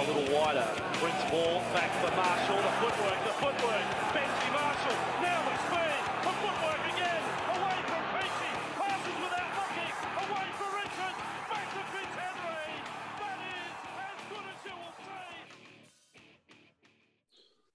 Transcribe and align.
a 0.00 0.06
little 0.08 0.32
wider. 0.32 0.64
Brings 0.96 1.24
ball 1.30 1.60
back 1.76 1.92
for 2.00 2.08
Marshall. 2.16 2.56
The 2.56 2.72
footwork, 2.80 3.20
the 3.20 3.36
footwork. 3.36 3.84
Benji 4.16 4.48
Marshall. 4.48 4.96
Now 5.20 5.44
the 5.44 5.56
speed. 5.60 6.00
The 6.24 6.32
footwork 6.40 6.82
again. 6.88 7.22
Away 7.52 7.78
from 7.84 8.02
Peachy. 8.16 8.52
Passes 8.80 9.16
without 9.20 9.52
looking. 9.60 9.92
Away 10.24 10.48
for 10.56 10.68
Richards. 10.80 11.20
Back 11.52 11.66
to 11.68 11.80
Fitzhenry. 11.92 12.80
That 13.20 13.38
is 13.44 13.76
as 14.00 14.20
good 14.32 14.46
as 14.48 14.60
you 14.64 14.72
will 14.80 14.96
see. 15.04 15.36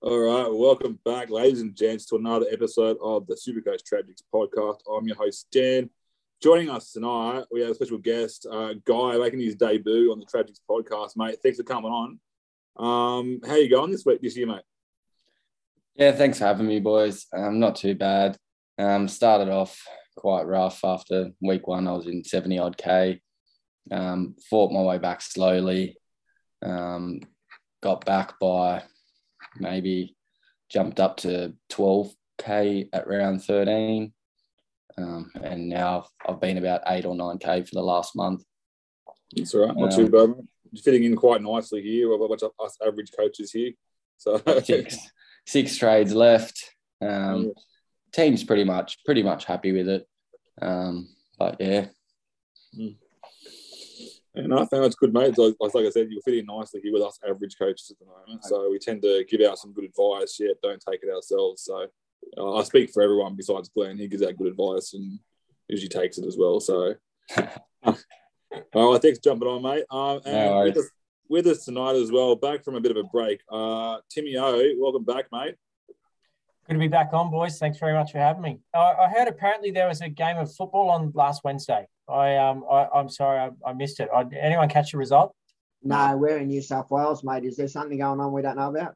All 0.01 0.17
right, 0.17 0.49
welcome 0.49 0.97
back, 1.05 1.29
ladies 1.29 1.61
and 1.61 1.75
gents, 1.75 2.07
to 2.07 2.15
another 2.15 2.47
episode 2.51 2.97
of 3.03 3.27
the 3.27 3.35
Supercoach 3.35 3.83
Tragics 3.85 4.23
podcast. 4.33 4.79
I'm 4.91 5.05
your 5.05 5.17
host, 5.17 5.45
Dan. 5.51 5.91
Joining 6.45 6.69
us 6.69 6.91
tonight, 6.91 7.43
we 7.49 7.61
have 7.61 7.71
a 7.71 7.73
special 7.73 7.97
guest, 7.97 8.45
uh, 8.45 8.75
Guy, 8.85 9.17
making 9.17 9.39
his 9.39 9.55
debut 9.55 10.11
on 10.11 10.19
the 10.19 10.27
Tragics 10.27 10.59
podcast, 10.69 11.17
mate. 11.17 11.39
Thanks 11.41 11.57
for 11.57 11.63
coming 11.63 11.89
on. 11.89 12.19
Um, 12.77 13.41
how 13.43 13.55
you 13.55 13.67
going 13.67 13.89
this 13.89 14.05
week, 14.05 14.21
this 14.21 14.37
year, 14.37 14.45
mate? 14.45 14.61
Yeah, 15.95 16.11
thanks 16.11 16.37
for 16.37 16.45
having 16.45 16.67
me, 16.67 16.79
boys. 16.79 17.25
Um, 17.35 17.59
not 17.59 17.77
too 17.77 17.95
bad. 17.95 18.37
Um, 18.77 19.07
started 19.07 19.49
off 19.49 19.81
quite 20.15 20.43
rough 20.43 20.85
after 20.85 21.31
week 21.41 21.67
one. 21.67 21.87
I 21.87 21.93
was 21.93 22.05
in 22.05 22.23
70 22.23 22.59
odd 22.59 22.77
K. 22.77 23.21
Um, 23.89 24.35
fought 24.47 24.71
my 24.71 24.83
way 24.83 24.99
back 24.99 25.23
slowly. 25.23 25.97
Um, 26.61 27.21
got 27.81 28.05
back 28.05 28.37
by 28.39 28.83
maybe 29.57 30.15
jumped 30.69 30.99
up 30.99 31.17
to 31.17 31.55
12K 31.71 32.89
at 32.93 33.07
round 33.07 33.43
13. 33.43 34.13
Um, 34.97 35.31
and 35.41 35.67
now 35.69 36.07
I've 36.27 36.39
been 36.39 36.57
about 36.57 36.81
eight 36.87 37.05
or 37.05 37.15
9K 37.15 37.67
for 37.67 37.75
the 37.75 37.81
last 37.83 38.15
month. 38.15 38.43
It's 39.35 39.53
all 39.53 39.67
right, 39.67 39.75
not 39.75 39.93
Um, 39.93 39.97
too 39.97 40.09
bad. 40.09 40.47
You're 40.71 40.83
fitting 40.83 41.03
in 41.03 41.15
quite 41.15 41.41
nicely 41.41 41.81
here. 41.81 42.09
We've 42.09 42.19
got 42.19 42.25
a 42.25 42.29
bunch 42.29 42.43
of 42.43 42.51
us 42.63 42.77
average 42.85 43.11
coaches 43.17 43.51
here. 43.51 43.71
So, 44.17 44.41
Six, 44.63 44.97
six 45.45 45.77
trades 45.77 46.13
left. 46.13 46.71
Um, 47.01 47.53
team's 48.13 48.43
pretty 48.43 48.63
much 48.63 49.03
pretty 49.03 49.23
much 49.23 49.45
happy 49.45 49.73
with 49.73 49.89
it. 49.89 50.07
Um, 50.61 51.09
but 51.37 51.57
yeah, 51.59 51.87
And 54.33 54.53
I 54.53 54.65
think 54.65 54.85
it's 54.85 54.95
good, 54.95 55.13
mate. 55.13 55.37
Like, 55.37 55.55
like 55.59 55.85
I 55.85 55.89
said, 55.89 56.07
you're 56.09 56.21
fitting 56.21 56.45
nicely 56.45 56.81
here 56.81 56.93
with 56.93 57.01
us 57.03 57.19
average 57.27 57.57
coaches 57.57 57.91
at 57.91 57.99
the 57.99 58.05
moment. 58.05 58.43
So 58.45 58.69
we 58.69 58.79
tend 58.79 59.01
to 59.03 59.25
give 59.29 59.41
out 59.41 59.57
some 59.59 59.73
good 59.73 59.85
advice, 59.85 60.37
yet 60.39 60.55
don't 60.61 60.83
take 60.89 61.03
it 61.03 61.13
ourselves. 61.13 61.63
So 61.63 61.87
I 62.37 62.63
speak 62.63 62.91
for 62.91 63.01
everyone 63.01 63.35
besides 63.35 63.69
Glenn. 63.69 63.97
He 63.97 64.07
gives 64.07 64.23
out 64.23 64.37
good 64.37 64.47
advice 64.47 64.93
and 64.93 65.19
usually 65.67 65.89
takes 65.89 66.17
it 66.17 66.25
as 66.25 66.37
well. 66.37 66.59
So, 66.59 66.95
all 67.37 68.91
right, 68.91 69.01
thanks 69.01 69.19
for 69.19 69.23
jumping 69.23 69.47
on, 69.47 69.61
mate. 69.61 69.85
Um, 69.89 70.21
and 70.25 70.35
No 70.35 70.63
with, 70.63 70.77
us, 70.77 70.89
with 71.29 71.47
us 71.47 71.65
tonight 71.65 71.95
as 71.95 72.11
well, 72.11 72.35
back 72.35 72.63
from 72.63 72.75
a 72.75 72.81
bit 72.81 72.91
of 72.91 72.97
a 72.97 73.03
break. 73.03 73.41
Uh, 73.51 73.97
Timmy 74.09 74.37
O, 74.37 74.73
welcome 74.77 75.03
back, 75.03 75.25
mate. 75.31 75.55
Good 76.67 76.73
to 76.73 76.79
be 76.79 76.87
back 76.87 77.13
on, 77.13 77.29
boys. 77.29 77.59
Thanks 77.59 77.77
very 77.77 77.93
much 77.93 78.11
for 78.11 78.17
having 78.17 78.41
me. 78.41 78.59
I, 78.73 78.79
I 78.79 79.09
heard 79.09 79.27
apparently 79.27 79.69
there 79.69 79.87
was 79.87 80.01
a 80.01 80.09
game 80.09 80.37
of 80.37 80.53
football 80.53 80.89
on 80.89 81.11
last 81.13 81.43
Wednesday. 81.43 81.87
I 82.07 82.37
um 82.37 82.63
I, 82.69 82.87
I'm 82.93 83.09
sorry 83.09 83.39
I, 83.39 83.69
I 83.69 83.73
missed 83.73 83.99
it. 83.99 84.09
I, 84.13 84.25
anyone 84.39 84.67
catch 84.69 84.91
the 84.91 84.97
result? 84.97 85.35
No, 85.83 86.17
we're 86.17 86.37
in 86.37 86.47
New 86.47 86.63
South 86.63 86.89
Wales, 86.89 87.23
mate. 87.23 87.45
Is 87.45 87.57
there 87.57 87.67
something 87.67 87.99
going 87.99 88.19
on 88.19 88.31
we 88.31 88.41
don't 88.41 88.55
know 88.55 88.69
about? 88.69 88.95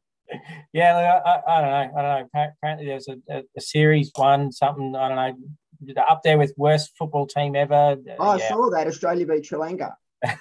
Yeah, 0.72 0.94
look, 0.96 1.04
I, 1.26 1.30
I, 1.30 1.58
I 1.58 1.60
don't 1.60 1.70
know. 1.70 1.98
I 1.98 2.02
don't 2.02 2.22
know. 2.22 2.28
Appa- 2.34 2.52
Apparently 2.58 2.86
there's 2.86 3.08
a, 3.08 3.16
a, 3.30 3.42
a 3.56 3.60
series 3.60 4.10
one 4.14 4.52
something. 4.52 4.94
I 4.96 5.08
don't 5.08 5.16
know. 5.16 6.02
Up 6.08 6.20
there 6.22 6.38
with 6.38 6.52
worst 6.56 6.92
football 6.98 7.26
team 7.26 7.56
ever. 7.56 7.96
Oh, 8.18 8.28
I 8.30 8.38
saw 8.38 8.68
that 8.70 8.86
Australia 8.86 9.26
beat 9.26 9.46
Sri 9.46 9.58
Lanka. 9.58 9.96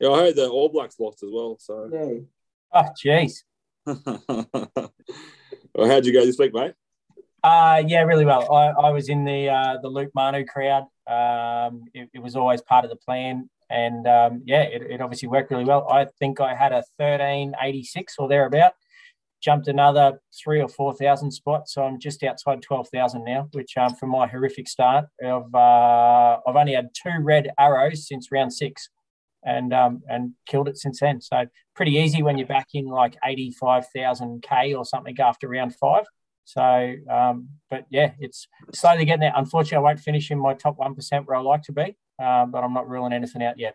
Yeah, 0.00 0.10
I 0.10 0.18
heard 0.20 0.36
the 0.36 0.48
All 0.48 0.68
Blacks 0.68 1.00
lost 1.00 1.22
as 1.24 1.30
well. 1.32 1.56
So, 1.58 1.90
Yeah. 1.92 2.20
Oh, 2.72 2.88
jeez. 3.02 3.42
well, 5.74 5.88
how'd 5.88 6.06
you 6.06 6.12
go 6.12 6.24
this 6.24 6.38
week, 6.38 6.54
mate? 6.54 6.74
Uh, 7.42 7.82
yeah, 7.86 8.02
really 8.02 8.24
well. 8.24 8.52
I, 8.52 8.66
I 8.68 8.90
was 8.90 9.08
in 9.08 9.24
the 9.24 9.48
uh, 9.48 9.78
the 9.82 9.88
Luke 9.88 10.10
Manu 10.14 10.44
crowd. 10.44 10.84
Um, 11.08 11.84
it, 11.94 12.10
it 12.14 12.22
was 12.22 12.36
always 12.36 12.60
part 12.62 12.84
of 12.84 12.90
the 12.90 12.96
plan, 12.96 13.48
and 13.70 14.06
um, 14.06 14.42
yeah, 14.44 14.62
it, 14.62 14.82
it 14.82 15.00
obviously 15.00 15.28
worked 15.28 15.50
really 15.50 15.64
well. 15.64 15.86
I 15.90 16.06
think 16.18 16.40
I 16.40 16.54
had 16.54 16.72
a 16.72 16.82
thirteen 16.98 17.54
eighty 17.62 17.84
six 17.84 18.14
or 18.18 18.28
thereabout. 18.28 18.72
Jumped 19.40 19.68
another 19.68 20.20
three 20.42 20.60
or 20.60 20.68
four 20.68 20.92
thousand 20.92 21.30
spots, 21.30 21.72
so 21.74 21.84
I'm 21.84 22.00
just 22.00 22.24
outside 22.24 22.60
twelve 22.60 22.88
thousand 22.88 23.24
now. 23.24 23.48
Which, 23.52 23.76
um, 23.76 23.94
from 23.94 24.10
my 24.10 24.26
horrific 24.26 24.66
start, 24.66 25.04
of 25.22 25.54
uh, 25.54 26.38
I've 26.44 26.56
only 26.56 26.72
had 26.72 26.88
two 26.92 27.20
red 27.20 27.50
arrows 27.56 28.08
since 28.08 28.32
round 28.32 28.52
six, 28.52 28.88
and 29.44 29.72
um, 29.72 30.02
and 30.08 30.32
killed 30.48 30.68
it 30.68 30.76
since 30.76 30.98
then. 30.98 31.20
So 31.20 31.46
pretty 31.76 31.92
easy 31.92 32.20
when 32.20 32.36
you're 32.36 32.48
back 32.48 32.66
in 32.74 32.86
like 32.86 33.16
eighty 33.24 33.52
five 33.52 33.86
thousand 33.94 34.42
k 34.42 34.74
or 34.74 34.84
something 34.84 35.14
after 35.20 35.46
round 35.46 35.76
five. 35.76 36.04
So, 36.48 36.94
um, 37.10 37.50
but 37.68 37.84
yeah, 37.90 38.12
it's 38.18 38.48
slowly 38.72 39.04
getting 39.04 39.20
there. 39.20 39.34
Unfortunately, 39.36 39.76
I 39.76 39.80
won't 39.80 40.00
finish 40.00 40.30
in 40.30 40.38
my 40.38 40.54
top 40.54 40.78
1% 40.78 41.26
where 41.26 41.36
I 41.36 41.40
like 41.40 41.62
to 41.64 41.72
be, 41.72 41.94
um, 42.18 42.50
but 42.52 42.64
I'm 42.64 42.72
not 42.72 42.88
ruling 42.88 43.12
anything 43.12 43.42
out 43.42 43.58
yet. 43.58 43.74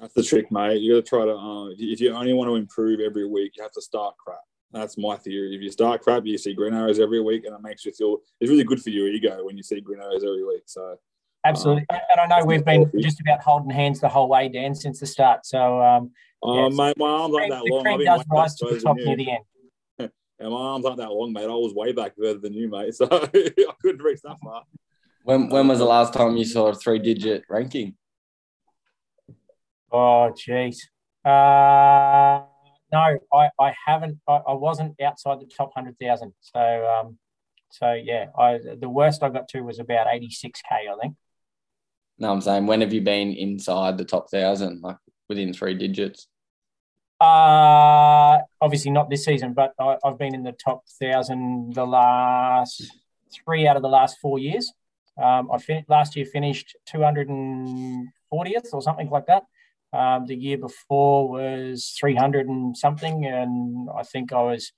That's 0.00 0.14
the 0.14 0.22
trick, 0.22 0.50
mate. 0.50 0.80
You 0.80 0.94
got 0.94 1.04
to 1.04 1.08
try 1.10 1.26
to. 1.26 1.36
Uh, 1.36 1.68
if 1.76 2.00
you 2.00 2.14
only 2.14 2.32
want 2.32 2.48
to 2.48 2.54
improve 2.54 3.00
every 3.00 3.28
week, 3.28 3.52
you 3.58 3.62
have 3.62 3.72
to 3.72 3.82
start 3.82 4.14
crap. 4.16 4.38
That's 4.72 4.96
my 4.96 5.16
theory. 5.18 5.54
If 5.54 5.60
you 5.60 5.70
start 5.70 6.00
crap, 6.00 6.24
you 6.24 6.38
see 6.38 6.54
green 6.54 6.72
arrows 6.72 6.98
every 6.98 7.20
week, 7.20 7.44
and 7.44 7.54
it 7.54 7.60
makes 7.60 7.84
you 7.84 7.92
feel. 7.92 8.20
It's 8.40 8.50
really 8.50 8.64
good 8.64 8.80
for 8.80 8.88
your 8.88 9.08
ego 9.08 9.44
when 9.44 9.58
you 9.58 9.62
see 9.62 9.82
green 9.82 10.00
arrows 10.00 10.24
every 10.24 10.46
week. 10.46 10.62
So 10.64 10.96
Absolutely. 11.44 11.84
and 11.90 12.20
I 12.22 12.26
know 12.26 12.46
we've 12.46 12.64
been 12.64 12.90
just 12.98 13.20
about 13.20 13.42
holding 13.42 13.70
hands 13.70 14.00
the 14.00 14.08
whole 14.08 14.28
way, 14.28 14.48
Dan, 14.48 14.74
since 14.74 15.00
the 15.00 15.06
start. 15.06 15.44
So, 15.44 15.82
um, 15.82 16.12
Oh, 16.42 16.70
Yes. 16.70 16.74
mate, 16.78 16.96
my 16.96 17.06
arms 17.06 17.34
aren't 17.34 17.50
that 17.50 17.66
long. 17.66 17.84
Cream 17.84 18.04
does 18.06 18.24
rise 18.30 18.54
to 18.56 18.66
the 18.66 18.80
top 18.80 18.96
near 18.96 19.16
the 19.16 19.32
end. 19.32 19.44
And 20.40 20.50
my 20.50 20.56
arms 20.56 20.86
aren't 20.86 20.96
that 20.96 21.12
long, 21.12 21.32
mate. 21.32 21.44
I 21.44 21.48
was 21.48 21.74
way 21.74 21.92
back 21.92 22.16
further 22.16 22.38
than 22.38 22.54
you, 22.54 22.68
mate. 22.68 22.94
So 22.94 23.06
I 23.10 23.26
couldn't 23.82 24.02
reach 24.02 24.20
that 24.24 24.38
far. 24.42 24.62
when 25.22 25.50
when 25.50 25.68
was 25.68 25.78
the 25.78 25.84
last 25.84 26.14
time 26.14 26.36
you 26.36 26.44
saw 26.44 26.68
a 26.68 26.74
three 26.74 26.98
digit 26.98 27.44
ranking? 27.48 27.94
Oh, 29.92 30.32
jeez. 30.34 30.76
Uh, 31.24 32.46
no, 32.92 33.18
I, 33.32 33.50
I 33.60 33.74
haven't. 33.86 34.18
I, 34.26 34.40
I 34.48 34.52
wasn't 34.54 35.00
outside 35.00 35.40
the 35.40 35.46
top 35.46 35.72
100,000. 35.74 36.32
So, 36.40 36.58
um, 36.58 37.18
so 37.70 37.92
yeah, 37.92 38.26
I 38.38 38.58
the 38.80 38.88
worst 38.88 39.22
I 39.22 39.28
got 39.28 39.48
to 39.48 39.60
was 39.60 39.78
about 39.78 40.06
86K, 40.06 40.52
I 40.72 40.96
think. 41.00 41.16
No, 42.18 42.32
I'm 42.32 42.40
saying 42.40 42.66
when 42.66 42.80
have 42.80 42.92
you 42.92 43.02
been 43.02 43.32
inside 43.32 43.98
the 43.98 44.04
top 44.04 44.30
thousand, 44.30 44.80
like 44.82 44.96
within 45.28 45.52
three 45.52 45.74
digits? 45.74 46.28
Uh, 47.20 48.38
obviously 48.62 48.90
not 48.90 49.10
this 49.10 49.24
season, 49.26 49.52
but 49.52 49.74
I, 49.78 49.96
I've 50.02 50.18
been 50.18 50.34
in 50.34 50.42
the 50.42 50.52
top 50.52 50.88
thousand 50.88 51.74
the 51.74 51.84
last 51.84 52.82
three 53.30 53.66
out 53.66 53.76
of 53.76 53.82
the 53.82 53.88
last 53.88 54.18
four 54.18 54.38
years. 54.38 54.72
Um, 55.22 55.50
I 55.52 55.58
fin- 55.58 55.84
last 55.88 56.16
year 56.16 56.24
finished 56.24 56.76
240th 56.90 58.72
or 58.72 58.80
something 58.80 59.10
like 59.10 59.26
that. 59.26 59.44
Um, 59.92 60.26
the 60.26 60.36
year 60.36 60.56
before 60.56 61.28
was 61.28 61.94
300 61.98 62.48
and 62.48 62.76
something, 62.76 63.26
and 63.26 63.88
I 63.94 64.02
think 64.04 64.32
I 64.32 64.40
was 64.42 64.72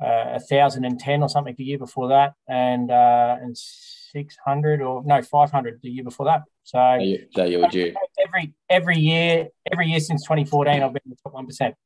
uh, 0.00 0.38
1,010 0.48 1.22
or 1.22 1.28
something 1.28 1.54
the 1.58 1.64
year 1.64 1.78
before 1.78 2.08
that, 2.08 2.34
and 2.48 2.90
uh, 2.90 3.36
and 3.40 3.56
600 3.58 4.80
or 4.80 5.02
no 5.04 5.20
500 5.20 5.80
the 5.82 5.90
year 5.90 6.04
before 6.04 6.26
that. 6.26 6.42
So 6.66 6.78
So 6.78 7.02
you, 7.04 7.26
so 7.32 7.44
you 7.44 7.60
were 7.60 7.68
due. 7.68 7.94
every 8.26 8.52
every 8.68 8.98
year, 8.98 9.48
every 9.72 9.86
year 9.86 10.00
since 10.00 10.24
2014, 10.24 10.82
I've 10.82 10.92
been 10.92 11.00
in 11.04 11.10
the 11.10 11.16
top 11.22 11.34
one 11.34 11.46
percent. 11.46 11.76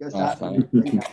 Just 0.00 0.14
start 0.14 0.38
fine. 0.38 0.54
with 0.60 0.70
the- 0.70 1.06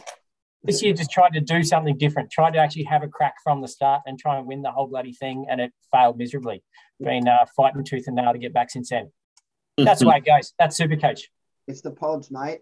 This 0.64 0.84
year, 0.84 0.94
just 0.94 1.10
tried 1.10 1.34
to 1.34 1.42
do 1.42 1.64
something 1.64 1.98
different. 1.98 2.30
Tried 2.32 2.52
to 2.54 2.60
actually 2.60 2.84
have 2.84 3.02
a 3.02 3.08
crack 3.08 3.34
from 3.44 3.62
the 3.62 3.68
start 3.68 4.04
and 4.06 4.20
try 4.20 4.38
and 4.38 4.46
win 4.46 4.62
the 4.62 4.70
whole 4.72 4.86
bloody 4.88 5.12
thing, 5.14 5.48
and 5.50 5.60
it 5.60 5.72
failed 5.92 6.20
miserably. 6.20 6.64
Been 7.00 7.28
uh, 7.28 7.46
fighting 7.58 7.84
tooth 7.84 8.04
and 8.06 8.16
nail 8.16 8.32
to 8.32 8.38
get 8.40 8.54
back 8.54 8.70
since 8.70 8.90
then. 8.92 9.12
That's 9.78 10.02
the 10.02 10.08
way 10.08 10.18
it 10.18 10.26
goes. 10.34 10.54
That's 10.60 10.78
super 10.78 10.98
coach. 10.98 11.30
It's 11.68 11.82
the 11.82 11.92
pods, 11.92 12.30
mate. 12.30 12.60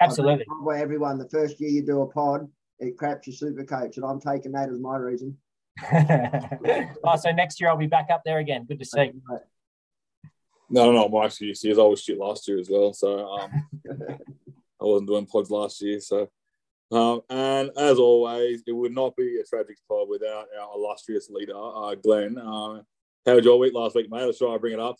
Absolutely. 0.00 0.44
Where 0.62 0.78
everyone, 0.78 1.18
the 1.18 1.28
first 1.28 1.60
year 1.60 1.70
you 1.70 1.84
do 1.84 2.02
a 2.02 2.06
pod, 2.06 2.48
it 2.78 2.96
craps 2.96 3.26
your 3.26 3.34
super 3.34 3.64
coach, 3.64 3.96
and 3.96 4.06
I'm 4.06 4.20
taking 4.20 4.52
that 4.52 4.68
as 4.68 4.78
my 4.78 4.96
reason. 4.96 5.36
Oh, 5.82 7.16
so 7.16 7.30
next 7.32 7.60
year 7.60 7.70
I'll 7.70 7.76
be 7.76 7.86
back 7.86 8.08
up 8.12 8.22
there 8.24 8.38
again. 8.38 8.64
Good 8.64 8.78
to 8.78 8.84
see. 8.84 9.12
No, 10.70 10.86
no, 10.86 10.92
no. 10.92 11.08
My 11.08 11.26
excuse 11.26 11.64
is 11.64 11.78
I 11.78 11.82
was 11.82 12.02
shit 12.02 12.18
last 12.18 12.46
year 12.48 12.58
as 12.58 12.68
well. 12.70 12.92
So 12.92 13.28
um, 13.28 13.50
I 13.90 14.84
wasn't 14.84 15.08
doing 15.08 15.26
pods 15.26 15.50
last 15.50 15.80
year. 15.82 16.00
So, 16.00 16.28
um, 16.90 17.20
and 17.28 17.70
as 17.76 17.98
always, 17.98 18.62
it 18.66 18.72
would 18.72 18.94
not 18.94 19.16
be 19.16 19.38
a 19.40 19.44
tragic 19.44 19.76
pod 19.88 20.08
without 20.08 20.46
our 20.60 20.74
illustrious 20.74 21.28
leader, 21.30 21.56
uh, 21.56 21.94
Glenn. 21.94 22.38
Um, 22.38 22.82
how 23.26 23.34
was 23.34 23.44
your 23.44 23.58
week 23.58 23.74
last 23.74 23.94
week, 23.94 24.10
mate? 24.10 24.24
Let's 24.24 24.38
try 24.38 24.52
and 24.52 24.60
bring 24.60 24.74
it 24.74 24.80
up. 24.80 24.96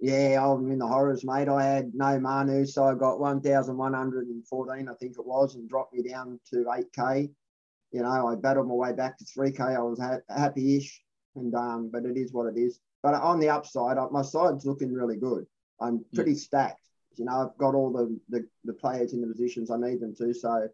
Yeah, 0.00 0.44
I'm 0.44 0.70
in 0.70 0.78
the 0.78 0.86
horrors, 0.86 1.24
mate. 1.24 1.48
I 1.48 1.62
had 1.62 1.92
no 1.94 2.18
Manu, 2.18 2.64
so 2.64 2.84
I 2.84 2.94
got 2.94 3.20
1,114, 3.20 4.88
I 4.88 4.94
think 4.94 5.12
it 5.12 5.26
was, 5.26 5.54
and 5.54 5.68
dropped 5.68 5.92
me 5.92 6.08
down 6.08 6.40
to 6.52 6.64
8K. 6.64 7.30
You 7.92 8.02
know, 8.02 8.28
I 8.28 8.34
battled 8.36 8.68
my 8.68 8.74
way 8.74 8.92
back 8.92 9.18
to 9.18 9.24
3K. 9.24 9.76
I 9.76 9.80
was 9.80 9.98
ha- 9.98 10.18
happy-ish, 10.28 11.02
and 11.34 11.54
um, 11.54 11.90
but 11.92 12.04
it 12.04 12.16
is 12.16 12.32
what 12.32 12.46
it 12.46 12.58
is. 12.58 12.80
But 13.02 13.14
on 13.14 13.40
the 13.40 13.48
upside, 13.48 13.98
uh, 13.98 14.08
my 14.10 14.22
side's 14.22 14.66
looking 14.66 14.92
really 14.92 15.16
good. 15.16 15.46
I'm 15.80 16.04
pretty 16.14 16.34
stacked. 16.34 16.82
You 17.16 17.24
know, 17.24 17.32
I've 17.32 17.58
got 17.58 17.74
all 17.74 17.90
the, 17.90 18.18
the, 18.28 18.46
the 18.64 18.72
players 18.74 19.12
in 19.12 19.20
the 19.20 19.26
positions 19.26 19.70
I 19.70 19.76
need 19.78 20.00
them 20.00 20.14
to. 20.16 20.32
So, 20.34 20.68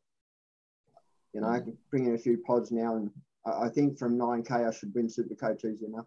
you 1.32 1.40
know, 1.40 1.48
I 1.48 1.60
can 1.60 1.76
bring 1.90 2.06
in 2.06 2.14
a 2.14 2.18
few 2.18 2.38
pods 2.38 2.70
now. 2.70 2.96
And 2.96 3.10
I, 3.44 3.66
I 3.66 3.68
think 3.68 3.98
from 3.98 4.18
9K, 4.18 4.68
I 4.68 4.72
should 4.72 4.94
win 4.94 5.08
Super 5.08 5.34
Coach 5.34 5.64
easy 5.64 5.86
enough. 5.86 6.06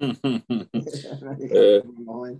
yeah. 0.00 1.80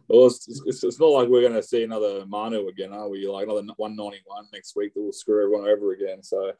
Well, 0.08 0.26
it's, 0.26 0.48
it's, 0.66 0.82
it's, 0.82 0.98
not 0.98 1.06
like 1.06 1.28
we're 1.28 1.42
going 1.42 1.52
to 1.52 1.62
see 1.62 1.82
another 1.84 2.24
Manu 2.26 2.68
again, 2.68 2.92
are 2.92 3.08
we? 3.08 3.26
Like 3.26 3.44
another 3.44 3.66
191 3.76 4.46
next 4.52 4.74
week 4.76 4.94
that 4.94 5.00
will 5.00 5.12
screw 5.12 5.42
everyone 5.42 5.68
over 5.68 5.92
again. 5.92 6.22
So, 6.22 6.52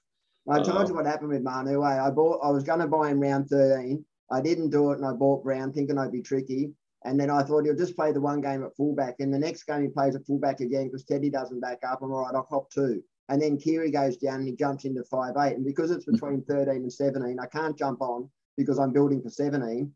I 0.48 0.62
told 0.62 0.78
um, 0.78 0.87
you 0.87 0.94
what 0.94 1.06
happened 1.06 1.31
with 1.31 1.42
Manu. 1.42 1.84
Eh? 1.84 2.06
I 2.06 2.10
bought. 2.10 2.40
I 2.42 2.50
was 2.50 2.64
going 2.64 2.81
to 2.81 2.87
buy 2.87 3.10
him 3.10 3.20
round 3.20 3.48
13. 3.48 4.04
I 4.31 4.40
didn't 4.40 4.70
do 4.70 4.92
it, 4.92 4.98
and 4.98 5.06
I 5.06 5.12
bought 5.12 5.42
Brown 5.42 5.72
thinking 5.72 5.98
I'd 5.98 6.12
be 6.12 6.22
tricky. 6.22 6.72
And 7.04 7.19
then 7.19 7.31
I 7.31 7.42
thought 7.42 7.64
he'll 7.64 7.75
just 7.75 7.96
play 7.96 8.12
the 8.12 8.20
one 8.20 8.40
game 8.40 8.62
at 8.62 8.76
fullback. 8.76 9.16
And 9.20 9.32
the 9.32 9.38
next 9.38 9.64
game 9.64 9.82
he 9.82 9.88
plays 9.88 10.14
at 10.14 10.26
fullback 10.26 10.60
again 10.60 10.87
because 10.87 11.04
Teddy 11.04 11.31
doesn't 11.31 11.60
back 11.60 11.78
up. 11.87 12.00
I'm 12.02 12.12
all 12.12 12.25
right, 12.25 12.34
I'll 12.34 12.42
cop 12.42 12.70
two. 12.70 13.02
And 13.31 13.40
then 13.40 13.58
Keary 13.58 13.90
goes 13.90 14.16
down 14.16 14.40
and 14.40 14.48
he 14.48 14.54
jumps 14.54 14.84
into 14.84 15.02
five 15.04 15.34
eight. 15.38 15.56
And 15.56 15.64
because 15.64 15.90
it's 15.90 16.04
between 16.04 16.43
13 16.43 16.75
and 16.75 16.93
17, 16.93 17.38
I 17.40 17.46
can't 17.46 17.78
jump 17.78 18.02
on 18.02 18.28
because 18.56 18.78
I'm 18.78 18.93
building 18.93 19.22
for 19.22 19.31
17. 19.31 19.90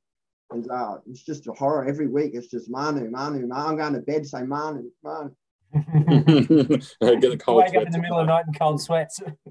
And 0.51 0.71
uh, 0.71 0.99
it's 1.11 1.25
just 1.25 1.47
a 1.49 1.53
horror 1.53 1.87
every 1.87 2.07
week. 2.07 2.33
It's 2.35 2.47
just 2.47 2.71
Manu, 2.71 3.11
Manu, 3.11 3.47
Manu. 3.47 3.71
I'm 3.71 3.77
going 3.77 3.95
to 3.95 4.01
bed, 4.01 4.27
say 4.27 4.43
Manu, 4.43 4.85
Manu. 5.03 5.31
Get 5.75 7.33
a 7.33 7.37
cold 7.37 7.65
Wake 7.65 7.77
up 7.77 7.87
in 7.87 7.93
the 7.93 7.99
middle 7.99 8.19
of 8.19 8.27
the 8.27 8.33
night 8.33 8.45
in 8.47 8.55
cold 8.55 8.81
sweats. 8.81 9.21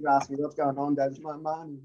kids 0.00 0.06
ask 0.10 0.30
me, 0.30 0.36
what's 0.38 0.54
going 0.54 0.78
on, 0.78 0.94
Dad? 0.94 1.12
It's 1.12 1.20
my 1.20 1.36
money. 1.36 1.78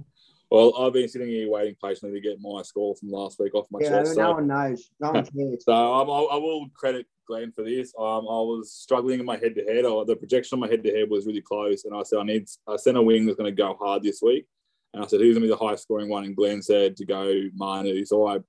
Well, 0.52 0.74
I've 0.80 0.92
been 0.92 1.08
sitting 1.08 1.28
here 1.28 1.48
waiting 1.48 1.76
patiently 1.80 2.20
to 2.20 2.28
get 2.28 2.40
my 2.40 2.62
score 2.62 2.96
from 2.96 3.12
last 3.12 3.38
week 3.38 3.54
off 3.54 3.68
my 3.70 3.78
yeah, 3.80 3.90
chest. 3.90 4.16
no 4.16 4.30
so, 4.30 4.32
one 4.32 4.48
knows. 4.48 4.90
No 4.98 5.12
one 5.12 5.24
cares. 5.36 5.64
So 5.64 5.72
um, 5.72 6.10
I, 6.10 6.34
I, 6.34 6.36
will 6.38 6.68
credit 6.74 7.06
Glenn 7.28 7.52
for 7.52 7.62
this. 7.62 7.94
Um, 7.96 8.26
I 8.26 8.42
was 8.42 8.72
struggling 8.72 9.20
in 9.20 9.26
my 9.26 9.36
head 9.36 9.54
to 9.54 9.62
head. 9.62 9.84
The 9.84 10.16
projection 10.16 10.56
on 10.56 10.60
my 10.60 10.68
head 10.68 10.82
to 10.82 10.90
head 10.90 11.08
was 11.08 11.24
really 11.24 11.40
close, 11.40 11.84
and 11.84 11.94
I 11.94 12.02
said 12.02 12.18
I 12.18 12.24
need 12.24 12.48
a 12.66 12.76
centre 12.76 13.00
wing 13.00 13.26
that's 13.26 13.38
going 13.38 13.54
to 13.54 13.56
go 13.56 13.76
hard 13.80 14.02
this 14.02 14.22
week. 14.22 14.44
And 14.92 15.04
I 15.04 15.06
said 15.06 15.20
who's 15.20 15.36
going 15.36 15.48
to 15.48 15.54
be 15.54 15.56
the 15.56 15.64
highest 15.64 15.84
scoring 15.84 16.08
one, 16.08 16.24
and 16.24 16.34
Glenn 16.34 16.62
said 16.62 16.96
to 16.96 17.04
go 17.04 17.42
Manu. 17.54 18.04
So 18.04 18.26
I 18.26 18.40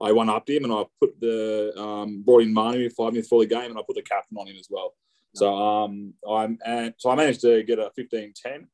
I 0.00 0.12
one 0.12 0.30
upped 0.30 0.48
him, 0.48 0.64
and 0.64 0.72
I 0.72 0.84
put 0.98 1.20
the 1.20 1.78
um, 1.78 2.22
brought 2.22 2.40
in 2.40 2.54
Manu 2.54 2.88
five 2.88 3.12
minutes 3.12 3.28
before 3.28 3.42
the 3.42 3.54
game, 3.54 3.68
and 3.68 3.78
I 3.78 3.82
put 3.86 3.96
the 3.96 4.02
captain 4.02 4.38
on 4.38 4.46
him 4.46 4.56
as 4.58 4.68
well. 4.70 4.94
So 5.34 5.54
um, 5.54 6.14
I'm 6.28 6.58
and 6.64 6.94
so 6.98 7.10
I 7.10 7.14
managed 7.14 7.40
to 7.42 7.62
get 7.62 7.78
a 7.78 7.90
15-10. 7.98 8.66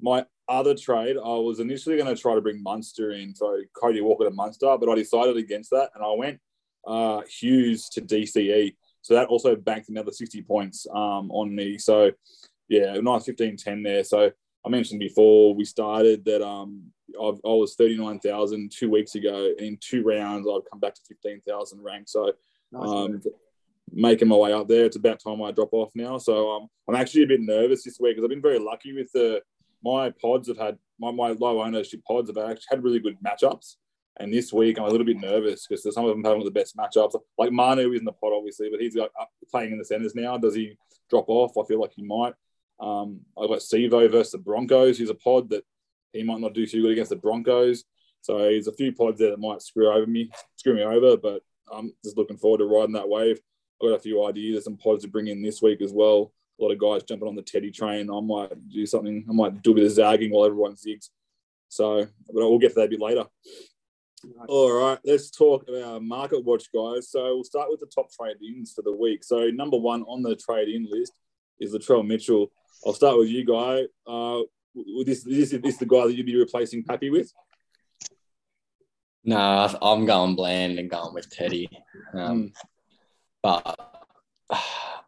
My 0.00 0.24
other 0.48 0.74
trade, 0.74 1.16
I 1.16 1.28
was 1.28 1.60
initially 1.60 1.96
going 1.96 2.14
to 2.14 2.20
try 2.20 2.34
to 2.34 2.40
bring 2.40 2.62
Munster 2.62 3.12
in, 3.12 3.34
so 3.34 3.60
Cody 3.74 4.00
Walker 4.00 4.24
to 4.24 4.30
Munster, 4.30 4.76
but 4.78 4.88
I 4.88 4.94
decided 4.94 5.36
against 5.36 5.70
that 5.70 5.90
and 5.94 6.04
I 6.04 6.12
went 6.12 6.40
uh, 6.86 7.22
Hughes 7.28 7.88
to 7.90 8.00
DCE. 8.00 8.74
So 9.02 9.14
that 9.14 9.28
also 9.28 9.56
banked 9.56 9.88
another 9.88 10.12
60 10.12 10.42
points 10.42 10.86
um, 10.92 11.30
on 11.30 11.54
me. 11.54 11.78
So 11.78 12.10
yeah, 12.68 12.94
nice 13.00 13.24
15 13.24 13.56
10 13.56 13.82
there. 13.82 14.04
So 14.04 14.30
I 14.64 14.68
mentioned 14.68 15.00
before 15.00 15.54
we 15.54 15.64
started 15.64 16.24
that 16.24 16.46
um, 16.46 16.82
I've, 17.10 17.40
i 17.44 17.48
was 17.48 17.74
39,000 17.76 18.70
two 18.70 18.90
weeks 18.90 19.14
ago. 19.14 19.52
And 19.58 19.66
in 19.66 19.78
two 19.80 20.02
rounds, 20.02 20.46
I've 20.46 20.68
come 20.70 20.80
back 20.80 20.94
to 20.94 21.00
15,000 21.08 21.82
rank. 21.82 22.08
So 22.08 22.32
um, 22.74 23.22
making 23.92 24.28
my 24.28 24.36
way 24.36 24.52
up 24.52 24.68
there. 24.68 24.84
It's 24.84 24.96
about 24.96 25.20
time 25.20 25.42
I 25.42 25.52
drop 25.52 25.72
off 25.72 25.90
now. 25.94 26.18
So 26.18 26.50
um, 26.50 26.68
I'm 26.88 26.94
actually 26.94 27.24
a 27.24 27.28
bit 27.28 27.40
nervous 27.40 27.84
this 27.84 27.98
week 28.00 28.16
because 28.16 28.24
I've 28.24 28.30
been 28.30 28.42
very 28.42 28.58
lucky 28.58 28.92
with 28.92 29.10
the 29.12 29.42
my 29.82 30.10
pods 30.10 30.48
have 30.48 30.58
had 30.58 30.76
my, 30.98 31.12
my 31.12 31.28
low 31.28 31.62
ownership 31.62 32.00
pods 32.06 32.28
have 32.28 32.38
actually 32.38 32.66
had 32.70 32.82
really 32.82 32.98
good 32.98 33.16
matchups. 33.24 33.76
And 34.20 34.34
this 34.34 34.52
week 34.52 34.78
I'm 34.78 34.86
a 34.86 34.90
little 34.90 35.06
bit 35.06 35.20
nervous 35.20 35.66
because 35.66 35.82
some 35.94 36.04
of 36.04 36.10
them 36.10 36.24
have 36.24 36.44
the 36.44 36.50
best 36.50 36.76
matchups. 36.76 37.14
Like 37.36 37.52
Manu 37.52 37.92
is 37.92 38.00
in 38.00 38.04
the 38.04 38.12
pod, 38.12 38.32
obviously, 38.34 38.68
but 38.70 38.80
he's 38.80 38.96
up 38.96 39.12
playing 39.50 39.72
in 39.72 39.78
the 39.78 39.84
centers 39.84 40.14
now. 40.14 40.36
Does 40.36 40.54
he 40.54 40.76
drop 41.08 41.26
off? 41.28 41.56
I 41.56 41.66
feel 41.68 41.80
like 41.80 41.92
he 41.94 42.02
might. 42.02 42.34
Um, 42.80 43.20
I've 43.40 43.48
got 43.48 43.58
Sivo 43.58 44.10
versus 44.10 44.32
the 44.32 44.38
Broncos. 44.38 44.98
He's 44.98 45.10
a 45.10 45.14
pod 45.14 45.50
that 45.50 45.64
he 46.12 46.22
might 46.24 46.40
not 46.40 46.54
do 46.54 46.66
too 46.66 46.82
good 46.82 46.92
against 46.92 47.10
the 47.10 47.16
Broncos. 47.16 47.84
So 48.20 48.38
there's 48.38 48.66
a 48.66 48.72
few 48.72 48.92
pods 48.92 49.18
there 49.18 49.30
that 49.30 49.38
might 49.38 49.62
screw 49.62 49.88
over 49.88 50.06
me, 50.06 50.30
screw 50.56 50.74
me 50.74 50.82
over. 50.82 51.16
But 51.16 51.42
I'm 51.72 51.92
just 52.04 52.16
looking 52.16 52.38
forward 52.38 52.58
to 52.58 52.64
riding 52.64 52.94
that 52.94 53.08
wave. 53.08 53.40
I've 53.80 53.88
got 53.88 53.96
a 53.96 54.00
few 54.00 54.26
ideas, 54.26 54.64
some 54.64 54.76
pods 54.76 55.02
to 55.04 55.08
bring 55.08 55.28
in 55.28 55.42
this 55.42 55.62
week 55.62 55.80
as 55.80 55.92
well 55.92 56.32
a 56.58 56.62
lot 56.62 56.72
of 56.72 56.78
guys 56.78 57.02
jumping 57.04 57.28
on 57.28 57.36
the 57.36 57.42
Teddy 57.42 57.70
train. 57.70 58.10
I 58.10 58.20
might 58.20 58.68
do 58.68 58.84
something. 58.86 59.24
I 59.28 59.32
might 59.32 59.62
do 59.62 59.72
a 59.72 59.74
bit 59.74 59.84
of 59.84 59.92
zagging 59.92 60.32
while 60.32 60.46
everyone 60.46 60.74
zigs. 60.74 61.10
So, 61.68 62.06
but 62.26 62.34
we'll 62.34 62.58
get 62.58 62.70
to 62.70 62.74
that 62.76 62.86
a 62.86 62.88
bit 62.88 63.00
later. 63.00 63.24
All 64.48 64.72
right, 64.72 64.98
let's 65.04 65.30
talk 65.30 65.68
about 65.68 66.02
market 66.02 66.44
watch, 66.44 66.64
guys. 66.74 67.10
So 67.10 67.36
we'll 67.36 67.44
start 67.44 67.70
with 67.70 67.80
the 67.80 67.86
top 67.86 68.10
trade-ins 68.10 68.72
for 68.72 68.82
the 68.82 68.92
week. 68.92 69.22
So 69.22 69.50
number 69.50 69.76
one 69.76 70.02
on 70.02 70.22
the 70.22 70.34
trade-in 70.34 70.88
list 70.90 71.12
is 71.60 71.72
Latrell 71.72 72.04
Mitchell. 72.04 72.50
I'll 72.84 72.94
start 72.94 73.16
with 73.16 73.28
you, 73.28 73.44
guy. 73.44 73.82
Uh, 74.06 74.42
this, 75.04 75.22
this, 75.22 75.50
this 75.50 75.76
the 75.76 75.86
guy 75.86 76.06
that 76.06 76.14
you'd 76.14 76.26
be 76.26 76.36
replacing 76.36 76.82
Pappy 76.82 77.10
with? 77.10 77.32
No, 79.24 79.38
I'm 79.80 80.06
going 80.06 80.34
bland 80.34 80.78
and 80.78 80.90
going 80.90 81.14
with 81.14 81.30
Teddy. 81.30 81.68
Um, 82.14 82.44
mm. 82.44 82.52
But 83.48 83.80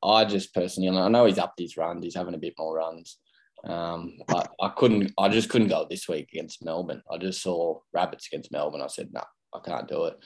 I 0.02 0.24
just 0.24 0.54
personally, 0.54 0.96
I 0.96 1.08
know 1.08 1.26
he's 1.26 1.38
upped 1.38 1.58
his 1.58 1.76
runs. 1.76 2.02
He's 2.02 2.14
having 2.14 2.34
a 2.34 2.38
bit 2.38 2.54
more 2.58 2.76
runs. 2.76 3.18
Um, 3.64 4.18
but 4.26 4.50
I 4.60 4.70
couldn't, 4.70 5.12
I 5.18 5.28
just 5.28 5.50
couldn't 5.50 5.68
go 5.68 5.86
this 5.88 6.08
week 6.08 6.30
against 6.32 6.64
Melbourne. 6.64 7.02
I 7.12 7.18
just 7.18 7.42
saw 7.42 7.80
Rabbits 7.92 8.28
against 8.28 8.50
Melbourne. 8.50 8.80
I 8.80 8.86
said, 8.86 9.10
no, 9.12 9.20
nah, 9.20 9.58
I 9.58 9.68
can't 9.68 9.88
do 9.88 10.04
it. 10.04 10.18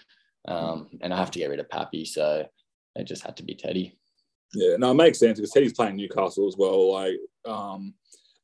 Um, 0.46 0.90
and 1.00 1.12
I 1.12 1.16
have 1.16 1.32
to 1.32 1.40
get 1.40 1.50
rid 1.50 1.58
of 1.58 1.68
Pappy. 1.68 2.04
So 2.04 2.46
it 2.94 3.04
just 3.04 3.24
had 3.24 3.36
to 3.38 3.42
be 3.42 3.56
Teddy. 3.56 3.98
Yeah, 4.54 4.76
no, 4.76 4.92
it 4.92 4.94
makes 4.94 5.18
sense 5.18 5.40
because 5.40 5.50
Teddy's 5.50 5.72
playing 5.72 5.96
Newcastle 5.96 6.46
as 6.46 6.54
well. 6.56 6.92
Like, 6.92 7.16
um, 7.44 7.94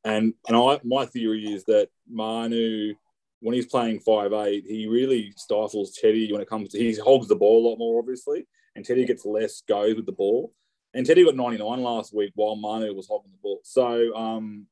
and 0.03 0.35
and 0.49 0.57
I, 0.57 0.81
my 0.83 1.07
theory 1.07 1.45
is 1.45 1.63
that 1.67 1.89
Manu, 2.11 2.95
when 3.39 3.55
he's 3.55 3.67
playing 3.67 4.01
five 4.01 4.33
eight, 4.33 4.65
he 4.67 4.89
really 4.89 5.33
stifles 5.37 5.97
Teddy 5.97 6.33
when 6.33 6.41
it 6.41 6.49
comes 6.49 6.71
to 6.71 6.79
he 6.79 6.97
hogs 6.97 7.29
the 7.29 7.37
ball 7.37 7.65
a 7.65 7.67
lot 7.69 7.79
more, 7.79 8.01
obviously, 8.01 8.49
and 8.77 8.85
Teddy 8.85 9.05
gets 9.05 9.25
less 9.25 9.63
goes 9.63 9.97
with 9.97 10.07
the 10.07 10.13
ball. 10.13 10.53
And 10.95 11.07
Teddy 11.07 11.25
got 11.25 11.37
99 11.37 11.83
last 11.83 12.15
week 12.15 12.33
while 12.35 12.57
Manu 12.57 12.95
was 12.95 13.09
hogging 13.09 13.31
the 13.31 13.39
ball. 13.43 13.61
So 13.63 14.15
um, 14.17 14.67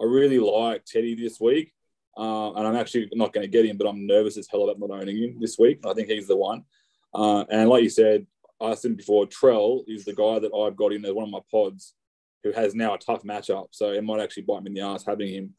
I 0.00 0.04
really 0.04 0.40
like 0.40 0.84
Teddy 0.84 1.14
this 1.14 1.40
week. 1.40 1.72
Uh, 2.16 2.52
and 2.52 2.66
I'm 2.66 2.76
actually 2.76 3.08
not 3.12 3.32
going 3.32 3.44
to 3.44 3.50
get 3.50 3.66
him, 3.66 3.76
but 3.76 3.88
I'm 3.88 4.06
nervous 4.06 4.36
as 4.36 4.48
hell 4.48 4.68
about 4.68 4.78
not 4.78 4.90
owning 4.90 5.16
him 5.16 5.36
this 5.40 5.58
week. 5.58 5.80
I 5.84 5.94
think 5.94 6.08
he's 6.08 6.28
the 6.28 6.36
one. 6.36 6.64
Uh, 7.12 7.44
and 7.50 7.68
like 7.68 7.82
you 7.82 7.88
said, 7.88 8.26
I 8.60 8.74
said 8.74 8.96
before, 8.96 9.26
Trell 9.26 9.82
is 9.88 10.04
the 10.04 10.14
guy 10.14 10.38
that 10.38 10.54
I've 10.54 10.76
got 10.76 10.92
in 10.92 11.04
as 11.04 11.12
one 11.12 11.24
of 11.24 11.30
my 11.30 11.40
pods 11.50 11.94
who 12.44 12.52
has 12.52 12.74
now 12.74 12.94
a 12.94 12.98
tough 12.98 13.22
matchup. 13.24 13.68
So 13.72 13.90
it 13.90 14.04
might 14.04 14.20
actually 14.20 14.44
bite 14.44 14.62
me 14.62 14.70
in 14.70 14.74
the 14.74 14.80
ass 14.82 15.04
having 15.04 15.32
him. 15.32 15.54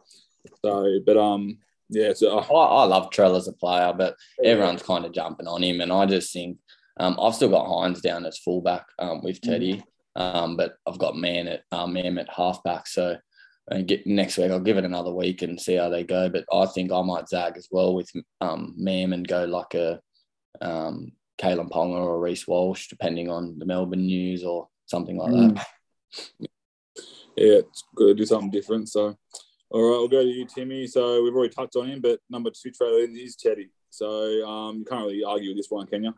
So, 0.64 1.00
but 1.06 1.18
um, 1.18 1.58
yeah. 1.90 2.14
So 2.14 2.38
uh, 2.38 2.42
I, 2.42 2.84
I 2.84 2.86
love 2.86 3.10
Trell 3.10 3.38
as 3.38 3.48
a 3.48 3.54
player, 3.54 3.94
but 3.98 4.16
everyone's 4.44 4.84
kind 4.84 5.06
of 5.06 5.12
jumping 5.12 5.48
on 5.48 5.64
him, 5.64 5.82
and 5.82 5.92
I 5.92 6.06
just 6.06 6.32
think 6.32 6.58
um, 6.98 7.18
I've 7.22 7.36
still 7.36 7.50
got 7.50 7.68
Hynes 7.68 8.02
down 8.02 8.26
as 8.26 8.38
fullback 8.38 8.86
um, 9.00 9.22
with 9.24 9.42
mm. 9.42 9.50
Teddy, 9.50 9.84
um, 10.16 10.56
but 10.56 10.76
I've 10.88 11.00
got 11.00 11.18
Man 11.18 11.48
at 11.48 11.64
um, 11.72 11.94
Mam 11.94 12.18
at 12.18 12.30
halfback. 12.30 12.88
So 12.88 13.18
uh, 13.72 13.82
get, 13.82 14.06
next 14.08 14.38
week 14.38 14.52
I'll 14.52 14.60
give 14.60 14.78
it 14.78 14.86
another 14.86 15.12
week 15.12 15.42
and 15.42 15.60
see 15.60 15.76
how 15.76 15.90
they 15.90 16.04
go. 16.04 16.30
But 16.30 16.46
I 16.54 16.66
think 16.68 16.92
I 16.92 17.02
might 17.02 17.30
zag 17.30 17.58
as 17.58 17.68
well 17.72 17.96
with 17.96 18.10
um, 18.42 18.74
Mam 18.78 19.14
and 19.14 19.28
go 19.28 19.46
like 19.46 19.74
a 19.74 20.00
um, 20.62 21.12
Kalyn 21.38 21.70
Ponga 21.70 21.98
or 21.98 22.20
Reece 22.20 22.48
Walsh, 22.48 22.88
depending 22.88 23.30
on 23.30 23.60
the 23.60 23.66
Melbourne 23.66 24.06
news 24.06 24.44
or 24.44 24.70
something 24.86 25.18
like 25.18 25.32
mm. 25.32 25.56
that. 25.56 25.68
Yeah, 27.36 27.60
it's 27.60 27.84
good 27.96 28.16
to 28.18 28.24
do 28.24 28.26
something 28.26 28.52
different. 28.52 28.88
So, 28.88 29.18
all 29.70 29.82
right, 29.82 29.98
we'll 29.98 30.08
go 30.08 30.24
to 30.24 30.30
you, 30.30 30.46
Timmy. 30.46 30.88
So 30.88 31.22
we've 31.22 31.36
already 31.36 31.54
touched 31.54 31.76
on 31.76 31.88
him, 31.88 32.00
but 32.00 32.22
number 32.30 32.50
two 32.50 32.72
trailer 32.72 33.00
is 33.00 33.36
Teddy. 33.36 33.72
So 33.90 34.48
um, 34.48 34.80
you 34.80 34.86
can't 34.86 35.06
really 35.06 35.24
argue 35.26 35.50
with 35.50 35.58
this 35.58 35.70
one, 35.70 35.88
can 35.88 36.06
you? 36.06 36.14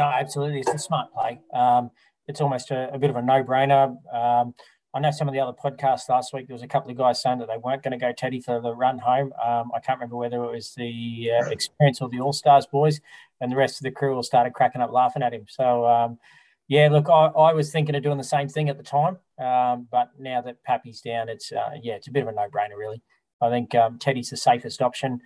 No, 0.00 0.06
absolutely. 0.06 0.60
It's 0.60 0.72
a 0.72 0.78
smart 0.78 1.12
play. 1.12 1.40
Um, 1.52 1.90
it's 2.26 2.40
almost 2.40 2.70
a, 2.70 2.90
a, 2.90 2.98
bit 2.98 3.10
of 3.10 3.16
a 3.16 3.22
no-brainer. 3.22 3.96
Um, 4.10 4.54
I 4.94 5.00
know 5.00 5.10
some 5.10 5.28
of 5.28 5.34
the 5.34 5.40
other 5.40 5.52
podcasts 5.52 6.08
last 6.08 6.32
week, 6.32 6.46
there 6.46 6.54
was 6.54 6.62
a 6.62 6.66
couple 6.66 6.90
of 6.90 6.96
guys 6.96 7.20
saying 7.20 7.38
that 7.40 7.48
they 7.48 7.58
weren't 7.58 7.82
going 7.82 7.92
to 7.92 7.98
go 7.98 8.10
Teddy 8.10 8.40
for 8.40 8.62
the 8.62 8.74
run 8.74 8.98
home. 8.98 9.30
Um, 9.44 9.70
I 9.74 9.80
can't 9.80 9.98
remember 9.98 10.16
whether 10.16 10.42
it 10.42 10.50
was 10.52 10.72
the 10.74 11.32
uh, 11.38 11.50
experience 11.50 12.00
or 12.00 12.08
the 12.08 12.18
All 12.18 12.32
Stars 12.32 12.66
boys, 12.66 13.02
and 13.42 13.52
the 13.52 13.56
rest 13.56 13.78
of 13.78 13.82
the 13.82 13.90
crew 13.90 14.14
all 14.16 14.22
started 14.22 14.54
cracking 14.54 14.80
up 14.80 14.90
laughing 14.90 15.22
at 15.22 15.34
him. 15.34 15.44
So, 15.46 15.84
um, 15.84 16.18
yeah, 16.66 16.88
look, 16.88 17.10
I, 17.10 17.26
I, 17.26 17.52
was 17.52 17.70
thinking 17.70 17.94
of 17.94 18.02
doing 18.02 18.16
the 18.16 18.24
same 18.24 18.48
thing 18.48 18.70
at 18.70 18.78
the 18.78 18.82
time, 18.82 19.18
um, 19.38 19.86
but 19.90 20.12
now 20.18 20.40
that 20.40 20.64
Pappy's 20.64 21.02
down, 21.02 21.28
it's 21.28 21.52
uh, 21.52 21.72
yeah, 21.82 21.96
it's 21.96 22.08
a 22.08 22.10
bit 22.10 22.22
of 22.22 22.28
a 22.28 22.32
no-brainer, 22.32 22.78
really. 22.78 23.02
I 23.42 23.50
think 23.50 23.74
um, 23.74 23.98
Teddy's 23.98 24.30
the 24.30 24.38
safest 24.38 24.80
option 24.80 25.20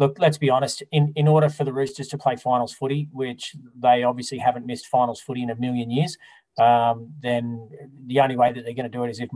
look, 0.00 0.18
let's 0.18 0.38
be 0.38 0.48
honest, 0.48 0.82
in, 0.90 1.12
in 1.14 1.28
order 1.28 1.50
for 1.50 1.62
the 1.62 1.72
Roosters 1.72 2.08
to 2.08 2.18
play 2.18 2.34
finals 2.34 2.72
footy, 2.72 3.08
which 3.12 3.54
they 3.78 4.02
obviously 4.02 4.38
haven't 4.38 4.66
missed 4.66 4.86
finals 4.86 5.20
footy 5.20 5.42
in 5.42 5.50
a 5.50 5.54
million 5.56 5.90
years, 5.90 6.16
um, 6.58 7.12
then 7.20 7.68
the 8.06 8.18
only 8.20 8.34
way 8.34 8.50
that 8.50 8.64
they're 8.64 8.74
going 8.74 8.90
to 8.90 8.98
do 8.98 9.04
it 9.04 9.10
is 9.10 9.20
if 9.20 9.28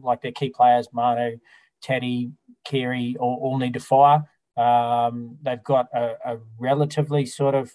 like 0.00 0.22
their 0.22 0.32
key 0.32 0.48
players, 0.48 0.88
Manu, 0.92 1.38
Teddy, 1.82 2.30
Keary, 2.64 3.16
all, 3.18 3.38
all 3.42 3.58
need 3.58 3.74
to 3.74 3.80
fire. 3.80 4.22
Um, 4.56 5.38
they've 5.42 5.62
got 5.62 5.88
a, 5.92 6.14
a, 6.24 6.38
relatively 6.58 7.26
sort 7.26 7.54
of 7.54 7.72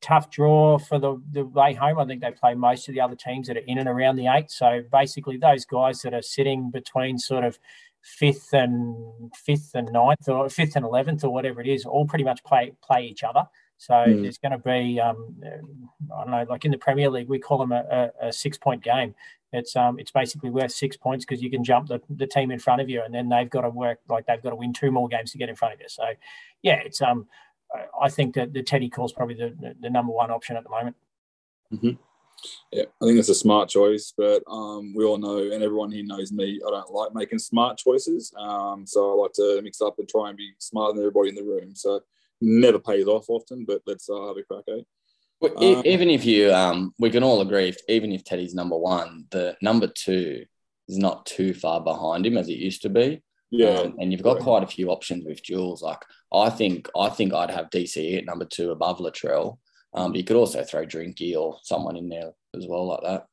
tough 0.00 0.30
draw 0.30 0.78
for 0.78 0.98
the, 0.98 1.22
the 1.30 1.44
way 1.44 1.74
home. 1.74 1.98
I 1.98 2.04
think 2.04 2.20
they 2.20 2.30
play 2.32 2.54
most 2.54 2.88
of 2.88 2.94
the 2.94 3.00
other 3.00 3.16
teams 3.16 3.46
that 3.46 3.56
are 3.56 3.64
in 3.66 3.78
and 3.78 3.88
around 3.88 4.16
the 4.16 4.26
eight. 4.26 4.50
So 4.50 4.82
basically, 4.90 5.36
those 5.36 5.64
guys 5.64 6.00
that 6.02 6.14
are 6.14 6.22
sitting 6.22 6.70
between 6.70 7.18
sort 7.18 7.44
of 7.44 7.58
fifth 8.06 8.52
and 8.52 8.94
fifth 9.34 9.72
and 9.74 9.90
ninth 9.92 10.28
or 10.28 10.48
fifth 10.48 10.76
and 10.76 10.84
eleventh 10.84 11.24
or 11.24 11.30
whatever 11.30 11.60
it 11.60 11.66
is, 11.66 11.84
all 11.84 12.06
pretty 12.06 12.24
much 12.24 12.42
play 12.44 12.72
play 12.82 13.04
each 13.04 13.24
other. 13.24 13.44
So 13.78 13.92
mm. 13.92 14.22
there's 14.22 14.38
going 14.38 14.52
to 14.52 14.58
be, 14.58 14.98
um, 14.98 15.34
I 16.16 16.22
don't 16.22 16.30
know, 16.30 16.46
like 16.48 16.64
in 16.64 16.70
the 16.70 16.78
Premier 16.78 17.10
League, 17.10 17.28
we 17.28 17.38
call 17.38 17.58
them 17.58 17.72
a, 17.72 18.10
a, 18.22 18.28
a 18.28 18.32
six 18.32 18.56
point 18.56 18.82
game. 18.82 19.14
It's 19.52 19.76
um, 19.76 19.98
it's 19.98 20.10
basically 20.10 20.50
worth 20.50 20.72
six 20.72 20.96
points 20.96 21.24
because 21.24 21.42
you 21.42 21.50
can 21.50 21.64
jump 21.64 21.88
the, 21.88 22.00
the 22.08 22.26
team 22.26 22.50
in 22.50 22.58
front 22.58 22.80
of 22.80 22.88
you, 22.88 23.02
and 23.04 23.12
then 23.12 23.28
they've 23.28 23.50
got 23.50 23.62
to 23.62 23.70
work 23.70 23.98
like 24.08 24.26
they've 24.26 24.42
got 24.42 24.50
to 24.50 24.56
win 24.56 24.72
two 24.72 24.90
more 24.90 25.08
games 25.08 25.32
to 25.32 25.38
get 25.38 25.48
in 25.48 25.56
front 25.56 25.74
of 25.74 25.80
you. 25.80 25.88
So, 25.88 26.04
yeah, 26.62 26.80
it's 26.84 27.02
um, 27.02 27.26
I 28.00 28.08
think 28.08 28.34
that 28.34 28.52
the 28.52 28.62
Teddy 28.62 28.88
call 28.88 29.06
is 29.06 29.12
probably 29.12 29.34
the, 29.34 29.74
the 29.80 29.90
number 29.90 30.12
one 30.12 30.30
option 30.30 30.56
at 30.56 30.64
the 30.64 30.70
moment. 30.70 30.96
Mm-hmm. 31.72 31.90
Yeah, 32.72 32.84
I 33.02 33.06
think 33.06 33.18
it's 33.18 33.28
a 33.28 33.34
smart 33.34 33.68
choice, 33.68 34.12
but 34.16 34.42
um, 34.50 34.92
we 34.94 35.04
all 35.04 35.18
know, 35.18 35.38
and 35.38 35.62
everyone 35.62 35.90
here 35.90 36.04
knows 36.04 36.32
me, 36.32 36.60
I 36.66 36.70
don't 36.70 36.92
like 36.92 37.14
making 37.14 37.38
smart 37.38 37.78
choices. 37.78 38.32
Um, 38.38 38.86
so 38.86 39.12
I 39.12 39.22
like 39.22 39.32
to 39.34 39.60
mix 39.62 39.80
up 39.80 39.98
and 39.98 40.08
try 40.08 40.28
and 40.28 40.36
be 40.36 40.52
smarter 40.58 40.94
than 40.94 41.02
everybody 41.02 41.30
in 41.30 41.34
the 41.34 41.44
room. 41.44 41.74
So 41.74 42.00
never 42.40 42.78
pays 42.78 43.06
off 43.06 43.26
often, 43.28 43.64
but 43.64 43.82
let's 43.86 44.08
uh, 44.08 44.26
have 44.28 44.36
a 44.36 44.42
crack, 44.42 44.64
eh? 44.68 44.82
Well, 45.40 45.78
um, 45.78 45.82
even 45.84 46.08
if 46.10 46.24
you, 46.24 46.52
um, 46.52 46.94
we 46.98 47.10
can 47.10 47.22
all 47.22 47.40
agree, 47.40 47.68
if, 47.68 47.78
even 47.88 48.12
if 48.12 48.24
Teddy's 48.24 48.54
number 48.54 48.76
one, 48.76 49.26
the 49.30 49.56
number 49.60 49.86
two 49.86 50.44
is 50.88 50.98
not 50.98 51.26
too 51.26 51.52
far 51.52 51.80
behind 51.80 52.26
him 52.26 52.36
as 52.36 52.48
it 52.48 52.58
used 52.58 52.82
to 52.82 52.88
be. 52.88 53.22
Yeah, 53.50 53.78
um, 53.78 53.96
and 54.00 54.12
you've 54.12 54.22
got 54.22 54.40
quite 54.40 54.64
a 54.64 54.66
few 54.66 54.90
options 54.90 55.24
with 55.24 55.42
Jules. 55.42 55.80
Like 55.80 56.02
I 56.32 56.50
think, 56.50 56.90
I 56.98 57.08
think 57.08 57.32
I'd 57.32 57.50
have 57.50 57.70
DCE 57.70 58.18
at 58.18 58.24
number 58.24 58.44
two 58.44 58.70
above 58.72 58.98
Latrell. 58.98 59.58
Um, 59.96 60.12
but 60.12 60.18
you 60.18 60.24
could 60.24 60.36
also 60.36 60.62
throw 60.62 60.84
Drinky 60.84 61.34
or 61.34 61.58
someone 61.62 61.96
in 61.96 62.08
there 62.08 62.32
as 62.54 62.66
well 62.66 62.86
like 62.86 63.02
that. 63.02 63.26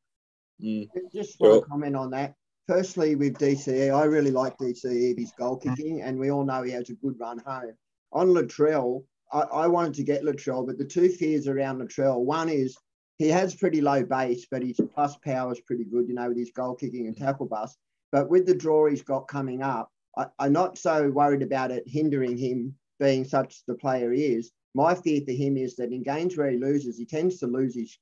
Mm. 0.64 0.88
Just 1.14 1.40
want 1.40 1.64
to 1.64 1.70
comment 1.70 1.96
on 1.96 2.10
that. 2.12 2.36
Personally, 2.68 3.16
with 3.16 3.38
DCE, 3.38 3.94
I 3.94 4.06
really 4.06 4.32
like 4.32 4.58
DCE, 4.58 5.20
his 5.20 5.34
goal 5.38 5.58
kicking, 5.58 6.02
and 6.02 6.18
we 6.18 6.32
all 6.32 6.46
know 6.46 6.64
he 6.64 6.72
has 6.72 6.90
a 6.90 6.94
good 6.94 7.20
run 7.20 7.40
home. 7.46 7.74
On 8.14 8.30
Latrell, 8.30 9.04
I, 9.34 9.42
I 9.42 9.68
wanted 9.68 9.96
to 9.96 10.04
get 10.04 10.24
Latrell, 10.24 10.66
but 10.66 10.78
the 10.78 10.86
two 10.86 11.10
fears 11.10 11.50
around 11.50 11.82
Latrell, 11.82 12.24
one 12.24 12.48
is 12.48 12.78
he 13.18 13.28
has 13.28 13.54
pretty 13.56 13.82
low 13.82 14.04
base, 14.06 14.48
but 14.50 14.64
his 14.64 14.80
plus 14.94 15.18
power 15.18 15.52
is 15.52 15.60
pretty 15.62 15.84
good, 15.84 16.08
you 16.08 16.14
know, 16.14 16.30
with 16.30 16.38
his 16.38 16.52
goal 16.52 16.76
kicking 16.76 17.08
and 17.08 17.18
tackle 17.18 17.48
bust. 17.48 17.78
But 18.14 18.30
with 18.30 18.46
the 18.46 18.56
draw 18.56 18.88
he's 18.88 19.02
got 19.02 19.28
coming 19.28 19.62
up, 19.62 19.90
I, 20.18 20.28
am 20.40 20.54
not 20.54 20.78
so 20.78 21.10
worried 21.10 21.42
about 21.42 21.72
it 21.72 21.84
hindering 21.86 22.38
him 22.38 22.76
being 23.00 23.26
such 23.26 23.64
the 23.68 23.76
player 23.76 24.14
he 24.14 24.26
is. 24.26 24.52
My 24.74 24.96
fear 24.96 25.22
for 25.26 25.32
him 25.32 25.58
is 25.58 25.76
that 25.76 25.92
in 25.92 26.04
games 26.04 26.38
where 26.38 26.50
he 26.50 26.58
loses, 26.58 26.98
he 26.98 27.06
tends 27.06 27.40
to 27.40 27.48
lose 27.48 27.76
his 27.76 27.98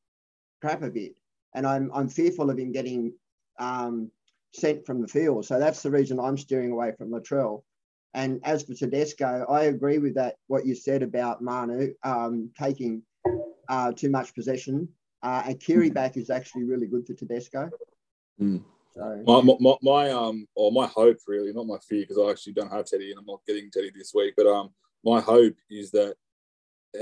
crap 0.61 0.83
a 0.83 0.89
bit. 0.89 1.15
And 1.53 1.67
I'm, 1.67 1.91
I'm 1.93 2.07
fearful 2.07 2.49
of 2.49 2.57
him 2.57 2.71
getting 2.71 3.13
um, 3.59 4.09
sent 4.53 4.85
from 4.85 5.01
the 5.01 5.07
field. 5.07 5.45
So 5.45 5.59
that's 5.59 5.83
the 5.83 5.91
reason 5.91 6.19
I'm 6.19 6.37
steering 6.37 6.71
away 6.71 6.93
from 6.97 7.11
Latrell. 7.11 7.63
And 8.13 8.41
as 8.43 8.63
for 8.63 8.73
Tedesco, 8.73 9.45
I 9.49 9.63
agree 9.63 9.97
with 9.97 10.15
that, 10.15 10.35
what 10.47 10.65
you 10.65 10.75
said 10.75 11.03
about 11.03 11.41
Manu 11.41 11.93
um, 12.03 12.51
taking 12.57 13.03
uh, 13.69 13.91
too 13.93 14.09
much 14.09 14.33
possession. 14.35 14.89
Uh, 15.23 15.43
and 15.45 15.59
Keary 15.59 15.89
back 15.89 16.17
is 16.17 16.29
actually 16.29 16.63
really 16.63 16.87
good 16.87 17.05
for 17.05 17.13
Tedesco. 17.13 17.69
Mm. 18.41 18.63
So, 18.93 19.23
my, 19.25 19.55
my, 19.59 19.75
my, 19.81 20.09
um 20.11 20.47
or 20.55 20.71
my 20.71 20.85
hope 20.87 21.17
really, 21.25 21.53
not 21.53 21.65
my 21.65 21.77
fear, 21.87 22.01
because 22.01 22.17
I 22.17 22.29
actually 22.29 22.53
don't 22.53 22.71
have 22.71 22.85
Teddy 22.85 23.11
and 23.11 23.19
I'm 23.19 23.25
not 23.25 23.39
getting 23.47 23.71
Teddy 23.71 23.91
this 23.95 24.11
week. 24.13 24.33
But 24.35 24.47
um, 24.47 24.71
my 25.05 25.21
hope 25.21 25.55
is 25.69 25.91
that 25.91 26.15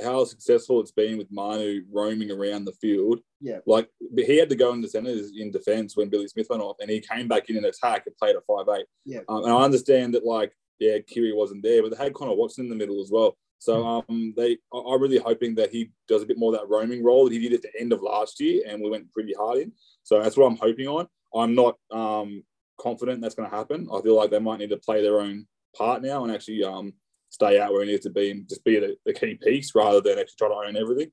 how 0.03 0.23
successful 0.23 0.79
it's 0.79 0.91
been 0.91 1.17
with 1.17 1.31
Manu 1.31 1.83
roaming 1.91 2.31
around 2.31 2.65
the 2.65 2.73
field. 2.73 3.19
Yeah. 3.41 3.59
Like 3.65 3.89
he 4.15 4.37
had 4.37 4.49
to 4.49 4.55
go 4.55 4.73
in 4.73 4.81
the 4.81 4.87
centres 4.87 5.31
in 5.35 5.51
defence 5.51 5.97
when 5.97 6.09
Billy 6.09 6.27
Smith 6.27 6.47
went 6.49 6.61
off, 6.61 6.77
and 6.79 6.89
he 6.89 7.01
came 7.01 7.27
back 7.27 7.49
in 7.49 7.57
an 7.57 7.65
attack 7.65 8.03
and 8.05 8.17
played 8.17 8.35
at 8.35 8.45
five 8.45 8.67
eight. 8.77 8.85
Yeah. 9.05 9.21
Um, 9.27 9.43
and 9.45 9.53
I 9.53 9.61
understand 9.61 10.13
that 10.13 10.25
like 10.25 10.53
yeah, 10.79 10.97
Keary 10.99 11.33
wasn't 11.33 11.63
there, 11.63 11.81
but 11.81 11.91
they 11.91 12.03
had 12.03 12.13
Connor 12.13 12.35
Watson 12.35 12.65
in 12.65 12.69
the 12.69 12.75
middle 12.75 13.01
as 13.01 13.11
well. 13.11 13.37
So 13.59 14.03
hmm. 14.03 14.13
um, 14.13 14.33
they 14.37 14.57
are 14.71 14.99
really 14.99 15.17
hoping 15.17 15.55
that 15.55 15.71
he 15.71 15.91
does 16.07 16.23
a 16.23 16.25
bit 16.25 16.37
more 16.37 16.53
of 16.53 16.59
that 16.59 16.69
roaming 16.69 17.03
role 17.03 17.25
that 17.25 17.33
he 17.33 17.39
did 17.39 17.53
at 17.53 17.61
the 17.61 17.79
end 17.79 17.91
of 17.91 18.01
last 18.01 18.39
year, 18.39 18.63
and 18.67 18.81
we 18.81 18.89
went 18.89 19.11
pretty 19.11 19.33
hard 19.33 19.59
in. 19.59 19.71
So 20.03 20.21
that's 20.21 20.37
what 20.37 20.45
I'm 20.45 20.57
hoping 20.57 20.87
on. 20.87 21.07
I'm 21.35 21.53
not 21.55 21.77
um, 21.91 22.43
confident 22.79 23.21
that's 23.21 23.35
going 23.35 23.49
to 23.49 23.55
happen. 23.55 23.87
I 23.93 24.01
feel 24.01 24.15
like 24.15 24.31
they 24.31 24.39
might 24.39 24.59
need 24.59 24.69
to 24.69 24.77
play 24.77 25.01
their 25.01 25.19
own 25.19 25.45
part 25.75 26.01
now 26.01 26.23
and 26.23 26.33
actually 26.33 26.63
um, 26.63 26.93
stay 27.29 27.59
out 27.59 27.71
where 27.71 27.83
he 27.83 27.91
needs 27.91 28.03
to 28.03 28.09
be 28.09 28.31
and 28.31 28.49
just 28.49 28.63
be 28.63 28.79
the, 28.79 28.97
the 29.05 29.13
key 29.13 29.35
piece 29.41 29.73
rather 29.75 30.01
than 30.01 30.19
actually 30.19 30.35
try 30.37 30.47
to 30.47 30.55
own 30.55 30.77
everything. 30.77 31.11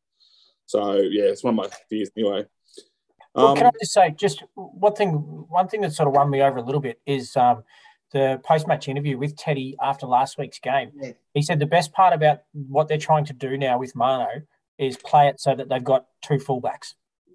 So 0.66 0.96
yeah, 0.96 1.25
it's 1.25 1.44
one 1.44 1.58
of 1.58 1.70
my 1.70 1.76
fears 1.88 2.11
anyway. 2.16 2.44
Well, 3.35 3.54
can 3.54 3.64
I 3.64 3.68
um, 3.68 3.75
just 3.78 3.92
say, 3.92 4.14
just 4.16 4.42
one 4.54 4.94
thing, 4.94 5.11
one 5.11 5.68
thing 5.68 5.82
that 5.82 5.92
sort 5.92 6.08
of 6.08 6.14
won 6.14 6.30
me 6.30 6.40
over 6.40 6.56
a 6.56 6.62
little 6.62 6.80
bit 6.80 7.00
is 7.04 7.37
um, 7.37 7.64
the 8.12 8.40
post-match 8.42 8.88
interview 8.88 9.18
with 9.18 9.37
Teddy 9.37 9.76
after 9.82 10.06
last 10.06 10.38
week's 10.38 10.58
game. 10.58 10.90
Yeah. 10.94 11.12
He 11.35 11.42
said 11.42 11.58
the 11.58 11.66
best 11.66 11.92
part 11.92 12.14
about 12.14 12.40
what 12.52 12.88
they're 12.88 12.96
trying 12.96 13.26
to 13.26 13.35
do 13.35 13.58
now 13.58 13.78
with 13.78 13.94
Manu 13.94 14.40
is 14.78 14.96
play 14.96 15.28
it 15.28 15.38
so 15.38 15.54
that 15.54 15.68
they've 15.68 15.85
got 15.85 16.06
two 16.23 16.37
fullbacks. 16.37 16.94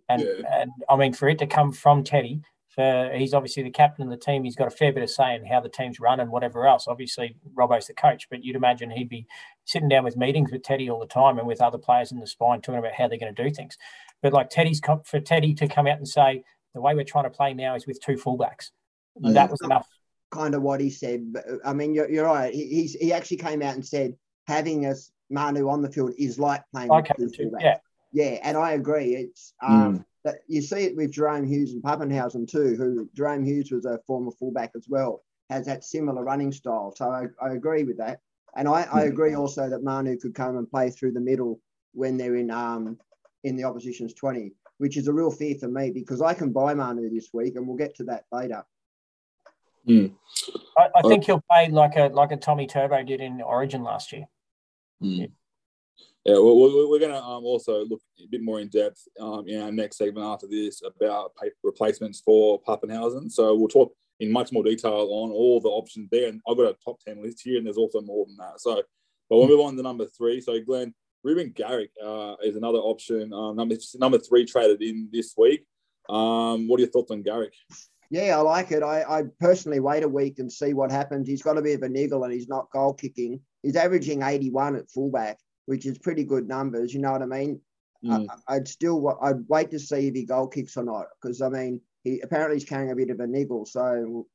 And, 0.10 0.22
yeah. 0.24 0.62
and 0.62 0.72
I 0.90 0.96
mean, 0.96 1.14
for 1.14 1.30
it 1.30 1.38
to 1.40 1.48
come 1.48 1.72
from 1.72 2.04
Teddy, 2.04 2.42
for 2.74 3.12
he's 3.14 3.34
obviously 3.34 3.64
the 3.64 3.70
captain 3.70 4.06
of 4.06 4.10
the 4.10 4.24
team, 4.24 4.44
he's 4.44 4.56
got 4.56 4.68
a 4.68 4.76
fair 4.76 4.94
bit 4.94 5.04
of 5.04 5.10
say 5.10 5.36
in 5.36 5.46
how 5.46 5.60
the 5.60 5.70
team's 5.70 6.00
run 6.00 6.20
and 6.20 6.32
whatever 6.32 6.66
else. 6.66 6.88
Obviously, 6.88 7.36
Robbo's 7.54 7.88
the 7.88 7.94
coach, 7.94 8.28
but 8.30 8.44
you'd 8.44 8.56
imagine 8.56 8.90
he'd 8.90 9.10
be 9.10 9.28
sitting 9.66 9.90
down 9.90 10.04
with 10.04 10.18
meetings 10.18 10.52
with 10.52 10.64
Teddy 10.64 10.90
all 10.90 11.00
the 11.00 11.06
time 11.06 11.38
and 11.38 11.48
with 11.48 11.62
other 11.62 11.78
players 11.78 12.12
in 12.12 12.20
the 12.20 12.28
spine 12.28 12.62
talking 12.62 12.80
about 12.80 12.94
how 12.94 13.08
they're 13.08 13.18
going 13.18 13.34
to 13.34 13.44
do 13.44 13.50
things. 13.50 13.78
But 14.22 14.34
like 14.34 14.50
Teddy's 14.50 14.82
for 15.06 15.20
Teddy 15.20 15.54
to 15.56 15.68
come 15.68 15.88
out 15.88 15.98
and 15.98 16.08
say 16.08 16.44
the 16.74 16.82
way 16.82 16.96
we're 16.96 17.04
trying 17.04 17.26
to 17.26 17.30
play 17.30 17.54
now 17.54 17.76
is 17.76 17.86
with 17.86 18.02
two 18.02 18.16
fullbacks. 18.16 18.70
Yeah. 19.20 19.34
That 19.34 19.52
was 19.52 19.60
enough 19.64 19.88
kind 20.32 20.56
of 20.56 20.62
what 20.62 20.80
he 20.80 20.90
said. 20.90 21.34
But, 21.34 21.46
I 21.66 21.74
mean, 21.74 21.94
you're, 21.94 22.10
you're 22.10 22.26
right. 22.26 22.54
He, 22.54 22.68
he's, 22.68 22.94
he 22.94 23.12
actually 23.12 23.38
came 23.38 23.62
out 23.62 23.76
and 23.76 23.86
said 23.86 24.16
having 24.48 24.86
us 24.86 25.12
Manu 25.30 25.70
on 25.70 25.82
the 25.82 25.92
field 25.92 26.14
is 26.18 26.40
like 26.40 26.64
playing 26.72 26.90
like 26.90 27.12
with 27.18 27.36
two 27.36 27.52
Yeah. 27.60 27.78
Yeah, 28.14 28.40
and 28.44 28.58
I 28.58 28.74
agree. 28.74 29.16
It's 29.16 29.54
um, 29.62 30.00
mm. 30.00 30.06
That 30.24 30.40
you 30.48 30.62
see 30.62 30.84
it 30.84 30.96
with 30.96 31.12
Jerome 31.12 31.48
Hughes 31.48 31.74
and 31.74 31.82
Papenhuyzen 31.82 32.48
too, 32.48 32.76
who 32.76 33.10
Jerome 33.16 33.44
Hughes 33.44 33.72
was 33.72 33.86
a 33.86 34.00
former 34.06 34.32
fullback 34.32 34.72
as 34.76 34.86
well, 34.88 35.24
has 35.50 35.66
that 35.66 35.84
similar 35.84 36.24
running 36.24 36.52
style. 36.52 36.94
So 36.96 37.10
I, 37.10 37.26
I 37.44 37.54
agree 37.54 37.84
with 37.84 37.98
that. 37.98 38.20
And 38.56 38.68
I, 38.68 38.88
I 38.92 39.02
hmm. 39.04 39.08
agree 39.08 39.34
also 39.34 39.70
that 39.70 39.84
Manu 39.84 40.18
could 40.18 40.36
come 40.36 40.58
and 40.58 40.70
play 40.70 40.92
through 40.92 41.14
the 41.14 41.20
middle 41.20 41.60
when 41.94 42.18
they're 42.18 42.36
in 42.36 42.52
um 42.52 42.98
in 43.44 43.56
the 43.56 43.64
opposition's 43.64 44.14
20, 44.14 44.52
which 44.78 44.98
is 44.98 45.08
a 45.08 45.14
real 45.14 45.32
fear 45.32 45.56
for 45.60 45.68
me 45.68 45.90
because 45.90 46.22
I 46.22 46.34
can 46.34 46.52
buy 46.52 46.74
Manu 46.74 47.10
this 47.10 47.30
week 47.34 47.56
and 47.56 47.68
we'll 47.68 47.78
get 47.78 47.96
to 47.96 48.04
that 48.06 48.26
later. 48.32 48.64
Mm. 49.88 50.14
I, 50.78 50.90
I, 50.96 51.02
think 51.02 51.26
he'll 51.26 51.44
play 51.50 51.70
like 51.70 51.96
a 51.96 52.04
like 52.14 52.32
a 52.32 52.38
Tommy 52.38 52.68
Turbo 52.68 53.02
did 53.04 53.20
in 53.20 53.42
Origin 53.42 53.82
last 53.84 54.12
year. 54.12 54.26
Mm. 55.02 55.32
Yeah. 56.26 56.34
Well, 56.36 56.90
we're 56.90 57.00
going 57.00 57.12
to 57.12 57.24
um, 57.24 57.46
also 57.46 57.84
look 57.86 58.02
a 58.22 58.28
bit 58.28 58.44
more 58.44 58.60
in 58.60 58.70
depth 58.70 59.08
um, 59.20 59.48
in 59.48 59.62
our 59.62 59.72
next 59.72 59.98
segment 59.98 60.26
after 60.26 60.48
this 60.48 60.82
about 60.84 61.32
replacements 61.64 62.22
for 62.24 62.62
Papenhuyzen. 62.62 63.32
So 63.32 63.56
we'll 63.56 63.68
talk 63.68 63.96
in 64.20 64.32
much 64.32 64.52
more 64.52 64.64
detail 64.64 65.10
on 65.12 65.32
all 65.32 65.60
the 65.60 65.70
options 65.70 66.10
there. 66.12 66.30
And 66.30 66.40
I've 66.48 66.58
got 66.58 66.70
a 66.70 66.76
top 66.86 67.00
10 67.06 67.22
list 67.24 67.42
here, 67.44 67.58
and 67.58 67.66
there's 67.66 67.78
also 67.78 68.02
more 68.02 68.26
than 68.26 68.38
that. 68.38 68.62
So, 68.62 68.76
but 69.30 69.38
we'll 69.38 69.48
move 69.48 69.62
on 69.62 69.76
to 69.76 69.82
number 69.82 70.06
three. 70.06 70.42
So, 70.42 70.60
Glenn, 70.62 70.94
Reuben 71.24 71.52
Garrick 71.52 71.92
uh, 72.04 72.36
is 72.44 72.56
another 72.56 72.80
option. 72.80 73.34
Um, 73.34 73.56
number, 73.56 73.76
number 73.96 74.20
three 74.20 74.46
traded 74.46 74.82
in 74.82 75.10
this 75.12 75.34
week. 75.36 75.66
Um, 76.08 76.68
what 76.68 76.80
are 76.80 76.84
your 76.84 76.92
thoughts 76.92 77.12
on 77.12 77.24
Garrick? 77.24 77.54
Yeah, 78.12 78.38
I 78.38 78.42
like 78.42 78.72
it. 78.72 78.84
I, 78.84 79.04
I 79.04 79.24
personally 79.40 79.80
wait 79.80 80.04
a 80.04 80.08
week 80.08 80.40
and 80.40 80.52
see 80.52 80.74
what 80.74 80.92
happens. 80.92 81.28
He's 81.28 81.42
got 81.42 81.58
a 81.58 81.62
bit 81.62 81.76
of 81.76 81.84
a 81.84 81.90
niggle 81.90 82.26
and 82.26 82.34
he's 82.34 82.50
not 82.50 82.70
goal 82.72 82.94
kicking. 82.94 83.40
He's 83.64 83.78
averaging 83.78 84.22
81 84.22 84.76
at 84.76 84.92
fullback, 84.92 85.40
which 85.66 85.86
is 85.86 85.98
pretty 85.98 86.24
good 86.24 86.48
numbers. 86.48 86.94
You 86.94 87.02
know 87.02 87.12
what 87.12 87.22
I 87.22 87.26
mean? 87.26 87.62
Mm. 88.04 88.28
I, 88.48 88.56
would 88.56 88.68
still 88.68 89.18
I'd 89.22 89.48
wait 89.48 89.72
to 89.72 89.80
see 89.80 90.08
if 90.08 90.16
he 90.16 90.26
goal 90.26 90.48
kicks 90.48 90.76
or 90.76 90.84
not 90.84 91.06
because 91.22 91.42
I 91.42 91.50
mean 91.50 91.82
he 92.04 92.20
apparently 92.22 92.56
he's 92.56 92.68
carrying 92.68 92.92
a 92.92 92.96
bit 92.96 93.12
of 93.12 93.20
a 93.20 93.28
niggle. 93.28 93.66
So 93.66 94.26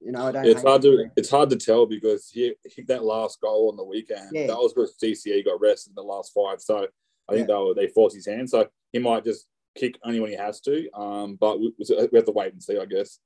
you 0.00 0.12
know 0.12 0.28
I 0.28 0.32
don't. 0.32 0.46
It's 0.46 0.62
hard 0.62 0.82
to 0.82 1.10
it's 1.16 1.30
hard 1.30 1.50
to 1.50 1.56
tell 1.56 1.86
because 1.86 2.30
he 2.30 2.54
hit 2.64 2.86
that 2.86 3.04
last 3.04 3.40
goal 3.40 3.70
on 3.70 3.76
the 3.76 3.84
weekend. 3.84 4.30
Yeah. 4.32 4.46
That 4.48 4.56
was 4.56 4.72
because 4.72 4.96
DCE 5.02 5.44
got 5.44 5.60
rested 5.60 5.90
in 5.90 5.94
the 5.96 6.02
last 6.02 6.32
five. 6.32 6.60
So 6.60 6.86
I 7.28 7.32
think 7.32 7.48
yeah. 7.48 7.54
they 7.54 7.62
were, 7.62 7.74
they 7.74 7.88
forced 7.88 8.16
his 8.16 8.26
hand. 8.26 8.48
So 8.48 8.68
he 8.92 8.98
might 8.98 9.24
just 9.24 9.46
kick 9.76 9.98
only 10.04 10.20
when 10.20 10.30
he 10.30 10.36
has 10.36 10.60
to. 10.60 10.90
Um, 10.92 11.36
but 11.40 11.60
we, 11.60 11.72
we 11.78 12.16
have 12.18 12.26
to 12.26 12.32
wait 12.32 12.52
and 12.52 12.62
see, 12.62 12.78
I 12.78 12.84
guess. 12.84 13.18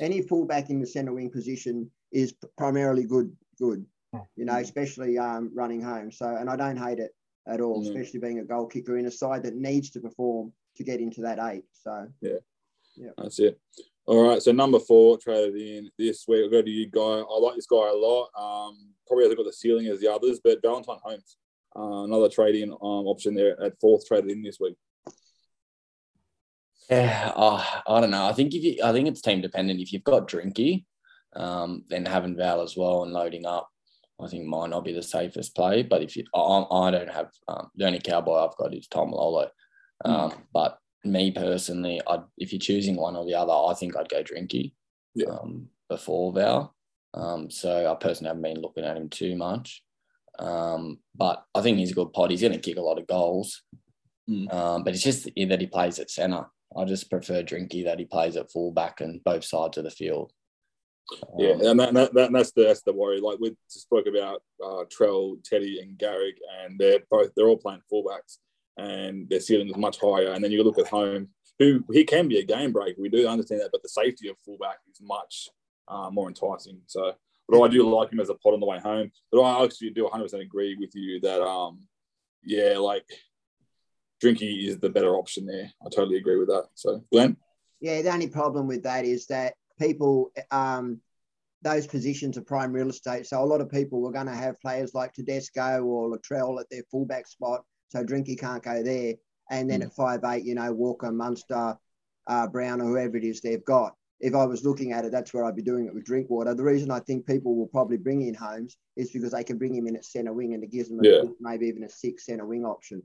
Any 0.00 0.22
fullback 0.22 0.70
in 0.70 0.80
the 0.80 0.86
centre 0.86 1.12
wing 1.12 1.30
position 1.30 1.90
is 2.12 2.34
primarily 2.58 3.04
good, 3.04 3.34
good. 3.58 3.84
You 4.12 4.44
know, 4.44 4.56
especially 4.56 5.18
um, 5.18 5.50
running 5.54 5.82
home. 5.82 6.10
So, 6.10 6.26
and 6.26 6.48
I 6.48 6.56
don't 6.56 6.76
hate 6.76 6.98
it 6.98 7.12
at 7.46 7.60
all, 7.60 7.82
mm. 7.82 7.88
especially 7.88 8.20
being 8.20 8.38
a 8.38 8.44
goal 8.44 8.66
kicker 8.66 8.96
in 8.98 9.06
a 9.06 9.10
side 9.10 9.42
that 9.42 9.54
needs 9.54 9.90
to 9.90 10.00
perform 10.00 10.52
to 10.76 10.84
get 10.84 11.00
into 11.00 11.20
that 11.22 11.38
eight. 11.52 11.64
So, 11.72 12.06
yeah, 12.20 12.38
yeah, 12.96 13.10
that's 13.18 13.38
it. 13.38 13.60
All 14.06 14.28
right, 14.28 14.40
so 14.40 14.52
number 14.52 14.78
four 14.78 15.18
traded 15.18 15.56
in 15.56 15.90
this 15.98 16.26
week. 16.28 16.44
I'll 16.44 16.50
go 16.50 16.62
to 16.62 16.70
you, 16.70 16.88
guy. 16.88 17.00
I 17.00 17.38
like 17.40 17.56
this 17.56 17.66
guy 17.66 17.90
a 17.90 17.94
lot. 17.94 18.28
Um, 18.38 18.76
probably 19.06 19.24
hasn't 19.24 19.38
got 19.38 19.46
the 19.46 19.52
ceiling 19.52 19.86
as 19.88 20.00
the 20.00 20.12
others, 20.12 20.40
but 20.42 20.62
Valentine 20.62 20.98
Holmes. 21.02 21.36
uh, 21.76 22.04
another 22.04 22.28
trading 22.28 22.70
um, 22.70 23.06
option 23.06 23.34
there 23.34 23.60
at 23.62 23.78
fourth 23.80 24.06
traded 24.06 24.30
in 24.30 24.42
this 24.42 24.58
week. 24.58 24.76
Yeah, 26.90 27.32
oh, 27.36 27.82
I 27.86 28.00
don't 28.00 28.10
know. 28.10 28.26
I 28.26 28.32
think 28.32 28.54
if 28.54 28.62
you, 28.62 28.82
I 28.82 28.92
think 28.92 29.08
it's 29.08 29.20
team 29.20 29.40
dependent. 29.40 29.80
If 29.80 29.92
you've 29.92 30.04
got 30.04 30.28
Drinky, 30.28 30.84
um, 31.34 31.84
then 31.88 32.06
having 32.06 32.36
Val 32.36 32.62
as 32.62 32.76
well 32.76 33.02
and 33.02 33.12
loading 33.12 33.44
up, 33.44 33.68
I 34.20 34.28
think 34.28 34.46
might 34.46 34.70
not 34.70 34.84
be 34.84 34.92
the 34.92 35.02
safest 35.02 35.54
play. 35.54 35.82
But 35.82 36.02
if 36.02 36.16
you, 36.16 36.24
I, 36.34 36.64
I 36.70 36.90
don't 36.90 37.10
have 37.10 37.30
um, 37.48 37.70
the 37.74 37.86
only 37.86 38.00
cowboy 38.00 38.36
I've 38.36 38.56
got 38.56 38.74
is 38.74 38.86
Tom 38.88 39.10
Lolo. 39.10 39.50
Um, 40.04 40.30
mm. 40.30 40.38
But 40.52 40.78
me 41.04 41.30
personally, 41.30 42.00
I'd, 42.06 42.22
if 42.38 42.52
you're 42.52 42.60
choosing 42.60 42.96
one 42.96 43.16
or 43.16 43.24
the 43.24 43.34
other, 43.34 43.52
I 43.52 43.74
think 43.74 43.96
I'd 43.96 44.08
go 44.08 44.22
Drinky 44.22 44.72
yeah. 45.14 45.28
um, 45.28 45.68
before 45.88 46.32
Val. 46.32 46.74
Um, 47.14 47.50
so 47.50 47.90
I 47.90 47.94
personally 47.94 48.28
haven't 48.28 48.42
been 48.42 48.60
looking 48.62 48.84
at 48.84 48.96
him 48.96 49.08
too 49.08 49.36
much. 49.36 49.82
Um, 50.38 50.98
but 51.14 51.44
I 51.54 51.62
think 51.62 51.78
he's 51.78 51.92
a 51.92 51.94
good 51.94 52.12
pod. 52.12 52.30
He's 52.30 52.42
going 52.42 52.52
to 52.52 52.58
kick 52.58 52.76
a 52.76 52.82
lot 52.82 52.98
of 52.98 53.06
goals. 53.06 53.62
Mm. 54.28 54.52
Um, 54.52 54.84
but 54.84 54.94
it's 54.94 55.02
just 55.02 55.24
that 55.24 55.60
he 55.60 55.66
plays 55.66 55.98
at 55.98 56.10
centre. 56.10 56.46
I 56.76 56.84
just 56.84 57.08
prefer 57.08 57.42
Drinky 57.42 57.84
that 57.84 57.98
he 57.98 58.04
plays 58.04 58.36
at 58.36 58.50
fullback 58.50 59.00
and 59.00 59.22
both 59.24 59.44
sides 59.44 59.78
of 59.78 59.84
the 59.84 59.90
field. 59.90 60.32
Yeah, 61.38 61.52
um, 61.52 61.60
and, 61.60 61.80
that, 61.80 61.94
that, 61.94 62.14
that, 62.14 62.32
that's 62.32 62.52
the 62.52 62.64
that's 62.64 62.82
the 62.82 62.92
worry. 62.92 63.20
Like 63.20 63.38
we 63.38 63.56
spoke 63.68 64.06
about 64.06 64.42
uh, 64.64 64.84
Trell, 64.84 65.42
Teddy, 65.44 65.80
and 65.80 65.96
Garrick, 65.96 66.36
and 66.62 66.78
they're 66.78 67.00
both 67.10 67.30
they're 67.36 67.48
all 67.48 67.56
playing 67.56 67.82
fullbacks, 67.92 68.38
and 68.76 69.28
their 69.28 69.40
ceiling 69.40 69.68
is 69.68 69.76
much 69.76 70.00
higher. 70.00 70.32
And 70.32 70.42
then 70.42 70.50
you 70.50 70.62
look 70.62 70.78
at 70.78 70.88
home, 70.88 71.28
who 71.58 71.84
he 71.92 72.04
can 72.04 72.28
be 72.28 72.38
a 72.38 72.44
game 72.44 72.72
breaker. 72.72 73.00
We 73.00 73.08
do 73.08 73.28
understand 73.28 73.60
that, 73.60 73.70
but 73.72 73.82
the 73.82 73.88
safety 73.88 74.28
of 74.28 74.36
fullback 74.44 74.78
is 74.90 75.00
much 75.00 75.48
uh, 75.88 76.10
more 76.10 76.28
enticing. 76.28 76.80
So, 76.86 77.12
but 77.48 77.62
I 77.62 77.68
do 77.68 77.88
like 77.88 78.12
him 78.12 78.20
as 78.20 78.30
a 78.30 78.34
pot 78.34 78.54
on 78.54 78.60
the 78.60 78.66
way 78.66 78.78
home. 78.78 79.10
But 79.30 79.40
I 79.42 79.64
actually 79.64 79.90
do 79.90 80.04
100 80.04 80.24
percent 80.24 80.42
agree 80.42 80.76
with 80.78 80.90
you 80.94 81.20
that 81.20 81.40
um, 81.40 81.82
yeah, 82.42 82.78
like 82.78 83.06
Drinky 84.22 84.66
is 84.66 84.78
the 84.78 84.90
better 84.90 85.14
option 85.16 85.46
there. 85.46 85.70
I 85.84 85.88
totally 85.88 86.16
agree 86.16 86.36
with 86.36 86.48
that. 86.48 86.66
So, 86.74 87.04
Glenn. 87.12 87.36
Yeah, 87.80 88.02
the 88.02 88.12
only 88.12 88.28
problem 88.28 88.66
with 88.66 88.82
that 88.84 89.04
is 89.04 89.26
that 89.26 89.54
people, 89.78 90.32
um, 90.50 91.00
those 91.62 91.86
positions 91.86 92.36
are 92.36 92.42
prime 92.42 92.72
real 92.72 92.90
estate. 92.90 93.26
So 93.26 93.42
a 93.42 93.44
lot 93.44 93.60
of 93.60 93.70
people 93.70 94.00
were 94.00 94.12
going 94.12 94.26
to 94.26 94.34
have 94.34 94.60
players 94.60 94.94
like 94.94 95.12
Tedesco 95.12 95.82
or 95.82 96.10
Latrell 96.10 96.60
at 96.60 96.70
their 96.70 96.82
fullback 96.90 97.26
spot. 97.26 97.64
So 97.88 98.04
Drinky 98.04 98.38
can't 98.38 98.62
go 98.62 98.82
there. 98.82 99.14
And 99.50 99.70
then 99.70 99.80
mm. 99.80 99.86
at 99.86 99.94
five 99.94 100.20
eight, 100.24 100.44
you 100.44 100.54
know, 100.54 100.72
Walker, 100.72 101.12
Munster, 101.12 101.76
uh, 102.26 102.46
Brown, 102.48 102.80
or 102.80 102.86
whoever 102.86 103.16
it 103.16 103.24
is 103.24 103.40
they've 103.40 103.64
got. 103.64 103.94
If 104.18 104.34
I 104.34 104.44
was 104.46 104.64
looking 104.64 104.92
at 104.92 105.04
it, 105.04 105.12
that's 105.12 105.34
where 105.34 105.44
I'd 105.44 105.56
be 105.56 105.62
doing 105.62 105.86
it 105.86 105.94
with 105.94 106.04
Drinkwater. 106.04 106.54
The 106.54 106.64
reason 106.64 106.90
I 106.90 107.00
think 107.00 107.26
people 107.26 107.54
will 107.54 107.66
probably 107.66 107.98
bring 107.98 108.22
in 108.22 108.34
Holmes 108.34 108.76
is 108.96 109.10
because 109.10 109.32
they 109.32 109.44
can 109.44 109.58
bring 109.58 109.74
him 109.74 109.86
in 109.86 109.94
at 109.94 110.04
centre 110.04 110.32
wing 110.32 110.54
and 110.54 110.64
it 110.64 110.72
gives 110.72 110.88
them 110.88 111.00
a, 111.00 111.06
yeah. 111.06 111.22
maybe 111.38 111.66
even 111.66 111.84
a 111.84 111.88
six 111.88 112.24
centre 112.24 112.46
wing 112.46 112.64
option. 112.64 113.02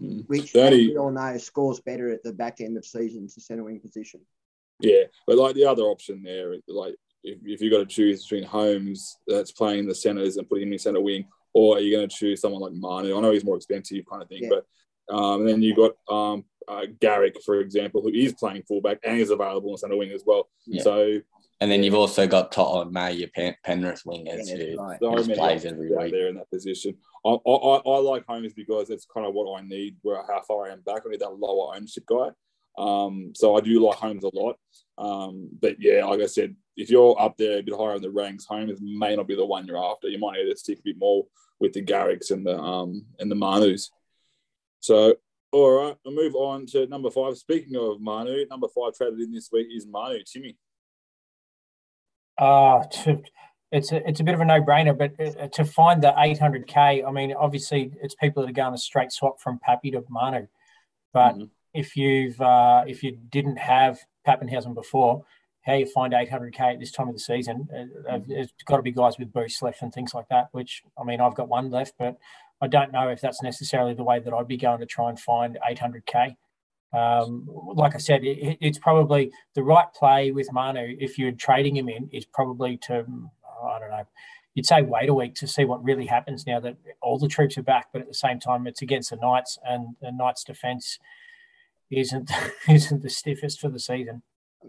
Mm. 0.00 0.26
Which 0.28 0.54
we 0.54 0.96
all 0.96 1.10
know 1.10 1.36
scores 1.36 1.80
better 1.80 2.10
at 2.10 2.22
the 2.22 2.32
back 2.32 2.60
end 2.60 2.78
of 2.78 2.86
seasons, 2.86 3.34
the 3.34 3.42
centre 3.42 3.64
wing 3.64 3.80
position. 3.80 4.20
Yeah, 4.82 5.04
but 5.26 5.38
like 5.38 5.54
the 5.54 5.64
other 5.64 5.82
option 5.82 6.22
there, 6.22 6.56
like 6.68 6.94
if, 7.22 7.38
if 7.44 7.60
you've 7.60 7.72
got 7.72 7.78
to 7.78 7.86
choose 7.86 8.22
between 8.22 8.44
Holmes 8.44 9.18
that's 9.26 9.52
playing 9.52 9.86
the 9.86 9.94
centres 9.94 10.36
and 10.36 10.48
putting 10.48 10.66
him 10.66 10.72
in 10.72 10.78
centre 10.78 11.00
wing, 11.00 11.26
or 11.52 11.76
are 11.76 11.80
you 11.80 11.96
going 11.96 12.08
to 12.08 12.14
choose 12.14 12.40
someone 12.40 12.62
like 12.62 12.72
Manu? 12.72 13.16
I 13.16 13.20
know 13.20 13.32
he's 13.32 13.44
more 13.44 13.56
expensive, 13.56 14.04
kind 14.08 14.22
of 14.22 14.28
thing, 14.28 14.44
yeah. 14.44 14.50
but 14.50 15.14
um, 15.14 15.40
and 15.40 15.48
then 15.48 15.62
you've 15.62 15.76
got 15.76 15.92
um, 16.08 16.44
uh, 16.68 16.86
Garrick, 17.00 17.42
for 17.44 17.60
example, 17.60 18.02
who 18.02 18.08
is 18.08 18.34
playing 18.34 18.62
fullback 18.62 18.98
and 19.04 19.18
is 19.18 19.30
available 19.30 19.70
in 19.70 19.76
centre 19.76 19.96
wing 19.96 20.12
as 20.12 20.22
well. 20.26 20.48
Yeah. 20.66 20.82
So 20.82 21.20
and 21.62 21.70
then 21.70 21.84
you've 21.84 21.94
also 21.94 22.26
got 22.26 22.50
To'o 22.50 22.84
May, 22.86 23.12
your 23.12 23.28
Pen- 23.28 23.54
Penrith 23.64 24.02
wingers 24.04 24.48
yeah, 24.48 24.56
who 24.56 24.82
right. 24.82 24.98
so 24.98 25.34
plays 25.34 25.64
every 25.64 25.96
week. 25.96 26.10
There 26.10 26.26
in 26.26 26.34
that 26.34 26.50
position. 26.50 26.96
I, 27.24 27.30
I, 27.30 27.82
I 27.86 27.98
like 27.98 28.24
Holmes 28.26 28.52
because 28.52 28.90
it's 28.90 29.06
kind 29.06 29.24
of 29.24 29.32
what 29.32 29.60
I 29.60 29.64
need, 29.64 29.96
where 30.02 30.20
how 30.26 30.42
far 30.42 30.66
I 30.66 30.72
am 30.72 30.80
back. 30.80 31.02
I 31.06 31.10
need 31.10 31.20
that 31.20 31.38
lower 31.38 31.76
ownership 31.76 32.04
guy. 32.06 32.30
Um, 32.78 33.32
so 33.34 33.56
I 33.56 33.60
do 33.60 33.84
like 33.84 33.98
Holmes 33.98 34.24
a 34.24 34.30
lot. 34.34 34.56
Um, 34.98 35.48
but 35.60 35.76
yeah, 35.78 36.04
like 36.04 36.20
I 36.20 36.26
said, 36.26 36.54
if 36.76 36.90
you're 36.90 37.20
up 37.20 37.36
there 37.36 37.58
a 37.58 37.62
bit 37.62 37.74
higher 37.76 37.96
in 37.96 38.02
the 38.02 38.10
ranks, 38.10 38.44
Holmes 38.44 38.78
may 38.80 39.16
not 39.16 39.28
be 39.28 39.36
the 39.36 39.44
one 39.44 39.66
you're 39.66 39.82
after. 39.82 40.08
You 40.08 40.18
might 40.18 40.38
need 40.38 40.50
to 40.50 40.56
stick 40.56 40.78
a 40.78 40.82
bit 40.82 40.98
more 40.98 41.26
with 41.60 41.72
the 41.72 41.82
Garricks 41.82 42.30
and 42.30 42.46
the 42.46 42.58
um 42.58 43.04
and 43.18 43.30
the 43.30 43.36
Manus. 43.36 43.90
So 44.80 45.14
all 45.52 45.70
right, 45.70 45.96
we'll 46.04 46.14
move 46.14 46.34
on 46.34 46.64
to 46.66 46.86
number 46.86 47.10
five. 47.10 47.36
Speaking 47.36 47.76
of 47.76 48.00
Manu, 48.00 48.46
number 48.48 48.68
five 48.68 48.94
traded 48.94 49.20
in 49.20 49.32
this 49.32 49.50
week 49.52 49.68
is 49.70 49.86
Manu. 49.86 50.20
Timmy. 50.24 50.56
Uh, 52.38 52.82
to, 52.84 53.22
it's 53.70 53.92
a, 53.92 54.08
it's 54.08 54.20
a 54.20 54.24
bit 54.24 54.34
of 54.34 54.40
a 54.40 54.44
no-brainer, 54.46 54.96
but 54.96 55.12
uh, 55.20 55.48
to 55.48 55.64
find 55.64 56.02
the 56.02 56.12
800k, 56.12 57.06
I 57.06 57.10
mean, 57.10 57.34
obviously 57.34 57.92
it's 58.02 58.14
people 58.14 58.42
that 58.42 58.50
are 58.50 58.54
going 58.54 58.74
a 58.74 58.78
straight 58.78 59.12
swap 59.12 59.40
from 59.40 59.58
Pappy 59.58 59.90
to 59.90 60.02
Manu, 60.08 60.46
but 61.12 61.34
mm-hmm. 61.34 61.44
If 61.74 61.96
you've 61.96 62.40
uh, 62.40 62.84
if 62.86 63.02
you 63.02 63.12
didn't 63.30 63.56
have 63.56 64.00
Papenhuyzen 64.26 64.74
before, 64.74 65.24
how 65.62 65.74
you 65.74 65.86
find 65.86 66.12
800k 66.12 66.60
at 66.60 66.80
this 66.80 66.92
time 66.92 67.08
of 67.08 67.14
the 67.14 67.20
season? 67.20 67.68
Uh, 67.72 68.12
mm-hmm. 68.12 68.32
It's 68.32 68.52
got 68.64 68.76
to 68.76 68.82
be 68.82 68.92
guys 68.92 69.18
with 69.18 69.32
boosts 69.32 69.62
left 69.62 69.82
and 69.82 69.92
things 69.92 70.14
like 70.14 70.28
that. 70.28 70.48
Which 70.52 70.82
I 70.98 71.04
mean, 71.04 71.20
I've 71.20 71.34
got 71.34 71.48
one 71.48 71.70
left, 71.70 71.94
but 71.98 72.18
I 72.60 72.66
don't 72.66 72.92
know 72.92 73.08
if 73.08 73.20
that's 73.20 73.42
necessarily 73.42 73.94
the 73.94 74.04
way 74.04 74.20
that 74.20 74.32
I'd 74.32 74.48
be 74.48 74.56
going 74.56 74.80
to 74.80 74.86
try 74.86 75.08
and 75.08 75.18
find 75.18 75.58
800k. 75.68 76.36
Um, 76.92 77.48
like 77.74 77.94
I 77.94 77.98
said, 77.98 78.22
it, 78.22 78.58
it's 78.60 78.78
probably 78.78 79.32
the 79.54 79.62
right 79.62 79.86
play 79.94 80.30
with 80.30 80.52
Manu 80.52 80.96
if 81.00 81.18
you're 81.18 81.32
trading 81.32 81.76
him 81.76 81.88
in 81.88 82.08
is 82.12 82.26
probably 82.26 82.76
to 82.88 83.04
I 83.64 83.78
don't 83.78 83.90
know. 83.90 84.04
You'd 84.54 84.66
say 84.66 84.82
wait 84.82 85.08
a 85.08 85.14
week 85.14 85.34
to 85.36 85.46
see 85.46 85.64
what 85.64 85.82
really 85.82 86.04
happens 86.04 86.46
now 86.46 86.60
that 86.60 86.76
all 87.00 87.18
the 87.18 87.28
troops 87.28 87.56
are 87.56 87.62
back, 87.62 87.86
but 87.92 88.02
at 88.02 88.08
the 88.08 88.14
same 88.14 88.38
time 88.38 88.66
it's 88.66 88.82
against 88.82 89.10
the 89.10 89.16
Knights 89.16 89.58
and 89.64 89.96
the 90.02 90.12
Knights' 90.12 90.44
defence 90.44 90.98
isn't 91.92 92.30
isn't 92.68 93.02
the 93.02 93.10
stiffest 93.10 93.60
for 93.60 93.68
the 93.68 93.80
season 93.80 94.22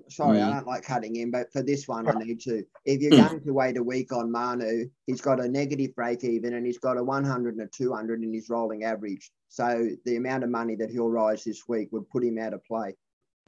sorry, 0.08 0.40
mm. 0.40 0.48
I 0.48 0.54
don't 0.54 0.68
like 0.68 0.84
cutting 0.84 1.16
in, 1.18 1.32
but 1.32 1.52
for 1.52 1.62
this 1.62 1.88
one, 1.88 2.08
I 2.08 2.14
need 2.24 2.40
to. 2.42 2.64
If 2.86 3.02
you're 3.02 3.12
mm. 3.12 3.30
going 3.30 3.44
to 3.44 3.54
wait 3.54 3.78
a 3.78 3.84
week 3.84 4.12
on 4.12 4.32
Manu, 4.32 4.90
he's 5.06 5.22
got 5.22 5.40
a 5.40 5.48
negative 5.48 5.96
break 5.96 6.24
even 6.24 6.54
and 6.54 6.66
he's 6.66 6.78
got 6.78 6.98
a 6.98 7.04
100 7.04 7.56
and 7.56 7.64
a 7.64 7.68
200 7.68 8.24
in 8.24 8.34
his 8.34 8.50
rolling 8.50 8.84
average. 8.84 9.32
So 9.50 9.90
the 10.06 10.16
amount 10.16 10.44
of 10.44 10.50
money 10.50 10.76
that 10.76 10.90
he'll 10.90 11.10
rise 11.10 11.44
this 11.44 11.64
week 11.68 11.90
would 11.92 12.10
put 12.10 12.24
him 12.24 12.38
out 12.38 12.54
of 12.54 12.64
play. 12.66 12.96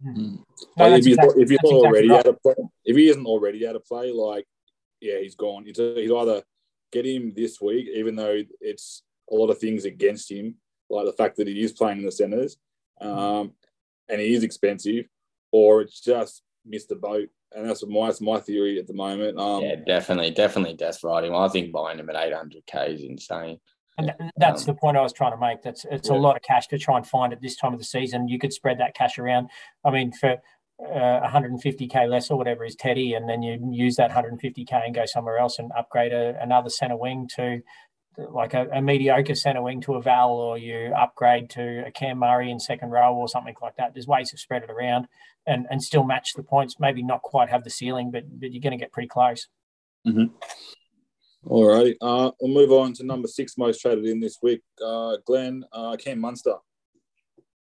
Mm. 0.05 0.43
No, 0.77 0.93
if, 0.93 1.05
he's, 1.05 1.15
exactly, 1.15 1.43
if 1.43 1.49
he's 1.49 1.59
not 1.63 1.69
exactly 1.69 1.87
already 1.87 2.09
right. 2.09 2.19
out 2.19 2.27
of 2.27 2.41
play, 2.41 2.55
if 2.85 2.97
he 2.97 3.09
isn't 3.09 3.25
already 3.25 3.67
out 3.67 3.75
of 3.75 3.85
play, 3.85 4.11
like, 4.11 4.45
yeah, 5.01 5.19
he's 5.19 5.35
gone. 5.35 5.65
He's, 5.65 5.77
he's 5.77 6.11
either 6.11 6.43
get 6.91 7.05
him 7.05 7.33
this 7.35 7.59
week, 7.61 7.87
even 7.93 8.15
though 8.15 8.41
it's 8.61 9.03
a 9.31 9.35
lot 9.35 9.49
of 9.49 9.57
things 9.57 9.85
against 9.85 10.31
him, 10.31 10.55
like 10.89 11.05
the 11.05 11.13
fact 11.13 11.37
that 11.37 11.47
he 11.47 11.63
is 11.63 11.71
playing 11.71 11.99
in 11.99 12.05
the 12.05 12.11
centres 12.11 12.57
um, 13.01 13.53
and 14.09 14.21
he 14.21 14.33
is 14.33 14.43
expensive 14.43 15.05
or 15.51 15.81
it's 15.81 15.99
just 16.01 16.43
missed 16.65 16.89
the 16.89 16.95
boat. 16.95 17.29
And 17.53 17.69
that's 17.69 17.85
my 17.87 18.07
that's 18.07 18.21
my 18.21 18.39
theory 18.39 18.79
at 18.79 18.87
the 18.87 18.93
moment. 18.93 19.39
Um, 19.39 19.63
yeah, 19.63 19.75
definitely, 19.75 20.31
definitely 20.31 20.75
death 20.75 21.03
riding. 21.03 21.31
Well, 21.31 21.43
I 21.43 21.47
think 21.47 21.71
buying 21.71 21.99
him 21.99 22.09
at 22.09 22.15
800k 22.15 22.95
is 22.95 23.03
insane. 23.03 23.59
And 23.97 24.11
that's 24.35 24.67
um, 24.67 24.73
the 24.73 24.79
point 24.79 24.97
I 24.97 25.01
was 25.01 25.13
trying 25.13 25.31
to 25.31 25.37
make. 25.37 25.61
That's 25.61 25.85
it's 25.89 26.09
yeah. 26.09 26.15
a 26.15 26.17
lot 26.17 26.35
of 26.35 26.41
cash 26.41 26.67
to 26.67 26.77
try 26.77 26.97
and 26.97 27.07
find 27.07 27.31
at 27.31 27.41
this 27.41 27.55
time 27.55 27.71
of 27.73 27.79
the 27.79 27.85
season. 27.85 28.27
You 28.27 28.39
could 28.39 28.51
spread 28.51 28.79
that 28.79 28.93
cash 28.93 29.17
around. 29.17 29.49
I 29.85 29.91
mean, 29.91 30.11
for 30.11 30.35
uh, 30.83 31.27
150k 31.27 32.09
less 32.09 32.29
or 32.29 32.37
whatever 32.37 32.65
is 32.65 32.75
Teddy, 32.75 33.13
and 33.13 33.29
then 33.29 33.41
you 33.41 33.57
use 33.71 33.95
that 33.95 34.11
150k 34.11 34.85
and 34.85 34.93
go 34.93 35.05
somewhere 35.05 35.37
else 35.37 35.59
and 35.59 35.71
upgrade 35.77 36.11
a, 36.11 36.37
another 36.41 36.69
centre 36.69 36.97
wing 36.97 37.29
to 37.37 37.61
like 38.17 38.53
a, 38.53 38.67
a, 38.71 38.81
mediocre 38.81 39.35
centre 39.35 39.61
wing 39.61 39.81
to 39.81 39.95
a 39.95 40.01
Val, 40.01 40.31
or 40.31 40.57
you 40.57 40.93
upgrade 40.97 41.49
to 41.51 41.85
a 41.85 41.91
Cam 41.91 42.19
Murray 42.19 42.49
in 42.49 42.59
second 42.59 42.91
row 42.91 43.13
or 43.13 43.27
something 43.27 43.55
like 43.61 43.75
that. 43.77 43.93
There's 43.93 44.07
ways 44.07 44.31
to 44.31 44.37
spread 44.37 44.63
it 44.63 44.69
around 44.69 45.07
and, 45.45 45.67
and 45.69 45.81
still 45.81 46.03
match 46.03 46.33
the 46.35 46.43
points. 46.43 46.79
Maybe 46.79 47.03
not 47.03 47.21
quite 47.21 47.49
have 47.49 47.63
the 47.63 47.69
ceiling, 47.69 48.11
but, 48.11 48.23
but 48.39 48.51
you're 48.51 48.61
going 48.61 48.77
to 48.77 48.83
get 48.83 48.91
pretty 48.91 49.09
close. 49.09 49.47
Mm-hmm. 50.07 50.33
All 51.47 51.65
right. 51.65 51.95
Uh, 52.01 52.31
we'll 52.39 52.53
move 52.53 52.71
on 52.71 52.93
to 52.93 53.05
number 53.05 53.27
six 53.27 53.57
most 53.57 53.81
traded 53.81 54.05
in 54.05 54.19
this 54.19 54.37
week. 54.41 54.61
Uh, 54.83 55.17
Glenn, 55.25 55.63
uh, 55.71 55.95
Cam 55.97 56.19
Munster. 56.19 56.55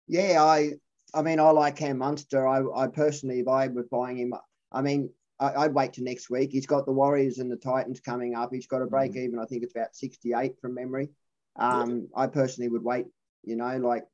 Yeah, 0.08 0.44
I 0.44 0.74
I 1.14 1.22
mean, 1.22 1.40
I 1.40 1.50
like 1.52 1.76
Cam 1.76 2.00
Munster. 2.00 2.48
I, 2.48 2.64
I 2.76 2.88
personally, 2.88 3.40
if 3.40 3.48
I 3.48 3.68
was 3.68 3.86
buying 3.92 4.18
him, 4.18 4.34
I 4.72 4.82
mean, 4.82 5.10
I, 5.40 5.68
would 5.68 5.76
wait 5.76 5.94
to 5.94 6.04
next 6.04 6.30
week. 6.30 6.52
He's 6.52 6.68
got 6.68 6.86
the 6.86 6.92
Warriors 6.92 7.40
and 7.40 7.52
the 7.52 7.58
Titans 7.58 8.00
coming 8.00 8.36
up. 8.36 8.52
He's 8.54 8.68
got 8.68 8.82
a 8.82 8.88
break 8.88 9.12
mm-hmm. 9.12 9.26
even. 9.26 9.40
I 9.40 9.46
think 9.46 9.64
it's 9.64 9.76
about 9.76 9.96
68 9.96 10.60
from 10.60 10.76
memory. 10.76 11.10
Um, 11.58 12.08
yeah. 12.12 12.24
I 12.24 12.28
personally 12.28 12.70
would 12.70 12.84
wait, 12.84 13.08
you 13.44 13.56
know, 13.56 13.78
like 13.78 14.06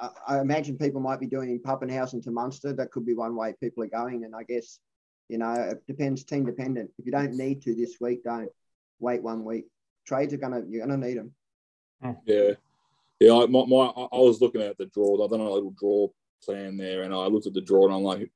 I, 0.00 0.10
I 0.26 0.40
imagine 0.40 0.78
people 0.78 1.00
might 1.00 1.20
be 1.20 1.26
doing 1.26 1.60
Papenhuyzen 1.60 2.22
to 2.24 2.30
Munster. 2.30 2.72
That 2.72 2.90
could 2.90 3.06
be 3.06 3.14
one 3.14 3.36
way 3.36 3.54
people 3.60 3.84
are 3.84 3.88
going. 3.88 4.24
And 4.24 4.34
I 4.34 4.42
guess, 4.42 4.78
you 5.28 5.38
know, 5.38 5.52
it 5.52 5.86
depends 5.86 6.24
team 6.24 6.46
dependent. 6.46 6.90
If 6.98 7.06
you 7.06 7.12
don't 7.12 7.34
need 7.34 7.62
to 7.62 7.74
this 7.74 7.96
week, 8.00 8.24
don't 8.24 8.50
wait 8.98 9.22
one 9.22 9.44
week. 9.44 9.66
Trades 10.06 10.32
are 10.32 10.38
gonna 10.38 10.62
you're 10.68 10.86
gonna 10.86 11.06
need 11.06 11.18
them. 11.18 11.32
Hmm. 12.02 12.12
Yeah, 12.24 12.52
yeah. 13.20 13.34
I, 13.34 13.46
my, 13.46 13.64
my 13.66 13.86
I 13.86 14.18
was 14.18 14.40
looking 14.40 14.62
at 14.62 14.78
the 14.78 14.86
draw. 14.86 15.22
I've 15.22 15.30
done 15.30 15.40
a 15.40 15.50
little 15.50 15.74
draw 15.78 16.08
plan 16.42 16.76
there, 16.76 17.02
and 17.02 17.12
I 17.12 17.26
looked 17.26 17.46
at 17.46 17.54
the 17.54 17.60
draw, 17.60 17.84
and 17.84 17.94
I'm 17.94 18.02
like, 18.02 18.30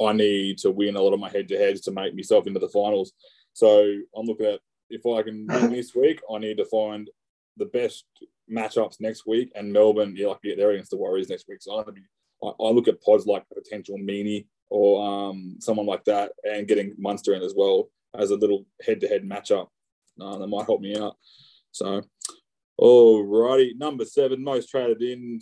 I 0.00 0.12
need 0.12 0.58
to 0.58 0.70
win 0.70 0.96
a 0.96 1.00
lot 1.00 1.14
of 1.14 1.20
my 1.20 1.30
head 1.30 1.48
to 1.48 1.56
heads 1.56 1.80
to 1.82 1.90
make 1.90 2.14
myself 2.14 2.46
into 2.46 2.60
the 2.60 2.68
finals. 2.68 3.12
So 3.52 3.80
I'm 4.14 4.26
looking 4.26 4.46
at 4.46 4.60
if 4.90 5.06
I 5.06 5.22
can 5.22 5.46
win 5.46 5.70
this 5.72 5.94
week, 5.94 6.20
I 6.30 6.38
need 6.38 6.58
to 6.58 6.64
find 6.66 7.08
the 7.56 7.66
best 7.66 8.04
matchups 8.50 9.00
next 9.00 9.26
week, 9.26 9.50
and 9.54 9.72
Melbourne, 9.72 10.14
yeah, 10.16 10.28
like 10.28 10.38
yeah, 10.42 10.54
they're 10.56 10.70
against 10.72 10.90
the 10.90 10.96
Warriors 10.96 11.28
next 11.28 11.48
week. 11.48 11.62
So 11.62 11.82
be, 11.84 12.02
I, 12.42 12.48
I 12.48 12.70
look 12.70 12.88
at 12.88 13.02
pods 13.02 13.26
like 13.26 13.44
a 13.50 13.54
potential 13.54 13.96
Meaney 13.98 14.46
or 14.68 15.30
um, 15.30 15.56
someone 15.60 15.86
like 15.86 16.04
that, 16.04 16.32
and 16.44 16.68
getting 16.68 16.94
Munster 16.98 17.34
in 17.34 17.42
as 17.42 17.54
well 17.56 17.90
as 18.18 18.30
a 18.30 18.36
little 18.36 18.66
head-to-head 18.84 19.22
matchup. 19.22 19.68
Uh, 20.20 20.38
that 20.38 20.46
might 20.46 20.66
help 20.66 20.80
me 20.80 20.96
out. 20.96 21.16
So, 21.72 22.02
alrighty, 22.80 23.76
number 23.76 24.04
seven, 24.04 24.42
most 24.42 24.70
traded 24.70 25.02
in. 25.02 25.40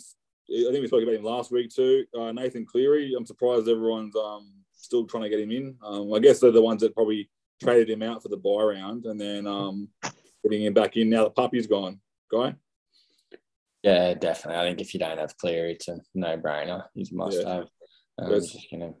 I 0.49 0.71
think 0.71 0.81
we 0.81 0.87
spoke 0.87 1.03
about 1.03 1.15
him 1.15 1.23
last 1.23 1.51
week 1.51 1.73
too. 1.73 2.05
Uh, 2.17 2.31
Nathan 2.31 2.65
Cleary. 2.65 3.13
I'm 3.17 3.25
surprised 3.25 3.67
everyone's 3.67 4.15
um, 4.15 4.51
still 4.73 5.05
trying 5.05 5.23
to 5.23 5.29
get 5.29 5.39
him 5.39 5.51
in. 5.51 5.75
Um, 5.83 6.13
I 6.13 6.19
guess 6.19 6.39
they're 6.39 6.51
the 6.51 6.61
ones 6.61 6.81
that 6.81 6.93
probably 6.93 7.29
traded 7.61 7.89
him 7.89 8.03
out 8.03 8.21
for 8.21 8.29
the 8.29 8.37
buy 8.37 8.61
round 8.61 9.05
and 9.05 9.19
then 9.19 9.47
um, 9.47 9.89
getting 10.43 10.63
him 10.63 10.73
back 10.73 10.97
in 10.97 11.09
now 11.09 11.23
the 11.23 11.29
puppy's 11.31 11.67
gone. 11.67 11.99
Guy? 12.31 12.55
Yeah, 13.81 14.13
definitely. 14.15 14.59
I 14.59 14.63
think 14.65 14.81
if 14.81 14.93
you 14.93 14.99
don't 14.99 15.19
have 15.19 15.37
Cleary, 15.37 15.73
it's 15.73 15.87
a 15.87 15.99
no 16.13 16.37
brainer. 16.37 16.85
He's 16.93 17.11
must 17.11 17.39
yeah. 17.39 17.53
have. 17.53 17.67
Um, 18.17 18.29
just, 18.29 18.71
you 18.71 18.77
know, 18.79 18.97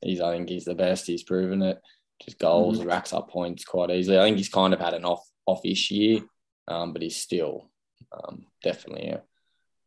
he's, 0.00 0.20
I 0.20 0.32
think 0.32 0.48
he's 0.48 0.64
the 0.64 0.74
best. 0.74 1.06
He's 1.06 1.22
proven 1.22 1.62
it. 1.62 1.80
Just 2.24 2.38
goals, 2.38 2.78
mm-hmm. 2.78 2.88
racks 2.88 3.12
up 3.12 3.30
points 3.30 3.64
quite 3.64 3.90
easily. 3.90 4.18
I 4.18 4.22
think 4.22 4.38
he's 4.38 4.48
kind 4.48 4.72
of 4.72 4.80
had 4.80 4.94
an 4.94 5.04
off 5.04 5.24
off-ish 5.46 5.90
year, 5.90 6.20
um, 6.66 6.92
but 6.92 7.02
he's 7.02 7.16
still 7.16 7.70
um, 8.10 8.46
definitely 8.64 9.08
a, 9.08 9.22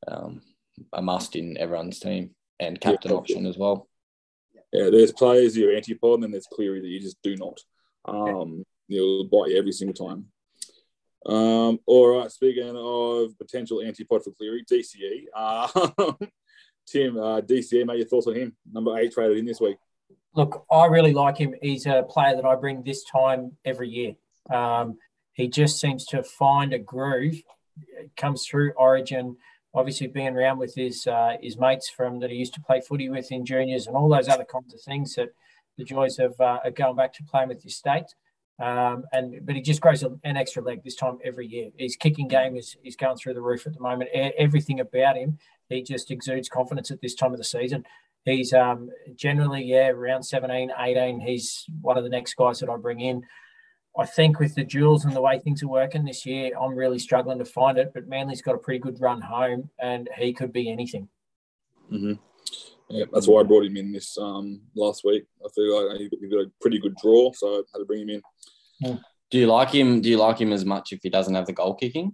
um, 0.08 0.42
a 0.94 1.02
must 1.02 1.36
in 1.36 1.58
everyone's 1.58 2.00
team 2.00 2.32
and 2.60 2.80
captain 2.80 3.12
yeah, 3.12 3.18
option 3.18 3.46
as 3.46 3.58
well. 3.58 3.88
Yeah, 4.72 4.90
there's 4.90 5.12
players 5.12 5.58
you're 5.58 5.72
antipod, 5.72 6.16
and 6.16 6.24
then 6.24 6.32
there's 6.32 6.48
Cleary 6.48 6.82
that 6.82 6.88
you 6.88 7.00
just 7.00 7.22
do 7.24 7.36
not. 7.36 7.60
Um, 8.06 8.64
You'll 8.90 9.26
bite 9.26 9.52
you 9.52 9.58
every 9.58 9.72
single 9.72 9.94
time. 9.94 10.26
Um, 11.26 11.80
all 11.86 12.18
right, 12.18 12.32
speaking 12.32 12.76
of 12.76 13.38
potential 13.38 13.78
antipod 13.78 14.24
for 14.24 14.32
Cleary, 14.32 14.66
DCE. 14.70 15.26
Uh, 15.34 15.68
Tim, 16.88 17.18
uh, 17.18 17.42
DCE, 17.42 17.86
mate, 17.86 18.00
your 18.00 18.08
thoughts 18.08 18.26
on 18.26 18.36
him? 18.36 18.56
Number 18.72 18.98
eight 18.98 19.14
traded 19.14 19.38
in 19.38 19.46
this 19.46 19.62
week. 19.62 19.78
Look, 20.34 20.66
I 20.72 20.86
really 20.88 21.14
like 21.14 21.38
him. 21.38 21.54
He's 21.62 21.86
a 21.86 22.02
player 22.02 22.36
that 22.36 22.46
I 22.46 22.56
bring 22.56 22.82
this 22.82 23.04
time 23.04 23.58
every 23.64 23.90
year. 23.90 24.16
Um, 24.52 24.98
he 25.34 25.48
just 25.48 25.80
seems 25.80 26.06
to 26.08 26.24
find 26.24 26.74
a 26.74 26.80
groove. 26.80 27.42
It 28.00 28.16
comes 28.18 28.46
through 28.46 28.74
Origin, 28.76 29.38
obviously 29.74 30.08
being 30.08 30.36
around 30.36 30.58
with 30.58 30.74
his 30.76 31.06
uh, 31.08 31.38
his 31.42 31.58
mates 31.58 31.90
from 31.90 32.20
that 32.20 32.30
he 32.30 32.38
used 32.38 32.54
to 32.56 32.62
play 32.62 32.82
footy 32.82 33.10
with 33.10 33.32
in 33.32 33.46
juniors 33.46 33.88
and 33.88 33.96
all 33.96 34.10
those 34.10 34.28
other 34.28 34.46
kinds 34.46 34.74
of 34.74 34.82
things 34.82 35.16
that 35.16 35.30
the 35.78 35.84
joys 35.84 36.20
of, 36.20 36.40
uh, 36.40 36.60
of 36.64 36.76
going 36.76 36.96
back 36.96 37.14
to 37.14 37.24
playing 37.24 37.48
with 37.48 37.64
your 37.64 37.72
state. 37.72 38.14
Um, 38.60 39.06
and 39.14 39.46
but 39.46 39.56
he 39.56 39.62
just 39.62 39.80
grows 39.80 40.04
an 40.04 40.20
extra 40.38 40.62
leg 40.62 40.84
this 40.84 40.96
time 40.96 41.18
every 41.24 41.48
year. 41.48 41.70
His 41.78 41.96
kicking 41.96 42.28
game 42.28 42.58
is 42.58 42.76
is 42.84 42.98
going 42.98 43.16
through 43.16 43.36
the 43.36 43.42
roof 43.42 43.66
at 43.66 43.74
the 43.74 43.80
moment. 43.80 44.10
Everything 44.14 44.82
about 44.82 45.16
him, 45.16 45.38
he 45.70 45.82
just 45.82 46.12
exudes 46.12 46.50
confidence 46.50 46.92
at 46.92 47.00
this 47.00 47.16
time 47.16 47.32
of 47.32 47.38
the 47.38 47.46
season. 47.46 47.86
He's 48.26 48.52
um, 48.52 48.90
generally 49.16 49.64
yeah 49.64 49.90
around 49.90 50.24
17, 50.24 50.72
18. 50.78 51.22
He's 51.22 51.66
one 51.82 51.98
of 51.98 52.04
the 52.04 52.10
next 52.10 52.34
guys 52.34 52.60
that 52.60 52.70
I 52.70 52.76
bring 52.76 53.00
in. 53.00 53.24
I 53.98 54.06
think 54.06 54.40
with 54.40 54.56
the 54.56 54.64
duels 54.64 55.06
and 55.06 55.16
the 55.16 55.22
way 55.22 55.40
things 55.40 55.64
are 55.64 55.68
working 55.68 56.06
this 56.06 56.26
year, 56.26 56.52
I'm 56.60 56.76
really 56.76 57.00
struggling 57.00 57.40
to 57.40 57.46
find 57.46 57.78
it. 57.78 57.92
But 57.94 58.08
Manly's 58.08 58.42
got 58.42 58.56
a 58.56 58.60
pretty 58.60 58.80
good 58.80 59.02
run 59.02 59.22
home, 59.22 59.70
and 59.80 60.10
he 60.18 60.34
could 60.34 60.54
be 60.54 60.72
anything. 60.72 61.10
Mm-hmm. 61.92 62.14
Yeah, 62.90 63.06
that's 63.12 63.28
why 63.28 63.42
I 63.42 63.44
brought 63.44 63.66
him 63.66 63.78
in 63.78 63.92
this 63.92 64.18
um, 64.18 64.62
last 64.76 65.04
week. 65.04 65.26
I 65.46 65.50
feel 65.54 65.90
like 65.90 66.00
he 66.00 66.30
got 66.30 66.40
a 66.40 66.52
pretty 66.62 66.80
good 66.80 66.96
draw, 67.02 67.32
so 67.34 67.48
I 67.48 67.56
had 67.74 67.80
to 67.80 67.86
bring 67.86 68.08
him 68.08 68.22
in. 68.82 69.00
Do 69.30 69.38
you 69.38 69.48
like 69.48 69.70
him? 69.70 70.02
Do 70.02 70.10
you 70.10 70.18
like 70.18 70.40
him 70.40 70.52
as 70.52 70.66
much 70.66 70.92
if 70.92 71.00
he 71.04 71.10
doesn't 71.10 71.36
have 71.36 71.46
the 71.46 71.54
goal 71.54 71.76
kicking? 71.76 72.14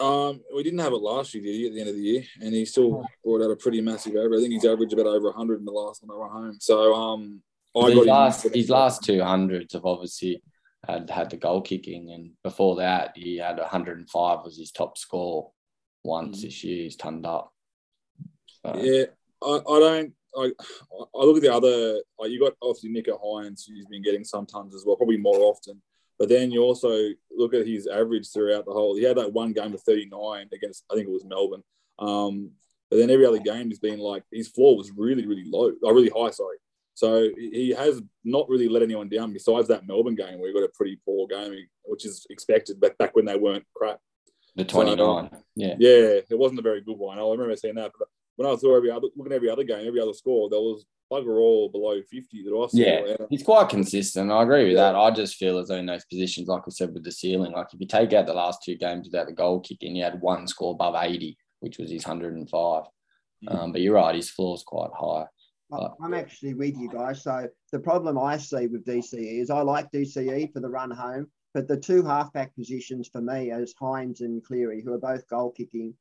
Um, 0.00 0.40
we 0.54 0.62
didn't 0.62 0.80
have 0.80 0.94
it 0.94 1.02
last 1.02 1.34
year, 1.34 1.42
did 1.42 1.54
he? 1.54 1.66
At 1.66 1.74
the 1.74 1.80
end 1.80 1.88
of 1.90 1.94
the 1.94 2.00
year, 2.00 2.22
and 2.40 2.54
he 2.54 2.64
still 2.64 3.04
brought 3.22 3.42
out 3.42 3.50
a 3.50 3.56
pretty 3.56 3.80
massive 3.80 4.16
average. 4.16 4.38
I 4.38 4.40
think 4.40 4.52
he's 4.54 4.64
averaged 4.64 4.94
about 4.94 5.06
over 5.06 5.28
100 5.28 5.58
in 5.58 5.64
the 5.64 5.72
last 5.72 6.02
one 6.02 6.16
I 6.16 6.20
went 6.20 6.32
home. 6.32 6.56
So, 6.60 6.94
um, 6.94 7.42
I 7.76 7.90
his 7.90 8.06
last 8.06 8.54
his 8.54 8.70
last 8.70 9.04
two 9.04 9.22
hundreds 9.22 9.74
have 9.74 9.84
obviously 9.84 10.42
had 10.86 11.10
had 11.10 11.30
the 11.30 11.36
goal 11.36 11.60
kicking, 11.60 12.10
and 12.10 12.32
before 12.42 12.76
that, 12.76 13.12
he 13.16 13.38
had 13.38 13.58
105 13.58 14.38
was 14.44 14.58
his 14.58 14.72
top 14.72 14.98
score 14.98 15.50
once 16.04 16.38
mm. 16.38 16.42
this 16.42 16.64
year. 16.64 16.84
He's 16.84 16.96
turned 16.96 17.26
up. 17.26 17.52
So. 18.64 18.76
Yeah, 18.76 19.04
I, 19.42 19.60
I 19.68 19.78
don't. 19.78 20.12
I, 20.34 20.50
I 21.14 21.24
look 21.24 21.36
at 21.36 21.42
the 21.42 21.54
other. 21.54 22.00
Like 22.18 22.30
you 22.30 22.40
got 22.40 22.54
obviously 22.62 22.90
Nicho 22.90 23.20
Hynes, 23.22 23.64
who's 23.68 23.86
been 23.86 24.02
getting 24.02 24.24
sometimes 24.24 24.74
as 24.74 24.84
well, 24.86 24.96
probably 24.96 25.18
more 25.18 25.40
often. 25.40 25.80
But 26.18 26.28
then 26.28 26.50
you 26.50 26.62
also 26.62 27.08
look 27.36 27.54
at 27.54 27.66
his 27.66 27.86
average 27.86 28.30
throughout 28.30 28.64
the 28.64 28.72
whole. 28.72 28.96
He 28.96 29.02
had 29.02 29.16
that 29.16 29.32
one 29.32 29.52
game 29.52 29.74
of 29.74 29.82
39 29.82 30.48
against, 30.52 30.84
I 30.90 30.94
think 30.94 31.08
it 31.08 31.12
was 31.12 31.24
Melbourne. 31.24 31.64
Um, 31.98 32.52
but 32.90 32.98
then 32.98 33.10
every 33.10 33.26
other 33.26 33.38
game 33.38 33.70
has 33.70 33.78
been 33.78 33.98
like 33.98 34.22
his 34.30 34.48
floor 34.48 34.76
was 34.76 34.92
really, 34.96 35.26
really 35.26 35.44
low, 35.46 35.72
or 35.82 35.94
really 35.94 36.12
high. 36.14 36.30
Sorry. 36.30 36.58
So 36.94 37.30
he 37.36 37.70
has 37.76 38.02
not 38.24 38.48
really 38.48 38.68
let 38.68 38.82
anyone 38.82 39.08
down 39.08 39.32
besides 39.32 39.68
that 39.68 39.86
Melbourne 39.86 40.14
game 40.14 40.38
where 40.38 40.48
he 40.48 40.54
got 40.54 40.64
a 40.64 40.72
pretty 40.74 41.00
poor 41.04 41.26
game, 41.26 41.66
which 41.84 42.04
is 42.04 42.26
expected 42.30 42.80
back 42.80 42.98
back 42.98 43.16
when 43.16 43.24
they 43.24 43.36
weren't 43.36 43.64
crap. 43.74 43.98
The 44.56 44.64
29. 44.64 44.98
So, 44.98 45.38
yeah. 45.56 45.74
Yeah, 45.78 46.20
it 46.28 46.38
wasn't 46.38 46.60
a 46.60 46.62
very 46.62 46.82
good 46.82 46.98
one. 46.98 47.18
I 47.18 47.22
remember 47.22 47.56
saying 47.56 47.76
that. 47.76 47.92
But 47.98 48.08
when 48.36 48.50
I 48.50 48.56
saw 48.56 48.76
every 48.76 48.90
other 48.90 49.08
looking 49.16 49.32
at 49.32 49.36
every 49.36 49.50
other 49.50 49.64
game, 49.64 49.86
every 49.86 50.00
other 50.00 50.12
score, 50.12 50.50
there 50.50 50.60
was 50.60 50.84
bugger 51.10 51.40
all 51.40 51.68
below 51.68 52.00
50 52.02 52.42
that 52.42 52.50
I 52.50 52.66
saw. 52.66 52.68
Yeah, 52.72 53.26
he's 53.30 53.42
quite 53.42 53.68
consistent. 53.68 54.30
I 54.30 54.42
agree 54.42 54.64
with 54.64 54.74
yeah. 54.74 54.92
that. 54.92 54.96
I 54.96 55.10
just 55.10 55.36
feel 55.36 55.58
as 55.58 55.68
though 55.68 55.76
in 55.76 55.86
those 55.86 56.04
positions, 56.04 56.48
like 56.48 56.62
I 56.66 56.70
said, 56.70 56.92
with 56.92 57.04
the 57.04 57.12
ceiling, 57.12 57.52
like 57.52 57.68
if 57.72 57.80
you 57.80 57.86
take 57.86 58.12
out 58.12 58.26
the 58.26 58.34
last 58.34 58.62
two 58.62 58.76
games 58.76 59.06
without 59.06 59.26
the 59.26 59.32
goal 59.32 59.60
kicking, 59.60 59.96
you 59.96 60.04
had 60.04 60.20
one 60.20 60.46
score 60.46 60.72
above 60.72 60.96
80, 60.98 61.36
which 61.60 61.78
was 61.78 61.90
his 61.90 62.04
105. 62.04 62.48
Mm-hmm. 62.54 63.48
Um, 63.48 63.72
but 63.72 63.80
you're 63.80 63.94
right, 63.94 64.14
his 64.14 64.30
floor 64.30 64.54
is 64.54 64.62
quite 64.62 64.90
high. 64.98 65.26
I'm 66.02 66.14
actually 66.14 66.54
with 66.54 66.76
you 66.76 66.88
guys. 66.88 67.22
So 67.22 67.48
the 67.70 67.78
problem 67.78 68.18
I 68.18 68.36
see 68.36 68.66
with 68.66 68.84
DCE 68.84 69.40
is 69.40 69.50
I 69.50 69.62
like 69.62 69.90
DCE 69.90 70.52
for 70.52 70.60
the 70.60 70.68
run 70.68 70.90
home, 70.90 71.28
but 71.54 71.68
the 71.68 71.76
two 71.76 72.02
halfback 72.02 72.54
positions 72.54 73.08
for 73.08 73.20
me 73.20 73.50
as 73.50 73.74
Hynes 73.74 74.20
and 74.20 74.44
Cleary, 74.44 74.82
who 74.82 74.92
are 74.92 74.98
both 74.98 75.26
goal 75.28 75.50
kicking, 75.50 75.94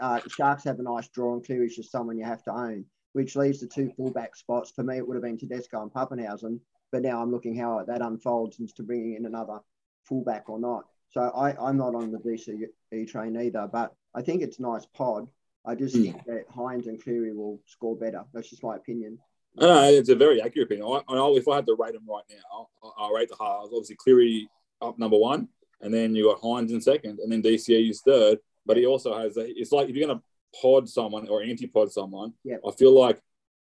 uh, 0.00 0.20
Sharks 0.28 0.64
have 0.64 0.78
a 0.78 0.82
nice 0.82 1.08
draw, 1.08 1.34
and 1.34 1.44
Cleary's 1.44 1.76
just 1.76 1.90
someone 1.90 2.18
you 2.18 2.24
have 2.24 2.42
to 2.44 2.52
own, 2.52 2.84
which 3.12 3.36
leaves 3.36 3.60
the 3.60 3.66
two 3.66 3.90
fullback 3.96 4.36
spots. 4.36 4.70
For 4.70 4.82
me, 4.82 4.96
it 4.96 5.06
would 5.06 5.14
have 5.14 5.24
been 5.24 5.38
Tedesco 5.38 5.82
and 5.82 5.92
Papenhuyzen, 5.92 6.60
but 6.92 7.02
now 7.02 7.20
I'm 7.20 7.30
looking 7.30 7.56
how 7.56 7.84
that 7.84 8.02
unfolds 8.02 8.60
into 8.60 8.82
bringing 8.82 9.14
in 9.16 9.26
another 9.26 9.60
fullback 10.04 10.48
or 10.48 10.58
not. 10.58 10.84
So 11.10 11.20
I, 11.20 11.54
I'm 11.62 11.76
not 11.76 11.94
on 11.94 12.10
the 12.10 12.18
DCE 12.18 13.08
train 13.08 13.40
either, 13.40 13.68
but 13.72 13.94
I 14.14 14.22
think 14.22 14.42
it's 14.42 14.58
nice 14.58 14.86
pod. 14.86 15.28
I 15.66 15.74
just 15.74 15.96
mm. 15.96 16.04
think 16.04 16.24
that 16.26 16.48
Hynes 16.50 16.86
and 16.86 17.02
Cleary 17.02 17.32
will 17.32 17.60
score 17.66 17.96
better. 17.96 18.24
That's 18.32 18.50
just 18.50 18.62
my 18.62 18.76
opinion. 18.76 19.18
I 19.58 19.66
know 19.66 19.84
it's 19.84 20.08
a 20.08 20.16
very 20.16 20.42
accurate 20.42 20.66
opinion. 20.66 20.86
I, 21.08 21.14
I 21.14 21.28
if 21.36 21.46
I 21.48 21.56
had 21.56 21.66
to 21.66 21.76
rate 21.78 21.92
them 21.92 22.06
right 22.08 22.24
now, 22.28 22.68
I'll, 22.82 22.94
I'll 22.98 23.12
rate 23.12 23.28
the 23.28 23.36
halves. 23.36 23.70
Obviously, 23.72 23.96
Cleary 23.96 24.48
up 24.82 24.98
number 24.98 25.16
one, 25.16 25.48
and 25.80 25.94
then 25.94 26.14
you 26.14 26.24
got 26.24 26.40
Hynes 26.40 26.70
in 26.70 26.80
second, 26.80 27.20
and 27.20 27.30
then 27.30 27.42
DCE 27.42 27.90
is 27.90 28.02
third 28.02 28.38
but 28.66 28.76
he 28.76 28.86
also 28.86 29.16
has 29.16 29.36
a, 29.36 29.46
it's 29.58 29.72
like 29.72 29.88
if 29.88 29.96
you're 29.96 30.06
going 30.06 30.18
to 30.18 30.24
pod 30.60 30.88
someone 30.88 31.28
or 31.28 31.42
anti-pod 31.42 31.92
someone, 31.92 32.32
yeah. 32.44 32.56
I 32.66 32.70
feel 32.72 32.98
like 32.98 33.20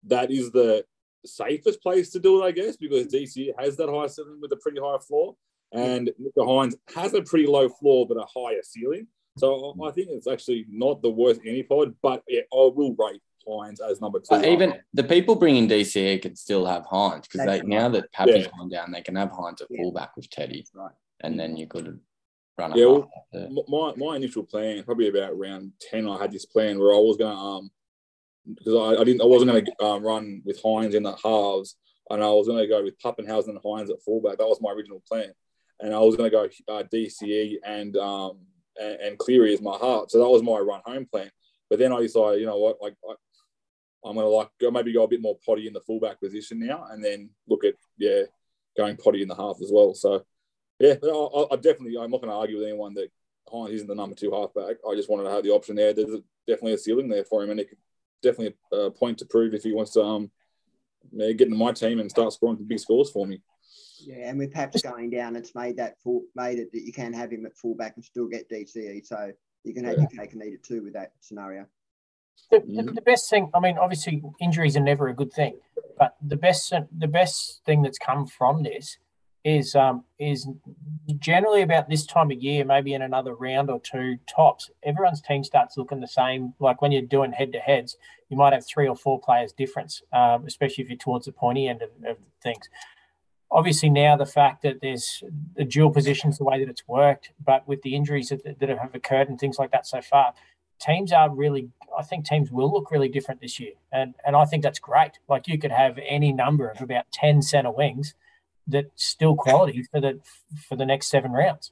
that 0.08 0.32
is 0.32 0.52
the 0.52 0.86
safest 1.26 1.82
place 1.82 2.10
to 2.12 2.20
do 2.20 2.42
it, 2.42 2.46
I 2.46 2.52
guess, 2.52 2.78
because 2.78 3.08
DC 3.08 3.52
has 3.58 3.78
that 3.78 3.90
high 3.90 4.08
ceiling 4.08 4.40
with 4.42 4.52
a 4.52 4.58
pretty 4.58 4.80
high 4.80 4.98
floor, 5.00 5.36
and 5.72 6.12
Nicho 6.22 6.46
Hynes 6.46 6.76
has 6.96 7.14
a 7.14 7.22
pretty 7.22 7.48
low 7.48 7.70
floor 7.70 8.08
but 8.08 8.18
a 8.18 8.26
higher 8.34 8.62
ceiling. 8.64 9.08
So 9.38 9.76
I 9.84 9.92
think 9.92 10.10
it's 10.12 10.28
actually 10.28 10.66
not 10.70 11.02
the 11.02 11.10
worst 11.10 11.42
any 11.46 11.64
pod, 11.64 11.96
but 12.02 12.24
yeah, 12.28 12.42
I 12.54 12.70
will 12.74 12.96
rate 12.96 13.22
Hynes 13.48 13.80
as 13.82 14.02
number 14.02 14.20
two. 14.20 14.44
even 14.46 14.76
the 14.94 15.04
people 15.04 15.36
bringing 15.36 15.68
DCE 15.68 16.22
could 16.22 16.38
still 16.38 16.66
have 16.66 16.86
Hynes 16.86 17.24
because 17.24 17.46
they 17.46 17.62
now 17.62 17.90
that 17.90 18.12
Pappy's 18.12 18.46
yeah. 18.46 18.52
gone 18.58 18.70
down, 18.70 18.92
they 18.92 19.02
can 19.02 19.16
have 19.16 19.32
Hynes 19.32 19.62
at 19.62 19.68
yeah. 19.70 19.82
fullback 19.82 20.16
with 20.16 20.30
Teddy, 20.30 20.66
right. 20.74 20.92
and 21.22 21.40
then 21.40 21.58
you 21.58 21.68
could 21.68 22.00
run 22.58 22.76
yeah, 22.76 22.86
well, 22.86 23.10
my, 23.68 23.94
my 23.96 24.16
initial 24.16 24.44
plan, 24.44 24.84
probably 24.84 25.08
about 25.08 25.38
round 25.38 25.72
10, 25.90 26.08
I 26.08 26.20
had 26.20 26.32
this 26.32 26.46
plan 26.46 26.78
where 26.80 26.94
I 26.94 27.00
was 27.00 27.18
going 27.18 27.36
to, 27.36 27.42
um, 27.42 27.72
because 28.54 28.76
I, 28.76 29.02
I 29.02 29.04
didn't, 29.04 29.22
I 29.22 29.26
wasn't 29.26 29.52
going 29.52 29.66
to 29.66 29.84
um, 29.84 30.04
run 30.04 30.42
with 30.46 30.62
Hynes 30.62 30.94
in 30.94 31.04
the 31.04 31.16
halves, 31.24 31.78
and 32.10 32.24
I 32.24 32.30
was 32.30 32.48
going 32.48 32.60
to 32.60 32.68
go 32.68 32.84
with 32.84 33.00
Papenhuyzen 33.00 33.50
and 33.50 33.60
Hynes 33.64 33.90
at 33.90 34.04
fullback. 34.04 34.38
That 34.38 34.48
was 34.48 34.60
my 34.62 34.72
original 34.72 35.02
plan, 35.08 35.32
and 35.80 35.96
I 35.96 36.00
was 36.00 36.16
going 36.16 36.30
to 36.30 36.36
go 36.36 36.74
uh, 36.74 36.84
DCE 36.84 37.56
and 37.66 37.96
um 37.98 38.40
and, 38.80 38.94
and, 39.02 39.18
Cleary 39.18 39.54
as 39.54 39.62
my 39.62 39.78
heart. 39.78 40.12
So 40.12 40.20
that 40.20 40.30
was 40.30 40.44
my 40.44 40.58
run 40.58 40.82
home 40.86 41.06
plan. 41.06 41.32
But 41.70 41.80
then 41.80 41.94
I 41.94 42.02
decided, 42.02 42.40
you 42.40 42.46
know 42.46 42.58
what, 42.58 42.78
like 42.82 42.96
I, 43.08 43.14
I'm 44.04 44.16
going 44.16 44.26
to 44.26 44.30
like 44.30 44.50
go, 44.60 44.72
maybe 44.72 44.94
go 44.94 45.04
a 45.04 45.08
bit 45.08 45.22
more 45.22 45.38
potty 45.46 45.68
in 45.68 45.74
the 45.74 45.82
fullback 45.82 46.20
position 46.20 46.60
now, 46.60 46.88
and 46.90 47.04
then 47.04 47.30
look 47.48 47.64
at 47.64 47.76
yeah, 47.98 48.24
going 48.78 48.98
potty 48.98 49.22
in 49.22 49.28
the 49.28 49.36
half 49.36 49.58
as 49.62 49.72
well. 49.72 49.94
So 49.94 50.26
yeah, 50.80 50.96
I, 51.04 51.46
I 51.52 51.56
definitely, 51.56 51.98
I'm 51.98 52.12
not 52.12 52.22
going 52.22 52.32
to 52.32 52.38
argue 52.38 52.58
with 52.58 52.68
anyone 52.68 52.94
that 52.96 53.12
Hynes 53.52 53.72
isn't 53.72 53.88
the 53.88 53.96
number 53.96 54.16
two 54.16 54.32
halfback. 54.32 54.78
I 54.90 54.96
just 54.96 55.10
wanted 55.10 55.24
to 55.24 55.32
have 55.32 55.44
the 55.44 55.52
option 55.52 55.76
there. 55.76 55.94
There's 55.94 56.20
definitely 56.48 56.74
a 56.74 56.78
ceiling 56.78 57.10
there 57.10 57.24
for 57.24 57.44
him, 57.44 57.52
and 57.52 57.60
it 57.60 57.70
could 57.70 57.78
definitely 58.22 58.56
a 58.72 58.90
point 58.92 59.18
to 59.20 59.26
prove 59.26 59.54
if 59.54 59.64
he 59.64 59.74
wants 59.74 59.92
to 59.92 60.02
um, 60.02 60.32
get 61.18 61.42
into 61.42 61.56
my 61.56 61.72
team 61.72 62.00
and 62.00 62.10
start 62.10 62.34
scoring 62.34 62.58
big 62.66 62.80
scores 62.80 63.12
for 63.12 63.26
me. 63.26 63.42
Yeah, 64.06 64.30
and 64.30 64.40
with 64.40 64.52
Paps 64.52 64.82
going 64.82 65.10
down, 65.10 65.36
it's 65.36 65.56
made 65.56 65.78
that 65.78 66.00
full, 66.02 66.24
made 66.36 66.60
it 66.60 66.72
that 66.72 66.82
you 66.84 66.94
can 66.94 67.14
have 67.14 67.32
him 67.32 67.46
at 67.46 67.56
fullback 67.56 67.96
and 67.96 68.04
still 68.04 68.28
get 68.28 68.50
DCE. 68.50 69.06
So 69.06 69.32
you 69.64 69.74
can 69.74 69.86
have 69.86 69.96
Yeah. 69.96 70.08
your 70.12 70.22
cake 70.24 70.34
and 70.34 70.44
eat 70.44 70.54
it 70.54 70.64
too 70.64 70.84
with 70.84 70.94
that 70.94 71.14
scenario. 71.20 71.66
The, 72.50 72.60
the, 72.60 72.84
the 72.94 73.02
best 73.02 73.30
thing, 73.30 73.50
I 73.54 73.60
mean, 73.60 73.78
obviously 73.78 74.24
injuries 74.40 74.76
are 74.76 74.82
never 74.82 75.08
a 75.08 75.14
good 75.14 75.32
thing, 75.32 75.60
but 75.98 76.16
the 76.22 76.36
best 76.36 76.74
the 76.98 77.08
best 77.08 77.62
thing 77.66 77.82
that's 77.82 78.00
come 78.00 78.26
from 78.26 78.64
this 78.64 78.98
is 79.44 79.76
um, 79.76 80.04
is 80.20 80.48
generally 81.20 81.62
about 81.62 81.90
this 81.90 82.06
time 82.06 82.32
of 82.32 82.42
year, 82.42 82.64
maybe 82.64 82.94
in 82.94 83.02
another 83.02 83.34
round 83.36 83.70
or 83.70 83.80
two 83.80 84.18
tops, 84.28 84.70
everyone's 84.84 85.22
team 85.22 85.44
starts 85.44 85.78
looking 85.78 86.00
the 86.00 86.08
same. 86.08 86.54
Like 86.60 86.82
when 86.82 86.92
you're 86.92 87.02
doing 87.02 87.32
head 87.32 87.52
to 87.54 87.60
heads, 87.60 87.98
you 88.30 88.38
might 88.38 88.54
have 88.54 88.66
three 88.66 88.88
or 88.88 88.96
four 88.96 89.20
players 89.20 89.52
difference, 89.52 90.02
um, 90.14 90.46
especially 90.46 90.84
if 90.84 90.90
you're 90.90 90.98
towards 90.98 91.26
the 91.26 91.32
pointy 91.32 91.68
end 91.68 91.82
of, 91.82 91.90
of 92.08 92.18
things. 92.42 92.70
Obviously, 93.52 93.90
now 93.90 94.16
the 94.16 94.26
fact 94.26 94.62
that 94.62 94.80
there's 94.82 95.24
the 95.56 95.66
dual 95.66 95.92
positions, 95.92 96.38
the 96.38 96.46
way 96.46 96.60
that 96.60 96.70
it's 96.70 96.88
worked, 96.88 97.32
but 97.44 97.68
with 97.68 97.82
the 97.82 97.96
injuries 97.96 98.30
that, 98.30 98.60
that 98.60 98.70
have 98.70 98.96
occurred 98.96 99.28
and 99.28 99.40
things 99.40 99.60
like 99.60 99.72
that 99.72 99.86
so 99.86 100.02
far, 100.02 100.34
teams 100.80 101.12
are 101.12 101.30
really 101.30 101.70
I 101.98 102.04
think 102.04 102.26
teams 102.26 102.52
will 102.52 102.72
look 102.72 102.92
really 102.92 103.10
different 103.10 103.42
this 103.42 103.60
year. 103.60 103.74
And 103.92 104.16
and 104.26 104.36
I 104.36 104.46
think 104.46 104.64
that's 104.64 104.80
great. 104.80 105.20
Like 105.28 105.48
you 105.48 105.58
could 105.58 105.72
have 105.72 106.00
any 106.06 106.32
number 106.32 106.70
of 106.70 106.82
about 106.82 107.12
10 107.12 107.42
centre 107.42 107.72
wings 107.72 108.16
that 108.68 108.86
still 108.96 109.36
quality 109.36 109.84
for 109.84 110.00
the 110.00 110.20
for 110.68 110.76
the 110.76 110.86
next 110.86 111.08
seven 111.08 111.32
rounds. 111.32 111.72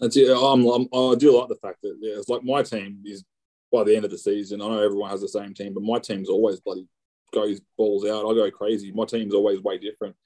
That's 0.00 0.16
it. 0.16 0.28
I'm, 0.28 0.66
I'm, 0.66 0.88
I 0.92 1.14
do 1.14 1.38
like 1.38 1.48
the 1.48 1.58
fact 1.60 1.82
that 1.82 1.96
yeah, 2.00 2.16
it's 2.16 2.28
like 2.28 2.42
my 2.42 2.62
team 2.62 3.00
is 3.04 3.24
by 3.72 3.84
the 3.84 3.94
end 3.96 4.04
of 4.04 4.10
the 4.10 4.18
season. 4.18 4.60
I 4.60 4.68
know 4.68 4.82
everyone 4.82 5.10
has 5.10 5.20
the 5.20 5.28
same 5.28 5.54
team, 5.54 5.74
but 5.74 5.82
my 5.82 5.98
team's 5.98 6.28
always 6.28 6.60
bloody 6.60 6.86
goes 7.34 7.60
balls 7.76 8.04
out. 8.06 8.24
I 8.26 8.34
go 8.34 8.50
crazy. 8.50 8.92
My 8.92 9.04
team's 9.04 9.34
always 9.34 9.60
way 9.60 9.78
different, 9.78 10.16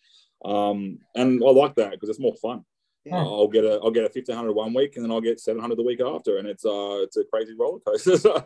um, 0.45 0.99
and 1.15 1.43
I 1.43 1.51
like 1.51 1.75
that 1.77 1.93
because 1.93 2.09
it's 2.09 2.21
more 2.21 2.35
fun. 2.37 2.65
Yeah. 3.05 3.17
I'll 3.17 3.49
get 3.49 3.65
a 3.65 3.81
I'll 3.83 3.91
get 3.91 4.05
a 4.05 4.11
fifteen 4.11 4.37
hundred 4.37 4.53
one 4.53 4.75
week, 4.75 4.97
and 4.97 5.05
then 5.05 5.11
I'll 5.11 5.21
get 5.21 5.41
seven 5.41 5.61
hundred 5.61 5.79
the 5.79 5.83
week 5.83 6.01
after, 6.01 6.37
and 6.39 6.47
it's 6.47 6.65
uh 6.65 7.01
it's 7.03 7.17
a 7.17 7.25
crazy 7.25 7.55
roller 7.59 7.81
coaster. 7.81 8.17
So, 8.19 8.45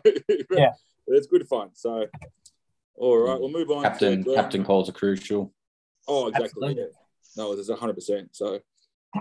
Yeah. 0.51 0.71
it's 1.07 1.27
good 1.27 1.47
fun. 1.47 1.69
So, 1.73 2.07
all 2.95 3.17
right, 3.17 3.39
we'll 3.39 3.49
move 3.51 3.69
on. 3.71 3.83
Captain 3.83 4.23
to, 4.23 4.33
captain 4.35 4.63
calls 4.63 4.87
are 4.89 4.93
crucial. 4.93 5.53
Oh, 6.07 6.27
exactly. 6.27 6.75
Yeah. 6.77 6.85
No, 7.35 7.53
it's 7.53 7.69
hundred 7.69 7.95
percent. 7.95 8.29
So, 8.33 8.59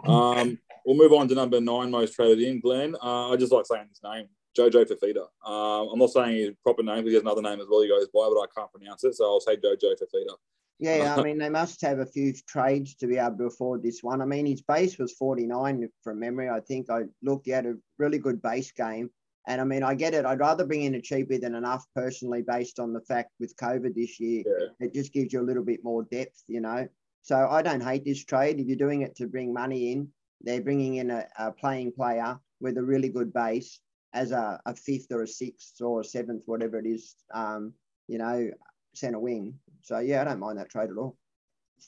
um, 0.07 0.59
we'll 0.85 0.97
move 0.97 1.13
on 1.13 1.29
to 1.29 1.35
number 1.35 1.61
nine 1.61 1.91
most 1.91 2.15
traded 2.15 2.41
in. 2.41 2.61
Glenn, 2.61 2.95
uh, 3.03 3.31
I 3.31 3.37
just 3.37 3.53
like 3.53 3.67
saying 3.67 3.87
his 3.89 4.01
name, 4.05 4.29
Jojo 4.57 4.85
Fafita. 4.87 5.27
Um, 5.49 5.89
I'm 5.93 5.99
not 5.99 6.11
saying 6.11 6.37
his 6.37 6.51
proper 6.63 6.83
name 6.83 6.97
because 6.99 7.11
he 7.11 7.15
has 7.15 7.23
another 7.23 7.43
name 7.43 7.61
as 7.61 7.67
well. 7.71 7.83
He 7.83 7.89
goes 7.89 8.09
by, 8.09 8.29
but 8.33 8.41
I 8.41 8.47
can't 8.57 8.73
pronounce 8.73 9.05
it, 9.05 9.15
so 9.15 9.25
I'll 9.25 9.41
say 9.41 9.57
Jojo 9.57 9.95
Fafita. 9.95 10.37
Yeah, 10.79 11.15
I 11.17 11.23
mean, 11.25 11.39
they 11.39 11.49
must 11.49 11.81
have 11.83 11.99
a 12.01 12.07
few 12.07 12.33
trades 12.49 12.95
to 12.97 13.07
be 13.07 13.17
able 13.19 13.39
to 13.39 13.45
afford 13.45 13.83
this 13.83 14.03
one. 14.03 14.21
I 14.21 14.25
mean, 14.25 14.47
his 14.47 14.63
base 14.63 14.99
was 14.99 15.13
49 15.13 15.89
from 16.03 16.19
memory. 16.21 16.49
I 16.51 16.61
think 16.61 16.91
I 16.91 17.03
looked, 17.23 17.47
he 17.47 17.53
had 17.53 17.67
a 17.67 17.75
really 17.99 18.19
good 18.19 18.43
base 18.43 18.73
game. 18.73 19.11
And 19.49 19.61
I 19.61 19.65
mean, 19.65 19.83
I 19.83 19.95
get 19.95 20.15
it. 20.15 20.25
I'd 20.25 20.39
rather 20.39 20.65
bring 20.65 20.83
in 20.83 20.95
a 20.95 21.01
cheaper 21.01 21.37
than 21.39 21.57
enough 21.57 21.85
personally, 21.97 22.43
based 22.43 22.79
on 22.79 22.93
the 22.93 23.01
fact 23.01 23.31
with 23.41 23.57
COVID 23.57 23.95
this 23.95 24.21
year, 24.21 24.45
Yeah. 24.47 24.87
it 24.87 24.95
just 24.95 25.13
gives 25.13 25.33
you 25.33 25.41
a 25.41 25.43
little 25.49 25.65
bit 25.65 25.83
more 25.83 26.05
depth, 26.05 26.45
you 26.47 26.61
know. 26.61 26.87
So 27.23 27.49
I 27.49 27.63
don't 27.63 27.83
hate 27.83 28.05
this 28.05 28.25
trade. 28.25 28.61
If 28.61 28.67
you're 28.69 28.77
doing 28.77 29.03
it 29.03 29.17
to 29.17 29.27
bring 29.27 29.53
money 29.53 29.93
in, 29.93 30.09
they're 30.43 30.61
bringing 30.61 30.97
in 30.97 31.11
a, 31.11 31.27
a 31.39 31.51
playing 31.53 31.93
player 31.93 32.39
with 32.61 32.79
a 32.79 32.83
really 32.83 33.09
good 33.09 33.33
base 33.33 33.81
as 34.15 34.33
a, 34.33 34.61
a 34.67 34.75
fifth 34.75 35.11
or 35.11 35.23
a 35.23 35.27
sixth 35.27 35.81
or 35.81 36.01
a 36.01 36.05
seventh, 36.05 36.43
whatever 36.47 36.79
it 36.79 36.87
is, 36.87 37.15
um, 37.33 37.73
you 38.09 38.19
know, 38.19 38.51
centre 38.95 39.19
wing. 39.19 39.55
So 39.83 39.99
yeah, 39.99 40.21
I 40.21 40.25
don't 40.25 40.41
mind 40.41 40.59
that 40.59 40.71
trade 40.71 40.91
at 40.91 40.97
all. 40.97 41.17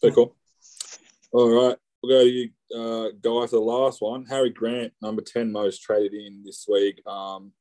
Cool. 0.03 0.35
All 1.33 1.49
right. 1.49 1.77
We'll 2.03 2.19
go 2.19 2.25
to 2.25 2.31
you, 2.31 2.51
uh, 2.75 3.09
guy 3.21 3.47
for 3.47 3.57
the 3.57 3.61
last 3.61 4.03
one. 4.03 4.27
Harry 4.27 4.51
Grant, 4.51 4.93
number 5.01 5.23
10 5.23 5.51
most 5.51 5.83
traded 5.83 6.13
in 6.13 6.43
this 6.45 6.67
week. 6.69 7.01
Um, 7.07 7.53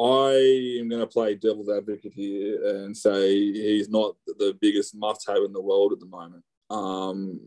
I 0.00 0.78
am 0.80 0.88
going 0.88 1.00
to 1.00 1.06
play 1.06 1.34
devil's 1.34 1.68
advocate 1.68 2.12
here 2.14 2.82
and 2.82 2.96
say 2.96 3.30
he's 3.30 3.88
not 3.88 4.16
the 4.26 4.56
biggest 4.60 4.96
must 4.96 5.28
have 5.28 5.42
in 5.44 5.52
the 5.52 5.60
world 5.60 5.92
at 5.92 6.00
the 6.00 6.06
moment. 6.06 6.42
Um, 6.70 7.40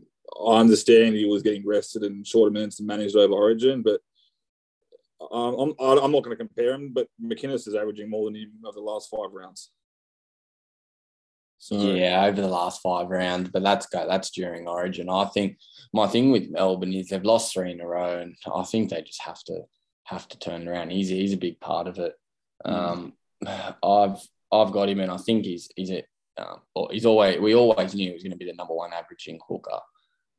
I 0.46 0.60
understand 0.60 1.14
he 1.14 1.26
was 1.26 1.42
getting 1.42 1.66
rested 1.66 2.04
in 2.04 2.24
shorter 2.24 2.52
minutes 2.52 2.78
and 2.78 2.86
managed 2.86 3.16
over 3.16 3.34
Origin, 3.34 3.82
but 3.82 4.00
um, 5.20 5.74
I'm, 5.80 5.98
I'm 5.98 6.12
not 6.12 6.22
going 6.22 6.36
to 6.36 6.36
compare 6.36 6.72
him. 6.72 6.92
But 6.92 7.08
McInnes 7.22 7.66
is 7.66 7.74
averaging 7.74 8.10
more 8.10 8.26
than 8.26 8.36
him 8.36 8.52
over 8.64 8.74
the 8.74 8.80
last 8.80 9.08
five 9.10 9.32
rounds. 9.32 9.70
So, 11.58 11.76
Yeah, 11.76 12.24
over 12.24 12.40
the 12.40 12.48
last 12.48 12.80
five 12.80 13.08
rounds, 13.08 13.50
but 13.50 13.64
that's 13.64 13.86
go 13.86 14.06
that's 14.06 14.30
during 14.30 14.68
Origin. 14.68 15.10
I 15.10 15.24
think 15.26 15.58
my 15.92 16.06
thing 16.06 16.30
with 16.30 16.50
Melbourne 16.50 16.94
is 16.94 17.08
they've 17.08 17.24
lost 17.24 17.52
three 17.52 17.72
in 17.72 17.80
a 17.80 17.86
row, 17.86 18.20
and 18.20 18.36
I 18.54 18.62
think 18.62 18.90
they 18.90 19.02
just 19.02 19.22
have 19.22 19.42
to 19.44 19.62
have 20.04 20.28
to 20.28 20.38
turn 20.38 20.68
around. 20.68 20.90
He's 20.90 21.08
he's 21.08 21.32
a 21.32 21.38
big 21.38 21.58
part 21.58 21.88
of 21.88 21.98
it. 21.98 22.14
Um, 22.64 23.14
I've 23.82 24.20
I've 24.52 24.72
got 24.72 24.88
him, 24.88 25.00
and 25.00 25.10
I 25.10 25.16
think 25.16 25.44
he's 25.44 25.68
he's 25.74 25.90
a 25.90 26.04
um, 26.38 26.60
he's 26.90 27.06
always 27.06 27.40
we 27.40 27.56
always 27.56 27.92
knew 27.92 28.06
he 28.06 28.14
was 28.14 28.22
going 28.22 28.32
to 28.32 28.38
be 28.38 28.46
the 28.46 28.54
number 28.54 28.74
one 28.74 28.92
averaging 28.92 29.40
hooker. 29.48 29.80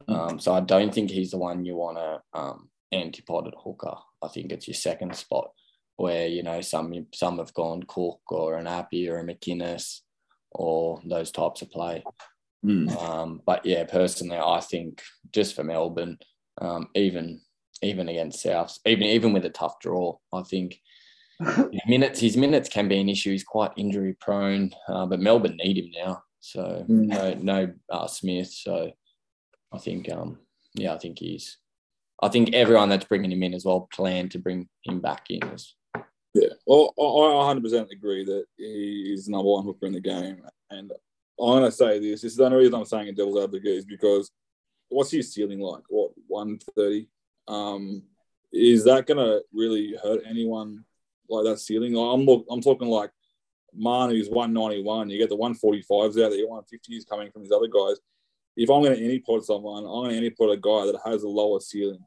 Um, 0.07 0.39
so 0.39 0.53
I 0.53 0.61
don't 0.61 0.93
think 0.93 1.11
he's 1.11 1.31
the 1.31 1.37
one 1.37 1.65
you 1.65 1.75
want 1.75 1.97
to 1.97 2.39
um, 2.39 2.69
antipod 2.93 3.47
at 3.47 3.53
hooker. 3.57 3.95
I 4.23 4.27
think 4.27 4.51
it's 4.51 4.67
your 4.67 4.75
second 4.75 5.15
spot 5.15 5.51
where 5.97 6.27
you 6.27 6.43
know 6.43 6.61
some 6.61 7.07
some 7.13 7.37
have 7.39 7.53
gone 7.53 7.83
Cook 7.83 8.21
or 8.31 8.55
an 8.55 8.67
Appy 8.67 9.09
or 9.09 9.19
a 9.19 9.23
McInnes 9.23 9.99
or 10.51 11.01
those 11.05 11.31
types 11.31 11.61
of 11.61 11.69
play. 11.71 12.03
Mm. 12.65 12.89
Um, 13.01 13.41
but 13.45 13.65
yeah, 13.65 13.83
personally, 13.85 14.37
I 14.37 14.59
think 14.61 15.01
just 15.31 15.55
for 15.55 15.63
Melbourne, 15.63 16.17
um, 16.59 16.87
even 16.95 17.41
even 17.81 18.09
against 18.09 18.45
Souths, 18.45 18.79
even 18.85 19.03
even 19.03 19.33
with 19.33 19.45
a 19.45 19.49
tough 19.49 19.79
draw, 19.79 20.17
I 20.33 20.41
think 20.43 20.79
his 21.39 21.81
minutes 21.87 22.19
his 22.19 22.35
minutes 22.37 22.69
can 22.69 22.87
be 22.87 22.99
an 22.99 23.09
issue. 23.09 23.31
He's 23.31 23.43
quite 23.43 23.71
injury 23.77 24.15
prone, 24.19 24.71
uh, 24.87 25.05
but 25.05 25.21
Melbourne 25.21 25.57
need 25.57 25.77
him 25.77 25.91
now. 26.03 26.23
So 26.41 26.85
Mm. 26.89 27.07
no 27.07 27.33
no 27.33 27.73
uh, 27.89 28.07
Smith. 28.07 28.51
So 28.51 28.91
I 29.71 29.77
think 29.77 30.11
um, 30.11 30.39
yeah, 30.75 30.93
I 30.93 30.97
think 30.97 31.19
he's. 31.19 31.57
I 32.21 32.29
think 32.29 32.53
everyone 32.53 32.89
that's 32.89 33.05
bringing 33.05 33.31
him 33.31 33.43
in 33.43 33.53
as 33.53 33.65
well 33.65 33.87
plan 33.93 34.29
to 34.29 34.39
bring 34.39 34.67
him 34.83 34.99
back 34.99 35.27
in. 35.29 35.39
Yeah, 36.33 36.49
well, 36.65 36.93
I 36.99 37.49
I 37.49 37.53
100% 37.53 37.91
agree 37.91 38.25
that 38.25 38.45
he 38.57 39.11
is 39.13 39.25
the 39.25 39.31
number 39.31 39.49
one 39.49 39.65
hooker 39.65 39.87
in 39.87 39.93
the 39.93 39.99
game. 39.99 40.43
And 40.69 40.91
I'm 41.39 41.59
going 41.59 41.63
to 41.63 41.71
say 41.71 41.99
this. 41.99 42.21
This 42.21 42.31
is 42.31 42.37
the 42.37 42.45
only 42.45 42.57
reason 42.57 42.75
I'm 42.75 42.85
saying 42.85 43.09
a 43.09 43.13
devil's 43.13 43.43
advocate 43.43 43.65
is 43.71 43.85
because 43.85 44.31
what's 44.89 45.11
his 45.11 45.33
ceiling 45.33 45.59
like? 45.59 45.83
What, 45.89 46.11
130? 46.27 47.07
Um, 47.47 48.03
is 48.51 48.83
that 48.83 49.07
going 49.07 49.17
to 49.17 49.41
really 49.53 49.95
hurt 50.01 50.21
anyone 50.27 50.83
like 51.29 51.45
that 51.45 51.59
ceiling? 51.59 51.95
I'm, 51.97 52.25
look, 52.25 52.45
I'm 52.49 52.61
talking 52.61 52.89
like 52.89 53.11
Manu's 53.73 54.29
191. 54.29 55.09
You 55.09 55.17
get 55.17 55.29
the 55.29 55.37
145s 55.37 56.23
out 56.23 56.31
there, 56.31 56.47
150s 56.47 57.07
coming 57.07 57.31
from 57.31 57.43
these 57.43 57.51
other 57.51 57.67
guys. 57.67 57.97
If 58.55 58.69
I'm 58.69 58.83
going 58.83 58.97
to 58.97 59.03
any 59.03 59.19
pod 59.19 59.45
someone, 59.45 59.83
I'm 59.85 60.03
going 60.03 60.11
to 60.11 60.17
any 60.17 60.29
pod 60.29 60.49
a 60.49 60.57
guy 60.57 60.85
that 60.85 60.99
has 61.05 61.23
a 61.23 61.27
lower 61.27 61.59
ceiling. 61.59 62.03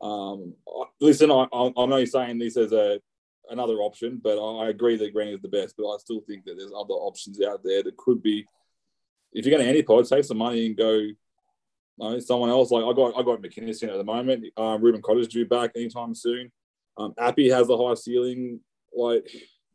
Um, 0.00 0.54
listen, 1.00 1.30
I, 1.30 1.46
I 1.52 1.86
know 1.86 1.96
you're 1.96 2.06
saying 2.06 2.38
this 2.38 2.56
as 2.56 2.72
a 2.72 3.00
another 3.50 3.74
option, 3.74 4.20
but 4.22 4.38
I 4.38 4.68
agree 4.68 4.96
that 4.96 5.12
Green 5.12 5.28
is 5.28 5.40
the 5.40 5.48
best. 5.48 5.74
But 5.78 5.88
I 5.88 5.96
still 5.98 6.20
think 6.20 6.44
that 6.44 6.56
there's 6.56 6.72
other 6.72 6.94
options 6.94 7.40
out 7.42 7.62
there 7.64 7.82
that 7.82 7.96
could 7.96 8.22
be. 8.22 8.44
If 9.32 9.44
you're 9.44 9.56
going 9.56 9.64
to 9.64 9.70
any 9.70 9.82
pod, 9.82 10.06
save 10.06 10.26
some 10.26 10.38
money 10.38 10.66
and 10.66 10.76
go. 10.76 10.92
You 10.92 11.14
know, 11.98 12.18
someone 12.18 12.50
else 12.50 12.70
like 12.70 12.84
I 12.84 12.92
got 12.92 13.18
I 13.18 13.22
got 13.22 13.40
McInnes 13.40 13.82
in 13.82 13.90
at 13.90 13.96
the 13.96 14.04
moment. 14.04 14.44
Um, 14.56 14.82
Reuben 14.82 15.02
Cotter's 15.02 15.28
due 15.28 15.46
back 15.46 15.72
anytime 15.74 16.14
soon. 16.14 16.52
Um, 16.98 17.14
Appy 17.18 17.50
has 17.50 17.66
the 17.68 17.76
high 17.76 17.94
ceiling. 17.94 18.60
Like 18.94 19.30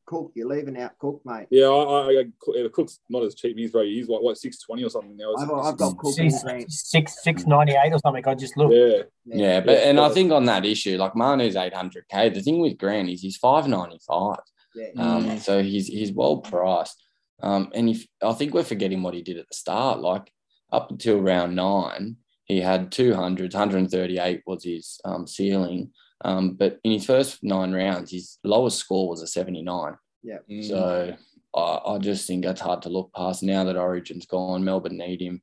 Cook, 0.06 0.32
you're 0.36 0.48
leaving 0.48 0.78
out 0.80 0.98
Cook, 0.98 1.22
mate. 1.26 1.48
yeah, 1.50 1.66
I, 1.68 2.10
I, 2.10 2.20
I 2.20 2.68
Cook's 2.74 3.00
not 3.10 3.24
as 3.24 3.36
cheap. 3.36 3.58
He's 3.58 3.72
very 3.72 3.94
he's 3.94 4.08
like 4.10 4.22
what 4.22 4.38
six 4.38 4.60
twenty 4.60 4.84
or 4.84 4.90
something 4.90 5.16
now. 5.16 5.34
I've, 5.38 5.52
I've 5.52 5.78
got 5.78 5.98
Cook 5.98 6.18
in 6.18 6.32
Six 6.32 6.90
six 6.90 7.24
six 7.24 7.46
ninety 7.46 7.74
eight 7.74 7.94
or 7.94 8.00
something. 8.00 8.26
I 8.28 8.36
just 8.36 8.58
looked. 8.58 8.74
yeah, 8.74 9.04
yeah, 9.26 9.60
but 9.62 9.74
Yeah, 9.74 9.90
and 9.90 10.00
I 10.00 10.10
think 10.10 10.32
on 10.32 10.46
that 10.46 10.66
issue, 10.66 10.98
like 10.98 11.16
Manu's 11.16 11.56
800k. 11.56 12.34
The 12.34 12.42
thing 12.42 12.60
with 12.60 12.78
Grant 12.78 13.10
is 13.10 13.22
he's 13.22 13.38
595. 13.38 14.38
Yeah. 14.76 14.88
Um, 14.98 15.40
So 15.40 15.62
he's 15.62 15.88
he's 15.88 16.12
well 16.12 16.38
priced. 16.38 17.02
Um, 17.44 17.70
and 17.74 17.90
if 17.90 18.06
I 18.22 18.34
think 18.34 18.54
we're 18.54 18.64
forgetting 18.64 19.02
what 19.02 19.14
he 19.14 19.22
did 19.22 19.38
at 19.38 19.48
the 19.50 19.56
start, 19.56 20.00
like 20.00 20.32
up 20.72 20.92
until 20.92 21.20
round 21.22 21.56
nine, 21.56 22.18
he 22.46 22.62
had 22.62 22.92
200s, 22.92 23.54
138 23.54 24.42
was 24.46 24.64
his 24.64 25.00
um, 25.06 25.26
ceiling. 25.28 25.92
Um, 26.24 26.54
but 26.54 26.80
in 26.84 26.92
his 26.92 27.06
first 27.06 27.40
nine 27.44 27.72
rounds, 27.72 28.12
his 28.12 28.38
lowest 28.44 28.78
score 28.78 29.10
was 29.10 29.22
a 29.22 29.28
79. 29.28 29.96
Mm. 30.26 30.68
So 30.68 31.16
I, 31.56 31.80
I 31.86 31.98
just 31.98 32.28
think 32.28 32.44
that's 32.44 32.62
hard 32.62 32.82
to 32.84 32.90
look 32.90 33.12
past 33.16 33.44
now 33.44 33.64
that 33.64 33.76
Origin's 33.76 34.26
gone. 34.26 34.64
Melbourne 34.64 34.98
need 34.98 35.22
him. 35.22 35.42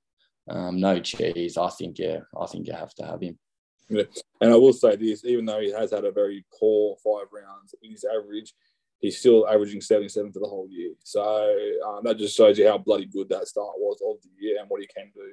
Um, 0.49 0.81
no 0.81 1.01
cheese. 1.01 1.57
I 1.57 1.69
think 1.71 1.99
yeah, 1.99 2.21
I 2.41 2.47
think 2.47 2.67
you 2.67 2.73
have 2.73 2.95
to 2.95 3.05
have 3.05 3.21
him. 3.21 3.39
Yeah. 3.91 4.05
And 4.41 4.53
I 4.53 4.57
will 4.57 4.73
say 4.73 4.97
this, 4.97 5.25
even 5.25 5.45
though 5.45 5.61
he 5.61 5.73
has 5.73 5.91
had 5.91 6.05
a 6.05 6.13
very 6.13 6.45
poor 6.59 6.97
five 7.05 7.27
rounds 7.33 7.75
in 7.83 7.91
his 7.91 8.05
average, 8.05 8.55
he's 9.01 9.19
still 9.19 9.49
averaging 9.49 9.81
77 9.81 10.33
for 10.33 10.41
the 10.41 10.47
whole 10.47 10.69
year. 10.71 10.93
So 11.05 11.23
um, 11.87 12.01
that 12.05 12.19
just 12.19 12.37
shows 12.37 12.59
you 12.59 12.69
how 12.69 12.79
bloody 12.79 13.07
good 13.07 13.29
that 13.31 13.49
start 13.49 13.75
was 13.79 14.01
of 14.07 14.23
the 14.23 14.31
year 14.39 14.61
and 14.61 14.69
what 14.69 14.81
he 14.81 14.87
can 14.87 15.11
do. 15.15 15.33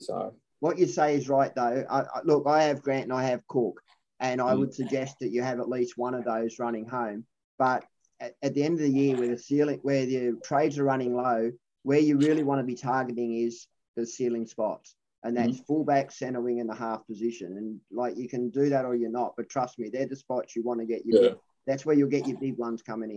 So 0.00 0.34
what 0.60 0.78
you 0.78 0.86
say 0.86 1.16
is 1.16 1.28
right 1.28 1.54
though. 1.54 1.84
I, 1.88 2.00
I, 2.00 2.20
look, 2.24 2.46
I 2.46 2.64
have 2.64 2.82
Grant 2.82 3.04
and 3.04 3.12
I 3.12 3.24
have 3.24 3.46
Cook, 3.48 3.80
and 4.20 4.40
I 4.40 4.54
Mm. 4.54 4.60
would 4.60 4.74
suggest 4.74 5.18
that 5.20 5.30
you 5.30 5.42
have 5.42 5.60
at 5.60 5.68
least 5.68 5.98
one 5.98 6.14
of 6.14 6.24
those 6.24 6.58
running 6.58 6.86
home. 6.86 7.26
But 7.58 7.84
at, 8.20 8.34
at 8.42 8.54
the 8.54 8.62
end 8.62 8.74
of 8.74 8.80
the 8.80 8.90
year, 8.90 9.16
where 9.16 9.28
the 9.28 9.38
ceiling, 9.38 9.80
where 9.82 10.06
the 10.06 10.38
trades 10.42 10.78
are 10.78 10.84
running 10.84 11.14
low, 11.14 11.52
where 11.82 11.98
you 11.98 12.18
really 12.18 12.42
want 12.42 12.60
to 12.60 12.64
be 12.64 12.74
targeting 12.74 13.34
is 13.34 13.66
the 13.94 14.06
ceiling 14.06 14.46
spots, 14.46 14.96
and 15.22 15.36
that's 15.36 15.60
fullback, 15.60 16.10
centre 16.10 16.40
wing, 16.40 16.60
and 16.60 16.68
the 16.68 16.74
half 16.74 17.06
position. 17.06 17.56
And 17.56 17.80
like 17.90 18.16
you 18.16 18.28
can 18.28 18.50
do 18.50 18.70
that 18.70 18.84
or 18.84 18.94
you're 18.94 19.10
not, 19.10 19.34
but 19.36 19.48
trust 19.48 19.78
me, 19.78 19.88
they're 19.88 20.06
the 20.06 20.16
spots 20.16 20.56
you 20.56 20.62
want 20.62 20.80
to 20.80 20.86
get 20.86 21.04
your. 21.06 21.22
Yeah. 21.22 21.28
Big, 21.30 21.38
that's 21.66 21.84
where 21.84 21.96
you'll 21.96 22.08
get 22.08 22.28
your 22.28 22.38
big 22.38 22.56
ones 22.56 22.82
coming 22.82 23.10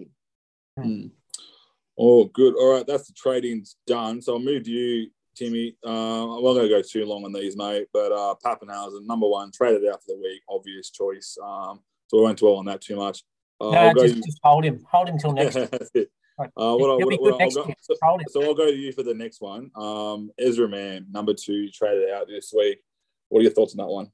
in. 0.78 0.84
Mm. 0.84 1.12
Oh, 1.98 2.26
good. 2.26 2.56
All 2.56 2.74
right, 2.74 2.88
that's 2.88 3.08
the 3.08 3.14
trading's 3.14 3.76
done. 3.86 4.22
So 4.22 4.34
I'll 4.34 4.40
move 4.40 4.68
you, 4.68 5.10
Timmy. 5.36 5.76
Uh, 5.86 6.36
I'm 6.36 6.44
not 6.44 6.54
going 6.54 6.68
to 6.68 6.70
go 6.70 6.82
too 6.82 7.06
long 7.06 7.26
on 7.26 7.34
these, 7.34 7.56
mate. 7.56 7.88
But 7.94 8.12
uh, 8.12 8.36
Papenhuyzen, 8.44 9.06
number 9.06 9.28
one, 9.28 9.52
traded 9.52 9.88
out 9.88 10.02
for 10.04 10.14
the 10.14 10.20
week, 10.20 10.42
obvious 10.50 10.90
choice. 10.90 11.38
Um, 11.44 11.80
so 12.08 12.18
we 12.18 12.24
won't 12.24 12.40
dwell 12.40 12.56
on 12.56 12.66
that 12.66 12.82
too 12.82 12.96
much. 12.96 13.24
Uh, 13.62 13.72
No, 13.72 13.94
just, 13.94 14.16
just 14.24 14.40
hold 14.44 14.66
him. 14.66 14.84
Hold 14.92 15.10
him 15.10 15.18
till 15.18 15.34
next. 15.34 15.56
it. 15.94 16.12
Uh, 16.40 16.76
what 16.76 16.90
I, 16.90 16.98
He'll 16.98 17.10
be 17.10 17.18
what, 17.18 17.22
what 17.22 17.32
good 17.32 17.40
next 17.40 17.56
go, 17.56 17.74
so, 17.82 17.96
so 18.30 18.44
I'll 18.44 18.56
go 18.56 18.68
to 18.68 18.76
you 18.76 18.94
for 18.94 19.04
the 19.04 19.14
next 19.14 19.42
one. 19.42 19.72
Um, 19.76 20.32
Ezra 20.40 20.70
Mam, 20.70 21.08
number 21.12 21.34
two, 21.34 21.70
traded 21.70 22.10
out 22.12 22.28
this 22.28 22.54
week. 22.56 22.80
What 23.28 23.40
are 23.40 23.44
your 23.44 23.52
thoughts 23.52 23.74
on 23.74 23.86
that 23.86 23.92
one? 23.92 24.12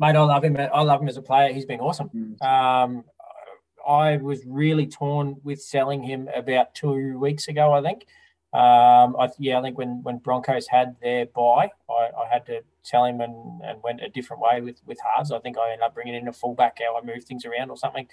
Mate, 0.00 0.16
I 0.16 0.20
love 0.20 0.44
him. 0.44 0.56
I 0.56 0.82
love 0.82 1.00
him 1.00 1.08
as 1.08 1.16
a 1.16 1.22
player. 1.22 1.52
He's 1.52 1.64
been 1.64 1.80
awesome. 1.80 2.10
Mm. 2.42 2.42
Um, 2.44 3.04
I 3.86 4.16
was 4.18 4.44
really 4.44 4.86
torn 4.86 5.36
with 5.44 5.62
selling 5.62 6.02
him 6.02 6.28
about 6.34 6.74
two 6.74 7.18
weeks 7.18 7.48
ago. 7.48 7.72
I 7.72 7.80
think. 7.80 8.06
Um, 8.52 9.16
I 9.18 9.28
yeah, 9.38 9.58
I 9.58 9.62
think 9.62 9.76
when 9.76 10.02
when 10.02 10.18
Broncos 10.18 10.68
had 10.68 10.96
their 11.02 11.26
buy, 11.26 11.70
I, 11.90 11.92
I 11.92 12.28
had 12.30 12.46
to 12.46 12.62
tell 12.84 13.04
him 13.04 13.20
and, 13.20 13.60
and 13.62 13.82
went 13.82 14.00
a 14.02 14.08
different 14.08 14.42
way 14.42 14.60
with 14.60 14.80
with 14.86 14.98
Hards. 15.04 15.30
I 15.32 15.38
think 15.38 15.58
I 15.58 15.72
ended 15.72 15.84
up 15.84 15.94
bringing 15.94 16.14
in 16.14 16.28
a 16.28 16.32
fullback. 16.32 16.78
How 16.80 16.96
I 16.96 17.04
moved 17.04 17.26
things 17.26 17.44
around 17.44 17.70
or 17.70 17.76
something. 17.76 18.08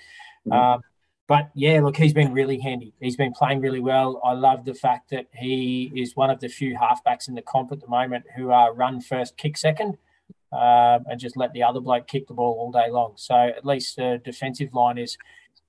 Mhm. 0.47 0.53
Um, 0.53 0.81
but 1.27 1.49
yeah, 1.55 1.81
look, 1.81 1.97
he's 1.97 2.13
been 2.13 2.33
really 2.33 2.59
handy. 2.59 2.93
He's 2.99 3.15
been 3.15 3.33
playing 3.33 3.59
really 3.59 3.79
well. 3.79 4.21
I 4.23 4.33
love 4.33 4.63
the 4.63 4.75
fact 4.75 5.09
that 5.09 5.25
he 5.33 5.91
is 5.95 6.15
one 6.15 6.29
of 6.29 6.39
the 6.39 6.49
few 6.49 6.75
halfbacks 6.75 7.27
in 7.27 7.33
the 7.33 7.41
comp 7.41 7.71
at 7.71 7.79
the 7.79 7.87
moment 7.87 8.25
who 8.35 8.51
are 8.51 8.73
run 8.73 9.01
first, 9.01 9.35
kick 9.35 9.57
second 9.57 9.97
um, 10.51 11.05
and 11.09 11.19
just 11.19 11.35
let 11.35 11.51
the 11.53 11.63
other 11.63 11.79
bloke 11.79 12.07
kick 12.07 12.27
the 12.27 12.33
ball 12.33 12.55
all 12.59 12.71
day 12.71 12.89
long. 12.89 13.13
So 13.15 13.35
at 13.35 13.65
least 13.65 13.95
the 13.97 14.21
defensive 14.23 14.73
line 14.73 14.97
is 14.97 15.17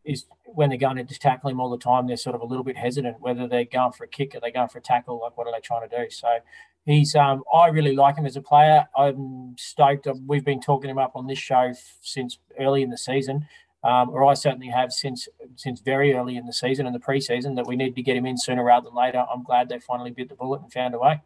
is 0.06 0.24
when 0.44 0.68
they're 0.68 0.78
going 0.78 0.96
to 0.96 1.04
just 1.04 1.20
tackle 1.20 1.50
him 1.50 1.60
all 1.60 1.68
the 1.68 1.76
time, 1.78 2.06
they're 2.06 2.16
sort 2.16 2.34
of 2.34 2.40
a 2.40 2.46
little 2.46 2.64
bit 2.64 2.76
hesitant 2.76 3.20
whether 3.20 3.46
they're 3.46 3.64
going 3.64 3.92
for 3.92 4.04
a 4.04 4.08
kick 4.08 4.34
or 4.34 4.40
they're 4.40 4.50
going 4.50 4.68
for 4.68 4.78
a 4.78 4.82
tackle. 4.82 5.20
Like 5.20 5.36
what 5.36 5.46
are 5.46 5.52
they 5.52 5.60
trying 5.60 5.88
to 5.88 6.04
do? 6.04 6.10
So 6.10 6.38
he's 6.84 7.14
um, 7.14 7.42
I 7.52 7.68
really 7.68 7.94
like 7.94 8.16
him 8.16 8.26
as 8.26 8.36
a 8.36 8.42
player. 8.42 8.86
I'm 8.96 9.56
stoked. 9.58 10.06
We've 10.26 10.44
been 10.44 10.60
talking 10.60 10.88
him 10.88 10.98
up 10.98 11.12
on 11.14 11.26
this 11.26 11.38
show 11.38 11.72
since 12.00 12.38
early 12.58 12.82
in 12.82 12.90
the 12.90 12.98
season. 12.98 13.46
Um, 13.84 14.10
or 14.10 14.24
I 14.24 14.34
certainly 14.34 14.68
have 14.68 14.90
since 14.92 15.28
since 15.54 15.80
very 15.80 16.14
early 16.14 16.36
in 16.36 16.46
the 16.46 16.52
season 16.52 16.86
and 16.86 16.94
the 16.94 17.00
preseason 17.00 17.54
that 17.56 17.66
we 17.66 17.76
need 17.76 17.94
to 17.94 18.02
get 18.02 18.16
him 18.16 18.26
in 18.26 18.36
sooner 18.36 18.64
rather 18.64 18.86
than 18.86 18.96
later. 18.96 19.24
I'm 19.32 19.44
glad 19.44 19.68
they 19.68 19.78
finally 19.78 20.10
bit 20.10 20.28
the 20.28 20.34
bullet 20.34 20.62
and 20.62 20.72
found 20.72 20.94
a 20.94 20.98
way. 20.98 21.20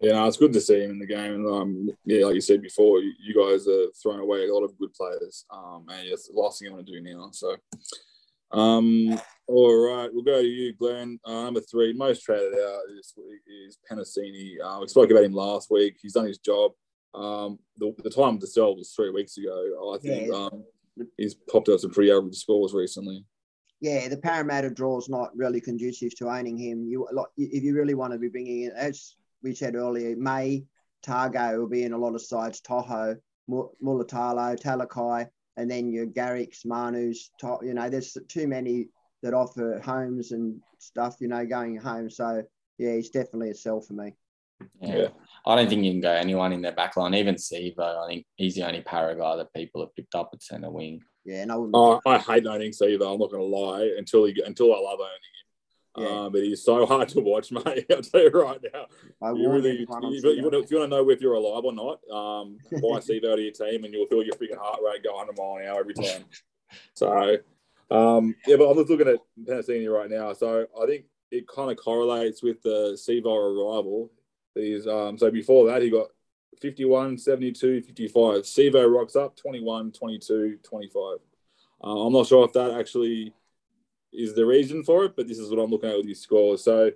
Yeah, 0.00 0.12
no, 0.12 0.26
it's 0.26 0.36
good 0.38 0.52
to 0.54 0.60
see 0.60 0.82
him 0.82 0.92
in 0.92 0.98
the 0.98 1.06
game. 1.06 1.34
And 1.34 1.46
um, 1.46 1.88
yeah, 2.06 2.24
like 2.24 2.34
you 2.34 2.40
said 2.40 2.62
before, 2.62 3.00
you, 3.00 3.12
you 3.22 3.34
guys 3.34 3.68
are 3.68 3.86
throwing 4.02 4.20
away 4.20 4.46
a 4.48 4.54
lot 4.54 4.64
of 4.64 4.78
good 4.78 4.94
players. 4.94 5.44
Um, 5.50 5.84
and 5.90 6.08
it's 6.08 6.28
the 6.28 6.34
last 6.40 6.58
thing 6.58 6.68
I 6.68 6.72
want 6.74 6.86
to 6.86 6.92
do 6.92 7.00
now. 7.02 7.28
So, 7.32 7.54
um, 8.52 9.20
all 9.46 9.74
right, 9.94 10.08
we'll 10.12 10.24
go 10.24 10.40
to 10.40 10.46
you, 10.46 10.72
Glenn. 10.72 11.18
Uh, 11.24 11.44
number 11.44 11.60
three, 11.60 11.92
most 11.92 12.22
traded 12.22 12.54
out 12.54 12.80
this 12.96 13.12
week 13.16 13.40
is 13.66 13.78
Penisini. 13.90 14.54
Uh, 14.64 14.80
we 14.80 14.88
spoke 14.88 15.10
about 15.10 15.24
him 15.24 15.32
last 15.34 15.70
week. 15.70 15.96
He's 16.00 16.14
done 16.14 16.26
his 16.26 16.38
job. 16.38 16.72
Um, 17.14 17.58
the, 17.76 17.94
the 18.02 18.10
time 18.10 18.38
to 18.38 18.46
sell 18.46 18.74
was 18.76 18.92
three 18.92 19.10
weeks 19.10 19.36
ago. 19.36 19.92
I 19.94 19.98
think 19.98 20.28
Yeah. 20.28 20.34
um, 20.34 20.64
he's 21.16 21.34
popped 21.34 21.68
out 21.68 21.80
some 21.80 21.90
pretty 21.90 22.10
average 22.10 22.36
scores 22.36 22.72
recently. 22.72 23.24
yeah, 23.80 24.08
the 24.08 24.16
Parramatta 24.16 24.70
draw 24.70 24.98
is 24.98 25.08
not 25.08 25.36
really 25.36 25.60
conducive 25.60 26.14
to 26.16 26.28
owning 26.28 26.56
him. 26.56 26.86
You 26.88 27.06
like 27.12 27.26
if 27.36 27.62
you 27.62 27.74
really 27.74 27.94
want 27.94 28.12
to 28.12 28.18
be 28.18 28.28
bringing 28.28 28.62
in, 28.62 28.72
as 28.72 29.16
we 29.42 29.54
said 29.54 29.74
earlier, 29.74 30.16
May 30.16 30.64
Tago 31.06 31.58
will 31.58 31.68
be 31.68 31.84
in 31.84 31.92
a 31.92 31.98
lot 31.98 32.14
of 32.14 32.22
sides. 32.22 32.60
Toho, 32.60 33.16
Mu- 33.48 33.68
Mulitalo, 33.82 34.58
Talakai, 34.60 35.26
and 35.56 35.70
then 35.70 35.90
your 35.90 36.06
Garricks, 36.06 36.64
Manus. 36.64 37.30
You 37.62 37.74
know, 37.74 37.88
there's 37.88 38.16
too 38.28 38.46
many 38.46 38.88
that 39.22 39.34
offer 39.34 39.80
homes 39.84 40.32
and 40.32 40.60
stuff. 40.78 41.16
You 41.20 41.28
know, 41.28 41.44
going 41.46 41.76
home. 41.76 42.10
So 42.10 42.42
yeah, 42.78 42.94
he's 42.94 43.10
definitely 43.10 43.50
a 43.50 43.54
sell 43.54 43.80
for 43.80 43.94
me. 43.94 44.14
Yeah. 44.80 44.96
Yeah. 44.96 45.08
I 45.46 45.56
don't 45.56 45.68
think 45.68 45.84
you 45.84 45.92
can 45.92 46.00
go 46.00 46.12
anyone 46.12 46.52
in 46.52 46.60
their 46.60 46.72
back 46.72 46.96
line, 46.96 47.14
even 47.14 47.36
Sivo. 47.36 48.04
I 48.04 48.08
think 48.08 48.26
he's 48.36 48.54
the 48.54 48.66
only 48.66 48.82
para 48.82 49.16
guy 49.16 49.36
that 49.36 49.52
people 49.54 49.80
have 49.80 49.94
picked 49.94 50.14
up 50.14 50.30
at 50.32 50.42
centre 50.42 50.70
wing. 50.70 51.00
Yeah, 51.24 51.42
and 51.42 51.52
I 51.52 51.56
wouldn't. 51.56 51.74
Oh, 51.74 52.00
I 52.06 52.18
hate 52.18 52.46
owning 52.46 52.72
Sivo. 52.72 53.12
I'm 53.12 53.18
not 53.18 53.30
going 53.30 53.42
to 53.42 53.56
lie. 53.56 53.90
Until 53.96 54.24
he, 54.24 54.42
until 54.44 54.74
I 54.74 54.78
love 54.78 55.00
owning 55.00 55.10
him. 55.10 55.46
Yeah. 56.00 56.08
Uh, 56.08 56.30
but 56.30 56.42
he's 56.42 56.62
so 56.62 56.86
hard 56.86 57.08
to 57.10 57.20
watch, 57.20 57.52
mate. 57.52 57.86
I'll 57.90 58.02
tell 58.02 58.22
you 58.22 58.30
right 58.30 58.60
now. 58.72 58.86
I 59.22 59.32
You 59.32 59.50
really, 59.50 59.72
if, 59.72 59.80
you, 59.80 59.86
want 59.88 60.04
to, 60.04 60.58
if 60.58 60.70
you 60.70 60.78
want 60.78 60.90
to 60.90 60.96
know 60.96 61.10
if 61.10 61.20
you're 61.20 61.34
alive 61.34 61.64
or 61.64 61.72
not, 61.72 62.00
um, 62.10 62.58
buy 62.72 62.98
Sivo 62.98 63.36
to 63.36 63.42
your 63.42 63.52
team, 63.52 63.84
and 63.84 63.92
you'll 63.92 64.06
feel 64.06 64.22
your 64.22 64.34
freaking 64.34 64.58
heart 64.58 64.80
rate 64.84 65.04
go 65.04 65.14
100 65.14 65.36
mile 65.36 65.56
an 65.56 65.68
hour 65.68 65.80
every 65.80 65.94
time. 65.94 66.24
so, 66.94 67.38
um, 67.90 68.34
yeah, 68.46 68.56
but 68.56 68.70
I'm 68.70 68.76
just 68.76 68.90
looking 68.90 69.08
at 69.08 69.20
Penisini 69.44 69.92
right 69.92 70.10
now. 70.10 70.32
So 70.32 70.66
I 70.80 70.86
think 70.86 71.04
it 71.30 71.46
kind 71.48 71.70
of 71.70 71.76
correlates 71.76 72.42
with 72.42 72.62
the 72.62 72.96
Sivo 72.96 73.34
arrival. 73.34 74.10
These, 74.54 74.86
um, 74.86 75.18
so 75.18 75.30
before 75.30 75.66
that, 75.68 75.82
he 75.82 75.90
got 75.90 76.08
51, 76.60 77.18
72, 77.18 77.82
55. 77.82 78.42
Sivo 78.42 78.92
rocks 78.92 79.16
up 79.16 79.36
21, 79.36 79.92
22, 79.92 80.58
25. 80.62 81.18
Uh, 81.82 82.06
I'm 82.06 82.12
not 82.12 82.26
sure 82.26 82.44
if 82.44 82.52
that 82.52 82.72
actually 82.78 83.32
is 84.12 84.34
the 84.34 84.44
reason 84.46 84.82
for 84.84 85.04
it, 85.04 85.16
but 85.16 85.28
this 85.28 85.38
is 85.38 85.50
what 85.50 85.58
I'm 85.60 85.70
looking 85.70 85.90
at 85.90 85.96
with 85.96 86.08
his 86.08 86.20
scores. 86.20 86.64
So 86.64 86.90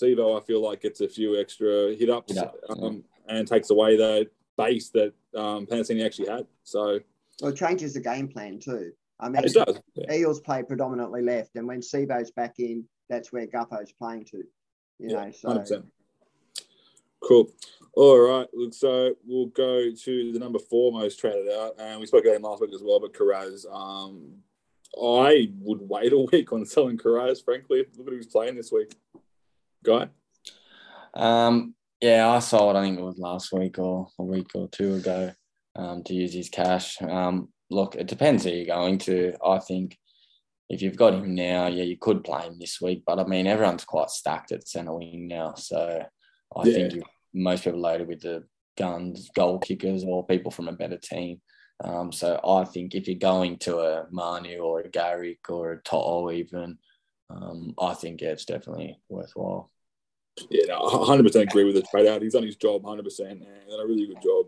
Sivo, 0.00 0.40
I 0.40 0.44
feel 0.44 0.62
like 0.62 0.82
gets 0.82 1.00
a 1.00 1.08
few 1.08 1.40
extra 1.40 1.94
hit 1.94 2.10
ups 2.10 2.34
Hit 2.34 2.44
ups, 2.44 2.58
um, 2.70 3.04
and 3.28 3.46
takes 3.46 3.70
away 3.70 3.96
the 3.96 4.28
base 4.56 4.90
that 4.90 5.12
um, 5.34 5.66
Penisini 5.66 6.04
actually 6.04 6.28
had. 6.28 6.46
So 6.64 7.00
Well, 7.40 7.52
it 7.52 7.56
changes 7.56 7.94
the 7.94 8.00
game 8.00 8.28
plan 8.28 8.58
too. 8.58 8.92
I 9.20 9.28
mean, 9.28 9.44
it 9.44 9.52
does. 9.52 9.80
Yeah. 9.94 10.14
Eels 10.14 10.40
play 10.40 10.62
predominantly 10.62 11.22
left, 11.22 11.56
and 11.56 11.66
when 11.66 11.80
Sivo's 11.80 12.30
back 12.30 12.54
in, 12.58 12.84
that's 13.08 13.32
where 13.32 13.46
Gutho's 13.46 13.92
playing 13.92 14.26
to. 14.26 14.38
You 14.98 15.10
Yeah, 15.10 15.24
know, 15.24 15.32
so 15.32 15.48
100%. 15.48 15.84
Cool. 17.20 17.50
All 17.94 18.18
right. 18.18 18.46
Look, 18.54 18.74
so 18.74 19.14
we'll 19.26 19.46
go 19.46 19.90
to 19.92 20.32
the 20.32 20.38
number 20.38 20.58
four 20.58 20.92
most 20.92 21.18
traded 21.18 21.50
out. 21.52 21.74
And 21.78 21.98
we 21.98 22.06
spoke 22.06 22.24
about 22.24 22.36
him 22.36 22.42
last 22.42 22.60
week 22.60 22.72
as 22.72 22.82
well, 22.82 23.00
but 23.00 23.12
Kiraz. 23.12 23.66
Um, 23.72 24.34
I 24.96 25.50
would 25.60 25.80
wait 25.80 26.12
a 26.12 26.18
week 26.32 26.52
on 26.52 26.64
selling 26.64 26.98
Kiraz, 26.98 27.44
frankly. 27.44 27.84
Look 27.96 28.08
at 28.08 28.12
who's 28.12 28.26
playing 28.26 28.56
this 28.56 28.72
week. 28.72 28.94
Guy? 29.84 30.08
Um, 31.14 31.74
yeah, 32.00 32.28
I 32.28 32.38
sold. 32.38 32.76
I 32.76 32.82
think 32.82 32.98
it 32.98 33.02
was 33.02 33.18
last 33.18 33.52
week 33.52 33.78
or 33.78 34.08
a 34.18 34.24
week 34.24 34.48
or 34.54 34.68
two 34.68 34.94
ago 34.94 35.32
um, 35.76 36.02
to 36.04 36.14
use 36.14 36.32
his 36.32 36.48
cash. 36.48 37.00
Um, 37.02 37.48
look, 37.70 37.96
it 37.96 38.06
depends 38.06 38.44
who 38.44 38.50
you're 38.50 38.66
going 38.66 38.98
to. 38.98 39.34
I 39.44 39.58
think 39.58 39.98
if 40.68 40.82
you've 40.82 40.96
got 40.96 41.14
him 41.14 41.34
now, 41.34 41.66
yeah, 41.66 41.84
you 41.84 41.96
could 41.96 42.24
play 42.24 42.42
him 42.42 42.58
this 42.58 42.80
week. 42.80 43.02
But 43.06 43.18
I 43.18 43.24
mean, 43.24 43.46
everyone's 43.46 43.84
quite 43.84 44.10
stacked 44.10 44.52
at 44.52 44.68
centre 44.68 44.94
wing 44.94 45.26
now, 45.28 45.54
so 45.54 46.04
I 46.56 46.66
Yeah. 46.66 46.74
think 46.88 47.02
most 47.34 47.64
people 47.64 47.80
loaded 47.80 48.08
with 48.08 48.20
the 48.20 48.44
guns, 48.76 49.28
goal 49.34 49.58
kickers, 49.58 50.04
or 50.04 50.26
people 50.26 50.50
from 50.50 50.68
a 50.68 50.72
better 50.72 50.98
team. 50.98 51.40
Um, 51.84 52.12
so 52.12 52.40
I 52.44 52.64
think 52.64 52.94
if 52.94 53.06
you're 53.06 53.16
going 53.16 53.58
to 53.58 53.78
a 53.78 54.06
Manu 54.10 54.58
or 54.58 54.80
a 54.80 54.88
Garrick 54.88 55.48
or 55.48 55.72
a 55.72 55.82
Toto 55.82 56.30
even, 56.30 56.78
um, 57.30 57.74
I 57.80 57.94
think 57.94 58.20
yeah, 58.20 58.30
it's 58.30 58.44
definitely 58.44 58.98
worthwhile. 59.08 59.70
Yeah, 60.50 60.66
no, 60.68 60.80
100% 60.80 61.34
agree 61.42 61.64
with 61.64 61.74
the 61.74 61.82
trade 61.82 62.06
out. 62.06 62.22
He's 62.22 62.32
done 62.32 62.44
his 62.44 62.56
job 62.56 62.82
100% 62.82 63.20
and 63.30 63.40
done 63.40 63.80
a 63.80 63.86
really 63.86 64.06
good 64.06 64.22
job. 64.22 64.46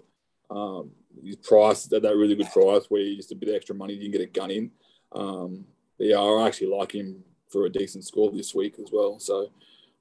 Um, 0.50 0.90
he's 1.22 1.36
priced 1.36 1.92
at 1.92 2.02
that 2.02 2.16
really 2.16 2.34
good 2.34 2.50
price 2.50 2.86
where 2.88 3.00
you 3.00 3.16
just 3.16 3.32
a 3.32 3.36
bit 3.36 3.48
of 3.48 3.54
extra 3.54 3.74
money, 3.74 3.94
you 3.94 4.02
can 4.02 4.12
get 4.12 4.20
a 4.20 4.26
gun 4.26 4.50
in. 4.50 4.70
Um, 5.12 5.66
yeah, 5.98 6.18
I 6.18 6.46
actually 6.46 6.68
like 6.68 6.92
him 6.92 7.22
for 7.50 7.66
a 7.66 7.70
decent 7.70 8.04
score 8.04 8.30
this 8.30 8.54
week 8.54 8.76
as 8.78 8.90
well. 8.92 9.18
So 9.18 9.50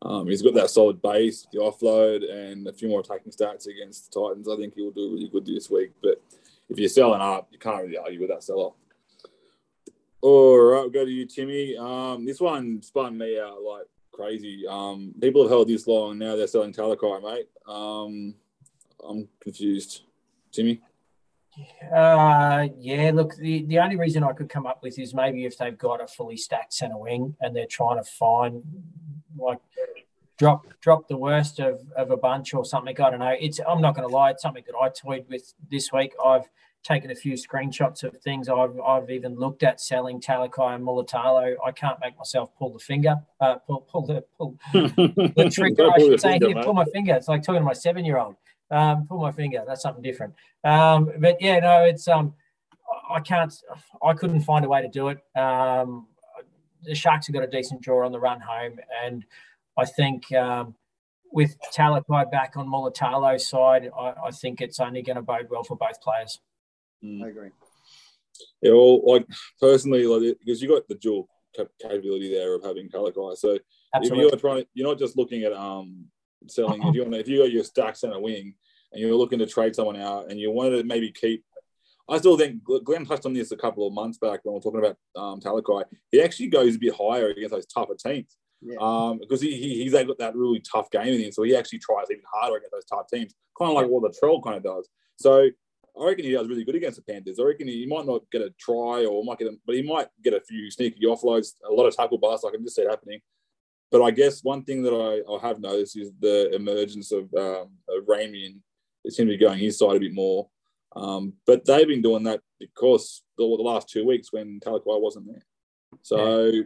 um, 0.02 0.28
he's 0.28 0.42
got 0.42 0.54
that 0.54 0.70
solid 0.70 1.02
base, 1.02 1.46
the 1.52 1.60
offload, 1.60 2.30
and 2.32 2.68
a 2.68 2.74
few 2.74 2.88
more 2.88 3.02
attacking 3.02 3.32
stats 3.32 3.68
against 3.68 4.12
the 4.12 4.20
Titans. 4.20 4.48
I 4.48 4.56
think 4.56 4.76
he 4.76 4.82
will 4.82 4.92
do 4.92 5.12
really 5.12 5.30
good 5.30 5.46
this 5.46 5.70
week. 5.70 5.92
But 6.02 6.22
if 6.70 6.78
you're 6.78 6.90
selling 6.90 7.22
up, 7.22 7.48
you 7.52 7.60
can't 7.60 7.84
really 7.84 7.98
argue 7.98 8.22
with 8.22 8.30
that 8.30 8.44
seller. 8.44 8.72
All 10.22 10.58
right, 10.58 10.82
we'll 10.82 10.90
go 10.90 11.06
to 11.06 11.12
you, 11.12 11.26
Timmy. 11.26 11.78
Um, 11.78 12.26
this 12.26 12.42
one 12.42 12.82
spun 12.82 13.18
me 13.18 13.40
out 13.40 13.62
like 13.62 13.88
crazy. 14.12 14.66
Um, 14.68 15.14
people 15.22 15.44
have 15.44 15.52
held 15.52 15.70
this 15.70 15.88
long, 15.88 16.18
now 16.18 16.36
they're 16.36 16.48
selling 16.48 16.74
Talakai, 16.74 17.24
mate. 17.24 17.48
Um, 17.68 18.36
I'm 19.08 19.30
confused. 19.40 20.02
Timmy? 20.52 20.82
Uh, 21.94 22.68
yeah, 22.78 23.12
look, 23.14 23.36
the, 23.36 23.64
the 23.66 23.80
only 23.80 23.96
reason 23.96 24.24
I 24.24 24.34
could 24.34 24.50
come 24.50 24.66
up 24.66 24.84
with 24.84 25.00
is 25.00 25.14
maybe 25.14 25.46
if 25.46 25.58
they've 25.58 25.78
got 25.78 26.02
a 26.02 26.08
fully 26.08 26.38
stacked 26.38 26.74
centre 26.74 26.98
wing 26.98 27.36
and 27.42 27.56
they're 27.56 27.66
trying 27.66 27.98
to 28.02 28.10
find, 28.10 28.62
like, 29.38 29.60
drop 30.40 30.66
drop 30.80 31.08
the 31.08 31.18
worst 31.18 31.60
of, 31.60 31.82
of 31.96 32.10
a 32.10 32.18
bunch 32.18 32.54
or 32.54 32.66
something. 32.66 33.00
I 33.00 33.10
don't 33.12 33.20
know. 33.20 33.36
It's 33.40 33.60
I'm 33.68 33.82
not 33.82 33.96
going 33.96 34.08
to 34.08 34.14
lie. 34.14 34.32
It's 34.32 34.42
something 34.42 34.64
that 34.66 34.76
I 34.82 34.90
toyed 34.90 35.26
with 35.30 35.54
this 35.70 35.92
week. 35.92 36.14
I've 36.26 36.50
taken 36.82 37.12
a 37.12 37.16
few 37.16 37.34
screenshots 37.34 38.04
of 38.04 38.18
things. 38.22 38.48
I've, 38.48 38.80
I've 38.80 39.10
even 39.10 39.36
looked 39.36 39.64
at 39.64 39.82
selling 39.82 40.22
Talakai 40.22 40.76
and 40.76 40.84
Mulitalo. 40.84 41.56
I 41.64 41.72
can't 41.74 42.00
make 42.02 42.18
myself 42.18 42.56
pull 42.58 42.72
the 42.72 42.80
finger, 42.80 43.18
uh, 43.42 43.56
pull, 43.56 43.82
pull 43.82 44.08
the 44.08 44.24
pull 44.38 44.58
the 44.74 45.52
trigger. 45.54 45.92
I 45.92 46.00
should 46.00 46.22
say, 46.22 46.40
here, 46.42 46.64
pull 46.64 46.74
my 46.74 46.86
finger. 46.86 47.14
It's 47.14 47.28
like 47.28 47.44
talking 47.44 47.62
to 47.62 47.66
my 47.66 47.74
seven 47.74 48.06
year 48.06 48.18
old. 48.18 48.36
Um, 48.72 49.08
pull 49.08 49.20
my 49.20 49.32
finger. 49.32 49.64
That's 49.68 49.82
something 49.82 50.02
different. 50.04 50.34
Um, 50.64 51.12
but 51.20 51.42
yeah, 51.42 51.60
no, 51.60 51.84
it's 51.84 52.08
um, 52.08 52.34
I 53.10 53.20
can't. 53.20 53.54
I 54.02 54.14
couldn't 54.14 54.42
find 54.42 54.64
a 54.64 54.70
way 54.70 54.82
to 54.82 54.88
do 54.88 55.10
it. 55.10 55.20
Um, 55.38 56.08
the 56.84 56.96
Sharks 56.96 57.28
have 57.28 57.34
got 57.34 57.44
a 57.44 57.48
decent 57.48 57.82
draw 57.82 58.06
on 58.06 58.14
the 58.14 58.20
run 58.20 58.40
home, 58.40 58.80
and 59.04 59.26
I 59.80 59.86
think 59.86 60.32
um, 60.34 60.76
with 61.32 61.56
Talakai 61.76 62.30
back 62.32 62.58
on 62.58 62.68
Mulitalo's 62.68 63.48
side, 63.48 63.90
I, 63.98 64.14
I 64.28 64.32
think 64.32 64.62
it's 64.62 64.80
only 64.80 65.02
going 65.02 65.16
to 65.16 65.22
bode 65.22 65.48
well 65.50 65.64
for 65.64 65.78
both 65.78 66.02
players. 66.02 66.40
Mm. 67.04 67.24
I 67.24 67.28
agree. 67.30 67.50
Yeah, 68.62 68.74
well, 68.74 69.06
like 69.06 69.26
personally, 69.60 70.06
like 70.06 70.38
because 70.40 70.62
you 70.62 70.70
got 70.70 70.88
the 70.88 70.96
dual 70.96 71.30
capability 71.82 72.34
there 72.34 72.56
of 72.56 72.64
having 72.64 72.90
Talakai. 72.90 73.38
So 73.38 73.58
Absolutely. 73.94 74.26
if 74.26 74.32
you're 74.32 74.40
trying, 74.40 74.66
you're 74.74 74.88
not 74.88 75.00
just 75.00 75.18
looking 75.18 75.44
at 75.44 75.54
um 75.54 76.06
selling. 76.48 76.82
if 76.84 76.96
you 76.96 77.04
want, 77.04 77.16
if 77.16 77.28
you 77.28 77.40
got 77.40 77.52
your 77.52 77.64
stack 77.64 77.96
center 77.96 78.20
wing 78.20 78.56
and 78.92 79.02
you're 79.02 79.16
looking 79.16 79.40
to 79.40 79.46
trade 79.46 79.76
someone 79.76 79.98
out, 79.98 80.30
and 80.30 80.40
you 80.40 80.52
wanted 80.52 80.78
to 80.78 80.84
maybe 80.84 81.12
keep. 81.12 81.44
I 82.08 82.18
still 82.18 82.38
think 82.38 82.64
Glenn 82.64 83.06
touched 83.06 83.28
on 83.28 83.34
this 83.34 83.52
a 83.52 83.58
couple 83.58 83.86
of 83.86 83.94
months 83.94 84.18
back 84.18 84.40
when 84.44 84.54
we 84.54 84.58
are 84.58 84.62
talking 84.62 84.80
about 84.80 84.98
um, 85.16 85.40
Talakai. 85.40 85.84
He 86.12 86.20
actually 86.20 86.48
goes 86.48 86.76
a 86.76 86.80
bit 86.80 86.96
higher 86.96 87.30
against 87.30 87.52
those 87.52 87.68
tougher 87.68 87.94
teams. 87.94 88.36
Yeah. 88.62 88.78
Um, 88.80 89.20
because 89.20 89.42
he, 89.42 89.56
he, 89.56 89.84
he's 89.84 89.94
got 89.94 90.18
that 90.18 90.36
really 90.36 90.60
tough 90.60 90.92
game 90.92 91.08
in 91.08 91.22
him, 91.22 91.32
so 91.32 91.44
he 91.44 91.56
actually 91.56 91.80
tries 91.80 92.08
even 92.12 92.24
harder 92.32 92.58
against 92.58 92.74
those 92.74 92.86
tough 92.86 93.08
teams, 93.12 93.34
kind 93.58 93.72
of 93.72 93.76
like 93.76 93.88
what 93.88 94.04
the 94.04 94.18
troll 94.20 94.42
kind 94.42 94.58
of 94.58 94.64
does. 94.64 94.90
So 95.18 95.50
I 96.00 96.06
reckon 96.06 96.26
he 96.26 96.32
does 96.32 96.48
really 96.48 96.64
good 96.64 96.76
against 96.76 96.98
the 96.98 97.12
Panthers. 97.12 97.40
I 97.40 97.44
reckon 97.44 97.68
he, 97.68 97.86
might 97.86 98.06
not 98.06 98.24
get 98.32 98.42
a 98.42 98.54
try 98.60 99.06
or 99.06 99.24
might 99.24 99.40
get, 99.40 99.48
a, 99.48 99.58
but 99.66 99.76
he 99.76 99.82
might 99.82 100.08
get 100.24 100.34
a 100.34 100.42
few 100.42 100.70
sneaky 100.72 101.06
offloads, 101.06 101.54
a 101.68 101.74
lot 101.74 101.86
of 101.86 101.96
tackle 101.96 102.18
busts. 102.18 102.46
I 102.46 102.52
can 102.52 102.64
just 102.64 102.76
see 102.76 102.84
it 102.84 102.90
happening. 102.90 103.20
But 103.92 104.04
I 104.04 104.12
guess 104.12 104.44
one 104.44 104.64
thing 104.64 104.84
that 104.84 104.94
I, 104.94 105.34
I 105.34 105.48
have 105.48 105.60
noticed 105.60 105.98
is 105.98 106.12
the 106.20 106.54
emergence 106.54 107.12
of, 107.12 107.34
um, 107.34 107.72
of 107.90 108.06
Ramien. 108.08 108.60
It 109.04 109.14
seems 109.14 109.28
to 109.30 109.38
be 109.38 109.38
going 109.38 109.60
his 109.60 109.80
side 109.80 109.96
a 109.96 110.00
bit 110.00 110.14
more. 110.14 110.48
Um, 110.96 111.34
but 111.46 111.66
they've 111.66 111.88
been 111.88 112.02
doing 112.02 112.24
that 112.24 112.42
because 112.60 113.24
the, 113.38 113.44
the 113.44 113.64
last 113.64 113.90
two 113.90 114.06
weeks 114.06 114.32
when 114.32 114.60
Talakai 114.60 115.02
wasn't 115.02 115.28
there. 115.28 115.44
So 116.02 116.46
yeah. 116.46 116.62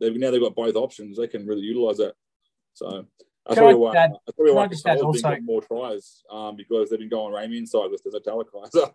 They've 0.00 0.16
now 0.16 0.30
they've 0.30 0.40
got 0.40 0.54
both 0.54 0.76
options. 0.76 1.16
They 1.16 1.28
can 1.28 1.46
really 1.46 1.62
utilize 1.62 1.98
that. 1.98 2.14
So 2.74 3.06
that's 3.46 3.58
probably 3.58 3.74
why. 3.74 3.94
Add, 3.94 4.12
that's 4.26 4.36
probably 4.36 4.54
why 4.54 4.68
Cole's 4.68 5.02
also, 5.02 5.30
been 5.30 5.46
more 5.46 5.62
tries 5.62 6.22
um, 6.30 6.56
because 6.56 6.90
they've 6.90 6.98
been 6.98 7.08
going 7.08 7.32
Ramien 7.32 7.66
side 7.66 7.90
with 7.90 8.02
the 8.02 8.20
Talakai. 8.20 8.70
So 8.72 8.90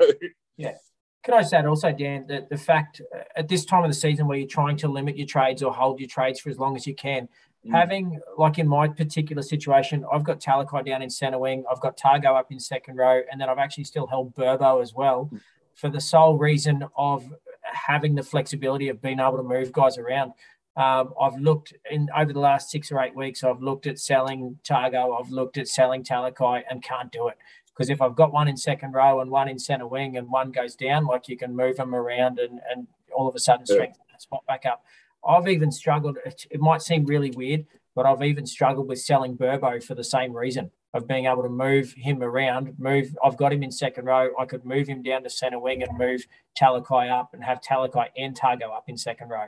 yeah. 0.58 0.76
Can 1.24 1.36
I 1.36 1.42
just 1.42 1.54
add 1.54 1.68
also, 1.68 1.92
Dan, 1.92 2.26
that 2.28 2.50
the 2.50 2.58
fact 2.58 3.00
uh, 3.16 3.20
at 3.36 3.48
this 3.48 3.64
time 3.64 3.84
of 3.84 3.90
the 3.90 3.96
season 3.96 4.28
where 4.28 4.38
you're 4.38 4.48
trying 4.48 4.76
to 4.78 4.88
limit 4.88 5.18
your 5.18 5.28
trades 5.28 5.62
or 5.62 5.72
hold 5.72 6.00
your 6.00 6.10
trades 6.10 6.40
for 6.40 6.50
as 6.50 6.58
long 6.58 6.76
as 6.76 6.88
you 6.88 6.96
can, 6.96 7.30
mm. 7.66 7.72
having 7.72 8.20
like 8.38 8.58
in 8.58 8.68
my 8.68 8.88
particular 8.88 9.44
situation, 9.44 10.04
I've 10.12 10.24
got 10.24 10.40
Talakai 10.40 10.84
down 10.84 11.04
in 11.04 11.12
centre 11.12 11.38
wing, 11.38 11.64
I've 11.72 11.80
got 11.80 11.96
Tago 11.96 12.38
up 12.38 12.52
in 12.52 12.60
second 12.60 12.98
row, 12.98 13.22
and 13.32 13.40
then 13.40 13.50
I've 13.50 13.60
actually 13.60 13.84
still 13.84 14.08
held 14.08 14.34
Burbo 14.36 14.82
as 14.82 14.96
well, 14.96 15.30
mm. 15.32 15.40
for 15.76 15.90
the 15.90 16.02
sole 16.02 16.38
reason 16.38 16.88
of 16.98 17.32
having 17.64 18.16
the 18.16 18.24
flexibility 18.24 18.90
of 18.90 19.00
being 19.00 19.20
able 19.20 19.38
to 19.38 19.44
move 19.44 19.72
guys 19.72 20.00
around. 20.00 20.34
Um, 20.78 21.14
I've 21.20 21.38
looked 21.38 21.74
in 21.90 22.08
over 22.16 22.32
the 22.32 22.40
last 22.40 22.72
six 22.72 22.92
or 22.92 23.02
eight 23.02 23.16
weeks. 23.16 23.44
I've 23.44 23.62
looked 23.62 23.88
at 23.88 24.00
selling 24.00 24.58
Tago. 24.64 25.20
I've 25.20 25.30
looked 25.30 25.58
at 25.58 25.68
selling 25.68 26.04
Talakai 26.04 26.64
and 26.70 26.82
can't 26.82 27.12
do 27.12 27.28
it 27.28 27.38
because 27.68 27.90
if 27.90 28.02
I've 28.02 28.16
got 28.16 28.32
one 28.32 28.48
in 28.48 28.56
second 28.56 28.94
row 28.94 29.20
and 29.22 29.30
one 29.30 29.50
in 29.50 29.60
centre 29.60 29.88
wing 29.88 30.18
and 30.18 30.30
one 30.30 30.52
goes 30.52 30.76
down, 30.76 31.06
like 31.06 31.28
you 31.28 31.38
can 31.38 31.56
move 31.56 31.78
them 31.78 31.94
around 31.94 32.40
and, 32.40 32.60
and 32.70 32.88
all 33.14 33.28
of 33.28 33.36
a 33.36 33.40
sudden 33.40 33.66
strengthen 33.66 34.02
yeah. 34.08 34.14
that 34.14 34.22
spot 34.22 34.46
back 34.48 34.66
up. 34.66 34.86
I've 35.28 35.48
even 35.48 35.72
struggled. 35.72 36.18
It, 36.26 36.46
it 36.50 36.60
might 36.62 36.82
seem 36.82 37.06
really 37.06 37.32
weird, 37.32 37.66
but 37.96 38.06
I've 38.06 38.24
even 38.24 38.46
struggled 38.46 38.88
with 38.88 39.00
selling 39.00 39.38
Burbo 39.38 39.84
for 39.84 39.96
the 39.96 40.04
same 40.04 40.34
reason 40.34 40.72
of 40.94 41.08
being 41.08 41.26
able 41.26 41.44
to 41.44 41.50
move 41.50 41.94
him 41.94 42.22
around. 42.22 42.78
Move. 42.78 43.16
I've 43.24 43.38
got 43.38 43.54
him 43.54 43.64
in 43.64 43.72
second 43.72 44.06
row. 44.06 44.30
I 44.40 44.46
could 44.46 44.66
move 44.66 44.88
him 44.88 45.02
down 45.02 45.24
to 45.24 45.30
centre 45.30 45.60
wing 45.60 45.84
and 45.84 45.98
move 45.98 46.26
Talakai 46.60 47.10
up 47.10 47.34
and 47.34 47.44
have 47.44 47.62
Talakai 47.62 48.08
and 48.18 48.38
Tago 48.40 48.76
up 48.76 48.90
in 48.90 48.98
second 48.98 49.30
row 49.30 49.46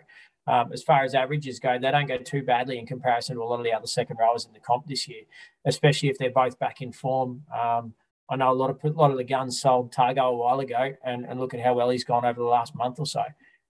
um, 0.48 0.74
as 0.74 0.84
far 0.84 1.04
as 1.04 1.16
averages 1.16 1.60
go, 1.60 1.80
they 1.80 1.92
don't 1.92 2.08
go 2.08 2.18
too 2.18 2.44
badly 2.44 2.78
in 2.78 2.86
comparison 2.86 3.36
to 3.36 3.42
a 3.42 3.46
lot 3.46 3.60
of 3.60 3.64
the 3.64 3.74
other 3.74 3.88
second 3.88 4.18
rowers 4.20 4.46
in 4.46 4.54
the 4.54 4.60
comp 4.60 4.88
this 4.88 5.08
year, 5.08 5.22
especially 5.66 6.10
if 6.10 6.18
they're 6.18 6.32
both 6.32 6.60
back 6.60 6.82
in 6.82 6.92
form. 6.92 7.44
Um, 7.54 7.94
I 8.30 8.36
know 8.36 8.52
a 8.52 8.54
lot 8.54 8.70
of 8.70 8.80
a 8.84 8.90
lot 8.90 9.12
of 9.12 9.18
the 9.18 9.24
guns 9.24 9.62
sold 9.62 9.94
Tago 9.94 10.32
a 10.32 10.36
while 10.36 10.60
ago, 10.60 10.94
and, 11.06 11.26
and 11.26 11.40
look 11.40 11.54
at 11.54 11.62
how 11.62 11.74
well 11.74 11.90
he's 11.90 12.04
gone 12.04 12.26
over 12.26 12.40
the 12.40 12.48
last 12.48 12.76
month 12.76 13.00
or 13.00 13.06
so. 13.06 13.24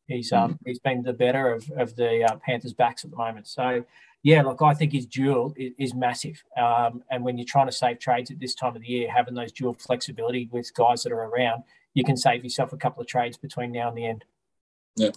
He's 0.08 0.32
um, 0.32 0.54
mm-hmm. 0.54 0.70
he's 0.70 0.80
been 0.80 1.04
the 1.04 1.14
better 1.14 1.54
of, 1.54 1.70
of 1.78 1.96
the 1.96 2.24
uh, 2.24 2.38
Panthers 2.38 2.74
backs 2.74 3.04
at 3.04 3.12
the 3.12 3.18
moment. 3.18 3.48
So 3.48 3.86
yeah, 4.24 4.42
look, 4.42 4.62
I 4.62 4.74
think 4.74 4.94
his 4.94 5.06
dual 5.06 5.54
is, 5.58 5.74
is 5.78 5.94
massive. 5.94 6.44
Um, 6.58 7.04
and 7.12 7.24
when 7.24 7.38
you're 7.38 7.46
trying 7.46 7.68
to 7.68 7.74
save 7.74 8.00
trades 8.00 8.32
at 8.32 8.40
this 8.40 8.56
time 8.56 8.76
of 8.76 8.82
the 8.82 8.88
year, 8.88 9.12
having 9.12 9.34
those 9.34 9.52
dual 9.52 9.74
flexibility 9.74 10.50
with 10.52 10.74
guys 10.74 11.04
that 11.04 11.12
are 11.12 11.26
around, 11.26 11.64
you 11.94 12.04
can 12.04 12.16
save 12.16 12.44
yourself 12.44 12.74
a 12.74 12.78
couple 12.78 13.02
of 13.02 13.08
trades 13.08 13.38
between 13.38 13.72
now 13.72 13.90
and 13.90 13.98
the 13.98 14.06
end. 14.06 14.24
Yeah. 14.96 15.10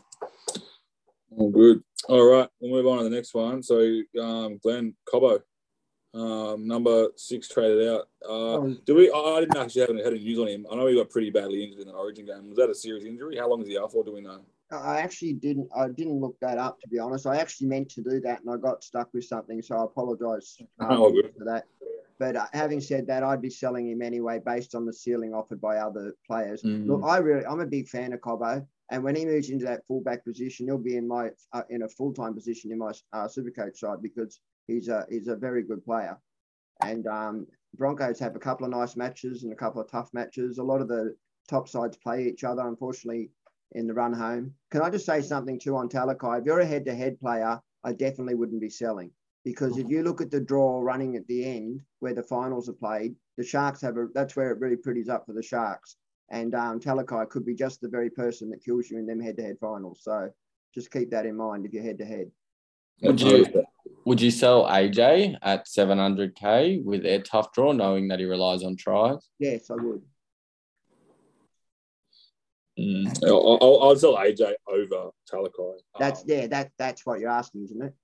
All 1.37 1.51
good. 1.51 1.83
All 2.09 2.25
right, 2.25 2.49
we'll 2.61 2.71
move 2.71 2.87
on 2.87 2.99
to 2.99 3.05
the 3.05 3.11
next 3.11 3.35
one. 3.35 3.63
So, 3.63 4.01
um, 4.21 4.59
Glenn 4.63 4.95
Cobbo, 5.13 5.41
um, 6.15 6.67
number 6.67 7.09
six 7.17 7.49
traded 7.49 7.89
out. 7.89 8.09
Uh, 8.27 8.59
um, 8.59 8.81
do 8.87 8.95
we? 8.95 9.11
I 9.11 9.41
didn't 9.41 9.57
actually 9.57 9.83
have 9.83 9.91
any, 9.91 10.03
had 10.03 10.13
any 10.13 10.23
news 10.23 10.39
on 10.39 10.49
him. 10.49 10.67
I 10.71 10.77
know 10.77 10.87
he 10.87 10.97
got 10.97 11.11
pretty 11.11 11.31
badly 11.31 11.65
injured 11.65 11.81
in 11.81 11.89
the 11.89 11.95
Origin 11.95 12.27
game. 12.27 12.49
Was 12.49 12.57
that 12.59 12.71
a 12.71 12.75
serious 12.75 13.05
injury? 13.05 13.37
How 13.37 13.51
long 13.51 13.61
is 13.63 13.69
he 13.69 13.79
out 13.79 13.93
for? 13.93 14.05
Do 14.05 14.15
we 14.15 14.23
know? 14.23 14.41
I 14.71 15.01
actually 15.01 15.35
didn't. 15.35 15.69
I 15.77 15.89
didn't 15.89 16.21
look 16.21 16.39
that 16.41 16.59
up 16.59 16.81
to 16.81 16.89
be 16.89 16.99
honest. 16.99 17.27
I 17.27 17.37
actually 17.37 17.69
meant 17.69 17.91
to 17.91 18.03
do 18.03 18.21
that, 18.21 18.41
and 18.41 18.51
I 18.51 18.57
got 18.57 18.83
stuck 18.83 19.13
with 19.13 19.25
something, 19.25 19.61
so 19.63 19.77
I 19.77 19.85
apologise 19.85 20.57
um, 20.81 20.89
oh, 20.91 21.23
for 21.37 21.45
that. 21.45 21.65
But 22.19 22.37
uh, 22.37 22.47
having 22.53 22.81
said 22.81 23.07
that, 23.09 23.23
I'd 23.23 23.43
be 23.43 23.51
selling 23.51 23.91
him 23.91 24.01
anyway 24.01 24.41
based 24.45 24.75
on 24.75 24.87
the 24.87 24.93
ceiling 24.93 25.35
offered 25.35 25.61
by 25.61 25.77
other 25.77 26.15
players. 26.27 26.63
Mm. 26.63 26.87
Look, 26.87 27.03
I 27.05 27.19
really, 27.19 27.45
I'm 27.45 27.61
a 27.61 27.67
big 27.67 27.89
fan 27.89 28.15
of 28.15 28.21
Cobbo. 28.21 28.67
And 28.91 29.03
when 29.03 29.17
he 29.17 29.25
moves 29.25 29.51
into 29.51 29.65
that 29.65 29.87
fullback 29.89 30.25
position, 30.25 30.67
he'll 30.67 30.79
be 30.79 30.97
in 30.97 31.09
my 31.09 31.31
uh, 31.53 31.63
in 31.71 31.83
a 31.83 31.89
full 31.89 32.13
time 32.13 32.35
position 32.35 32.71
in 32.71 32.79
my 32.79 32.93
uh, 33.13 33.27
Supercoach 33.27 33.77
side 33.77 34.01
because 34.03 34.41
he's 34.69 34.89
a 34.89 35.05
he's 35.11 35.29
a 35.29 35.37
very 35.37 35.63
good 35.63 35.85
player. 35.85 36.17
And 36.83 37.07
um, 37.07 37.47
Broncos 37.77 38.21
have 38.21 38.37
a 38.37 38.41
couple 38.41 38.65
of 38.65 38.71
nice 38.71 38.97
matches 38.97 39.43
and 39.43 39.53
a 39.53 39.57
couple 39.57 39.81
of 39.81 39.91
tough 39.91 40.11
matches. 40.13 40.59
A 40.59 40.63
lot 40.63 40.81
of 40.81 40.89
the 40.89 41.17
top 41.49 41.69
sides 41.69 41.97
play 41.97 42.27
each 42.27 42.45
other, 42.45 42.67
unfortunately, 42.67 43.31
in 43.73 43.87
the 43.87 43.95
run 43.95 44.13
home. 44.13 44.55
Can 44.71 44.83
I 44.83 44.91
just 44.91 45.07
say 45.07 45.21
something 45.21 45.59
too 45.59 45.77
on 45.77 45.89
Talakai? 45.89 46.41
If 46.41 46.45
you're 46.45 46.61
a 46.61 46.67
head 46.67 46.85
to 46.87 46.95
head 46.95 47.19
player, 47.19 47.61
I 47.85 47.93
definitely 47.93 48.35
wouldn't 48.35 48.61
be 48.61 48.71
selling 48.71 49.11
because 49.45 49.79
if 49.79 49.89
you 49.89 50.03
look 50.03 50.21
at 50.21 50.31
the 50.31 50.41
draw 50.41 50.81
running 50.81 51.17
at 51.17 51.27
the 51.29 51.45
end 51.45 51.81
where 52.01 52.15
the 52.15 52.23
finals 52.23 52.69
are 52.69 52.75
played, 52.75 53.15
the 53.37 53.45
Sharks 53.45 53.81
have 53.83 53.97
a 53.97 54.07
that's 54.15 54.35
where 54.35 54.51
it 54.51 54.61
really 54.61 54.77
pretties 54.77 55.09
up 55.09 55.27
for 55.27 55.33
the 55.33 55.43
Sharks. 55.43 55.97
And 56.31 56.55
um, 56.55 56.81
Talakai 56.81 57.29
could 57.29 57.45
be 57.45 57.55
just 57.55 57.81
the 57.81 57.89
very 57.89 58.11
person 58.11 58.51
that 58.51 58.65
kills 58.65 58.91
you 58.91 58.99
in 58.99 59.07
them 59.07 59.21
head-to-head 59.21 59.59
finals. 59.61 60.01
So 60.03 60.31
just 60.75 60.91
keep 60.91 61.11
that 61.11 61.27
in 61.27 61.37
mind 61.37 61.67
if 61.67 61.73
you're 61.73 61.83
head-to-head. 61.83 62.31
Would 63.03 63.21
you 63.21 63.47
would 64.07 64.21
you 64.21 64.31
sell 64.31 64.65
AJ 64.65 65.37
at 65.43 65.67
700k 65.67 66.83
with 66.83 67.03
their 67.03 67.21
tough 67.21 67.53
draw, 67.53 67.73
knowing 67.73 68.09
that 68.09 68.21
he 68.21 68.25
relies 68.25 68.63
on 68.63 68.77
tries? 68.77 69.29
Yes, 69.39 69.71
I 69.71 69.75
would. 69.75 70.03
Mm. 72.79 73.25
I'll, 73.27 73.59
I'll, 73.61 73.83
I'll, 73.83 73.97
sell 73.97 74.17
AJ 74.17 74.53
over 74.69 75.11
Talakai. 75.31 75.79
That's 75.99 76.21
um, 76.21 76.27
yeah, 76.29 76.47
that 76.47 76.71
that's 76.79 77.05
what 77.05 77.21
you're 77.21 77.31
asking, 77.31 77.65
isn't 77.65 77.83
it? 77.83 77.95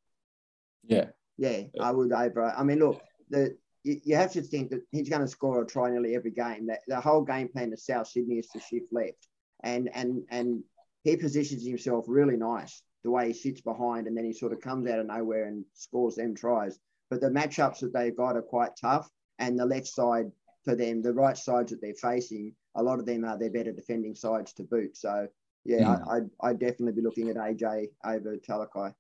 Yeah. 0.85 1.07
Yeah, 1.39 1.63
I 1.81 1.91
would 1.91 2.13
over. 2.13 2.53
I 2.57 2.63
mean, 2.63 2.79
look, 2.79 3.03
the 3.31 3.57
you, 3.85 4.01
you 4.05 4.17
have 4.17 4.33
to 4.33 4.43
think 4.43 4.71
that 4.71 4.83
he's 4.91 5.09
going 5.09 5.23
to 5.23 5.29
score 5.29 5.63
a 5.63 5.67
try 5.67 5.91
nearly 5.91 6.15
every 6.15 6.31
game. 6.31 6.67
That 6.67 6.81
the 6.87 7.01
whole 7.01 7.23
game 7.23 7.49
plan 7.49 7.73
of 7.73 7.81
South 7.81 8.09
Sydney 8.09 8.37
is 8.37 8.49
to 8.49 8.61
shift 8.61 8.93
left, 8.93 9.29
and 9.63 9.91
and 9.95 10.23
and 10.31 10.63
he 11.05 11.17
positions 11.17 11.67
himself 11.67 12.05
really 12.09 12.37
nice 12.37 12.83
the 13.05 13.11
way 13.11 13.29
he 13.29 13.33
sits 13.33 13.61
behind, 13.61 14.07
and 14.07 14.17
then 14.17 14.25
he 14.25 14.33
sort 14.33 14.53
of 14.53 14.61
comes 14.61 14.89
out 14.89 15.01
of 15.01 15.07
nowhere 15.07 15.47
and 15.47 15.65
scores 15.75 16.15
them 16.15 16.35
tries. 16.35 16.79
But 17.11 17.21
the 17.21 17.31
matchups 17.31 17.81
that 17.81 17.93
they've 17.93 18.17
got 18.17 18.37
are 18.37 18.43
quite 18.43 18.73
tough, 18.81 19.11
and 19.39 19.59
the 19.59 19.67
left 19.67 19.89
side 19.89 20.31
for 20.65 20.77
them, 20.77 21.03
the 21.03 21.13
right 21.13 21.37
sides 21.37 21.73
that 21.73 21.81
they're 21.81 21.95
facing, 21.95 22.55
a 22.77 22.83
lot 22.83 23.01
of 23.01 23.07
them 23.07 23.25
are 23.25 23.37
their 23.37 23.51
better 23.51 23.73
defending 23.73 24.15
sides 24.15 24.53
to 24.55 24.63
boot. 24.63 24.97
So 24.97 25.27
yeah, 25.65 25.81
mm. 25.81 26.09
I, 26.09 26.17
I'd, 26.17 26.31
I'd, 26.43 26.59
definitely 26.61 26.93
be 26.93 27.03
looking 27.03 27.29
at 27.29 27.37
AJ 27.37 27.89
over 28.05 28.37
Talakai. 28.37 28.95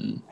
Mm. 0.00 0.22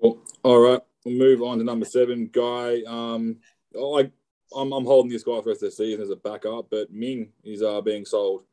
Cool. 0.00 0.22
All 0.42 0.60
right. 0.60 0.80
We'll 1.04 1.14
move 1.14 1.42
on 1.42 1.58
to 1.58 1.64
number 1.64 1.84
seven, 1.84 2.30
Guy. 2.32 2.82
Um, 2.86 3.36
I, 3.78 4.10
I'm, 4.56 4.72
I'm 4.72 4.84
holding 4.86 5.12
this 5.12 5.22
guy 5.22 5.36
for 5.36 5.42
the 5.42 5.50
rest 5.50 5.62
of 5.62 5.70
the 5.70 5.76
season 5.76 6.02
as 6.02 6.10
a 6.10 6.16
backup, 6.16 6.66
but 6.70 6.92
Ming 6.92 7.30
is 7.42 7.62
uh, 7.62 7.80
being 7.80 8.04
sold. 8.04 8.44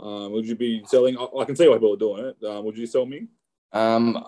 Um, 0.00 0.32
would 0.32 0.46
you 0.46 0.54
be 0.54 0.82
selling? 0.86 1.18
I, 1.18 1.26
I, 1.38 1.44
can 1.44 1.56
see 1.56 1.68
why 1.68 1.74
people 1.74 1.94
are 1.94 1.96
doing 1.96 2.24
it. 2.24 2.46
Um, 2.46 2.64
would 2.64 2.78
you 2.78 2.86
sell 2.86 3.04
Ming? 3.04 3.28
Um, 3.72 4.24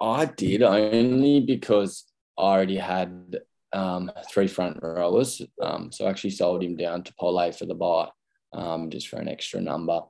I 0.00 0.26
did 0.26 0.62
only 0.62 1.40
because 1.40 2.04
I 2.36 2.42
already 2.42 2.76
had 2.76 3.38
um, 3.72 4.10
three 4.30 4.48
front 4.48 4.78
rowers. 4.82 5.40
Um, 5.62 5.92
so 5.92 6.06
I 6.06 6.10
actually 6.10 6.30
sold 6.30 6.62
him 6.62 6.76
down 6.76 7.04
to 7.04 7.14
Pole 7.18 7.52
for 7.52 7.66
the 7.66 7.74
buy, 7.74 8.08
um, 8.52 8.90
just 8.90 9.08
for 9.08 9.18
an 9.18 9.28
extra 9.28 9.60
number. 9.60 10.00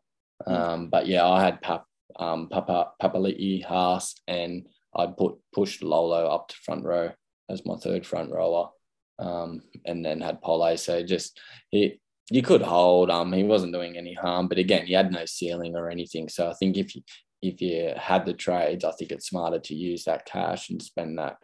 Um, 0.46 0.88
but 0.88 1.06
yeah, 1.06 1.26
I 1.26 1.44
had 1.44 1.60
Pap, 1.60 1.84
um, 2.16 2.48
Papa 2.48 2.92
Papali'i 3.00 3.64
Haas, 3.64 4.14
and 4.26 4.66
I 4.96 5.06
put 5.06 5.36
pushed 5.52 5.82
Lolo 5.82 6.26
up 6.26 6.48
to 6.48 6.56
front 6.64 6.84
row 6.84 7.12
as 7.50 7.64
my 7.66 7.76
third 7.76 8.06
front 8.06 8.32
rower, 8.32 8.70
um, 9.18 9.62
and 9.84 10.04
then 10.04 10.20
had 10.20 10.42
Pole. 10.42 10.76
So 10.76 11.02
just 11.02 11.40
he 11.70 12.00
you 12.30 12.42
could 12.42 12.62
hold. 12.62 13.10
Um, 13.10 13.32
he 13.32 13.42
wasn't 13.42 13.72
doing 13.72 13.96
any 13.96 14.14
harm, 14.14 14.48
but 14.48 14.58
again, 14.58 14.86
he 14.86 14.94
had 14.94 15.12
no 15.12 15.24
ceiling 15.26 15.76
or 15.76 15.90
anything. 15.90 16.28
So 16.28 16.50
I 16.50 16.54
think 16.54 16.76
if 16.76 16.94
you 16.94 17.02
if 17.42 17.60
you 17.60 17.92
had 17.96 18.24
the 18.24 18.32
trades, 18.32 18.84
I 18.84 18.92
think 18.92 19.10
it's 19.10 19.28
smarter 19.28 19.58
to 19.58 19.74
use 19.74 20.04
that 20.04 20.24
cash 20.24 20.70
and 20.70 20.82
spend 20.82 21.18
that 21.18 21.36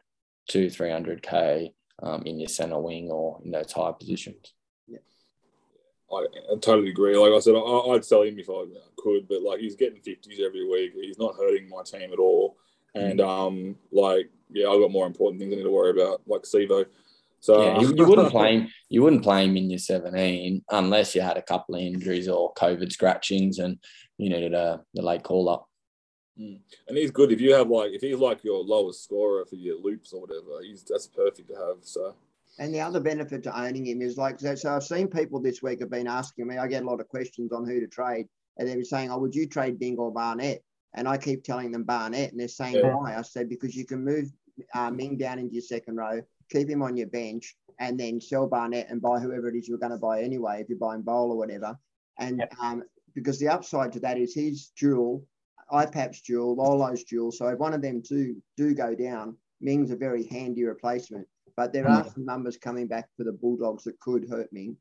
two 0.49 0.71
three 0.71 0.91
hundred 0.91 1.23
k 1.23 1.73
um, 2.03 2.23
in 2.25 2.39
your 2.39 2.49
center 2.49 2.81
wing 2.81 3.11
or 3.11 3.41
in 3.45 3.51
those 3.51 3.73
high 3.73 3.93
positions. 3.99 4.55
I, 6.13 6.27
I 6.53 6.57
totally 6.61 6.91
agree. 6.91 7.17
Like 7.17 7.33
I 7.33 7.39
said, 7.39 7.55
I, 7.55 7.87
would 7.87 8.05
sell 8.05 8.23
him 8.23 8.39
if 8.39 8.51
I 8.51 8.65
could, 8.97 9.29
but 9.29 9.43
like 9.43 9.61
he's 9.61 9.77
getting 9.77 10.01
fifties 10.01 10.41
every 10.45 10.69
week. 10.69 10.93
He's 10.95 11.19
not 11.19 11.37
hurting 11.37 11.69
my 11.69 11.83
team 11.83 12.13
at 12.13 12.19
all. 12.19 12.57
And 12.95 13.21
um, 13.21 13.77
like 13.93 14.31
yeah, 14.53 14.69
I've 14.69 14.81
got 14.81 14.91
more 14.91 15.07
important 15.07 15.41
things 15.41 15.53
I 15.53 15.57
need 15.57 15.63
to 15.63 15.71
worry 15.71 15.91
about, 15.91 16.23
like 16.27 16.43
Sivo. 16.43 16.87
So 17.41 17.63
yeah, 17.63 17.81
you, 17.81 17.95
you 17.97 18.07
wouldn't 18.07 18.31
play 18.33 18.59
him. 18.59 18.69
You 18.89 19.03
wouldn't 19.03 19.23
play 19.23 19.45
him 19.45 19.57
in 19.57 19.71
your 19.71 19.79
seventeen 19.79 20.65
unless 20.71 21.15
you 21.15 21.21
had 21.21 21.37
a 21.37 21.43
couple 21.43 21.75
of 21.75 21.81
injuries 21.81 22.29
or 22.29 22.53
COVID 22.55 22.93
scratchings 22.93 23.59
and 23.59 23.79
you 24.19 24.31
needed 24.31 24.55
a 24.55 24.81
the 24.95 25.03
late 25.03 25.23
call 25.23 25.49
up. 25.49 25.67
Mm. 26.39 26.61
And 26.89 26.97
he's 26.97 27.11
good 27.11 27.33
if 27.33 27.41
you 27.41 27.55
have 27.55 27.69
like 27.69 27.93
if 27.93 28.03
he's 28.03 28.17
like 28.17 28.45
your 28.45 28.63
lowest 28.63 29.05
scorer 29.05 29.45
for 29.47 29.57
your 29.57 29.81
loops 29.81 30.13
or 30.13 30.21
whatever. 30.21 30.63
He's 30.63 30.85
that's 30.85 31.07
perfect 31.07 31.49
to 31.49 31.55
have. 31.55 31.79
So. 31.83 32.15
And 32.59 32.75
the 32.75 32.81
other 32.81 33.01
benefit 33.01 33.43
to 33.45 33.59
owning 33.59 33.87
him 33.87 34.03
is 34.03 34.19
like 34.19 34.39
so. 34.41 34.77
I've 34.77 34.83
seen 34.83 35.09
people 35.09 35.41
this 35.41 35.63
week 35.63 35.81
have 35.81 35.91
been 35.91 36.07
asking 36.07 36.47
me. 36.47 36.59
I 36.59 36.67
get 36.67 36.83
a 36.83 36.87
lot 36.87 37.01
of 37.01 37.09
questions 37.09 37.53
on 37.53 37.65
who 37.65 37.81
to 37.81 37.87
trade, 37.87 38.27
and 38.59 38.69
they're 38.69 38.85
saying, 38.85 39.11
"Oh, 39.11 39.19
would 39.19 39.35
you 39.35 39.47
trade 39.47 39.79
Bing 39.79 39.97
or 39.97 40.13
Barnett?" 40.13 40.63
And 40.95 41.09
I 41.09 41.19
keep 41.19 41.45
telling 41.45 41.71
them 41.71 41.85
Barnett, 41.85 42.33
and 42.33 42.41
they're 42.41 42.49
saying 42.49 42.77
yeah. 42.77 42.95
why. 42.95 43.17
I 43.17 43.23
said 43.23 43.49
because 43.49 43.77
you 43.77 43.87
can 43.87 44.05
move 44.05 44.31
uh, 44.75 44.91
Ming 44.91 45.17
down 45.17 45.39
into 45.39 45.55
your 45.55 45.63
second 45.63 45.97
row, 45.97 46.21
keep 46.51 46.69
him 46.69 46.83
on 46.83 46.97
your 46.97 47.07
bench, 47.07 47.57
and 47.79 47.99
then 47.99 48.21
sell 48.21 48.47
Barnett 48.47 48.91
and 48.91 49.01
buy 49.01 49.21
whoever 49.21 49.49
it 49.49 49.57
is 49.57 49.69
you're 49.69 49.79
going 49.79 49.93
to 49.93 49.99
buy 49.99 50.23
anyway, 50.23 50.61
if 50.61 50.69
you're 50.69 50.79
buying 50.79 51.03
Bowl 51.03 51.31
or 51.31 51.39
whatever. 51.39 51.79
And 52.19 52.45
um, 52.61 52.83
because 53.15 53.39
the 53.39 53.49
upside 53.49 53.93
to 53.93 54.01
that 54.01 54.19
is 54.19 54.35
his 54.35 54.73
dual 54.77 55.25
IPAP's 55.71 56.23
dual, 56.23 56.57
Lolo's 56.57 57.05
dual. 57.05 57.31
So 57.33 57.47
if 57.49 57.59
one 57.59 57.75
of 57.75 57.83
them 57.83 58.03
two 58.03 58.37
do 58.57 58.75
go 58.75 58.95
down, 58.95 59.37
Ming's 59.61 59.91
a 59.91 59.97
very 59.97 60.27
handy 60.27 60.65
replacement. 60.65 61.27
But 61.57 61.73
there 61.73 61.89
are 61.89 62.09
some 62.09 62.25
numbers 62.25 62.57
coming 62.57 62.87
back 62.87 63.09
for 63.17 63.25
the 63.25 63.33
Bulldogs 63.33 63.85
that 63.85 64.01
could 64.01 64.29
hurt 64.29 64.49
Ming. 64.53 64.77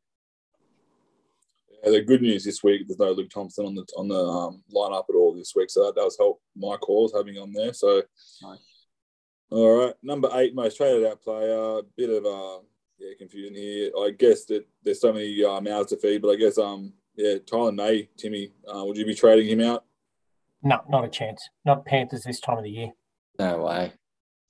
Yeah, 1.84 1.92
the 1.92 2.02
good 2.02 2.22
news 2.22 2.44
this 2.44 2.64
week, 2.64 2.88
there's 2.88 3.00
no 3.00 3.12
Luke 3.12 3.30
Thompson 3.30 3.66
on 3.66 3.76
the 3.76 3.86
on 3.98 4.08
the 4.08 4.20
um, 4.20 4.64
lineup 4.74 5.06
at 5.10 5.16
all 5.16 5.34
this 5.34 5.54
week, 5.56 5.70
so 5.70 5.86
that 5.86 5.96
does 5.96 6.18
help 6.18 6.42
my 6.56 6.76
cause 6.78 7.14
having 7.16 7.38
on 7.38 7.54
there. 7.54 7.74
So, 7.74 8.02
nice. 8.42 8.60
all 9.50 9.86
right, 9.86 9.94
number 10.04 10.30
eight 10.34 10.54
most 10.56 10.78
traded 10.78 11.06
out 11.06 11.22
player. 11.22 11.82
Bit 11.96 12.10
of 12.10 12.26
uh, 12.26 12.60
yeah 12.98 13.14
confusion 13.18 13.56
here. 13.56 13.92
I 13.98 14.12
guess 14.12 14.46
that 14.46 14.66
there's 14.84 15.02
so 15.02 15.14
many 15.14 15.44
uh, 15.44 15.62
mouths 15.62 15.90
to 15.92 15.98
feed, 15.98 16.22
but 16.22 16.32
I 16.32 16.36
guess 16.36 16.58
um 16.58 16.94
yeah, 17.20 17.36
Taylan 17.36 17.76
May, 17.76 18.08
Timmy, 18.18 18.54
uh, 18.74 18.84
would 18.86 18.96
you 18.96 19.06
be 19.06 19.14
trading 19.14 19.50
him 19.50 19.66
out? 19.66 19.84
No, 20.64 20.82
not 20.90 21.04
a 21.04 21.10
chance. 21.10 21.50
Not 21.66 21.86
Panthers 21.86 22.24
this 22.24 22.40
time 22.40 22.58
of 22.58 22.64
the 22.64 22.70
year. 22.70 22.92
No 23.38 23.64
way. 23.64 23.94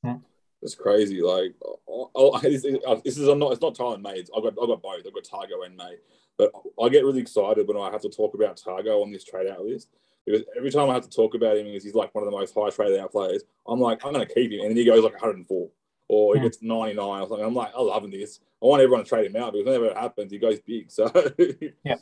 Hmm. 0.04 0.18
It's 0.62 0.76
crazy. 0.76 1.22
Like, 1.22 1.56
oh, 1.88 2.12
oh, 2.14 2.40
this, 2.40 2.62
this, 2.62 3.18
is 3.18 3.28
not. 3.28 3.52
It's 3.54 3.62
not 3.62 3.76
Taylan 3.76 4.02
May. 4.02 4.20
I've 4.20 4.44
got. 4.44 4.54
I've 4.62 4.68
got 4.68 4.82
both. 4.82 5.04
I've 5.06 5.14
got 5.14 5.24
Tago 5.24 5.66
and 5.66 5.76
May. 5.76 5.96
But 6.40 6.52
I 6.82 6.90
get 6.90 7.04
really 7.04 7.20
excited 7.20 7.68
when 7.68 7.78
I 7.78 7.92
have 7.92 8.02
to 8.02 8.10
talk 8.10 8.34
about 8.34 8.58
Tago 8.58 9.04
on 9.04 9.12
this 9.12 9.26
trade 9.26 9.48
out 9.48 9.66
list 9.66 9.90
because 10.26 10.44
every 10.58 10.72
time 10.72 10.90
I 10.90 10.94
have 10.94 11.04
to 11.04 11.10
talk 11.10 11.36
about 11.36 11.58
him, 11.58 11.66
because 11.66 11.84
he's 11.84 11.94
like 11.94 12.16
one 12.16 12.24
of 12.24 12.32
the 12.32 12.38
most 12.38 12.56
high 12.56 12.70
traded 12.70 13.00
out 13.00 13.12
players, 13.12 13.44
I'm 13.68 13.80
like, 13.80 14.06
I'm 14.06 14.14
going 14.14 14.26
to 14.26 14.34
keep 14.34 14.52
him, 14.52 14.62
and 14.62 14.70
then 14.70 14.78
he 14.78 14.86
goes 14.86 15.04
like 15.04 15.14
104 15.14 15.70
or 16.08 16.34
he 16.34 16.40
hmm. 16.40 16.46
gets 16.46 16.62
99 16.62 17.06
or 17.06 17.28
something. 17.28 17.46
I'm 17.46 17.54
like, 17.54 17.72
I'm 17.78 17.86
loving 17.86 18.12
this. 18.12 18.40
I 18.62 18.66
want 18.66 18.82
everyone 18.82 19.04
to 19.04 19.10
trade 19.10 19.28
him 19.28 19.36
out 19.36 19.54
because 19.54 19.66
whenever 19.66 19.86
it 19.86 19.98
happens, 19.98 20.32
he 20.32 20.40
goes 20.40 20.60
big. 20.60 20.92
So 20.92 21.12
yeah. 21.84 21.96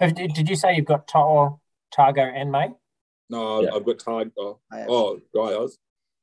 Did 0.00 0.48
you 0.48 0.56
say 0.56 0.76
you've 0.76 0.84
got 0.84 1.08
Tago 1.08 1.58
and 1.98 2.52
May? 2.52 2.68
No, 3.30 3.62
yeah. 3.62 3.70
I've 3.74 3.84
got 3.84 3.98
Tago. 3.98 4.30
Oh, 4.36 4.58
oh 4.72 5.20
guys. 5.34 5.78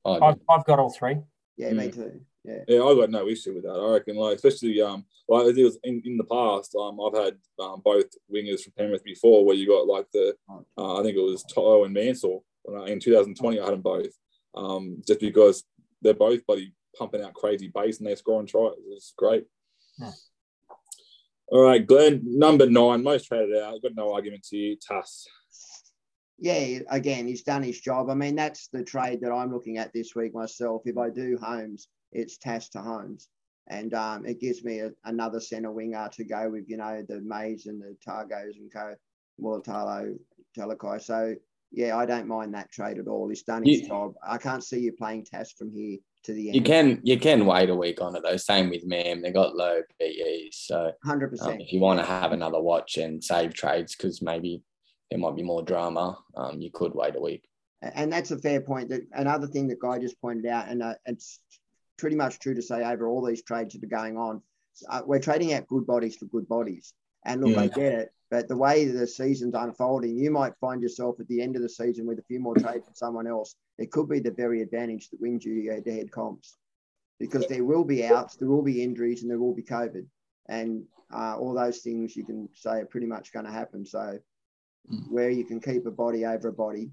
Oh, 0.06 0.22
I've, 0.22 0.39
I've 0.49 0.66
got 0.66 0.80
all 0.80 0.91
three. 0.91 1.18
Yeah, 1.58 1.72
mm. 1.72 1.78
me 1.78 1.91
too. 1.91 2.22
Yeah. 2.46 2.60
Yeah, 2.68 2.84
I 2.84 2.96
got 2.96 3.10
no 3.10 3.28
issue 3.28 3.54
with 3.54 3.64
that. 3.64 3.72
I 3.72 3.93
reckon, 3.93 4.16
like, 4.16 4.36
especially 4.36 4.82
um, 4.82 5.06
like 5.28 5.56
it 5.56 5.64
was 5.64 5.80
in, 5.84 6.02
in 6.06 6.18
the 6.18 6.24
past. 6.26 6.76
Um, 6.76 7.00
I've 7.02 7.24
had 7.24 7.38
um 7.60 7.82
both 7.84 8.06
wingers 8.32 8.62
from 8.62 8.74
Penrith 8.78 9.04
before, 9.04 9.46
where 9.46 9.56
you 9.56 9.68
got 9.68 9.88
like 9.88 10.06
the, 10.14 10.36
uh, 10.78 11.00
I 11.00 11.04
think 11.04 11.18
it 11.18 11.22
was 11.22 11.43
Toto 11.43 11.84
and 11.86 11.93
Mansell. 11.93 12.43
Uh, 12.68 12.84
in 12.84 13.00
2020, 13.00 13.60
I 13.60 13.64
had 13.64 13.74
them 13.74 13.82
both. 13.82 14.14
Um, 14.56 15.02
just 15.06 15.20
because 15.20 15.64
they're 16.02 16.14
both 16.14 16.46
bloody 16.46 16.74
pumping 16.98 17.22
out 17.22 17.34
crazy 17.34 17.72
base 17.74 17.98
and 17.98 18.08
they're 18.08 18.16
scoring 18.16 18.48
tries. 18.48 18.74
It's 18.89 19.14
great. 19.18 19.46
Yeah. 20.00 20.12
All 21.48 21.62
right, 21.62 21.86
Glenn, 21.86 22.22
number 22.26 22.68
nine, 22.68 23.04
most 23.04 23.26
traded 23.26 23.58
out. 23.58 23.76
I've 23.76 23.82
got 23.82 23.96
no 23.96 24.14
arguments 24.14 24.50
here. 24.50 24.76
Tass 24.82 25.28
yeah, 26.38 26.80
again, 26.89 27.28
he's 27.28 27.43
done 27.43 27.64
his 27.64 27.80
job. 27.80 28.10
I 28.10 28.14
mean, 28.14 28.36
that's 28.36 28.68
the 28.68 28.84
trade 28.84 29.22
that 29.22 29.32
I'm 29.32 29.54
looking 29.54 29.78
at 29.78 29.93
this 29.93 30.16
week 30.16 30.34
myself. 30.34 30.82
If 30.86 30.98
I 30.98 31.10
do 31.10 31.38
Holmes, 31.41 31.88
it's 32.16 32.38
Tass 32.38 32.70
to 32.70 32.80
Holmes. 32.80 33.30
And 33.68 33.93
um, 33.93 34.26
it 34.26 34.39
gives 34.39 34.63
me 34.63 34.80
a, 34.80 34.91
another 35.05 35.39
centre 35.39 35.72
winger 35.72 36.09
to 36.13 36.24
go 36.24 36.49
with, 36.49 36.66
you 36.68 36.78
know, 36.78 37.03
the 37.07 37.22
Mays 37.22 37.66
and 37.66 37.82
the 37.82 37.95
Tagos 38.07 38.57
and 38.57 38.72
co 38.72 38.95
Mulitalo, 39.41 40.16
Talakai. 40.57 41.01
So, 41.01 41.36
yeah, 41.72 41.97
I 41.97 42.05
don't 42.05 42.28
mind 42.28 42.53
that 42.53 42.72
trade 42.72 42.99
at 42.99 43.07
all. 43.07 43.28
He's 43.28 43.43
done 43.43 43.66
his 43.66 43.82
you, 43.82 43.88
job. 43.88 44.13
I 44.26 44.38
can't 44.38 44.63
see 44.63 44.80
you 44.80 44.91
playing 44.91 45.26
Tass 45.26 45.51
from 45.51 45.72
here 45.72 45.97
to 46.26 46.34
the 46.34 46.49
end. 46.49 46.55
You 46.55 46.61
can 46.61 46.99
you 47.03 47.20
can 47.20 47.45
wait 47.45 47.70
a 47.70 47.76
week 47.76 48.01
on 48.01 48.16
it 48.16 48.24
though. 48.24 48.38
Same 48.38 48.70
with 48.70 48.86
Mam. 48.86 49.22
They 49.22 49.32
got 49.32 49.55
low 49.55 49.82
PEs. 49.99 50.57
So 50.68 50.91
100%. 51.05 51.41
Um, 51.41 51.59
if 51.59 51.74
you 51.74 51.80
want 51.80 51.99
to 51.99 52.05
have 52.05 52.34
another 52.34 52.61
watch 52.61 52.97
and 52.97 53.24
save 53.24 53.55
trades 53.55 53.95
because 53.95 54.22
maybe 54.22 54.61
there 55.09 55.20
might 55.20 55.36
be 55.36 55.43
more 55.43 55.63
drama, 55.63 56.18
um, 56.38 56.61
you 56.61 56.72
could 56.72 56.93
wait 56.93 57.16
a 57.16 57.20
week. 57.20 57.43
And 57.82 58.11
that's 58.11 58.32
a 58.32 58.38
fair 58.38 58.61
point. 58.61 58.89
That 58.89 59.01
another 59.11 59.47
thing 59.47 59.68
that 59.68 59.80
Guy 59.80 59.99
just 59.99 60.20
pointed 60.22 60.45
out, 60.45 60.70
and 60.70 60.82
uh, 60.82 60.95
it's 61.05 61.39
pretty 61.98 62.16
much 62.16 62.39
true 62.39 62.56
to 62.56 62.62
say 62.62 62.84
over 62.84 63.08
all 63.08 63.26
these 63.26 63.43
trades 63.43 63.74
that 63.74 63.84
are 63.84 63.88
going 63.88 64.18
on, 64.18 64.41
uh, 64.89 65.02
we're 65.06 65.20
trading 65.20 65.54
out 65.54 65.68
good 65.68 65.86
bodies 65.86 66.16
for 66.16 66.26
good 66.26 66.48
bodies. 66.48 66.93
And 67.26 67.41
look, 67.41 67.56
yeah. 67.56 67.62
I 67.62 67.68
get 67.68 67.93
it, 67.93 68.10
but 68.30 68.48
the 68.48 68.58
way 68.58 68.86
the 68.86 69.08
season's 69.08 69.56
unfolding, 69.56 70.16
you 70.16 70.30
might 70.32 70.54
find 70.62 70.82
yourself 70.82 71.20
at 71.20 71.28
the 71.28 71.41
end 71.41 71.56
of 71.56 71.62
the 71.62 71.70
season 71.70 72.06
with 72.06 72.20
a 72.20 72.24
few 72.24 72.39
more 72.39 72.56
trades 72.56 72.86
from 72.86 72.93
someone 72.93 73.26
else. 73.26 73.56
It 73.78 73.91
could 73.91 74.08
be 74.08 74.20
the 74.20 74.32
very 74.32 74.62
advantage 74.62 75.10
that 75.10 75.22
wins 75.22 75.43
you 75.43 75.72
head-to-head 75.72 76.12
comps, 76.12 76.58
because 77.20 77.48
there 77.48 77.64
will 77.64 77.84
be 77.84 78.06
outs, 78.06 78.36
there 78.36 78.48
will 78.48 78.62
be 78.62 78.84
injuries, 78.84 79.22
and 79.22 79.32
there 79.32 79.39
will 79.39 79.56
be 79.56 79.64
COVID, 79.64 80.06
and 80.48 80.84
uh, 81.14 81.36
all 81.38 81.54
those 81.54 81.80
things 81.80 82.16
you 82.16 82.26
can 82.26 82.48
say 82.54 82.82
are 82.82 82.86
pretty 82.86 83.08
much 83.08 83.34
going 83.34 83.46
to 83.46 83.52
happen. 83.52 83.86
So 83.86 84.20
mm. 84.91 85.10
where 85.10 85.30
you 85.30 85.46
can 85.46 85.60
keep 85.60 85.86
a 85.86 85.91
body 85.91 86.26
over 86.26 86.50
a 86.50 86.54
body. 86.54 86.91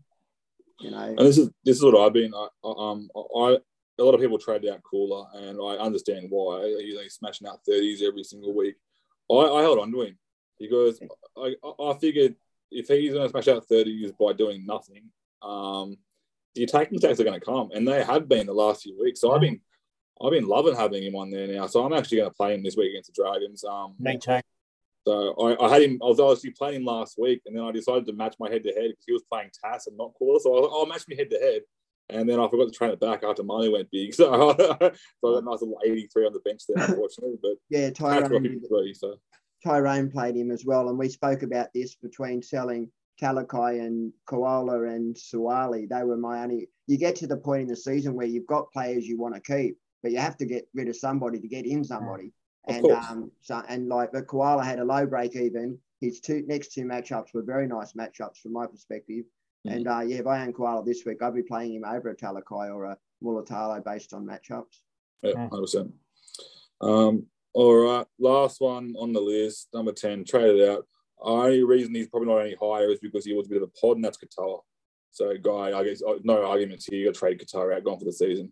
You 0.80 0.90
know, 0.90 1.14
and 1.16 1.18
this 1.18 1.38
is 1.38 1.50
this 1.64 1.76
is 1.76 1.84
what 1.84 1.96
I've 1.96 2.14
been. 2.14 2.32
I, 2.34 2.48
um, 2.64 3.08
I 3.14 3.58
a 4.02 4.04
lot 4.04 4.14
of 4.14 4.20
people 4.20 4.38
trade 4.38 4.66
out 4.66 4.82
Koula, 4.82 5.28
and 5.34 5.58
I 5.60 5.82
understand 5.82 6.26
why. 6.28 6.66
He's 6.80 6.96
like 6.96 7.10
smashing 7.10 7.46
out 7.46 7.64
thirties 7.64 8.02
every 8.02 8.24
single 8.24 8.54
week. 8.54 8.74
I, 9.30 9.34
I 9.34 9.62
held 9.62 9.78
on 9.78 9.92
to 9.92 10.02
him 10.02 10.18
because 10.58 11.00
I, 11.36 11.54
I 11.80 11.94
figured 11.98 12.34
if 12.70 12.88
he's 12.88 13.12
going 13.12 13.24
to 13.24 13.30
smash 13.30 13.48
out 13.48 13.66
thirties 13.66 14.12
by 14.18 14.32
doing 14.32 14.66
nothing, 14.66 15.04
um, 15.40 15.96
the 16.54 16.64
attacking 16.64 16.98
attacks 16.98 17.20
are 17.20 17.24
going 17.24 17.38
to 17.38 17.44
come, 17.44 17.70
and 17.72 17.86
they 17.86 18.02
have 18.02 18.28
been 18.28 18.46
the 18.46 18.52
last 18.52 18.82
few 18.82 18.98
weeks. 19.00 19.20
So 19.20 19.32
I've 19.32 19.40
been 19.40 19.60
I've 20.20 20.32
been 20.32 20.46
loving 20.46 20.76
having 20.76 21.02
him 21.02 21.16
on 21.16 21.30
there 21.30 21.46
now. 21.46 21.66
So 21.66 21.84
I'm 21.84 21.92
actually 21.92 22.18
going 22.18 22.30
to 22.30 22.34
play 22.34 22.54
him 22.54 22.62
this 22.62 22.76
week 22.76 22.90
against 22.90 23.14
the 23.14 23.22
Dragons. 23.22 23.64
Um, 23.64 23.94
Me 23.98 24.18
too. 24.18 24.40
So 25.06 25.34
I, 25.34 25.64
I, 25.64 25.68
had 25.68 25.82
him. 25.82 25.98
I 26.02 26.06
was 26.06 26.20
obviously 26.20 26.50
playing 26.50 26.76
him 26.76 26.84
last 26.84 27.18
week, 27.18 27.42
and 27.46 27.56
then 27.56 27.64
I 27.64 27.72
decided 27.72 28.06
to 28.06 28.12
match 28.12 28.36
my 28.38 28.48
head 28.48 28.62
to 28.64 28.70
head 28.70 28.90
because 28.90 29.04
he 29.06 29.12
was 29.12 29.24
playing 29.30 29.50
Tass 29.62 29.86
and 29.86 29.96
not 29.96 30.12
Koula. 30.18 30.38
So 30.40 30.50
I 30.50 30.60
was 30.60 30.62
like, 30.62 30.72
"Oh, 30.72 30.86
match 30.86 31.08
me 31.08 31.16
head 31.16 31.30
to 31.30 31.38
head." 31.38 31.62
And 32.12 32.28
then 32.28 32.40
I 32.40 32.48
forgot 32.48 32.66
to 32.66 32.70
train 32.70 32.90
it 32.90 33.00
back 33.00 33.22
after 33.24 33.42
money 33.42 33.68
went 33.68 33.90
big. 33.90 34.14
So, 34.22 34.54
so 34.58 34.76
I 34.80 34.90
got 35.22 35.42
a 35.42 35.42
nice 35.42 35.62
little 35.62 35.78
83 35.84 36.26
on 36.26 36.32
the 36.32 36.40
bench 36.40 36.62
there, 36.68 36.84
unfortunately. 36.84 37.38
But 37.40 37.54
yeah, 37.70 37.90
Tyrone, 37.90 38.60
so. 38.94 39.16
Tyrone 39.64 40.10
played 40.10 40.36
him 40.36 40.50
as 40.50 40.64
well. 40.64 40.88
And 40.88 40.98
we 40.98 41.08
spoke 41.08 41.42
about 41.42 41.68
this 41.74 41.94
between 41.96 42.42
selling 42.42 42.90
Talakai 43.20 43.80
and 43.80 44.12
Koula 44.26 44.82
and 44.84 45.14
Suaalii. 45.14 45.88
They 45.88 46.04
were 46.04 46.16
my 46.16 46.42
only. 46.42 46.68
You 46.86 46.98
get 46.98 47.16
to 47.16 47.26
the 47.26 47.36
point 47.36 47.62
in 47.62 47.68
the 47.68 47.76
season 47.76 48.14
where 48.14 48.26
you've 48.26 48.46
got 48.46 48.72
players 48.72 49.06
you 49.06 49.18
want 49.18 49.34
to 49.34 49.40
keep, 49.40 49.76
but 50.02 50.12
you 50.12 50.18
have 50.18 50.36
to 50.38 50.46
get 50.46 50.68
rid 50.74 50.88
of 50.88 50.96
somebody 50.96 51.40
to 51.40 51.48
get 51.48 51.66
in 51.66 51.84
somebody. 51.84 52.32
And 52.68 52.84
um, 52.90 53.30
so 53.40 53.62
and 53.68 53.88
like 53.88 54.12
the 54.12 54.22
Koula 54.22 54.64
had 54.64 54.78
a 54.78 54.84
low 54.84 55.06
break 55.06 55.34
even. 55.36 55.78
His 56.00 56.20
two 56.20 56.44
next 56.46 56.72
two 56.72 56.84
matchups 56.84 57.32
were 57.34 57.42
very 57.42 57.66
nice 57.66 57.92
matchups 57.92 58.38
from 58.42 58.52
my 58.52 58.66
perspective. 58.66 59.24
Mhm. 59.66 59.72
And 59.76 59.88
uh, 59.88 60.00
yeah, 60.00 60.18
if 60.18 60.26
I 60.26 60.42
own 60.44 60.52
Koula 60.52 60.84
this 60.84 61.04
week, 61.04 61.22
I'd 61.22 61.34
be 61.34 61.42
playing 61.42 61.74
him 61.74 61.84
over 61.84 62.10
a 62.10 62.16
Talakai 62.16 62.74
or 62.74 62.84
a 62.84 62.98
Mulitalo 63.22 63.82
based 63.84 64.12
on 64.12 64.26
matchups. 64.26 64.80
Yeah, 65.22 65.32
Mm. 65.34 65.50
hundred 65.50 65.62
percent. 65.62 65.94
Um, 66.80 67.26
all 67.52 67.74
right, 67.76 68.06
last 68.18 68.60
one 68.60 68.94
on 68.98 69.12
the 69.12 69.20
list, 69.20 69.68
number 69.72 69.92
ten, 69.92 70.24
traded 70.24 70.68
out. 70.68 70.86
Only 71.20 71.62
reason 71.62 71.94
he's 71.94 72.08
probably 72.08 72.28
not 72.28 72.38
any 72.38 72.56
higher 72.60 72.90
is 72.90 72.98
because 72.98 73.24
he 73.24 73.32
was 73.34 73.46
a 73.46 73.50
bit 73.50 73.62
of 73.62 73.68
a 73.68 73.80
pod, 73.80 73.96
and 73.96 74.04
that's 74.04 74.18
Katoa. 74.18 74.60
So, 75.12 75.36
guy, 75.36 75.78
I 75.78 75.84
guess 75.84 76.02
uh, 76.02 76.14
no 76.24 76.44
arguments 76.44 76.86
here. 76.86 76.98
You 76.98 77.04
got 77.06 77.14
to 77.14 77.18
trade 77.20 77.38
Katoa 77.38 77.76
out, 77.76 77.84
gone 77.84 77.98
for 77.98 78.04
the 78.06 78.12
season. 78.12 78.50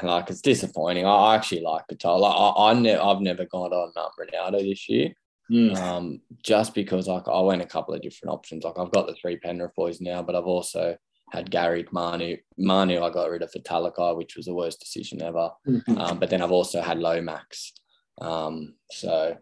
Like 0.00 0.30
it's 0.30 0.40
disappointing. 0.40 1.04
I 1.04 1.10
I 1.10 1.34
actually 1.34 1.62
like 1.62 1.84
Katoa. 1.88 2.20
Like, 2.20 2.34
I, 2.36 2.70
I 2.70 2.74
ne- 2.74 2.96
I've 2.96 3.20
never 3.20 3.44
gone 3.46 3.72
on 3.72 3.92
um, 3.96 4.10
Ronaldo 4.20 4.60
this 4.62 4.88
year. 4.88 5.12
Mm. 5.50 5.76
um, 5.78 6.20
just 6.42 6.74
because 6.74 7.08
like 7.08 7.26
I 7.26 7.40
went 7.40 7.62
a 7.62 7.66
couple 7.66 7.92
of 7.94 8.02
different 8.02 8.32
options. 8.32 8.62
Like 8.62 8.78
I've 8.78 8.92
got 8.92 9.08
the 9.08 9.14
three 9.14 9.36
Penrith 9.36 9.74
boys 9.74 10.00
now, 10.00 10.22
but 10.22 10.36
I've 10.36 10.44
also 10.44 10.96
had 11.32 11.50
Gary 11.50 11.86
Manu. 11.90 12.36
Manu 12.56 13.02
I 13.02 13.10
got 13.10 13.30
rid 13.30 13.42
of 13.42 13.50
for 13.50 13.58
Talakai, 13.58 14.16
which 14.16 14.36
was 14.36 14.46
the 14.46 14.54
worst 14.54 14.80
decision 14.80 15.22
ever. 15.22 15.50
Um, 15.96 16.18
but 16.18 16.30
then 16.30 16.40
I've 16.40 16.52
also 16.52 16.80
had 16.80 16.98
Lomax. 16.98 17.72
Um, 18.20 18.74
so 18.90 19.36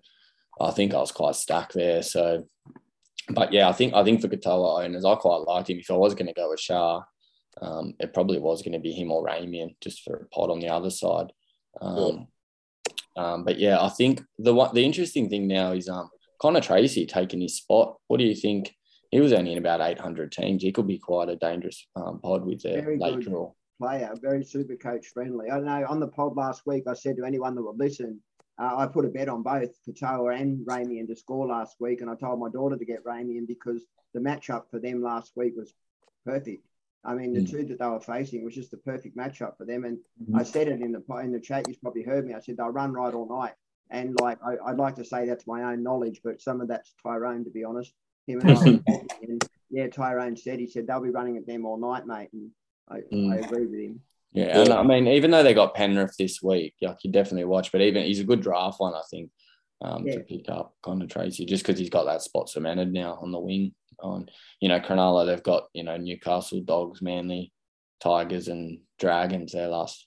I 0.60 0.70
think 0.70 0.94
I 0.94 0.98
was 0.98 1.12
quite 1.12 1.36
stuck 1.36 1.72
there. 1.72 2.02
So, 2.02 2.44
but 3.30 3.52
yeah, 3.52 3.68
I 3.68 3.72
think 3.72 3.94
I 3.94 4.02
think 4.02 4.20
for 4.20 4.28
Katoa 4.28 4.84
owners, 4.84 5.04
I 5.04 5.14
quite 5.16 5.46
liked 5.46 5.68
him. 5.70 5.78
If 5.78 5.90
I 5.90 5.94
was 5.94 6.14
going 6.14 6.28
to 6.28 6.32
go 6.32 6.50
with 6.50 6.60
Shah, 6.60 7.02
um, 7.60 7.94
it 8.00 8.14
probably 8.14 8.38
was 8.38 8.62
going 8.62 8.72
to 8.72 8.78
be 8.78 8.92
him 8.92 9.10
or 9.10 9.26
Ramien 9.26 9.76
just 9.80 10.02
for 10.02 10.16
a 10.16 10.26
pot 10.28 10.50
on 10.50 10.60
the 10.60 10.68
other 10.68 10.90
side. 10.90 11.32
Um, 11.80 12.28
um, 13.18 13.44
but 13.44 13.58
yeah, 13.58 13.82
I 13.82 13.88
think 13.88 14.22
the 14.38 14.54
one 14.54 14.72
the 14.74 14.84
interesting 14.84 15.28
thing 15.28 15.48
now 15.48 15.72
is 15.72 15.88
um 15.88 16.08
Connor 16.40 16.60
Tracey 16.60 17.04
taking 17.04 17.40
his 17.40 17.56
spot. 17.56 17.96
What 18.06 18.18
do 18.18 18.24
you 18.24 18.34
think? 18.34 18.72
He 19.10 19.20
was 19.20 19.32
only 19.32 19.52
in 19.52 19.58
about 19.58 19.80
800 19.80 20.30
teams. 20.30 20.62
He 20.62 20.70
could 20.70 20.86
be 20.86 20.98
quite 20.98 21.30
a 21.30 21.36
dangerous 21.36 21.86
um, 21.96 22.20
pod 22.20 22.44
with 22.44 22.62
the 22.62 22.74
Very 22.74 22.98
late 22.98 23.20
draw. 23.20 23.52
player, 23.80 24.12
very 24.20 24.44
super 24.44 24.76
coach 24.76 25.06
friendly. 25.08 25.50
I 25.50 25.56
don't 25.56 25.64
know 25.64 25.86
on 25.88 25.98
the 25.98 26.08
pod 26.08 26.36
last 26.36 26.62
week, 26.66 26.84
I 26.86 26.92
said 26.92 27.16
to 27.16 27.24
anyone 27.24 27.54
that 27.54 27.62
would 27.62 27.78
listen, 27.78 28.20
uh, 28.60 28.76
I 28.76 28.86
put 28.86 29.06
a 29.06 29.08
bet 29.08 29.30
on 29.30 29.42
both 29.42 29.70
Katoa 29.88 30.38
and 30.38 30.64
Ramian 30.66 31.06
to 31.08 31.16
score 31.16 31.46
last 31.46 31.76
week, 31.80 32.02
and 32.02 32.10
I 32.10 32.16
told 32.16 32.38
my 32.38 32.50
daughter 32.50 32.76
to 32.76 32.84
get 32.84 33.04
Ramian 33.04 33.48
because 33.48 33.84
the 34.14 34.20
matchup 34.20 34.64
for 34.70 34.78
them 34.78 35.02
last 35.02 35.32
week 35.34 35.54
was 35.56 35.72
perfect. 36.26 36.67
I 37.04 37.14
mean, 37.14 37.32
the 37.32 37.40
Mm. 37.40 37.50
two 37.50 37.64
that 37.64 37.78
they 37.78 37.86
were 37.86 38.00
facing 38.00 38.44
was 38.44 38.54
just 38.54 38.70
the 38.70 38.76
perfect 38.78 39.16
matchup 39.16 39.56
for 39.56 39.64
them. 39.64 39.84
And 39.84 39.98
Mhm. 40.20 40.38
I 40.38 40.42
said 40.42 40.68
it 40.68 40.80
in 40.80 40.92
the 40.92 41.02
in 41.22 41.32
the 41.32 41.40
chat. 41.40 41.68
You 41.68 41.74
probably 41.80 42.02
heard 42.02 42.26
me. 42.26 42.34
I 42.34 42.40
said 42.40 42.56
they'll 42.56 42.68
run 42.68 42.92
right 42.92 43.14
all 43.14 43.28
night. 43.28 43.54
And 43.90 44.14
like 44.14 44.38
I, 44.44 44.56
I'd 44.66 44.76
like 44.78 44.96
to 44.96 45.04
say 45.04 45.26
that's 45.26 45.46
my 45.46 45.72
own 45.72 45.82
knowledge, 45.82 46.20
but 46.22 46.40
some 46.40 46.60
of 46.60 46.68
that's 46.68 46.94
Tyrone, 47.02 47.44
to 47.44 47.50
be 47.50 47.64
honest. 47.64 47.94
Him 48.26 48.40
and 48.40 48.50
I, 48.50 48.64
and 49.22 49.42
yeah, 49.70 49.86
Tyrone 49.88 50.36
said 50.36 50.58
he 50.58 50.66
said 50.66 50.86
they'll 50.86 51.00
be 51.00 51.10
running 51.10 51.36
at 51.38 51.46
them 51.46 51.64
all 51.64 51.78
night, 51.78 52.06
mate. 52.06 52.28
And 52.32 52.50
I, 52.88 53.00
Mm. 53.00 53.32
I 53.32 53.36
agree 53.36 53.66
with 53.66 53.80
him. 53.80 54.02
Yeah, 54.32 54.60
and 54.60 54.72
I 54.74 54.82
mean, 54.82 55.06
even 55.08 55.30
though 55.30 55.42
they 55.42 55.54
got 55.54 55.74
Penrith 55.74 56.16
this 56.18 56.42
week, 56.42 56.74
like 56.82 57.02
you 57.02 57.10
definitely 57.10 57.46
watch. 57.46 57.72
But 57.72 57.80
even 57.80 58.04
he's 58.04 58.20
a 58.20 58.24
good 58.24 58.42
draft 58.42 58.78
one, 58.80 58.94
I 58.94 59.02
think, 59.10 59.30
um, 59.80 60.06
Yeah. 60.06 60.14
to 60.16 60.20
pick 60.20 60.48
up 60.50 60.76
Connor 60.82 61.06
Tracey, 61.06 61.46
just 61.46 61.64
because 61.64 61.78
he's 61.78 61.88
got 61.88 62.04
that 62.04 62.20
spot 62.22 62.50
cemented 62.50 62.92
now 62.92 63.18
on 63.22 63.30
the 63.32 63.40
wing. 63.40 63.74
On 64.00 64.28
you 64.60 64.68
know, 64.68 64.80
Cronulla, 64.80 65.26
they've 65.26 65.42
got 65.42 65.68
you 65.72 65.84
know 65.84 65.96
Newcastle 65.96 66.60
Dogs, 66.60 67.02
Manly, 67.02 67.52
Tigers, 68.00 68.48
and 68.48 68.80
Dragons. 68.98 69.52
Their 69.52 69.68
last 69.68 70.06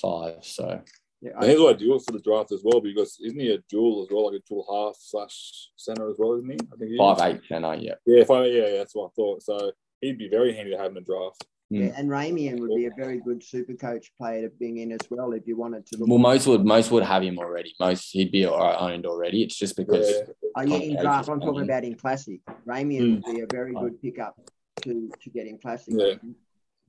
five. 0.00 0.38
So 0.42 0.80
Yeah, 1.20 1.32
And 1.40 1.50
he's 1.50 1.60
ideal 1.60 1.98
for 2.00 2.12
the 2.12 2.20
draft 2.20 2.52
as 2.52 2.60
well 2.62 2.80
because 2.80 3.18
isn't 3.24 3.38
he 3.38 3.52
a 3.52 3.58
dual 3.70 4.02
as 4.02 4.12
well, 4.12 4.30
like 4.30 4.40
a 4.40 4.48
dual 4.48 4.66
half 4.70 4.96
slash 4.98 5.70
center 5.76 6.10
as 6.10 6.16
well, 6.18 6.34
isn't 6.34 6.50
he? 6.50 6.58
I 6.72 6.76
think 6.76 6.90
he 6.90 6.96
is. 6.96 6.98
five 6.98 7.34
eight 7.34 7.40
center, 7.48 7.74
yeah. 7.74 7.94
Yeah, 8.06 8.24
five, 8.24 8.52
yeah, 8.52 8.66
yeah, 8.66 8.76
that's 8.78 8.94
what 8.94 9.06
I 9.06 9.10
thought. 9.16 9.42
So 9.42 9.72
he'd 10.00 10.18
be 10.18 10.28
very 10.28 10.54
handy 10.54 10.72
to 10.72 10.78
have 10.78 10.88
in 10.88 10.94
the 10.94 11.00
draft. 11.00 11.46
Yeah, 11.70 11.92
and 11.96 12.10
Ramien 12.10 12.60
would 12.60 12.74
be 12.76 12.86
a 12.86 12.90
very 12.96 13.20
good 13.20 13.42
super 13.42 13.74
coach 13.74 14.12
player 14.18 14.42
to 14.42 14.48
bring 14.50 14.76
in 14.78 14.92
as 14.92 15.00
well 15.10 15.32
if 15.32 15.46
you 15.46 15.56
wanted 15.56 15.86
to 15.86 15.96
look. 15.96 16.08
Well, 16.08 16.18
most 16.18 16.46
would 16.46 16.64
most 16.64 16.90
would 16.90 17.02
have 17.04 17.22
him 17.22 17.38
already. 17.38 17.74
Most 17.80 18.10
he'd 18.12 18.30
be 18.30 18.46
owned 18.46 19.06
already. 19.06 19.42
It's 19.42 19.56
just 19.56 19.76
because 19.76 20.08
Yeah. 20.10 20.32
oh, 20.56 20.60
yeah, 20.62 20.76
in 20.76 20.92
Okay, 20.92 21.02
draft, 21.02 21.28
I'm 21.30 21.40
talking 21.40 21.54
fine. 21.60 21.64
about 21.64 21.84
in 21.84 21.94
classic. 21.94 22.40
Ramien 22.66 23.14
would 23.14 23.34
be 23.34 23.40
a 23.40 23.46
very 23.50 23.72
good 23.74 24.00
pickup 24.00 24.36
to 24.82 25.10
to 25.22 25.30
get 25.30 25.46
in 25.46 25.58
classic. 25.58 25.94
Yeah. 25.96 26.14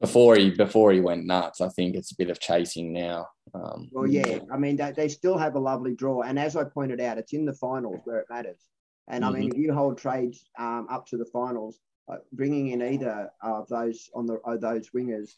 before 0.01 0.36
he 0.36 0.51
before 0.51 0.91
he 0.91 0.99
went 0.99 1.26
nuts, 1.26 1.61
I 1.61 1.69
think 1.69 1.95
it's 1.95 2.11
a 2.11 2.15
bit 2.17 2.30
of 2.30 2.39
chasing 2.39 2.91
now. 2.91 3.28
Um, 3.53 3.88
Well, 3.93 4.07
yeah, 4.07 4.39
I 4.51 4.57
mean 4.57 4.76
they, 4.76 4.91
they 4.91 5.07
still 5.07 5.38
have 5.38 5.55
a 5.55 5.59
lovely 5.59 5.95
draw, 5.95 6.21
and 6.23 6.38
as 6.38 6.57
I 6.57 6.65
pointed 6.65 6.99
out, 6.99 7.17
it's 7.17 7.32
in 7.34 7.45
the 7.45 7.53
finals 7.53 8.01
where 8.03 8.19
it 8.19 8.28
matters. 8.30 8.59
And 9.07 9.23
I 9.23 9.30
mean, 9.32 9.51
if 9.51 9.57
you 9.57 9.71
hold 9.73 9.97
trades 9.99 10.49
um, 10.59 10.88
up 10.89 11.05
to 11.07 11.17
the 11.17 11.26
finals, 11.26 11.80
uh, 12.07 12.17
bringing 12.31 12.67
in 12.69 12.81
either 12.81 13.29
of 13.41 13.67
those 13.67 14.09
on 14.13 14.25
the 14.25 14.35
of 14.45 14.61
those 14.61 14.89
wingers 14.91 15.31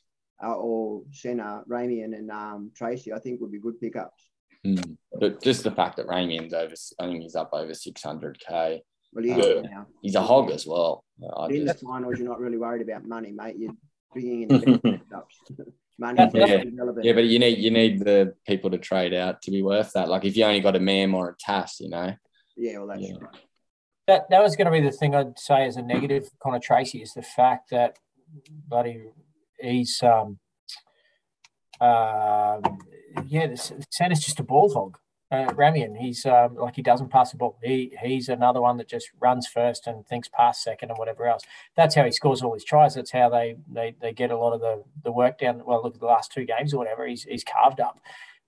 uh, 0.44 0.54
or 0.56 1.04
Senna, 1.12 1.64
Ramien, 1.70 2.14
and 2.16 2.30
um, 2.32 2.72
Tracey, 2.76 3.14
I 3.14 3.20
think 3.20 3.42
would 3.42 3.52
be 3.52 3.60
good 3.60 3.80
pickups. 3.80 4.30
Mm. 4.66 4.98
But 5.20 5.42
just 5.42 5.64
the 5.64 5.72
fact 5.72 5.98
that 5.98 6.08
Ramien's 6.08 6.54
over, 6.54 6.74
I 7.00 7.06
think 7.08 7.24
he's 7.24 7.36
up 7.36 7.50
over 7.54 7.72
600k. 7.72 8.80
Well, 9.14 9.24
he 9.24 9.30
Yeah. 9.30 9.38
is 9.38 9.64
now. 9.64 9.88
He's 10.02 10.16
a 10.16 10.22
hog 10.22 10.52
as 10.52 10.68
well. 10.68 11.04
I 11.38 11.48
in 11.48 11.66
the 11.66 11.74
finals, 11.74 12.20
you're 12.20 12.28
not 12.28 12.40
really 12.40 12.58
worried 12.58 12.82
about 12.88 13.06
money, 13.06 13.32
mate. 13.32 13.56
You're 13.58 13.74
bringing 14.12 14.42
in 14.44 14.48
the 14.82 15.00
best 15.10 15.52
money 15.98 16.30
Yeah. 16.34 16.64
yeah, 17.02 17.14
but 17.14 17.26
you 17.26 17.40
need 17.40 17.58
you 17.58 17.72
need 17.72 18.00
the 18.00 18.34
people 18.46 18.70
to 18.72 18.78
trade 18.78 19.14
out 19.14 19.42
to 19.44 19.52
be 19.52 19.64
worth 19.64 19.94
that. 19.94 20.10
Like 20.10 20.26
if 20.26 20.36
you 20.38 20.44
only 20.44 20.60
got 20.60 20.76
a 20.76 20.80
Mam 20.80 21.16
or 21.16 21.30
a 21.30 21.36
Tass, 21.40 21.80
you 21.80 21.90
know. 21.90 22.14
yeah, 22.56 22.78
well, 22.80 22.88
that's 22.88 23.02
Yeah. 23.02 23.16
right. 23.22 23.36
That 24.08 24.30
that 24.30 24.42
was 24.42 24.56
going 24.56 24.66
to 24.66 24.72
be 24.72 24.82
the 24.82 24.92
thing 24.92 25.14
I'd 25.14 25.38
say 25.38 25.66
as 25.66 25.76
a 25.76 25.82
negative 25.82 26.30
for 26.30 26.38
Connor 26.42 26.60
Tracey 26.60 27.02
is 27.02 27.14
the 27.14 27.22
fact 27.22 27.70
that, 27.72 27.98
buddy, 28.68 29.04
he's 29.60 30.02
um, 30.02 30.40
um, 31.82 32.80
yeah, 33.28 33.48
the 33.48 33.86
center's 33.90 34.22
just 34.22 34.40
a 34.40 34.44
ball 34.44 34.74
hog. 34.74 34.98
Uh, 35.30 35.48
Ramien, 35.48 35.98
he's 35.98 36.26
um, 36.26 36.56
like 36.56 36.78
he 36.78 36.82
doesn't 36.82 37.10
pass 37.10 37.32
the 37.32 37.38
ball. 37.38 37.58
He 37.62 37.98
he's 38.02 38.30
another 38.30 38.62
one 38.62 38.78
that 38.78 38.88
just 38.88 39.10
runs 39.20 39.46
first 39.46 39.86
and 39.86 40.08
thinks 40.08 40.30
pass 40.30 40.64
second 40.64 40.90
and 40.90 40.98
whatever 40.98 41.28
else. 41.28 41.44
That's 41.76 41.96
how 41.96 42.06
he 42.06 42.12
scores 42.12 42.42
all 42.42 42.54
his 42.54 42.64
tries. 42.64 42.96
That's 42.96 43.12
how 43.12 43.28
they 43.28 43.58
they, 43.70 43.94
they 44.00 44.14
get 44.14 44.32
a 44.32 44.38
lot 44.38 44.54
of 44.54 44.62
the 44.62 44.86
the 45.04 45.12
work 45.12 45.38
down. 45.38 45.64
Well, 45.66 45.84
look 45.84 45.96
at 45.96 46.00
the 46.00 46.06
last 46.06 46.32
two 46.32 46.46
games 46.46 46.74
or 46.74 46.78
whatever. 46.78 47.06
He's 47.06 47.24
he's 47.24 47.44
carved 47.44 47.82
up, 47.82 48.00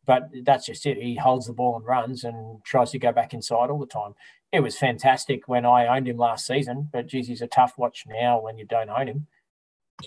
but 0.06 0.30
that's 0.46 0.68
just 0.68 0.86
it. 0.86 0.98
He 0.98 1.16
holds 1.16 1.48
the 1.48 1.54
ball 1.54 1.76
and 1.76 1.86
runs 1.86 2.24
and 2.24 2.64
tries 2.64 2.92
to 2.92 3.00
go 3.00 3.12
back 3.12 3.34
inside 3.34 3.70
all 3.70 3.80
the 3.80 3.86
time. 3.86 4.16
It 4.52 4.62
was 4.62 4.78
fantastic 4.78 5.48
when 5.48 5.66
I 5.66 5.88
owned 5.88 6.08
him 6.08 6.18
last 6.18 6.48
season, 6.48 6.90
but 6.92 7.08
geez, 7.08 7.28
he's 7.28 7.42
a 7.42 7.48
tough 7.48 7.74
watch 7.78 8.06
now 8.08 8.42
when 8.42 8.58
you 8.58 8.66
don't 8.66 8.90
own 8.90 9.08
him. 9.08 9.28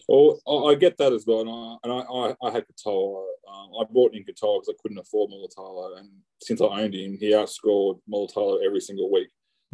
Well, 0.09 0.41
I, 0.49 0.73
I 0.73 0.75
get 0.75 0.97
that 0.99 1.13
as 1.13 1.27
well, 1.27 1.41
and 1.41 1.51
I 1.51 1.77
and 1.85 1.93
I, 1.93 2.47
I, 2.47 2.49
I 2.49 2.51
had 2.51 2.65
Katoa. 2.67 3.25
Um, 3.49 3.71
I 3.81 3.85
bought 3.91 4.15
in 4.15 4.25
Katoa 4.25 4.61
because 4.61 4.71
I 4.71 4.81
couldn't 4.83 4.99
afford 4.99 5.31
Mulitalo, 5.31 5.99
and 5.99 6.09
since 6.41 6.61
I 6.61 6.65
owned 6.65 6.95
him, 6.95 7.17
he 7.21 7.33
outscored 7.33 8.01
Mulitalo 8.11 8.65
every 8.65 8.81
single 8.81 9.13
week. 9.13 9.29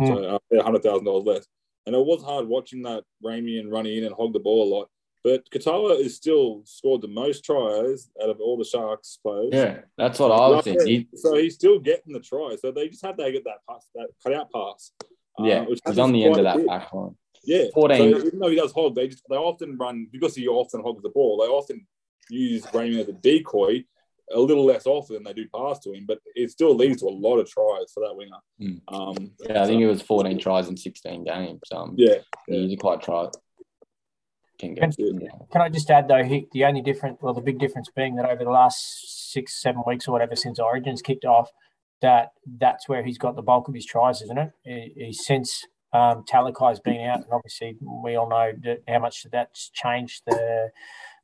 So 0.04 0.38
I 0.52 0.62
hundred 0.62 0.82
thousand 0.82 1.06
dollars 1.06 1.24
less, 1.24 1.46
and 1.86 1.94
it 1.96 1.98
was 1.98 2.22
hard 2.22 2.46
watching 2.46 2.82
that 2.82 3.04
Ramien 3.24 3.70
run 3.70 3.86
in 3.86 4.04
and 4.04 4.14
hog 4.14 4.32
the 4.32 4.38
ball 4.38 4.62
a 4.62 4.74
lot. 4.76 4.88
But 5.24 5.50
Katoa 5.50 5.98
is 5.98 6.16
still 6.16 6.62
scored 6.64 7.02
the 7.02 7.08
most 7.08 7.44
tries 7.44 8.08
out 8.22 8.30
of 8.30 8.40
all 8.40 8.56
the 8.56 8.64
Sharks 8.64 9.18
players. 9.22 9.50
Yeah, 9.52 9.80
that's 9.96 10.18
what 10.18 10.30
I 10.30 10.48
was 10.48 10.66
Yeah, 10.66 10.74
thinking. 10.74 11.08
So 11.16 11.34
he's 11.36 11.54
still 11.54 11.78
getting 11.78 12.12
the 12.12 12.20
try. 12.20 12.56
So 12.60 12.70
they 12.70 12.88
just 12.88 13.04
had 13.04 13.18
to 13.18 13.32
get 13.32 13.44
that 13.44 13.66
pass, 13.68 13.88
that 13.94 14.08
cutout 14.24 14.50
pass. 14.52 14.92
uh, 15.38 15.44
Yeah, 15.44 15.64
which 15.66 15.80
he's 15.86 15.98
on 15.98 16.12
the 16.12 16.24
end 16.24 16.38
of 16.38 16.44
that 16.44 16.66
back 16.66 16.92
line. 16.92 17.16
Yeah, 17.44 17.64
14. 17.74 18.12
So 18.12 18.26
even 18.26 18.38
though 18.38 18.50
he 18.50 18.56
does 18.56 18.72
hog, 18.72 18.94
they 18.94 19.08
just 19.08 19.24
they 19.28 19.36
often 19.36 19.76
run 19.76 20.08
because 20.12 20.34
he 20.34 20.46
often 20.48 20.82
hogs 20.82 21.02
the 21.02 21.08
ball. 21.10 21.38
They 21.38 21.46
often 21.46 21.86
use 22.30 22.66
Raymond 22.72 23.00
as 23.00 23.08
a 23.08 23.12
decoy 23.12 23.84
a 24.30 24.38
little 24.38 24.64
less 24.64 24.86
often 24.86 25.14
than 25.14 25.24
they 25.24 25.32
do 25.32 25.48
pass 25.54 25.78
to 25.80 25.92
him, 25.92 26.04
but 26.06 26.18
it 26.34 26.50
still 26.50 26.74
leads 26.74 27.00
to 27.00 27.08
a 27.08 27.10
lot 27.10 27.38
of 27.38 27.48
tries 27.48 27.90
for 27.92 28.00
that 28.00 28.14
winger. 28.14 28.36
Mm. 28.60 28.80
Um, 28.88 29.30
Yeah, 29.48 29.62
I 29.62 29.66
think 29.66 29.80
it 29.80 29.86
was 29.86 30.02
14 30.02 30.38
tries 30.38 30.68
in 30.68 30.76
16 30.76 31.24
games. 31.24 31.60
Um, 31.72 31.94
yeah, 31.96 32.18
he's 32.46 32.78
quite 32.78 33.00
try. 33.00 33.28
Can 34.58 34.74
go. 34.74 34.80
Can- 34.80 34.92
Can 35.52 35.60
I 35.62 35.68
just 35.68 35.90
add 35.90 36.08
though, 36.08 36.24
he, 36.24 36.46
the 36.52 36.64
only 36.64 36.82
difference, 36.82 37.18
well, 37.20 37.34
the 37.34 37.40
big 37.40 37.58
difference 37.58 37.88
being 37.94 38.16
that 38.16 38.26
over 38.26 38.44
the 38.44 38.50
last 38.50 39.32
six, 39.32 39.60
seven 39.62 39.82
weeks 39.86 40.08
or 40.08 40.12
whatever 40.12 40.36
since 40.36 40.58
Origins 40.58 41.00
kicked 41.02 41.24
off, 41.24 41.50
that 42.00 42.32
that's 42.58 42.88
where 42.88 43.02
he's 43.02 43.18
got 43.18 43.36
the 43.36 43.42
bulk 43.42 43.68
of 43.68 43.74
his 43.74 43.86
tries, 43.86 44.22
isn't 44.22 44.38
it? 44.38 44.50
He, 44.64 44.92
he 44.96 45.12
since 45.12 45.64
um, 45.92 46.24
Talakai's 46.30 46.80
been 46.80 47.00
out, 47.00 47.22
and 47.22 47.32
obviously 47.32 47.76
we 48.04 48.16
all 48.16 48.28
know 48.28 48.52
that 48.62 48.82
how 48.86 48.98
much 48.98 49.26
that's 49.32 49.70
changed 49.70 50.22
the 50.26 50.70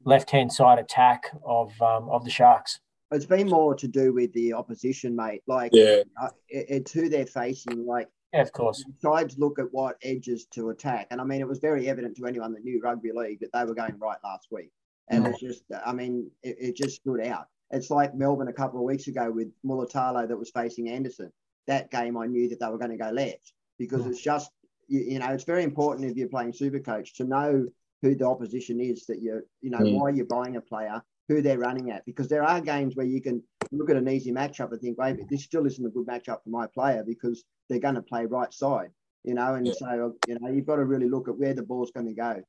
left-hand 0.05 0.53
side 0.53 0.79
attack 0.79 1.25
of 1.45 1.81
um, 1.81 2.09
of 2.09 2.25
the 2.25 2.31
Sharks. 2.31 2.81
It's 3.13 3.27
been 3.27 3.49
more 3.49 3.75
to 3.77 3.87
do 3.87 4.13
with 4.13 4.33
the 4.33 4.55
opposition, 4.55 5.15
mate. 5.15 5.43
Like, 5.47 5.71
yeah, 5.73 6.03
uh, 6.21 6.31
it, 6.49 6.67
it's 6.69 6.93
who 6.93 7.09
they're 7.09 7.27
facing. 7.27 7.87
Like, 7.87 8.09
Yeah, 8.35 8.43
of 8.43 8.53
course. 8.53 8.85
sides 9.01 9.39
look 9.39 9.59
at 9.59 9.73
what 9.73 9.97
edges 10.03 10.47
to 10.47 10.71
attack. 10.71 11.07
And 11.11 11.21
I 11.21 11.25
mean, 11.25 11.41
it 11.41 11.49
was 11.49 11.59
very 11.61 11.89
evident 11.89 12.17
to 12.17 12.27
anyone 12.27 12.53
that 12.55 12.65
knew 12.65 12.81
rugby 12.83 13.13
league 13.13 13.41
that 13.41 13.53
they 13.53 13.65
were 13.65 13.75
going 13.75 13.97
right 13.99 14.19
last 14.25 14.49
week. 14.51 14.71
And 15.09 15.27
it's 15.27 15.39
just, 15.39 15.63
I 15.87 15.93
mean, 15.93 16.31
it, 16.43 16.57
it 16.59 16.77
just 16.77 16.97
stood 16.97 17.21
out. 17.21 17.47
It's 17.71 17.91
like 17.91 18.15
Melbourne 18.15 18.49
a 18.49 18.53
couple 18.53 18.81
of 18.81 18.85
weeks 18.87 19.07
ago 19.07 19.31
with 19.31 19.49
Mulitalo 19.65 20.27
that 20.27 20.37
was 20.37 20.51
facing 20.51 20.89
Anderson. 20.89 21.31
That 21.67 21.91
game, 21.91 22.17
I 22.17 22.27
knew 22.27 22.49
that 22.49 22.59
they 22.61 22.67
were 22.69 22.79
going 22.79 22.91
to 22.91 22.97
go 22.97 23.11
left 23.11 23.53
because 23.79 24.07
it's 24.07 24.21
just 24.21 24.51
you, 24.89 25.01
you 25.01 25.19
know, 25.19 25.29
it's 25.29 25.45
very 25.45 25.63
important 25.63 26.11
if 26.11 26.17
you're 26.17 26.29
playing 26.29 26.53
super 26.53 26.81
coach 26.81 27.15
to 27.15 27.25
know 27.25 27.67
who 28.03 28.15
the 28.15 28.27
opposition 28.27 28.81
is 28.81 29.07
that 29.07 29.23
you're, 29.23 29.45
you 29.63 29.71
know, 29.71 29.79
Mm. 29.79 29.99
why 29.99 30.11
you're 30.11 30.27
buying 30.27 30.57
a 30.57 30.61
player, 30.61 31.03
who 31.29 31.41
they're 31.41 31.59
running 31.59 31.91
at. 31.91 32.05
Because 32.05 32.29
there 32.29 32.45
are 32.45 32.61
games 32.61 32.97
where 32.97 33.07
you 33.07 33.21
can 33.21 33.43
look 33.73 33.91
at 33.91 33.97
an 33.97 34.09
easy 34.09 34.33
matchup 34.33 34.73
and 34.73 34.81
think, 34.81 34.99
wait, 34.99 35.17
this 35.29 35.45
still 35.45 35.67
isn't 35.67 35.85
a 35.85 35.91
good 35.91 36.07
matchup 36.07 36.43
for 36.43 36.51
my 36.51 36.67
player 36.67 37.05
because 37.07 37.45
they're 37.69 37.79
going 37.79 37.95
to 37.95 38.03
play 38.03 38.27
right 38.27 38.53
side, 38.53 38.91
you 39.25 39.35
know. 39.35 39.55
And 39.55 39.67
Yeah. 39.67 39.73
so, 39.75 40.15
you 40.29 40.39
know, 40.39 40.49
you've 40.49 40.67
got 40.67 40.77
to 40.77 40.85
really 40.85 41.09
look 41.09 41.29
at 41.29 41.37
where 41.39 41.55
the 41.55 41.63
ball's 41.63 41.91
going 41.91 42.07
to 42.07 42.15
go. 42.15 42.43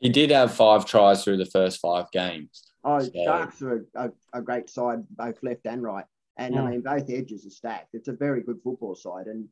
He 0.00 0.08
did 0.08 0.30
have 0.30 0.54
five 0.54 0.86
tries 0.86 1.24
through 1.24 1.38
the 1.38 1.46
first 1.46 1.80
five 1.80 2.10
games. 2.12 2.70
Oh, 2.84 3.00
So- 3.00 3.10
Sharks 3.24 3.60
are 3.62 3.86
a, 3.94 4.04
a, 4.06 4.10
a 4.34 4.42
great 4.42 4.70
side, 4.70 5.00
both 5.10 5.42
left 5.42 5.66
and 5.66 5.82
right. 5.82 6.04
And 6.36 6.54
Mm. 6.54 6.58
I 6.62 6.70
mean, 6.70 6.80
both 6.82 7.10
edges 7.10 7.44
are 7.46 7.50
stacked. 7.50 7.94
It's 7.94 8.06
a 8.08 8.12
very 8.12 8.42
good 8.42 8.60
football 8.62 8.94
side. 8.94 9.26
And 9.26 9.48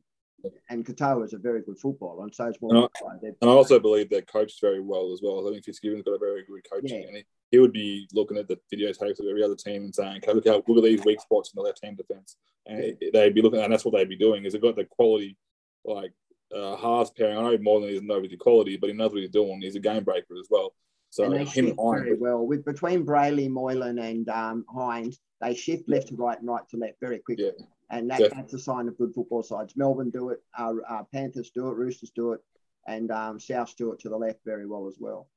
and 0.69 0.85
Katoa 0.85 1.25
is 1.25 1.33
a 1.33 1.39
very 1.39 1.63
good 1.63 1.79
footballer. 1.79 2.23
And 2.23 2.33
so 2.33 2.45
it's 2.45 2.61
more. 2.61 2.75
And 2.75 2.85
I- 2.85 3.27
And 3.41 3.49
I 3.49 3.53
also 3.53 3.79
believe 3.79 4.07
they're 4.09 4.21
coached 4.21 4.61
very 4.61 4.79
well 4.79 5.11
as 5.11 5.19
well. 5.21 5.45
I 5.47 5.51
think 5.51 5.65
Fitzgibbon's 5.65 6.03
got 6.03 6.11
a 6.11 6.19
very 6.19 6.45
good 6.45 6.61
coaching. 6.71 7.01
Yeah. 7.11 7.21
He, 7.51 7.59
would 7.59 7.73
be 7.73 8.07
looking 8.13 8.37
at 8.37 8.47
the 8.47 8.59
videotapes 8.73 9.19
of 9.19 9.27
every 9.29 9.43
other 9.43 9.55
team 9.55 9.83
and 9.83 9.95
saying, 9.95 10.17
okay, 10.17 10.33
look, 10.33 10.47
how, 10.47 10.63
look 10.67 10.77
at 10.77 10.83
these 10.83 11.05
weak 11.05 11.21
spots 11.21 11.51
in 11.53 11.57
the 11.57 11.63
left 11.63 11.83
hand 11.83 11.97
defense. 11.97 12.35
And 12.65 12.97
they'd 13.13 13.33
be 13.33 13.41
looking, 13.41 13.61
and 13.61 13.71
that's 13.71 13.85
what 13.85 13.93
they'd 13.93 14.09
be 14.09 14.17
doing, 14.17 14.45
is 14.45 14.53
they've 14.53 14.61
got 14.61 14.75
the 14.75 14.85
quality, 14.85 15.37
like, 15.85 16.11
uh, 16.55 16.75
halves 16.75 17.11
pairing. 17.11 17.37
I 17.37 17.41
know 17.41 17.57
more 17.59 17.79
than 17.79 17.89
he 17.89 17.95
doesn't 17.95 18.07
know 18.07 18.19
with 18.19 18.31
the 18.31 18.37
quality, 18.37 18.77
but 18.77 18.89
he 18.89 18.95
knows 18.95 19.11
what 19.11 19.21
he's 19.21 19.29
doing. 19.29 19.61
He's 19.61 19.75
a 19.75 19.79
game 19.79 20.03
breaker 20.03 20.35
as 20.39 20.47
well. 20.49 20.73
So 21.09 21.23
and 21.23 21.33
they 21.33 21.45
him 21.45 21.67
and 21.67 21.77
very 21.77 22.15
well 22.15 22.45
with 22.45 22.65
between 22.65 23.05
Brailey, 23.05 23.49
Moylan, 23.49 23.99
and 23.99 24.27
um, 24.29 24.65
Hynes. 24.73 25.17
They 25.41 25.55
shift 25.55 25.87
left 25.87 26.09
to 26.09 26.15
right 26.15 26.37
and 26.37 26.47
right 26.47 26.67
to 26.69 26.77
left 26.77 26.95
very 26.99 27.19
quickly, 27.19 27.45
Yeah. 27.45 27.65
and 27.91 28.09
that, 28.09 28.31
that's 28.33 28.53
a 28.53 28.59
sign 28.59 28.87
of 28.87 28.97
good 28.97 29.13
football 29.13 29.43
sides. 29.43 29.75
Melbourne 29.77 30.09
do 30.09 30.29
it, 30.29 30.43
uh, 30.57 30.73
uh, 30.89 31.03
Panthers 31.13 31.51
do 31.51 31.69
it, 31.69 31.75
Roosters 31.75 32.11
do 32.15 32.33
it, 32.33 32.41
and 32.87 33.11
um, 33.11 33.39
South 33.39 33.75
do 33.77 33.93
it 33.93 33.99
to 33.99 34.09
the 34.09 34.17
left 34.17 34.39
very 34.45 34.65
well 34.67 34.87
as 34.87 34.97
well. 34.99 35.29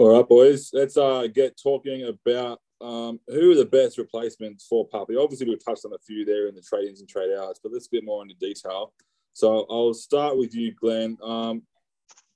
All 0.00 0.16
right, 0.16 0.26
boys. 0.26 0.70
Let's 0.72 0.96
uh, 0.96 1.26
get 1.26 1.60
talking 1.62 2.04
about 2.04 2.62
um, 2.80 3.20
who 3.28 3.52
are 3.52 3.54
the 3.54 3.66
best 3.66 3.98
replacements 3.98 4.66
for 4.66 4.88
Puppy. 4.88 5.14
Obviously, 5.14 5.46
we've 5.46 5.62
touched 5.62 5.84
on 5.84 5.92
a 5.92 5.98
few 5.98 6.24
there 6.24 6.48
in 6.48 6.54
the 6.54 6.62
trade 6.62 6.88
ins 6.88 7.00
and 7.00 7.08
trade 7.08 7.36
outs, 7.38 7.60
but 7.62 7.70
let's 7.70 7.86
get 7.86 8.02
more 8.02 8.22
into 8.22 8.34
detail. 8.36 8.94
So 9.34 9.66
I'll 9.68 9.92
start 9.92 10.38
with 10.38 10.54
you, 10.54 10.72
Glenn. 10.72 11.18
Um, 11.22 11.64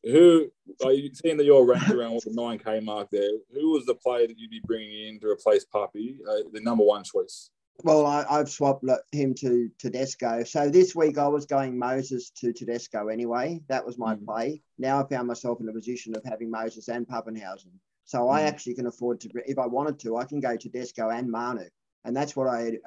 who 0.02 0.50
are 0.84 0.92
you 0.92 1.08
seeing 1.14 1.38
that 1.38 1.46
you're 1.46 1.64
ranked 1.64 1.88
around 1.88 2.20
the 2.26 2.32
9K 2.32 2.84
mark 2.84 3.08
there? 3.10 3.30
Who 3.54 3.70
was 3.70 3.86
the 3.86 3.94
player 3.94 4.26
that 4.26 4.38
you'd 4.38 4.50
be 4.50 4.60
bringing 4.66 5.08
in 5.08 5.20
to 5.20 5.28
replace 5.28 5.64
Puppy, 5.64 6.18
uh, 6.28 6.40
the 6.52 6.60
number 6.60 6.84
one 6.84 7.02
choice? 7.02 7.48
Well, 7.82 8.06
I, 8.06 8.24
I've 8.30 8.48
swapped 8.48 8.84
him 9.12 9.34
to 9.34 9.68
Tedesco. 9.78 10.44
So 10.44 10.70
this 10.70 10.94
week 10.94 11.18
I 11.18 11.26
was 11.26 11.44
going 11.44 11.76
Moses 11.76 12.30
to 12.36 12.52
Tedesco 12.52 13.08
anyway. 13.08 13.60
That 13.68 13.84
was 13.84 13.98
my 13.98 14.14
Mm. 14.14 14.24
play. 14.24 14.62
Now 14.78 15.02
I 15.02 15.08
found 15.08 15.26
myself 15.26 15.60
in 15.60 15.68
a 15.68 15.72
position 15.72 16.14
of 16.16 16.22
having 16.24 16.50
Moses 16.50 16.88
and 16.88 17.06
Papenhuyzen. 17.06 17.72
So 18.04 18.28
I 18.28 18.42
Mm. 18.42 18.46
actually 18.46 18.74
can 18.74 18.86
afford 18.86 19.20
to, 19.20 19.30
if 19.46 19.58
I 19.58 19.66
wanted 19.66 19.98
to, 20.00 20.16
I 20.16 20.24
can 20.24 20.38
go 20.40 20.56
Tedesco 20.56 21.08
and 21.10 21.28
Manu. 21.28 21.64
And 22.04 22.16
that's 22.16 22.36
what 22.36 22.46
I 22.46 22.60
had 22.62 22.78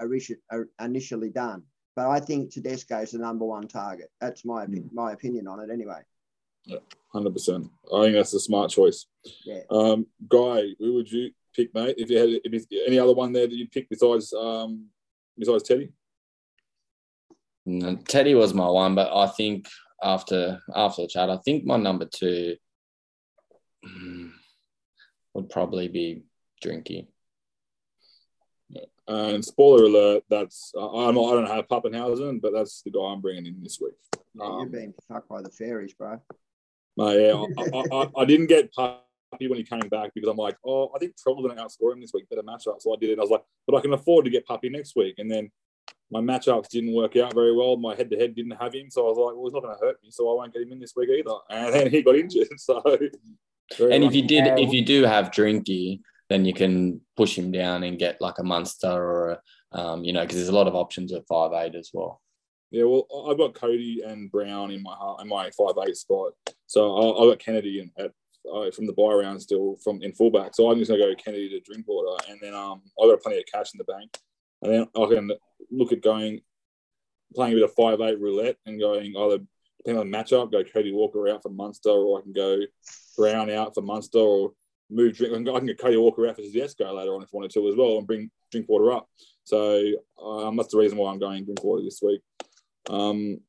initially 0.80 1.30
done. 1.30 1.64
But 1.96 2.08
I 2.10 2.20
think 2.20 2.52
Tedesco 2.52 3.00
is 3.02 3.12
the 3.12 3.18
number 3.18 3.44
one 3.46 3.68
target. 3.68 4.10
That's 4.22 4.46
my, 4.46 4.66
opi- 4.66 4.92
my 4.94 5.12
opinion 5.12 5.48
on 5.48 5.60
it 5.60 5.70
anyway. 5.72 6.02
Yeah, 6.66 6.78
100%. 7.14 7.70
I 7.94 8.02
think 8.04 8.14
that's 8.16 8.34
a 8.34 8.40
smart 8.40 8.70
choice. 8.72 9.06
Yeah. 9.44 9.62
Um, 9.70 10.06
Guy, 10.30 10.76
who 10.80 10.94
would 10.94 11.12
you 11.12 11.32
pick, 11.58 11.74
mate? 11.74 11.95
If 11.97 12.10
you 12.10 12.18
had 12.18 12.30
if 12.43 12.66
any 12.88 12.99
other 12.99 13.14
one 13.14 13.34
there 13.34 13.47
that 13.47 13.55
you'd 13.55 13.72
pick 13.72 13.89
besides 13.89 14.32
um, 14.34 14.86
besides 15.38 15.64
Teddy? 15.64 15.91
No, 17.66 17.97
Teddy 18.08 18.36
was 18.36 18.53
my 18.53 18.70
one, 18.70 18.95
but 18.95 19.14
I 19.14 19.28
think 19.28 19.68
after 20.01 20.62
after 20.74 21.01
the 21.01 21.08
chat, 21.10 21.30
I 21.30 21.38
think 21.38 21.66
my 21.66 21.76
number 21.78 22.05
two 22.05 22.55
mm, 23.86 24.32
would 25.34 25.49
probably 25.49 25.88
be 25.89 26.24
Drinky. 26.64 27.08
And 29.10 29.43
spoiler 29.43 29.86
alert, 29.86 30.24
that's 30.30 30.74
I- 30.78 31.08
I'm 31.08 31.16
not, 31.16 31.32
I 31.32 31.36
don't 31.36 31.47
have 31.55 31.68
Papenhuyzen, 31.70 32.41
but 32.41 32.51
that's 32.53 32.82
the 32.82 32.91
guy 32.91 32.99
I'm 32.99 33.22
bringing 33.22 33.45
in 33.45 33.64
this 33.64 33.80
week. 33.82 33.93
Yeah, 34.36 34.43
you're 34.45 34.62
Um, 34.64 34.70
being 34.72 34.93
fucked 35.08 35.30
by 35.30 35.41
the 35.41 35.49
fairies, 35.49 35.93
bro. 35.93 36.20
no, 36.97 37.12
yeah, 37.12 37.64
I, 37.64 37.78
I, 37.78 38.03
I, 38.03 38.22
I 38.22 38.26
didn't 38.26 38.47
get 38.47 38.74
Puppy 39.32 39.48
when 39.48 39.58
he 39.58 39.64
came 39.64 39.88
back 39.90 40.12
because 40.14 40.30
I'm 40.30 40.38
like, 40.38 40.58
oh, 40.66 40.92
I 40.96 41.00
think 41.00 41.18
Trell's 41.18 41.44
going 41.44 41.56
to 41.56 41.64
outscore 41.64 41.94
him 41.94 42.02
this 42.02 42.12
week, 42.14 42.30
better 42.30 42.44
matchup. 42.44 42.82
So 42.82 42.94
I 42.94 42.98
did 43.00 43.10
it. 43.12 43.20
I 43.20 43.22
was 43.22 43.30
like, 43.30 43.44
but 43.66 43.76
I 43.76 43.82
can 43.82 43.94
afford 43.94 44.26
to 44.26 44.32
get 44.32 44.46
Puppy 44.46 44.70
next 44.70 44.96
week. 44.96 45.16
And 45.18 45.30
then 45.30 45.52
my 46.12 46.20
matchups 46.22 46.70
didn't 46.70 46.94
work 46.94 47.16
out 47.18 47.34
very 47.34 47.56
well. 47.56 47.76
My 47.78 47.96
head 47.96 48.10
to 48.12 48.18
head 48.18 48.36
didn't 48.36 48.52
have 48.60 48.74
him, 48.74 48.90
so 48.90 49.06
I 49.06 49.10
was 49.10 49.18
like, 49.18 49.36
well, 49.36 49.46
he's 49.46 49.54
not 49.54 49.64
going 49.64 49.78
to 49.78 49.86
hurt 49.86 49.98
me, 50.04 50.10
so 50.12 50.30
I 50.30 50.36
won't 50.36 50.54
get 50.54 50.62
him 50.62 50.72
in 50.72 50.80
this 50.80 50.94
week 50.96 51.10
either. 51.10 51.36
And 51.50 51.74
then 51.74 51.90
he 51.92 52.02
got 52.02 52.16
injured, 52.16 52.48
so. 52.58 52.82
very 53.78 53.94
And 53.96 54.04
if 54.04 54.16
you 54.16 54.22
did, 54.26 54.46
Yeah. 54.46 54.56
if 54.58 54.72
you 54.72 54.84
do 54.86 55.04
have 55.04 55.32
Drinky, 55.32 56.00
then 56.30 56.46
you 56.46 56.54
can 56.54 57.02
push 57.18 57.38
him 57.38 57.52
down 57.52 57.84
and 57.84 58.00
get 58.00 58.22
like 58.22 58.38
a 58.40 58.44
Munster 58.44 58.88
or 58.92 59.32
a, 59.32 59.78
um, 59.78 60.04
you 60.04 60.14
know, 60.14 60.22
because 60.22 60.38
there's 60.38 60.48
a 60.50 60.56
lot 60.56 60.68
of 60.68 60.76
options 60.76 61.12
at 61.14 61.28
five 61.28 61.52
eight 61.54 61.76
as 61.76 61.90
well. 61.94 62.22
Yeah, 62.72 62.84
well, 62.84 63.08
I- 63.14 63.32
I've 63.32 63.38
got 63.38 63.54
Cody 63.54 64.02
and 64.06 64.30
Brown 64.32 64.72
in 64.72 64.84
my 64.84 64.94
heart, 64.96 65.22
in 65.22 65.28
my 65.28 65.50
five 65.52 65.76
eight 65.88 65.96
spot. 65.98 66.34
So 66.68 66.96
I- 66.98 67.22
I've 67.24 67.30
got 67.32 67.40
Kennedy 67.40 67.80
in, 67.80 67.92
at 67.98 68.12
uh, 68.52 68.72
from 68.72 68.86
the 68.86 68.94
buy 68.94 69.14
round 69.14 69.42
still 69.42 69.76
from 69.84 70.02
in 70.02 70.14
fullback. 70.14 70.56
So 70.56 70.70
I'm 70.70 70.80
just 70.80 70.90
gonna 70.90 71.02
go 71.02 71.16
Kennedy 71.16 71.50
to 71.50 71.60
Drinkwater, 71.60 72.24
and 72.30 72.40
then 72.42 72.54
um 72.54 72.82
I've 73.02 73.10
got 73.10 73.22
plenty 73.22 73.40
of 73.40 73.46
cash 73.52 73.74
in 73.74 73.78
the 73.78 73.84
bank, 73.84 74.18
and 74.62 74.74
then 74.74 74.88
I 74.96 75.06
can 75.08 75.32
look 75.72 75.92
at 75.92 76.02
going 76.02 76.42
playing 77.36 77.54
a 77.54 77.56
bit 77.58 77.64
of 77.64 77.74
five 77.74 78.02
eight 78.02 78.20
roulette 78.20 78.58
and 78.66 78.80
going 78.80 79.16
either 79.18 79.40
depending 79.78 80.02
on 80.02 80.12
the 80.12 80.18
matchup, 80.18 80.52
go 80.52 80.64
Cody 80.64 80.92
Walker 80.92 81.30
out 81.30 81.44
for 81.44 81.50
Munster, 81.50 81.90
or 81.90 82.20
I 82.20 82.22
can 82.22 82.34
go 82.34 82.60
Brown 83.18 83.50
out 83.50 83.74
for 83.74 83.82
Munster, 83.82 84.20
or 84.20 84.52
move 84.90 85.16
Drink. 85.16 85.34
I 85.34 85.52
I 85.52 85.58
can 85.60 85.68
get 85.68 85.80
Cody 85.80 85.98
Walker 85.98 86.28
out 86.28 86.36
for 86.36 86.42
Zesco 86.42 86.94
later 86.94 87.14
on 87.14 87.24
if 87.24 87.30
I 87.34 87.38
wanted 87.38 87.52
to 87.52 87.68
as 87.70 87.76
well, 87.76 87.98
and 87.98 88.08
bring 88.08 88.30
Drinkwater 88.52 88.92
up. 88.92 89.08
So 89.44 89.82
um, 90.22 90.58
that's 90.58 90.72
the 90.72 90.78
reason 90.78 90.98
why 90.98 91.12
I'm 91.12 91.20
going 91.20 91.46
Drinkwater 91.46 91.84
this 91.84 92.02
week. 92.02 92.22
Um, 92.90 93.40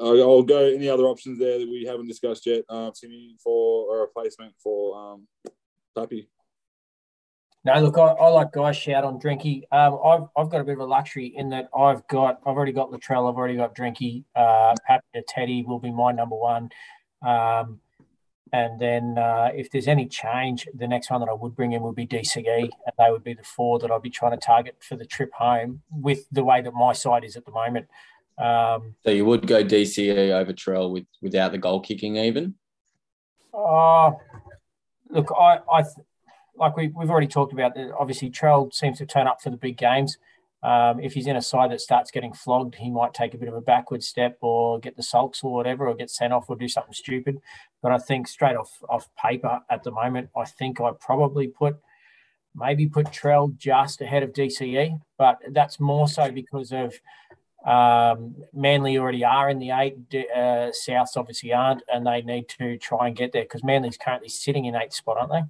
I'll 0.00 0.22
I'll 0.22 0.42
go 0.42 0.66
any 0.66 0.88
other 0.88 1.04
options 1.04 1.38
there 1.38 1.58
that 1.58 1.68
we 1.68 1.84
haven't 1.84 2.08
discussed 2.08 2.46
yet, 2.46 2.64
uh, 2.68 2.90
Timmy, 2.98 3.36
for 3.42 3.96
a 3.96 4.00
replacement 4.00 4.54
for 4.62 4.96
um, 4.96 5.26
Pappy. 5.96 6.28
No, 7.64 7.80
look, 7.80 7.98
I, 7.98 8.02
I 8.02 8.28
like 8.28 8.52
guys 8.52 8.76
shout 8.76 9.04
on 9.04 9.20
Drinky. 9.20 9.64
Um, 9.72 9.98
I've 10.04 10.28
I've 10.36 10.50
got 10.50 10.60
a 10.60 10.64
bit 10.64 10.74
of 10.74 10.80
a 10.80 10.84
luxury 10.84 11.34
in 11.36 11.50
that 11.50 11.68
I've 11.76 12.06
got 12.08 12.40
I've 12.46 12.56
already 12.56 12.72
got 12.72 12.90
Latrell, 12.90 13.28
I've 13.28 13.36
already 13.36 13.56
got 13.56 13.74
Drinky. 13.74 14.24
Uh, 14.34 14.74
Happy 14.86 15.04
to 15.14 15.22
Teddy 15.28 15.64
will 15.66 15.80
be 15.80 15.90
my 15.90 16.12
number 16.12 16.36
one. 16.36 16.70
Um, 17.26 17.80
and 18.52 18.80
then 18.80 19.18
uh, 19.18 19.50
if 19.54 19.70
there's 19.70 19.88
any 19.88 20.06
change, 20.06 20.66
the 20.72 20.88
next 20.88 21.10
one 21.10 21.20
that 21.20 21.28
I 21.28 21.34
would 21.34 21.54
bring 21.54 21.72
in 21.72 21.82
would 21.82 21.96
be 21.96 22.06
DCE, 22.06 22.62
and 22.62 22.92
they 22.98 23.10
would 23.10 23.24
be 23.24 23.34
the 23.34 23.42
four 23.42 23.78
that 23.80 23.90
I'd 23.90 24.00
be 24.00 24.08
trying 24.08 24.32
to 24.32 24.38
target 24.38 24.76
for 24.80 24.96
the 24.96 25.04
trip 25.04 25.30
home. 25.34 25.82
With 25.90 26.26
the 26.32 26.44
way 26.44 26.62
that 26.62 26.72
my 26.72 26.92
side 26.92 27.24
is 27.24 27.36
at 27.36 27.44
the 27.44 27.52
moment, 27.52 27.88
um, 28.38 28.94
So 29.04 29.10
you 29.10 29.24
would 29.24 29.46
go 29.46 29.64
DCE 29.64 30.30
over 30.30 30.52
Trell 30.52 30.92
with 30.92 31.06
without 31.20 31.52
the 31.52 31.58
goal 31.58 31.80
kicking 31.80 32.16
even. 32.16 32.54
Uh, 33.52 34.12
look, 35.10 35.32
I, 35.38 35.58
I 35.72 35.82
th- 35.82 36.06
like 36.56 36.76
we, 36.76 36.88
we've 36.88 37.10
already 37.10 37.26
talked 37.26 37.52
about 37.52 37.74
that. 37.74 37.92
Obviously, 37.98 38.30
Trell 38.30 38.72
seems 38.72 38.98
to 38.98 39.06
turn 39.06 39.26
up 39.26 39.42
for 39.42 39.50
the 39.50 39.56
big 39.56 39.76
games. 39.76 40.18
Um, 40.62 40.98
if 40.98 41.12
he's 41.12 41.28
in 41.28 41.36
a 41.36 41.42
side 41.42 41.70
that 41.70 41.80
starts 41.80 42.10
getting 42.10 42.32
flogged, 42.32 42.74
he 42.76 42.90
might 42.90 43.14
take 43.14 43.32
a 43.32 43.38
bit 43.38 43.48
of 43.48 43.54
a 43.54 43.60
backward 43.60 44.02
step 44.02 44.38
or 44.40 44.80
get 44.80 44.96
the 44.96 45.04
sulks 45.04 45.44
or 45.44 45.52
whatever, 45.52 45.86
or 45.88 45.94
get 45.94 46.10
sent 46.10 46.32
off 46.32 46.46
or 46.48 46.56
do 46.56 46.66
something 46.68 46.92
stupid. 46.92 47.40
But 47.80 47.92
I 47.92 47.98
think 47.98 48.26
straight 48.26 48.56
off 48.56 48.70
off 48.88 49.08
paper 49.14 49.60
at 49.70 49.84
the 49.84 49.92
moment, 49.92 50.30
I 50.36 50.44
think 50.44 50.80
I 50.80 50.90
probably 50.98 51.48
put 51.48 51.76
maybe 52.54 52.88
put 52.88 53.06
Trell 53.06 53.56
just 53.56 54.00
ahead 54.00 54.22
of 54.22 54.32
DCE, 54.32 55.00
but 55.16 55.38
that's 55.50 55.78
more 55.78 56.08
so 56.08 56.30
because 56.30 56.72
of 56.72 56.94
um, 57.64 58.36
Manly 58.52 58.98
already 58.98 59.24
are 59.24 59.50
in 59.50 59.58
the 59.58 59.70
eight. 59.70 59.96
Uh, 60.14 60.70
Souths 60.70 61.16
obviously 61.16 61.52
aren't, 61.52 61.82
and 61.92 62.06
they 62.06 62.22
need 62.22 62.48
to 62.60 62.78
try 62.78 63.08
and 63.08 63.16
get 63.16 63.32
there 63.32 63.42
because 63.42 63.64
Manly's 63.64 63.98
currently 63.98 64.28
sitting 64.28 64.66
in 64.66 64.76
eighth 64.76 64.94
spot, 64.94 65.18
aren't 65.18 65.32
they? 65.32 65.42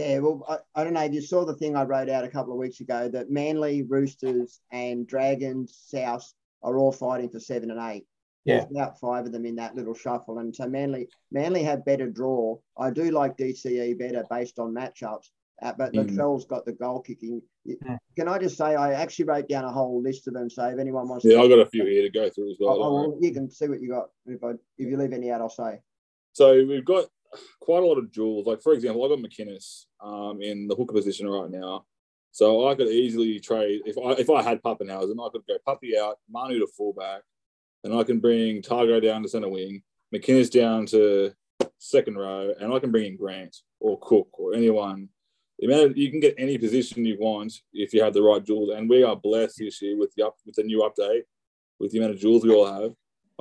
Yeah, 0.00 0.18
well, 0.18 0.44
I, 0.48 0.80
I 0.80 0.84
don't 0.84 0.94
know 0.94 1.04
if 1.04 1.12
you 1.12 1.20
saw 1.20 1.44
the 1.44 1.54
thing 1.54 1.76
I 1.76 1.84
wrote 1.84 2.08
out 2.08 2.24
a 2.24 2.28
couple 2.28 2.52
of 2.52 2.58
weeks 2.58 2.80
ago 2.80 3.08
that 3.10 3.30
Manly, 3.30 3.82
Roosters, 3.82 4.60
and 4.72 5.06
Dragons, 5.06 5.78
South 5.86 6.32
are 6.62 6.78
all 6.78 6.90
fighting 6.90 7.28
for 7.28 7.38
seven 7.38 7.70
and 7.70 7.80
eight. 7.92 8.06
Yeah. 8.44 8.56
There's 8.56 8.72
about 8.72 8.98
five 8.98 9.24
of 9.24 9.32
them 9.32 9.46
in 9.46 9.56
that 9.56 9.76
little 9.76 9.94
shuffle, 9.94 10.38
and 10.38 10.54
so 10.54 10.68
Manly, 10.68 11.08
Manly 11.30 11.62
have 11.62 11.84
better 11.84 12.10
draw. 12.10 12.58
I 12.76 12.90
do 12.90 13.10
like 13.10 13.36
DCE 13.36 13.98
better 13.98 14.24
based 14.28 14.58
on 14.58 14.74
matchups, 14.74 15.28
uh, 15.62 15.72
but 15.76 15.92
Mm. 15.92 16.08
Latrell's 16.10 16.44
got 16.46 16.64
the 16.64 16.72
goal 16.72 17.00
kicking. 17.00 17.40
Y-. 17.64 17.76
Can 18.16 18.28
I 18.28 18.38
just 18.38 18.56
say 18.56 18.74
I 18.74 18.92
actually 18.94 19.26
wrote 19.26 19.48
down 19.48 19.64
a 19.64 19.72
whole 19.72 20.02
list 20.02 20.26
of 20.28 20.34
them, 20.34 20.50
so 20.50 20.64
if 20.64 20.78
anyone 20.78 21.08
wants, 21.08 21.24
Yeah, 21.24 21.36
to, 21.36 21.42
I've 21.42 21.48
got 21.50 21.58
a 21.60 21.66
few 21.66 21.84
here 21.84 22.02
to 22.02 22.10
go 22.10 22.28
through 22.30 22.50
as 22.50 22.56
well. 22.60 22.70
I 22.70 22.74
don't 22.84 22.92
worry. 22.92 23.08
will- 23.08 23.18
you 23.22 23.32
can 23.32 23.50
see 23.50 23.68
what 23.68 23.80
you 23.80 23.88
got. 23.90 24.08
If 24.26 24.42
I 24.42 24.50
if 24.78 24.88
you 24.88 24.96
leave 24.96 25.12
any 25.12 25.30
out, 25.30 25.40
I'll 25.40 25.48
say. 25.48 25.80
So 26.32 26.54
we've 26.66 26.84
got 26.84 27.06
quite 27.60 27.82
a 27.82 27.86
lot 27.86 27.98
of 27.98 28.10
jewels. 28.10 28.46
Like 28.46 28.62
for 28.62 28.72
example, 28.72 29.04
I 29.04 29.08
got 29.08 29.18
McInnes 29.18 29.84
um, 30.02 30.42
in 30.42 30.66
the 30.68 30.74
hooker 30.74 30.94
position 30.94 31.28
right 31.28 31.50
now. 31.50 31.84
So 32.32 32.66
I 32.68 32.74
could 32.74 32.88
easily 32.88 33.38
trade 33.38 33.82
if 33.86 33.96
I 33.96 34.12
if 34.20 34.28
I 34.30 34.42
had 34.42 34.62
Papenhuyzen, 34.62 35.24
I 35.24 35.30
could 35.30 35.46
go 35.46 35.56
Puppy 35.64 35.96
out, 35.96 36.18
Manu 36.28 36.58
to 36.58 36.66
fullback, 36.76 37.22
and 37.84 37.94
I 37.94 38.02
can 38.02 38.18
bring 38.18 38.60
Tago 38.60 39.00
down 39.00 39.22
to 39.22 39.28
centre 39.28 39.48
wing, 39.48 39.82
McInnes 40.12 40.50
down 40.50 40.86
to 40.86 41.32
second 41.78 42.16
row, 42.16 42.52
and 42.58 42.72
I 42.72 42.78
can 42.80 42.90
bring 42.90 43.06
in 43.06 43.16
Grant 43.16 43.56
or 43.78 43.98
Cook 44.00 44.28
or 44.38 44.54
anyone. 44.54 45.08
The 45.64 45.72
amount 45.72 45.92
of, 45.92 45.96
you 45.96 46.10
can 46.10 46.20
get 46.20 46.34
any 46.36 46.58
position 46.58 47.06
you 47.06 47.16
want 47.18 47.62
if 47.72 47.94
you 47.94 48.02
have 48.02 48.12
the 48.12 48.22
right 48.22 48.44
jewels, 48.44 48.68
and 48.76 48.86
we 48.86 49.02
are 49.02 49.16
blessed 49.16 49.60
this 49.60 49.80
year 49.80 49.96
with 49.96 50.12
the 50.14 50.26
up, 50.26 50.36
with 50.44 50.56
the 50.56 50.62
new 50.62 50.80
update, 50.80 51.22
with 51.80 51.90
the 51.90 51.96
amount 52.00 52.12
of 52.12 52.20
jewels 52.20 52.44
we 52.44 52.52
all 52.52 52.66
have. 52.66 52.92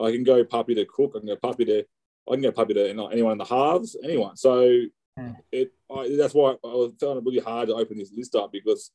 I 0.01 0.09
can 0.09 0.23
go 0.23 0.41
puppy 0.45 0.73
to 0.75 0.85
Cook. 0.85 1.11
I 1.17 1.19
can 1.19 1.27
go 1.27 1.35
puppy 1.35 1.65
to 1.65 1.83
I 2.29 2.31
can 2.31 2.41
go 2.41 2.53
puppy 2.53 2.75
to 2.75 2.89
anyone 2.89 3.33
in 3.33 3.37
the 3.37 3.43
halves, 3.43 3.97
anyone. 4.01 4.37
So 4.37 4.85
Hmm. 5.17 5.31
it 5.51 5.73
I, 5.93 6.15
that's 6.17 6.33
why 6.33 6.51
I 6.51 6.57
was 6.63 6.93
finding 6.97 7.17
it 7.17 7.25
really 7.25 7.39
hard 7.39 7.67
to 7.67 7.75
open 7.75 7.97
this 7.97 8.13
list 8.15 8.35
up 8.35 8.53
because 8.53 8.91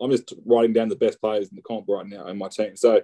I'm 0.00 0.10
just 0.10 0.32
writing 0.46 0.72
down 0.72 0.88
the 0.88 0.96
best 0.96 1.20
players 1.20 1.50
in 1.50 1.56
the 1.56 1.62
comp 1.62 1.84
right 1.88 2.06
now 2.06 2.26
in 2.28 2.38
my 2.38 2.48
team. 2.48 2.74
So 2.74 3.02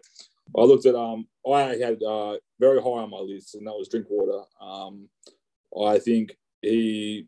I 0.56 0.62
looked 0.62 0.86
at 0.86 0.94
um 0.94 1.28
I 1.46 1.76
had 1.76 2.02
uh, 2.02 2.38
very 2.58 2.80
high 2.80 3.02
on 3.04 3.10
my 3.10 3.18
list, 3.18 3.54
and 3.54 3.66
that 3.66 3.76
was 3.76 3.90
Drinkwater. 3.90 4.44
Um, 4.62 5.10
I 5.78 5.98
think 5.98 6.38
he 6.62 7.26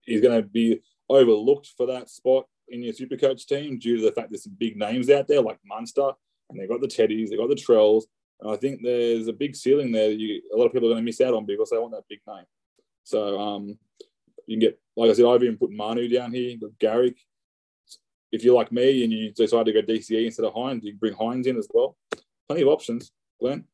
he's 0.00 0.22
going 0.22 0.42
to 0.42 0.48
be 0.48 0.80
overlooked 1.08 1.72
for 1.76 1.86
that 1.86 2.08
spot 2.08 2.46
in 2.68 2.82
your 2.82 2.92
Supercoach 2.92 3.46
team 3.46 3.78
due 3.78 3.96
to 3.96 4.02
the 4.02 4.12
fact 4.12 4.30
there's 4.30 4.44
some 4.44 4.56
big 4.58 4.76
names 4.76 5.10
out 5.10 5.28
there 5.28 5.40
like 5.40 5.58
Munster, 5.64 6.10
and 6.50 6.58
they've 6.58 6.68
got 6.68 6.80
the 6.80 6.86
Teddies, 6.86 7.30
they've 7.30 7.38
got 7.38 7.48
the 7.48 7.54
Trells, 7.54 8.06
and 8.40 8.50
I 8.50 8.56
think 8.56 8.80
there's 8.82 9.28
a 9.28 9.32
big 9.32 9.56
ceiling 9.56 9.90
there 9.90 10.08
that 10.08 10.18
you, 10.18 10.42
a 10.52 10.56
lot 10.56 10.66
of 10.66 10.72
people 10.72 10.88
are 10.88 10.92
going 10.92 11.02
to 11.02 11.06
miss 11.06 11.20
out 11.20 11.34
on 11.34 11.44
because 11.44 11.70
they 11.70 11.78
want 11.78 11.92
that 11.92 12.08
big 12.08 12.20
name. 12.26 12.44
So 13.04 13.40
um, 13.40 13.78
you 14.46 14.56
can 14.56 14.60
get, 14.60 14.80
like 14.96 15.10
I 15.10 15.14
said, 15.14 15.26
I've 15.26 15.42
even 15.42 15.56
put 15.56 15.70
Manu 15.70 16.08
down 16.08 16.32
here, 16.32 16.56
but 16.60 16.78
Garrick. 16.78 17.16
If 18.30 18.44
you're 18.44 18.54
like 18.54 18.70
me 18.70 19.04
and 19.04 19.12
you 19.12 19.32
decide 19.32 19.64
to 19.66 19.72
go 19.72 19.80
DCE 19.80 20.26
instead 20.26 20.44
of 20.44 20.52
Hynes, 20.52 20.84
you 20.84 20.92
can 20.92 20.98
bring 20.98 21.14
Hynes 21.14 21.46
in 21.46 21.56
as 21.56 21.66
well. 21.72 21.96
Plenty 22.46 22.62
of 22.62 22.68
options, 22.68 23.10
Glenn. 23.40 23.64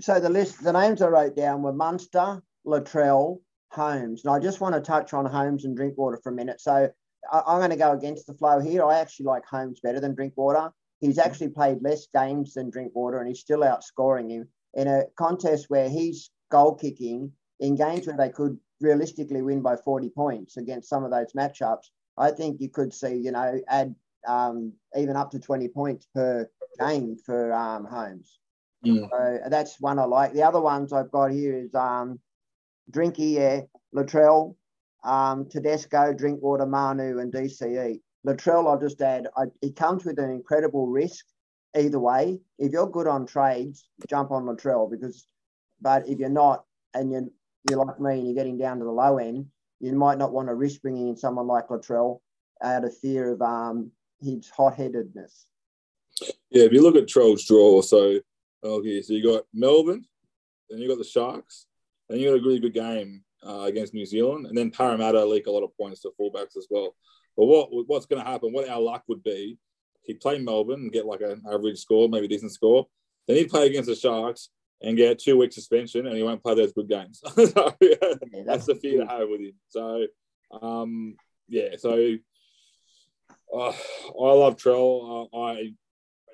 So 0.00 0.18
the 0.18 0.28
list, 0.28 0.64
the 0.64 0.72
names 0.72 1.00
I 1.00 1.06
wrote 1.06 1.36
down 1.36 1.62
were 1.62 1.72
Munster, 1.72 2.42
Latrell, 2.66 3.38
Holmes. 3.74 4.24
And 4.24 4.34
I 4.34 4.38
just 4.38 4.60
want 4.60 4.74
to 4.74 4.80
touch 4.80 5.12
on 5.12 5.26
Holmes 5.26 5.64
and 5.64 5.76
Drinkwater 5.76 6.18
for 6.22 6.30
a 6.30 6.34
minute. 6.34 6.60
So 6.60 6.88
I, 7.32 7.42
I'm 7.46 7.58
going 7.58 7.70
to 7.70 7.76
go 7.76 7.92
against 7.92 8.26
the 8.26 8.34
flow 8.34 8.60
here. 8.60 8.84
I 8.84 8.98
actually 8.98 9.26
like 9.26 9.44
Holmes 9.44 9.80
better 9.82 10.00
than 10.00 10.14
Drinkwater. 10.14 10.70
He's 11.00 11.18
actually 11.18 11.48
played 11.48 11.82
less 11.82 12.06
games 12.14 12.54
than 12.54 12.70
Drinkwater, 12.70 13.18
and 13.18 13.28
he's 13.28 13.40
still 13.40 13.60
outscoring 13.60 14.30
him 14.30 14.48
in 14.74 14.88
a 14.88 15.04
contest 15.16 15.66
where 15.68 15.88
he's 15.88 16.30
goal 16.50 16.74
kicking 16.74 17.32
in 17.60 17.76
games 17.76 18.06
where 18.06 18.16
they 18.16 18.30
could 18.30 18.58
realistically 18.80 19.42
win 19.42 19.60
by 19.60 19.76
40 19.76 20.10
points 20.10 20.56
against 20.56 20.88
some 20.88 21.04
of 21.04 21.10
those 21.10 21.32
matchups. 21.36 21.90
I 22.16 22.30
think 22.30 22.60
you 22.60 22.68
could 22.68 22.94
see, 22.94 23.16
you 23.16 23.32
know, 23.32 23.60
add 23.68 23.94
um, 24.26 24.72
even 24.96 25.16
up 25.16 25.30
to 25.32 25.38
20 25.38 25.68
points 25.68 26.06
per 26.14 26.48
game 26.78 27.16
for 27.24 27.52
um, 27.52 27.84
Holmes. 27.84 28.38
Mm. 28.84 29.08
So 29.10 29.40
that's 29.48 29.80
one 29.80 29.98
I 29.98 30.04
like. 30.04 30.32
The 30.32 30.42
other 30.42 30.60
ones 30.60 30.92
I've 30.92 31.10
got 31.10 31.30
here 31.30 31.56
is 31.56 31.74
um, 31.74 32.20
Drinky, 32.90 33.66
Latrell, 33.94 34.54
um, 35.04 35.46
Tedesco, 35.48 36.12
Drinkwater, 36.12 36.66
Manu, 36.66 37.18
and 37.18 37.32
DCE. 37.32 38.00
Latrell, 38.26 38.66
I'll 38.66 38.80
just 38.80 39.00
add, 39.02 39.28
I, 39.36 39.44
he 39.60 39.70
comes 39.70 40.04
with 40.04 40.18
an 40.18 40.30
incredible 40.30 40.86
risk 40.86 41.24
either 41.76 41.98
way. 41.98 42.40
If 42.58 42.72
you're 42.72 42.88
good 42.88 43.06
on 43.06 43.26
trades, 43.26 43.86
jump 44.08 44.30
on 44.30 44.44
Latrell 44.44 44.90
because, 44.90 45.26
but 45.80 46.08
if 46.08 46.18
you're 46.18 46.30
not 46.30 46.64
and 46.94 47.12
you're, 47.12 47.26
you're 47.68 47.84
like 47.84 48.00
me 48.00 48.18
and 48.18 48.26
you're 48.26 48.34
getting 48.34 48.58
down 48.58 48.78
to 48.78 48.84
the 48.84 48.90
low 48.90 49.18
end, 49.18 49.46
you 49.80 49.92
might 49.92 50.18
not 50.18 50.32
want 50.32 50.48
to 50.48 50.54
risk 50.54 50.80
bringing 50.80 51.08
in 51.08 51.16
someone 51.16 51.46
like 51.46 51.68
Latrell 51.68 52.20
out 52.62 52.84
of 52.84 52.96
fear 52.98 53.32
of 53.32 53.42
um, 53.42 53.90
his 54.22 54.48
hot 54.48 54.76
headedness. 54.76 55.46
Yeah, 56.50 56.64
if 56.64 56.72
you 56.72 56.82
look 56.82 56.96
at 56.96 57.08
Trell's 57.08 57.44
draw, 57.44 57.82
so 57.82 58.20
okay, 58.62 59.02
so 59.02 59.12
you 59.12 59.22
got 59.22 59.44
Melbourne, 59.52 60.04
then 60.70 60.78
you 60.78 60.88
got 60.88 60.98
the 60.98 61.04
Sharks, 61.04 61.66
then 62.14 62.20
you 62.20 62.30
had 62.30 62.40
a 62.40 62.44
really 62.44 62.60
good 62.60 62.74
game 62.74 63.22
uh, 63.46 63.62
against 63.62 63.94
New 63.94 64.06
Zealand, 64.06 64.46
and 64.46 64.56
then 64.56 64.70
Parramatta 64.70 65.24
leak 65.24 65.46
a 65.46 65.50
lot 65.50 65.64
of 65.64 65.76
points 65.76 66.00
to 66.02 66.12
fullbacks 66.18 66.56
as 66.56 66.66
well. 66.70 66.94
But 67.36 67.46
what 67.46 67.68
what's 67.88 68.06
going 68.06 68.22
to 68.24 68.30
happen? 68.30 68.52
What 68.52 68.68
our 68.68 68.80
luck 68.80 69.04
would 69.08 69.22
be, 69.22 69.58
he'd 70.04 70.20
play 70.20 70.38
Melbourne 70.38 70.80
and 70.80 70.92
get 70.92 71.06
like 71.06 71.20
an 71.20 71.42
average 71.50 71.78
score, 71.78 72.08
maybe 72.08 72.28
decent 72.28 72.52
score. 72.52 72.86
Then 73.26 73.36
he'd 73.36 73.50
play 73.50 73.66
against 73.66 73.88
the 73.88 73.96
Sharks 73.96 74.50
and 74.82 74.96
get 74.96 75.18
two 75.18 75.38
week 75.38 75.52
suspension, 75.52 76.06
and 76.06 76.16
he 76.16 76.22
won't 76.22 76.42
play 76.42 76.54
those 76.54 76.72
good 76.72 76.88
games. 76.88 77.20
so, 77.34 77.74
yeah, 77.80 78.14
Yeah, 78.32 78.42
that's 78.46 78.66
the 78.66 78.74
fear 78.76 79.00
to 79.00 79.06
have 79.06 79.28
with 79.28 79.40
him. 79.40 79.54
So, 79.68 80.06
um, 80.62 81.16
yeah, 81.48 81.76
so 81.78 82.16
uh, 83.54 83.68
I 83.68 84.32
love 84.32 84.56
Trell. 84.56 85.28
Uh, 85.32 85.38
I 85.38 85.72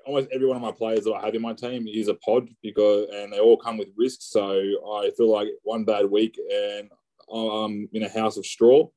almost 0.07 0.29
every 0.33 0.47
one 0.47 0.57
of 0.57 0.63
my 0.63 0.73
players 0.73 1.05
that 1.05 1.15
I 1.15 1.25
have 1.25 1.35
in 1.35 1.43
my 1.43 1.53
team 1.53 1.87
is 1.89 2.09
a 2.09 2.15
pod 2.15 2.49
because, 2.63 3.09
and 3.15 3.33
they 3.33 3.39
all 3.39 3.57
come 3.57 3.79
with 3.79 3.89
risks. 3.97 4.27
So 4.27 4.51
I 4.51 5.11
feel 5.17 5.31
like 5.31 5.49
one 5.63 5.85
bad 5.85 6.11
week 6.11 6.39
and 6.53 6.91
I'm 7.33 7.89
in 7.93 8.03
a 8.03 8.09
house 8.09 8.37
of 8.37 8.47
straw. 8.47 8.89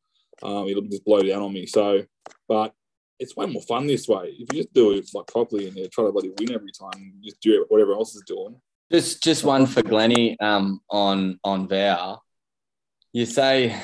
Um, 0.41 0.68
it'll 0.68 0.84
just 0.84 1.06
blow 1.06 1.22
down 1.22 1.41
on 1.41 1.54
me. 1.54 1.66
So, 1.66 2.04
but 2.47 2.74
it's 3.20 3.36
way 3.36 3.45
more 3.45 3.62
fun 3.62 3.88
this 3.88 4.08
way. 4.08 4.36
If 4.39 4.54
you 4.54 4.64
just 4.64 4.74
do 4.74 4.91
it 4.93 5.08
like 5.14 5.28
properly 5.28 5.68
and 5.68 5.78
you 5.78 5.88
try 5.88 6.06
to 6.06 6.12
bloody 6.12 6.32
win 6.39 6.54
every 6.54 6.72
time, 6.72 7.14
just 7.24 7.39
do 7.41 7.66
what 7.70 7.80
everyone 7.80 7.99
else 7.99 8.16
is 8.16 8.24
doing. 8.26 8.56
Just 8.91 9.24
just 9.24 9.43
one 9.43 9.66
for 9.66 9.82
Glenny 9.82 10.38
um, 10.39 10.82
on 10.89 11.39
on 11.43 11.68
Vow. 11.68 12.20
You 13.14 13.26
say, 13.26 13.80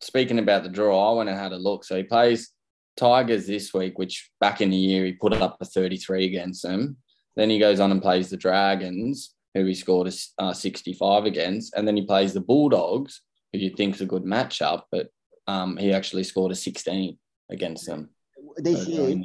speaking 0.00 0.38
about 0.38 0.62
the 0.62 0.68
draw, 0.68 1.12
I 1.12 1.16
went 1.16 1.30
and 1.30 1.38
had 1.38 1.52
a 1.52 1.56
look. 1.56 1.84
So 1.84 1.96
he 1.96 2.02
plays 2.02 2.50
Tigers 2.96 3.46
this 3.46 3.72
week, 3.72 3.98
which 3.98 4.30
back 4.40 4.60
in 4.60 4.70
the 4.70 4.76
year 4.76 5.04
he 5.04 5.12
put 5.12 5.32
up 5.34 5.56
a 5.60 5.64
33 5.64 6.26
against 6.26 6.62
them. 6.62 6.96
Then 7.36 7.48
he 7.50 7.58
goes 7.58 7.80
on 7.80 7.90
and 7.90 8.02
plays 8.02 8.28
the 8.28 8.36
Dragons, 8.36 9.34
who 9.54 9.64
he 9.64 9.74
scored 9.74 10.08
a 10.08 10.42
uh, 10.42 10.52
65 10.52 11.24
against. 11.24 11.74
And 11.74 11.86
then 11.86 11.96
he 11.96 12.02
plays 12.04 12.34
the 12.34 12.40
Bulldogs, 12.40 13.22
who 13.52 13.58
you 13.58 13.70
think's 13.70 14.00
a 14.00 14.06
good 14.06 14.24
matchup, 14.24 14.82
but 14.90 15.08
um, 15.46 15.76
he 15.76 15.92
actually 15.92 16.24
scored 16.24 16.52
a 16.52 16.54
16 16.54 17.16
against 17.50 17.86
them. 17.86 18.10
This 18.56 18.86
year, 18.86 19.22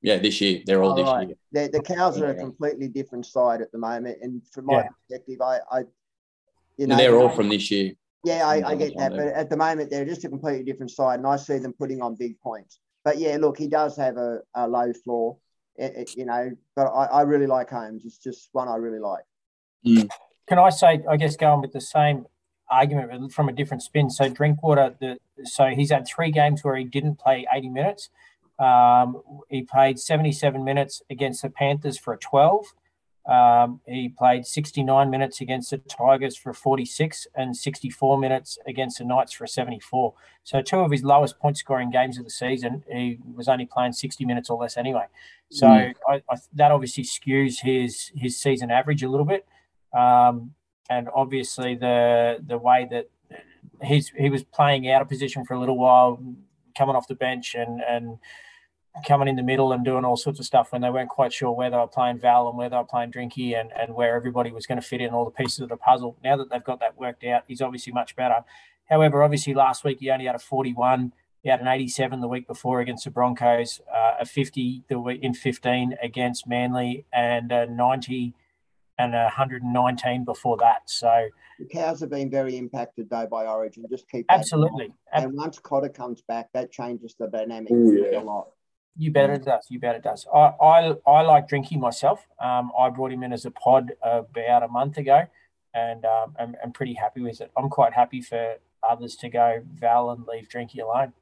Yeah, 0.00 0.18
this 0.18 0.40
year. 0.40 0.62
They're 0.64 0.82
all 0.82 0.90
All 0.90 0.96
this 0.96 1.12
right. 1.12 1.28
year. 1.28 1.36
the, 1.52 1.78
the 1.78 1.82
cows 1.82 2.18
are 2.18 2.30
a 2.30 2.34
completely 2.34 2.88
different 2.88 3.26
side 3.26 3.60
at 3.60 3.70
the 3.72 3.78
moment. 3.78 4.18
And 4.22 4.42
from 4.52 4.66
my 4.66 4.82
Yeah. 4.82 4.88
perspective, 5.08 5.40
I, 5.42 5.58
I 5.70 5.82
you 6.78 6.86
know, 6.86 6.96
they're 6.96 7.18
all 7.18 7.28
from 7.28 7.50
this 7.50 7.70
year. 7.70 7.92
Yeah, 8.24 8.46
I, 8.46 8.70
I 8.70 8.74
get 8.74 8.96
that, 8.98 9.12
but 9.12 9.28
at 9.28 9.48
the 9.48 9.56
moment 9.56 9.90
they're 9.90 10.04
just 10.04 10.24
a 10.24 10.28
completely 10.28 10.64
different 10.64 10.90
side, 10.90 11.18
and 11.20 11.26
I 11.26 11.36
see 11.36 11.58
them 11.58 11.72
putting 11.72 12.02
on 12.02 12.16
big 12.16 12.38
points. 12.40 12.78
But 13.04 13.18
yeah, 13.18 13.36
look, 13.40 13.58
he 13.58 13.68
does 13.68 13.96
have 13.96 14.16
a, 14.16 14.40
a 14.54 14.68
low 14.68 14.92
floor, 14.92 15.36
it, 15.76 15.92
it- 15.96 16.10
you 16.16 16.24
know. 16.26 16.50
But 16.76 16.88
I, 16.88 17.06
I 17.06 17.20
really 17.22 17.46
like 17.46 17.70
Holmes. 17.70 18.04
It's 18.04 18.18
just 18.18 18.48
one 18.52 18.68
I 18.68 18.76
really 18.76 18.98
like. 18.98 19.24
Mm. 19.86 20.10
Can 20.48 20.58
I 20.58 20.70
say, 20.70 21.02
I 21.08 21.16
guess, 21.16 21.36
going 21.36 21.60
with 21.60 21.72
the 21.72 21.80
same 21.80 22.26
argument 22.70 23.10
but 23.10 23.32
from 23.32 23.48
a 23.48 23.52
different 23.52 23.82
spin? 23.82 24.10
So 24.10 24.28
Drinkwater, 24.28 24.94
the 25.00 25.18
so 25.44 25.66
he's 25.68 25.90
had 25.90 26.06
three 26.06 26.30
games 26.30 26.62
where 26.62 26.76
he 26.76 26.84
didn't 26.84 27.18
play 27.18 27.46
80 27.52 27.68
minutes. 27.70 28.10
Um, 28.58 29.22
he 29.48 29.62
played 29.62 29.98
77 29.98 30.62
minutes 30.62 31.00
against 31.08 31.40
the 31.42 31.48
Panthers 31.48 31.98
for 31.98 32.12
a 32.12 32.18
12. 32.18 32.66
Um, 33.26 33.80
he 33.86 34.08
played 34.08 34.46
69 34.46 35.10
minutes 35.10 35.40
against 35.40 35.70
the 35.70 35.78
Tigers 35.78 36.36
for 36.36 36.52
46 36.52 37.26
and 37.34 37.56
64 37.56 38.18
minutes 38.18 38.58
against 38.66 38.98
the 38.98 39.04
Knights 39.04 39.32
for 39.32 39.46
74. 39.46 40.14
So 40.42 40.62
two 40.62 40.80
of 40.80 40.90
his 40.90 41.04
lowest 41.04 41.38
point 41.38 41.58
scoring 41.58 41.90
games 41.90 42.18
of 42.18 42.24
the 42.24 42.30
season, 42.30 42.82
he 42.90 43.18
was 43.34 43.46
only 43.46 43.66
playing 43.66 43.92
60 43.92 44.24
minutes 44.24 44.48
or 44.50 44.58
less 44.58 44.76
anyway. 44.76 45.06
So 45.50 45.66
Mm. 45.66 45.94
I, 46.08 46.14
I, 46.30 46.36
that 46.54 46.72
obviously 46.72 47.04
skews 47.04 47.60
his 47.60 48.10
his 48.14 48.40
season 48.40 48.70
average 48.70 49.02
a 49.02 49.08
little 49.08 49.26
bit. 49.26 49.46
Um, 49.96 50.52
and 50.88 51.08
obviously 51.14 51.74
the 51.74 52.38
the 52.44 52.58
way 52.58 52.88
that 52.90 53.10
he's 53.82 54.10
he 54.16 54.30
was 54.30 54.44
playing 54.44 54.90
out 54.90 55.02
of 55.02 55.08
position 55.08 55.44
for 55.44 55.54
a 55.54 55.60
little 55.60 55.78
while, 55.78 56.22
coming 56.76 56.96
off 56.96 57.06
the 57.06 57.14
bench 57.14 57.54
and 57.54 57.80
and 57.86 58.18
coming 59.06 59.28
in 59.28 59.36
the 59.36 59.42
middle 59.42 59.72
and 59.72 59.84
doing 59.84 60.04
all 60.04 60.16
sorts 60.16 60.40
of 60.40 60.46
stuff 60.46 60.72
when 60.72 60.82
they 60.82 60.90
weren't 60.90 61.08
quite 61.08 61.32
sure 61.32 61.52
where 61.52 61.70
they 61.70 61.76
were 61.76 61.86
playing 61.86 62.18
Val 62.18 62.48
and 62.48 62.58
where 62.58 62.68
they 62.68 62.76
were 62.76 62.84
playing 62.84 63.12
Drinky 63.12 63.58
and, 63.58 63.70
and 63.72 63.94
where 63.94 64.16
everybody 64.16 64.50
was 64.50 64.66
going 64.66 64.80
to 64.80 64.86
fit 64.86 65.00
in 65.00 65.10
all 65.10 65.24
the 65.24 65.30
pieces 65.30 65.60
of 65.60 65.68
the 65.68 65.76
puzzle. 65.76 66.16
Now 66.24 66.36
that 66.36 66.50
they've 66.50 66.64
got 66.64 66.80
that 66.80 66.98
worked 66.98 67.24
out, 67.24 67.44
he's 67.46 67.62
obviously 67.62 67.92
much 67.92 68.16
better. 68.16 68.44
However, 68.88 69.22
obviously 69.22 69.54
last 69.54 69.84
week 69.84 69.98
he 70.00 70.10
only 70.10 70.26
had 70.26 70.34
a 70.34 70.40
41. 70.40 71.12
He 71.42 71.48
had 71.48 71.60
an 71.60 71.68
87 71.68 72.20
the 72.20 72.28
week 72.28 72.46
before 72.46 72.80
against 72.80 73.04
the 73.04 73.10
Broncos, 73.10 73.80
uh, 73.90 74.14
a 74.20 74.26
50 74.26 74.82
the 74.88 74.98
week 74.98 75.22
in 75.22 75.34
15 75.34 75.94
against 76.02 76.46
Manly, 76.46 77.06
and 77.12 77.50
a 77.52 77.66
90 77.66 78.34
and 78.98 79.14
a 79.14 79.24
119 79.24 80.24
before 80.24 80.58
that. 80.58 80.82
So 80.90 81.28
The 81.58 81.66
cows 81.66 82.00
have 82.00 82.10
been 82.10 82.28
very 82.28 82.58
impacted 82.58 83.08
though 83.08 83.26
by 83.26 83.46
Origin. 83.46 83.86
Just 83.88 84.08
keep 84.08 84.26
that 84.28 84.34
in 84.34 84.36
mind. 84.36 84.40
absolutely, 84.40 84.92
And 85.12 85.32
once 85.34 85.58
Cotter 85.58 85.88
comes 85.88 86.22
back, 86.22 86.50
that 86.52 86.70
changes 86.70 87.14
the 87.18 87.28
dynamic 87.28 87.70
yeah. 87.70 88.18
a 88.18 88.20
lot. 88.20 88.48
You 88.96 89.10
bet 89.10 89.30
it 89.30 89.44
does. 89.44 89.66
You 89.68 89.78
bet 89.78 89.96
it 89.96 90.02
does. 90.02 90.26
I 90.32 90.38
I, 90.38 90.94
I 91.06 91.22
like 91.22 91.48
drinking 91.48 91.80
myself. 91.80 92.26
Um, 92.42 92.72
I 92.78 92.90
brought 92.90 93.12
him 93.12 93.22
in 93.22 93.32
as 93.32 93.44
a 93.44 93.50
pod 93.50 93.92
about 94.02 94.62
a 94.62 94.68
month 94.68 94.98
ago, 94.98 95.26
and 95.74 96.04
um, 96.04 96.34
I'm, 96.38 96.56
I'm 96.62 96.72
pretty 96.72 96.94
happy 96.94 97.20
with 97.20 97.40
it. 97.40 97.50
I'm 97.56 97.68
quite 97.68 97.94
happy 97.94 98.20
for 98.20 98.56
others 98.88 99.16
to 99.16 99.28
go 99.28 99.62
Val 99.74 100.10
and 100.10 100.26
leave 100.26 100.48
Drinky 100.48 100.80
alone. 100.80 101.12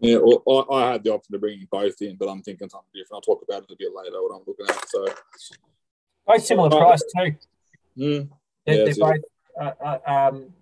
Yeah, 0.00 0.18
well, 0.22 0.66
I, 0.70 0.74
I 0.74 0.92
had 0.92 1.04
the 1.04 1.12
option 1.12 1.32
to 1.32 1.38
bring 1.38 1.66
both 1.70 2.00
in, 2.02 2.16
but 2.16 2.28
I'm 2.28 2.42
thinking 2.42 2.68
something 2.68 2.90
different. 2.92 3.14
I'll 3.14 3.20
talk 3.20 3.42
about 3.48 3.62
it 3.62 3.72
a 3.72 3.76
bit 3.78 3.92
later. 3.94 4.22
What 4.22 4.34
I'm 4.34 4.42
looking 4.46 4.66
at. 4.68 4.88
So 4.88 5.06
Both 6.26 6.44
similar 6.44 6.70
price 6.70 7.02
too. 7.16 7.36
Mm. 7.96 8.28
They're, 8.66 8.76
Yeah, 8.76 8.84
they're 8.84 8.94
both. 8.94 9.24
Uh, 9.58 9.72
uh, 9.80 10.28
um, 10.30 10.52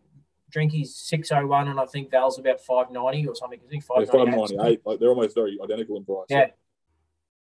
Drinky's 0.54 0.96
six 0.96 1.32
oh 1.32 1.46
one, 1.46 1.68
and 1.68 1.80
I 1.80 1.86
think 1.86 2.10
Val's 2.10 2.38
about 2.38 2.60
five 2.60 2.90
ninety 2.90 3.26
or 3.26 3.34
something. 3.34 3.60
I 3.64 3.68
think 3.68 3.84
They're 3.86 4.06
five 4.06 4.10
five 4.10 4.28
ninety 4.28 4.56
ninety 4.56 4.72
eight. 4.72 4.80
Like 4.84 5.00
they're 5.00 5.08
almost 5.08 5.34
very 5.34 5.58
identical 5.62 5.96
in 5.96 6.04
price. 6.04 6.26
Yeah. 6.28 6.46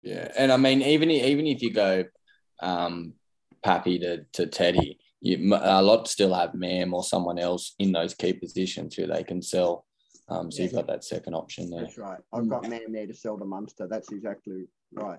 Yeah, 0.01 0.31
and 0.39 0.53
I 0.53 0.57
mean, 0.57 0.81
even 0.83 1.11
even 1.11 1.47
if 1.47 1.61
you 1.61 1.73
go 1.73 2.05
um, 2.61 3.15
Pappy 3.65 3.99
to, 3.99 4.25
to 4.35 4.47
Teddy, 4.47 4.99
you, 5.21 5.55
a 5.55 5.83
lot 5.83 6.07
still 6.07 6.33
have 6.35 6.55
Mam 6.55 6.95
or 6.95 7.03
someone 7.03 7.39
else 7.39 7.75
in 7.81 7.91
those 7.91 8.15
key 8.15 8.33
positions 8.33 8.95
who 8.95 9.09
they 9.09 9.25
can 9.25 9.43
sell. 9.43 9.85
Um, 10.29 10.53
so 10.53 10.63
you've 10.63 10.73
got 10.73 10.87
that 10.87 11.05
second 11.05 11.35
option 11.35 11.69
there. 11.69 11.83
That's 11.83 11.99
right. 11.99 12.21
I've 12.33 12.49
got 12.49 12.69
man 12.69 12.93
there 12.93 13.07
to 13.07 13.15
sell 13.15 13.39
to 13.39 13.45
Munster. 13.45 13.89
That's 13.89 14.13
exactly 14.13 14.69
right. 14.93 15.19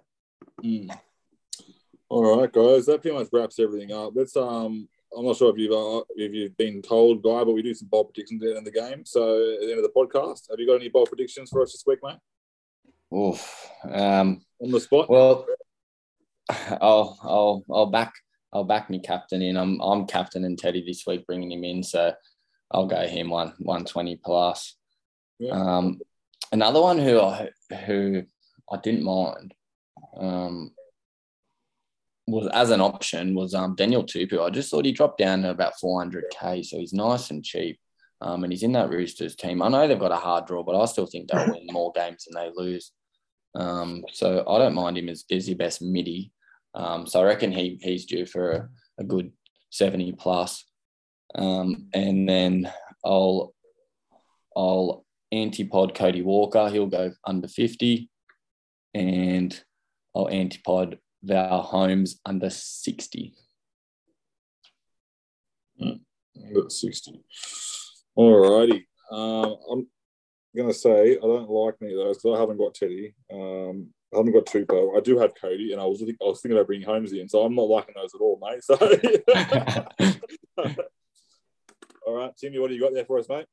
Mm. 0.63 0.97
All 2.07 2.39
right, 2.39 2.51
guys. 2.51 2.85
That 2.85 3.01
pretty 3.01 3.17
much 3.17 3.27
wraps 3.33 3.59
everything 3.59 3.91
up. 3.91 4.13
Let's 4.15 4.37
um. 4.37 4.87
I'm 5.17 5.25
not 5.25 5.37
sure 5.37 5.51
if 5.51 5.57
you've 5.57 5.71
uh, 5.71 6.03
if 6.15 6.33
you've 6.33 6.57
been 6.57 6.81
told, 6.81 7.23
guy, 7.23 7.43
but 7.43 7.53
we 7.53 7.61
do 7.61 7.73
some 7.73 7.87
bold 7.87 8.13
predictions 8.13 8.41
at 8.43 8.45
the 8.45 8.57
end 8.57 8.67
of 8.67 8.73
the 8.73 8.79
game. 8.79 9.05
So 9.05 9.53
at 9.53 9.61
the 9.61 9.71
end 9.71 9.79
of 9.79 9.83
the 9.83 9.93
podcast, 9.95 10.49
have 10.49 10.59
you 10.59 10.67
got 10.67 10.75
any 10.75 10.89
bold 10.89 11.09
predictions 11.09 11.49
for 11.49 11.61
us 11.61 11.71
this 11.71 11.83
week, 11.85 11.99
mate? 12.03 12.17
Oof. 13.17 13.69
Um, 13.89 14.41
On 14.61 14.71
the 14.71 14.79
spot. 14.79 15.09
well, 15.09 15.45
I'll 16.81 17.17
I'll 17.23 17.65
I'll 17.71 17.91
back 17.91 18.13
I'll 18.53 18.63
back 18.63 18.89
me 18.89 18.99
captain 18.99 19.41
in. 19.41 19.57
I'm 19.57 19.79
I'm 19.81 20.05
captain 20.05 20.45
and 20.45 20.57
Teddy 20.57 20.83
this 20.85 21.05
week, 21.07 21.25
bringing 21.25 21.51
him 21.51 21.63
in. 21.63 21.83
So 21.83 22.13
I'll 22.71 22.87
go 22.87 23.07
him 23.07 23.29
one 23.29 23.53
one 23.59 23.85
twenty 23.85 24.15
plus. 24.23 24.75
Yeah. 25.39 25.51
Um, 25.51 25.99
another 26.51 26.81
one 26.81 26.99
who 26.99 27.19
I 27.19 27.49
who 27.85 28.23
I 28.71 28.77
didn't 28.77 29.03
mind 29.03 29.53
um, 30.17 30.71
was 32.31 32.47
as 32.53 32.71
an 32.71 32.81
option 32.81 33.33
was 33.35 33.53
um, 33.53 33.75
Daniel 33.75 34.03
Tupou. 34.03 34.45
I 34.45 34.49
just 34.49 34.69
thought 34.69 34.85
he 34.85 34.91
dropped 34.91 35.17
down 35.17 35.43
to 35.43 35.49
about 35.49 35.73
400k, 35.83 36.65
so 36.65 36.77
he's 36.77 36.93
nice 36.93 37.31
and 37.31 37.43
cheap. 37.43 37.79
Um, 38.21 38.43
and 38.43 38.51
he's 38.51 38.63
in 38.63 38.73
that 38.73 38.89
Roosters 38.89 39.35
team. 39.35 39.61
I 39.61 39.69
know 39.69 39.87
they've 39.87 39.97
got 39.97 40.11
a 40.11 40.17
hard 40.17 40.45
draw, 40.45 40.63
but 40.63 40.79
I 40.79 40.85
still 40.85 41.05
think 41.05 41.29
they'll 41.29 41.51
win 41.51 41.67
more 41.71 41.93
games 41.93 42.25
than 42.25 42.41
they 42.41 42.51
lose. 42.53 42.91
Um, 43.55 44.03
so 44.11 44.43
I 44.47 44.57
don't 44.57 44.75
mind 44.75 44.97
him 44.97 45.07
as, 45.09 45.23
as 45.31 45.47
your 45.47 45.57
best 45.57 45.81
midi. 45.81 46.31
Um, 46.75 47.07
so 47.07 47.21
I 47.21 47.25
reckon 47.25 47.51
he 47.51 47.79
he's 47.81 48.05
due 48.05 48.25
for 48.25 48.51
a, 48.51 48.69
a 48.99 49.03
good 49.03 49.31
70 49.71 50.13
plus. 50.13 50.65
Um, 51.35 51.87
and 51.93 52.27
then 52.27 52.71
I'll 53.05 53.53
I'll 54.55 55.05
antipod 55.33 55.95
Cody 55.95 56.21
Walker. 56.21 56.69
He'll 56.69 56.87
go 56.87 57.11
under 57.25 57.47
50. 57.47 58.09
And 58.93 59.63
I'll 60.15 60.27
antipod 60.27 60.97
Val 61.23 61.61
homes 61.61 62.19
under 62.25 62.49
60. 62.49 63.33
Got 66.53 66.71
60. 66.71 67.23
All 68.15 68.59
righty. 68.59 68.87
Um, 69.11 69.57
I'm 69.71 69.87
going 70.55 70.69
to 70.69 70.73
say 70.73 71.17
I 71.17 71.21
don't 71.21 71.49
like 71.49 71.75
any 71.81 71.93
of 71.93 71.99
those 71.99 72.17
because 72.17 72.37
I 72.37 72.41
haven't 72.41 72.57
got 72.57 72.73
Teddy. 72.73 73.13
Um, 73.31 73.89
I 74.13 74.17
haven't 74.17 74.33
got 74.33 74.45
Tupou. 74.45 74.97
I 74.97 75.01
do 75.01 75.17
have 75.19 75.35
Cody, 75.39 75.71
and 75.71 75.79
I 75.79 75.85
was, 75.85 75.99
think, 75.99 76.17
I 76.21 76.25
was 76.25 76.41
thinking 76.41 76.57
about 76.57 76.67
bringing 76.67 76.87
Holmes 76.87 77.13
in, 77.13 77.29
so 77.29 77.43
I'm 77.43 77.53
not 77.53 77.67
liking 77.67 77.93
those 77.95 78.15
at 78.15 78.21
all, 78.21 78.39
mate. 78.41 78.63
So, 78.63 78.73
all 82.07 82.15
right, 82.15 82.35
Timmy, 82.35 82.57
what 82.57 82.69
do 82.69 82.73
you 82.73 82.81
got 82.81 82.91
there 82.93 83.05
for 83.05 83.19
us, 83.19 83.29
mate? 83.29 83.45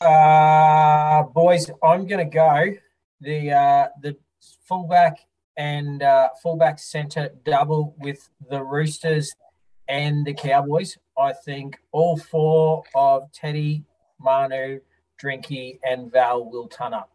Uh, 0.00 1.24
boys, 1.24 1.70
I'm 1.82 2.06
going 2.06 2.26
to 2.28 2.34
go 2.34 2.74
the 3.20 3.52
uh, 3.52 3.88
the 4.00 4.16
fullback 4.66 5.18
and 5.56 6.02
uh, 6.02 6.28
fullback 6.42 6.78
centre 6.78 7.30
double 7.44 7.94
with 7.98 8.28
the 8.50 8.62
Roosters 8.62 9.34
and 9.88 10.26
the 10.26 10.34
Cowboys. 10.34 10.98
I 11.18 11.32
think 11.32 11.78
all 11.92 12.16
four 12.16 12.82
of 12.94 13.30
Teddy, 13.32 13.84
Manu, 14.20 14.80
Drinky, 15.22 15.78
and 15.84 16.10
Val 16.10 16.50
will 16.50 16.68
ton 16.68 16.94
up. 16.94 17.10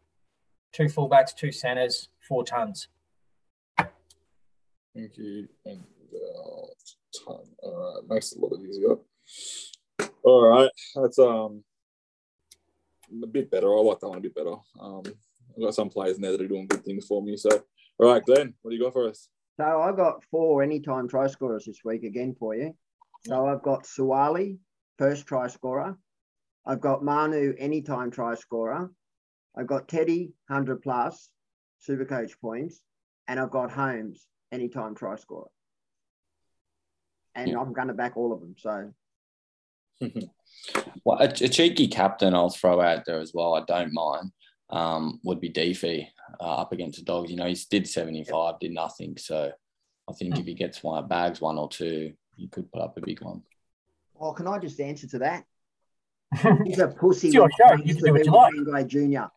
Two 0.71 0.85
fullbacks, 0.85 1.35
two 1.35 1.51
centres, 1.51 2.09
four 2.27 2.43
tons. 2.43 2.87
You. 4.93 5.47
And 5.65 5.83
uh, 6.13 6.67
ton. 7.25 7.43
All 7.63 8.01
right, 8.01 8.09
makes 8.09 8.31
it 8.33 8.39
a 8.39 8.45
lot 8.45 8.59
easier. 8.61 8.97
All 10.23 10.45
right, 10.45 10.69
that's 10.95 11.19
um 11.19 11.63
a 13.23 13.27
bit 13.27 13.49
better. 13.49 13.75
I 13.75 13.81
like 13.81 13.99
that 13.99 14.09
one 14.09 14.17
a 14.17 14.21
bit 14.21 14.35
better. 14.35 14.55
Um, 14.79 15.03
I've 15.05 15.61
got 15.61 15.75
some 15.75 15.89
players 15.89 16.17
there 16.17 16.31
that 16.31 16.41
are 16.41 16.47
doing 16.47 16.67
good 16.67 16.83
things 16.83 17.05
for 17.05 17.21
me. 17.21 17.35
So, 17.37 17.49
all 17.99 18.13
right, 18.13 18.23
Glenn, 18.23 18.53
what 18.61 18.71
do 18.71 18.77
you 18.77 18.83
got 18.83 18.93
for 18.93 19.07
us? 19.07 19.27
So 19.59 19.81
I 19.81 19.91
got 19.91 20.23
four 20.31 20.63
anytime 20.63 21.07
try 21.07 21.27
scorers 21.27 21.65
this 21.65 21.81
week 21.83 22.03
again 22.03 22.35
for 22.39 22.55
you. 22.55 22.73
So 23.25 23.45
I've 23.45 23.61
got 23.61 23.83
Suwali, 23.83 24.57
first 24.97 25.27
try 25.27 25.47
scorer. 25.47 25.97
I've 26.65 26.79
got 26.79 27.03
Manu, 27.03 27.53
anytime 27.57 28.11
try 28.11 28.35
scorer. 28.35 28.89
I've 29.57 29.67
got 29.67 29.89
Teddy, 29.89 30.31
100 30.47 30.81
plus, 30.81 31.29
super 31.79 32.05
coach 32.05 32.39
points. 32.39 32.79
And 33.27 33.39
I've 33.39 33.51
got 33.51 33.71
Holmes, 33.71 34.25
anytime 34.51 34.95
try 34.95 35.17
scorer. 35.17 35.49
And 37.35 37.51
Yeah. 37.51 37.59
I'm 37.59 37.73
going 37.73 37.89
to 37.89 37.93
back 37.93 38.15
all 38.15 38.31
of 38.31 38.39
them. 38.39 38.55
So 38.57 38.93
Well, 41.03 41.19
a, 41.19 41.25
a 41.25 41.49
cheeky 41.49 41.87
captain 41.87 42.33
I'll 42.33 42.49
throw 42.49 42.81
out 42.81 43.05
there 43.05 43.19
as 43.19 43.33
well. 43.33 43.55
I 43.55 43.63
don't 43.65 43.93
mind. 43.93 44.31
Um, 44.71 45.19
would 45.23 45.41
be 45.41 45.49
Deefy 45.49 46.07
uh, 46.39 46.57
up 46.57 46.73
against 46.73 46.99
the 46.99 47.05
Dogs. 47.05 47.31
You 47.31 47.37
know, 47.37 47.47
he 47.47 47.57
did 47.71 47.87
seventy 47.87 48.23
five, 48.23 48.59
did 48.59 48.71
nothing. 48.71 49.17
So 49.17 49.51
I 50.07 50.13
think 50.13 50.37
if 50.37 50.45
he 50.45 50.53
gets 50.53 50.83
one 50.83 51.07
bags 51.07 51.41
one 51.41 51.57
or 51.57 51.69
two, 51.69 52.13
he 52.35 52.47
could 52.47 52.71
put 52.71 52.81
up 52.81 52.97
a 52.97 53.01
big 53.01 53.21
one. 53.21 53.41
Well, 54.13 54.33
can 54.33 54.47
I 54.47 54.59
just 54.59 54.79
answer 54.79 55.07
to 55.07 55.19
that? 55.19 55.45
He's 56.65 56.79
a 56.79 56.87
pussy. 56.87 57.27
It's 57.27 57.33
your 57.33 57.43
when 57.43 57.51
show. 57.51 57.73
it 57.73 57.77
comes 57.77 57.87
You 57.87 57.95
can 57.95 58.03
to 58.15 58.23
do 58.23 58.31
what 58.31 58.53
you 58.53 58.65
like. 58.65 58.85
Pangai 58.85 58.87
Jr. 58.87 59.27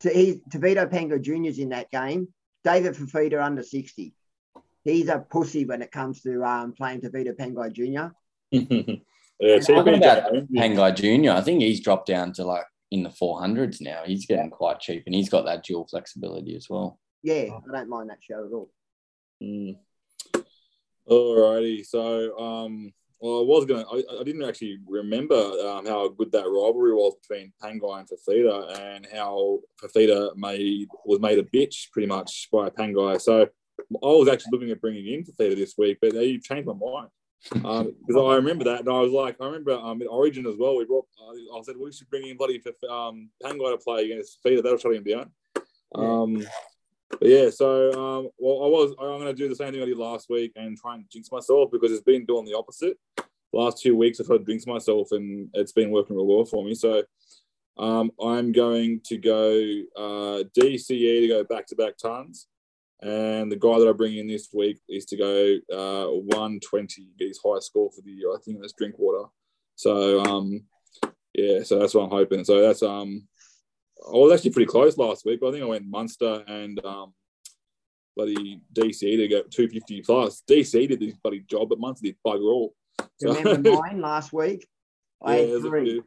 To, 0.00 0.10
he, 0.10 0.40
Tevita 0.50 0.90
Pangai 0.90 1.20
Jr.'s 1.20 1.58
in 1.58 1.70
that 1.70 1.90
game. 1.90 2.28
David 2.64 2.94
Fifita 2.94 3.42
under 3.42 3.62
60. 3.62 4.14
He's 4.84 5.08
a 5.08 5.18
pussy 5.18 5.64
when 5.64 5.82
it 5.82 5.90
comes 5.90 6.22
to 6.22 6.42
um, 6.44 6.72
playing 6.72 7.00
Tevita 7.00 7.36
Pangai 7.36 7.72
Jr. 7.72 8.12
yeah, 9.40 9.58
Talking 9.58 9.96
about 9.96 10.32
James. 10.32 10.48
Pangai 10.56 10.96
Junior, 10.96 11.32
I 11.32 11.40
think 11.40 11.62
he's 11.62 11.80
dropped 11.80 12.06
down 12.06 12.32
to 12.34 12.44
like 12.44 12.64
in 12.92 13.02
the 13.02 13.10
four 13.10 13.40
hundreds 13.40 13.80
now. 13.80 14.02
He's 14.04 14.26
getting 14.26 14.50
quite 14.50 14.78
cheap, 14.78 15.04
and 15.06 15.14
he's 15.14 15.30
got 15.30 15.46
that 15.46 15.64
dual 15.64 15.88
flexibility 15.88 16.54
as 16.54 16.68
well. 16.68 17.00
Yeah, 17.22 17.56
I 17.56 17.72
don't 17.72 17.88
mind 17.88 18.10
that 18.10 18.22
show 18.22 18.44
at 18.44 18.52
all. 18.52 18.70
Mm. 19.42 19.76
Alrighty, 21.08 21.84
so 21.84 22.38
um, 22.38 22.92
well, 23.18 23.40
I 23.40 23.44
was 23.44 23.64
gonna, 23.64 23.84
I, 23.90 24.20
I 24.20 24.24
didn't 24.24 24.44
actually 24.44 24.78
remember 24.86 25.34
um, 25.34 25.86
how 25.86 26.06
good 26.08 26.30
that 26.32 26.44
rivalry 26.44 26.92
was 26.92 27.14
between 27.22 27.52
Pangai 27.62 28.00
and 28.00 28.08
Fifita, 28.08 28.78
and 28.78 29.08
how 29.12 29.60
Fifita 29.82 30.36
made 30.36 30.88
was 31.06 31.18
made 31.20 31.38
a 31.38 31.44
bitch 31.44 31.90
pretty 31.92 32.06
much 32.06 32.48
by 32.52 32.68
Pangai. 32.68 33.20
So 33.20 33.42
I 33.42 34.06
was 34.06 34.28
actually 34.28 34.50
looking 34.52 34.70
at 34.70 34.82
bringing 34.82 35.06
in 35.06 35.24
Fifita 35.24 35.56
this 35.56 35.74
week, 35.78 35.96
but 36.02 36.12
you've 36.12 36.44
changed 36.44 36.66
my 36.66 36.74
mind 36.74 37.08
because 37.50 38.16
I 38.16 38.36
remember 38.36 38.64
that, 38.64 38.80
and 38.80 38.88
I 38.88 39.00
was 39.00 39.12
like, 39.12 39.36
I 39.40 39.46
remember 39.46 39.72
um, 39.72 40.00
in 40.00 40.08
Origin 40.08 40.46
as 40.46 40.56
well. 40.56 40.76
We 40.76 40.84
brought, 40.84 41.06
I 41.20 41.62
said 41.62 41.76
we 41.76 41.92
should 41.92 42.08
bring 42.10 42.26
in 42.26 42.36
bloody 42.36 42.62
um, 42.88 43.30
Pangai 43.42 43.72
to 43.72 43.78
play 43.78 44.04
against 44.04 44.42
Fifita. 44.44 44.62
That'll 44.62 44.78
shut 44.78 44.94
him 44.94 45.04
down. 45.04 45.30
Um, 45.94 46.46
but 47.10 47.28
yeah, 47.28 47.50
so 47.50 47.90
um, 47.92 48.28
well, 48.38 48.64
I 48.64 48.68
was 48.68 48.94
I'm 48.98 49.20
going 49.20 49.26
to 49.26 49.34
do 49.34 49.48
the 49.48 49.56
same 49.56 49.72
thing 49.72 49.82
I 49.82 49.86
did 49.86 49.98
last 49.98 50.30
week 50.30 50.52
and 50.56 50.78
try 50.78 50.94
and 50.94 51.04
jinx 51.10 51.30
myself 51.30 51.70
because 51.70 51.92
it's 51.92 52.02
been 52.02 52.24
doing 52.24 52.44
the 52.44 52.56
opposite. 52.56 52.98
Last 53.52 53.82
two 53.82 53.96
weeks 53.96 54.18
I've 54.18 54.28
had 54.28 54.38
to 54.38 54.44
jinx 54.44 54.66
myself 54.66 55.12
and 55.12 55.50
it's 55.52 55.72
been 55.72 55.90
working 55.90 56.16
real 56.16 56.26
well 56.26 56.44
for 56.44 56.64
me. 56.64 56.74
So 56.74 57.02
um, 57.76 58.10
I'm 58.22 58.52
going 58.52 59.00
to 59.04 59.18
go 59.18 59.54
uh, 59.96 60.44
DCE 60.58 61.20
to 61.20 61.28
go 61.28 61.44
back 61.44 61.66
to 61.66 61.76
back 61.76 61.98
tons, 61.98 62.46
and 63.02 63.50
the 63.50 63.56
guy 63.56 63.78
that 63.78 63.88
I 63.88 63.92
bring 63.92 64.16
in 64.16 64.26
this 64.28 64.48
week 64.54 64.78
is 64.88 65.04
to 65.06 65.16
go 65.16 65.56
uh, 65.72 66.06
120, 66.10 67.08
get 67.18 67.28
his 67.28 67.40
highest 67.44 67.66
score 67.66 67.90
for 67.90 68.00
the 68.02 68.10
year. 68.12 68.30
I 68.32 68.38
think 68.44 68.60
that's 68.60 68.72
Drinkwater. 68.74 69.28
So 69.74 70.20
um, 70.24 70.62
yeah, 71.34 71.62
so 71.64 71.78
that's 71.78 71.94
what 71.94 72.04
I'm 72.04 72.10
hoping. 72.10 72.44
So 72.44 72.60
that's 72.60 72.82
um, 72.82 73.26
I 74.06 74.10
was 74.16 74.32
actually 74.32 74.52
pretty 74.52 74.70
close 74.70 74.96
last 74.98 75.24
week. 75.26 75.40
But 75.40 75.48
I 75.48 75.52
think 75.52 75.64
I 75.64 75.66
went 75.66 75.86
Munster 75.86 76.44
and 76.46 76.84
um, 76.84 77.12
bloody 78.16 78.60
DC 78.74 79.00
to 79.00 79.28
get 79.28 79.50
250 79.50 80.02
plus. 80.02 80.42
DC 80.48 80.88
did 80.88 81.00
this 81.00 81.14
bloody 81.22 81.40
job, 81.40 81.68
but 81.70 81.80
Munster 81.80 82.04
did 82.04 82.16
bugger 82.26 82.52
all. 82.52 82.74
So- 83.20 83.34
Remember 83.34 83.72
mine 83.72 84.00
last 84.00 84.32
week? 84.32 84.66
I 85.24 85.36
Yeah, 85.40 85.46
had 85.46 85.56
a 85.56 85.60
three. 85.62 86.02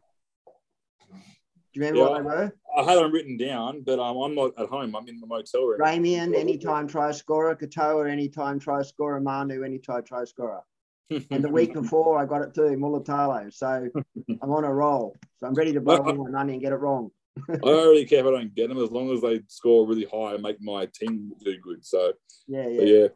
Do 1.75 1.81
you 1.81 1.87
remember 1.87 1.99
Yeah. 2.05 2.09
what 2.09 2.17
they 2.17 2.45
were? 2.45 2.57
I 2.77 2.83
had 2.83 2.95
them 3.03 3.11
written 3.11 3.35
down, 3.37 3.81
but 3.81 3.99
um, 3.99 4.15
I'm 4.17 4.33
not 4.33 4.57
at 4.57 4.69
home. 4.69 4.95
I'm 4.95 5.07
in 5.09 5.19
the 5.19 5.27
motel 5.27 5.65
room. 5.65 5.79
Ramien, 5.81 6.33
anytime 6.33 6.87
try 6.87 7.11
scorer. 7.11 7.53
Katoa, 7.53 8.09
anytime 8.09 8.59
try 8.59 8.81
scorer. 8.81 9.19
Manu, 9.19 9.61
anytime 9.63 10.03
try 10.03 10.23
scorer. 10.23 10.61
And 11.09 11.43
the 11.43 11.49
week 11.49 11.73
before, 11.81 12.17
I 12.17 12.25
got 12.25 12.43
it 12.43 12.53
too, 12.53 12.77
Mulitalo. 12.77 13.53
So 13.53 13.89
I'm 14.41 14.51
on 14.51 14.63
a 14.63 14.73
roll. 14.73 15.17
So 15.37 15.47
I'm 15.47 15.53
ready 15.53 15.73
to 15.73 15.81
blow 15.81 15.97
all 15.97 16.13
my 16.15 16.29
money 16.29 16.53
and 16.53 16.61
get 16.61 16.71
it 16.71 16.77
wrong. 16.77 17.11
I 17.49 17.55
don't 17.57 17.87
really 17.89 18.05
care 18.05 18.21
if 18.21 18.25
I 18.25 18.31
don't 18.31 18.55
get 18.55 18.69
them 18.69 18.81
as 18.81 18.89
long 18.91 19.11
as 19.11 19.21
they 19.21 19.41
score 19.49 19.85
really 19.85 20.05
high 20.09 20.35
and 20.35 20.41
make 20.41 20.61
my 20.61 20.85
team 20.85 21.33
do 21.43 21.57
good. 21.57 21.85
So 21.85 22.13
Yeah, 22.47 22.69
yeah. 22.69 22.81
yeah. 22.83 23.07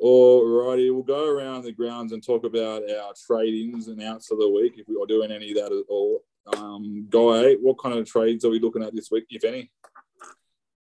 Alrighty, 0.00 0.92
we'll 0.94 1.02
go 1.02 1.26
around 1.28 1.64
the 1.64 1.72
grounds 1.72 2.12
and 2.12 2.24
talk 2.24 2.44
about 2.44 2.82
our 2.88 3.12
trade-ins 3.26 3.88
and 3.88 4.00
outs 4.02 4.30
of 4.30 4.38
the 4.38 4.48
week 4.48 4.74
if 4.78 4.86
we 4.88 4.94
are 4.96 5.06
doing 5.06 5.32
any 5.32 5.50
of 5.50 5.56
that 5.56 5.72
at 5.72 5.84
all. 5.88 6.22
Um, 6.56 7.06
Guy, 7.08 7.54
what 7.54 7.78
kind 7.78 7.98
of 7.98 8.06
trades 8.06 8.44
are 8.44 8.50
we 8.50 8.60
looking 8.60 8.82
at 8.82 8.94
this 8.94 9.10
week, 9.10 9.26
if 9.30 9.44
any? 9.44 9.70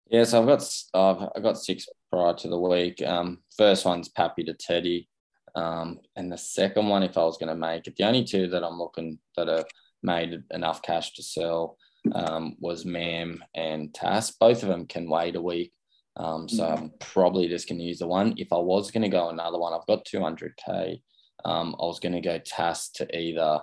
Yeah, 0.09 0.23
so 0.23 0.41
I've 0.41 0.47
got 0.47 0.83
I've, 0.93 1.29
I've 1.35 1.43
got 1.43 1.57
six 1.57 1.87
prior 2.11 2.33
to 2.33 2.47
the 2.47 2.59
week. 2.59 3.01
Um, 3.01 3.39
first 3.57 3.85
one's 3.85 4.09
Pappy 4.09 4.43
to 4.45 4.53
Teddy, 4.53 5.07
um, 5.55 5.99
and 6.15 6.31
the 6.31 6.37
second 6.37 6.87
one, 6.87 7.03
if 7.03 7.17
I 7.17 7.23
was 7.23 7.37
going 7.37 7.49
to 7.49 7.55
make 7.55 7.87
it, 7.87 7.95
the 7.95 8.05
only 8.05 8.23
two 8.23 8.47
that 8.47 8.63
I'm 8.63 8.79
looking 8.79 9.19
that 9.37 9.49
are 9.49 9.65
made 10.01 10.41
enough 10.51 10.81
cash 10.81 11.13
to 11.13 11.23
sell 11.23 11.77
um, 12.13 12.55
was 12.59 12.85
Mam 12.85 13.43
and 13.55 13.93
Tass. 13.93 14.31
Both 14.31 14.63
of 14.63 14.69
them 14.69 14.85
can 14.85 15.09
wait 15.09 15.35
a 15.35 15.41
week. 15.41 15.73
Um, 16.17 16.49
so 16.49 16.63
mm-hmm. 16.63 16.83
I'm 16.83 16.91
probably 16.99 17.47
just 17.47 17.67
going 17.67 17.79
to 17.79 17.85
use 17.85 17.99
the 17.99 18.07
one. 18.07 18.33
If 18.37 18.51
I 18.51 18.57
was 18.57 18.91
going 18.91 19.03
to 19.03 19.09
go 19.09 19.29
another 19.29 19.57
one, 19.57 19.73
I've 19.73 19.87
got 19.87 20.05
200k. 20.05 21.01
Um, 21.45 21.75
I 21.79 21.85
was 21.85 21.99
going 21.99 22.13
to 22.13 22.21
go 22.21 22.39
Tass 22.39 22.89
to 22.91 23.17
either 23.17 23.59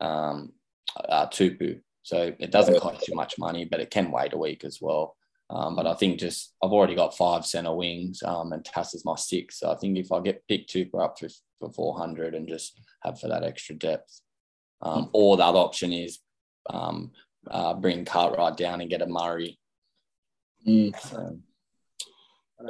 um, 0.00 0.52
uh, 1.08 1.26
Tupou. 1.26 1.80
So 2.02 2.34
it 2.38 2.50
doesn't 2.50 2.80
cost 2.80 3.04
too 3.04 3.14
much 3.14 3.38
money, 3.38 3.64
but 3.64 3.80
it 3.80 3.90
can 3.90 4.10
wait 4.10 4.32
a 4.32 4.38
week 4.38 4.64
as 4.64 4.78
well. 4.80 5.16
Um, 5.50 5.76
but 5.76 5.86
I 5.86 5.94
think 5.94 6.18
just 6.18 6.54
I've 6.62 6.72
already 6.72 6.94
got 6.94 7.16
five 7.16 7.44
center 7.44 7.74
wings, 7.74 8.22
um, 8.24 8.52
and 8.52 8.64
Tass 8.64 8.94
is 8.94 9.04
my 9.04 9.16
six. 9.16 9.60
So 9.60 9.70
I 9.70 9.76
think 9.76 9.98
if 9.98 10.10
I 10.10 10.20
get 10.20 10.46
pick 10.48 10.66
Tupou 10.66 11.04
up 11.04 11.18
for, 11.18 11.28
for 11.60 11.70
400 11.70 12.34
and 12.34 12.48
just 12.48 12.80
have 13.02 13.20
for 13.20 13.28
that 13.28 13.44
extra 13.44 13.74
depth, 13.74 14.20
um, 14.80 15.10
or 15.12 15.36
the 15.36 15.44
other 15.44 15.58
option 15.58 15.92
is 15.92 16.20
um, 16.70 17.12
uh, 17.50 17.74
bring 17.74 18.04
Cartwright 18.04 18.56
down 18.56 18.80
and 18.80 18.90
get 18.90 19.02
a 19.02 19.06
Murray. 19.06 19.58
Mm. 20.66 20.98
So, 21.00 21.38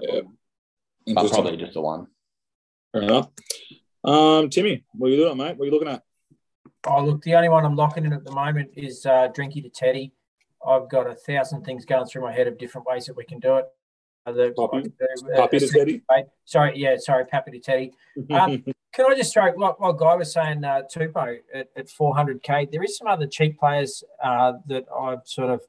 yeah. 0.00 0.20
But 1.14 1.30
probably 1.30 1.56
just 1.56 1.74
the 1.74 1.80
one. 1.80 2.08
Fair 2.92 3.02
enough. 3.02 3.28
Um, 4.04 4.50
Timmy, 4.50 4.84
what 4.92 5.08
are 5.08 5.10
you 5.10 5.16
doing, 5.16 5.36
mate? 5.36 5.56
What 5.56 5.62
are 5.62 5.66
you 5.66 5.72
looking 5.72 5.88
at? 5.88 6.02
Oh, 6.86 7.04
look, 7.04 7.22
the 7.22 7.34
only 7.34 7.48
one 7.48 7.64
I'm 7.64 7.76
locking 7.76 8.04
in 8.04 8.12
at 8.12 8.24
the 8.24 8.32
moment 8.32 8.70
is 8.76 9.06
uh, 9.06 9.28
Drinky 9.36 9.62
to 9.62 9.68
Teddy. 9.68 10.12
I've 10.66 10.88
got 10.88 11.08
a 11.08 11.14
thousand 11.14 11.64
things 11.64 11.84
going 11.84 12.06
through 12.06 12.22
my 12.22 12.32
head 12.32 12.46
of 12.46 12.58
different 12.58 12.86
ways 12.86 13.06
that 13.06 13.16
we 13.16 13.24
can 13.24 13.38
do 13.38 13.56
it. 13.56 13.66
Uh, 14.24 14.32
the, 14.32 14.52
Poppy, 14.56 14.82
do, 14.82 15.32
uh, 15.32 15.46
to 15.48 15.68
Teddy. 15.68 16.02
Sorry, 16.44 16.72
yeah, 16.76 16.96
sorry, 16.96 17.24
Pappy 17.24 17.52
to 17.52 17.58
Teddy. 17.58 17.92
Um, 18.30 18.62
can 18.92 19.10
I 19.10 19.14
just 19.14 19.32
throw, 19.32 19.46
like, 19.56 19.80
like 19.80 19.96
Guy 19.96 20.14
was 20.16 20.32
saying, 20.34 20.64
uh, 20.64 20.82
Tupou 20.94 21.38
at, 21.54 21.68
at 21.74 21.88
400k, 21.88 22.70
there 22.70 22.82
is 22.82 22.98
some 22.98 23.06
other 23.06 23.26
cheap 23.26 23.58
players 23.58 24.04
uh, 24.22 24.52
that 24.66 24.84
I've 24.94 25.22
sort 25.24 25.48
of 25.48 25.62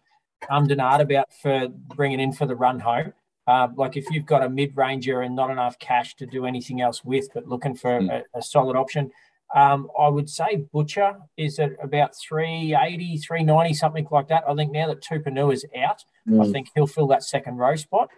ummed 0.49 0.71
and 0.71 0.81
about 0.81 1.33
for 1.41 1.69
bringing 1.95 2.19
in 2.19 2.33
for 2.33 2.45
the 2.45 2.55
run 2.55 2.79
home. 2.79 3.13
Uh, 3.45 3.67
like 3.75 3.97
if 3.97 4.09
you've 4.09 4.25
got 4.25 4.43
a 4.43 4.49
mid 4.49 4.75
ranger 4.75 5.21
and 5.21 5.35
not 5.35 5.49
enough 5.49 5.77
cash 5.79 6.15
to 6.15 6.25
do 6.25 6.45
anything 6.45 6.81
else 6.81 7.03
with, 7.03 7.27
but 7.33 7.47
looking 7.47 7.75
for 7.75 7.99
mm. 7.99 8.23
a, 8.33 8.37
a, 8.37 8.41
solid 8.41 8.77
option, 8.77 9.11
um, 9.53 9.89
I 9.97 10.07
would 10.07 10.29
say 10.29 10.65
Butcher 10.73 11.15
is 11.37 11.59
at 11.59 11.71
about 11.81 12.15
380, 12.17 13.17
390, 13.17 13.73
something 13.75 14.07
like 14.09 14.27
that. 14.29 14.43
I 14.47 14.55
think 14.55 14.71
now 14.71 14.87
that 14.87 15.01
Tupouniua 15.01 15.53
is 15.53 15.65
out, 15.77 16.03
mm. 16.27 16.45
I 16.45 16.51
think 16.51 16.69
he'll 16.73 16.87
fill 16.87 17.07
that 17.07 17.23
second 17.23 17.57
row 17.57 17.75
spot 17.75 18.09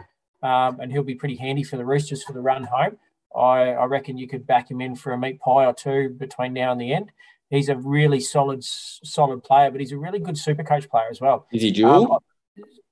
um, 0.41 0.79
and 0.79 0.91
he'll 0.91 1.03
be 1.03 1.15
pretty 1.15 1.35
handy 1.35 1.63
for 1.63 1.75
the 1.75 1.85
Roosters 1.85 2.23
for 2.23 2.33
the 2.33 2.41
run 2.41 2.63
home. 2.63 2.97
I, 3.35 3.71
I, 3.71 3.85
reckon 3.85 4.17
you 4.17 4.29
could 4.29 4.47
back 4.47 4.71
him 4.71 4.79
in 4.79 4.95
for 4.95 5.11
a 5.11 5.17
meat 5.17 5.41
pie 5.41 5.65
or 5.65 5.73
two 5.73 6.09
between 6.17 6.53
now 6.53 6.71
and 6.71 6.79
the 6.79 6.93
end. 6.93 7.11
He's 7.49 7.67
a 7.67 7.75
really 7.75 8.21
solid, 8.21 8.63
solid 8.63 9.43
player, 9.43 9.71
but 9.71 9.81
he's 9.81 9.91
a 9.91 9.97
really 9.97 10.19
good 10.19 10.37
super 10.37 10.63
coach 10.63 10.89
player 10.89 11.07
as 11.11 11.19
well. 11.19 11.47
Is 11.51 11.61
he 11.61 11.71
dual? 11.71 12.13
Um, 12.13 12.19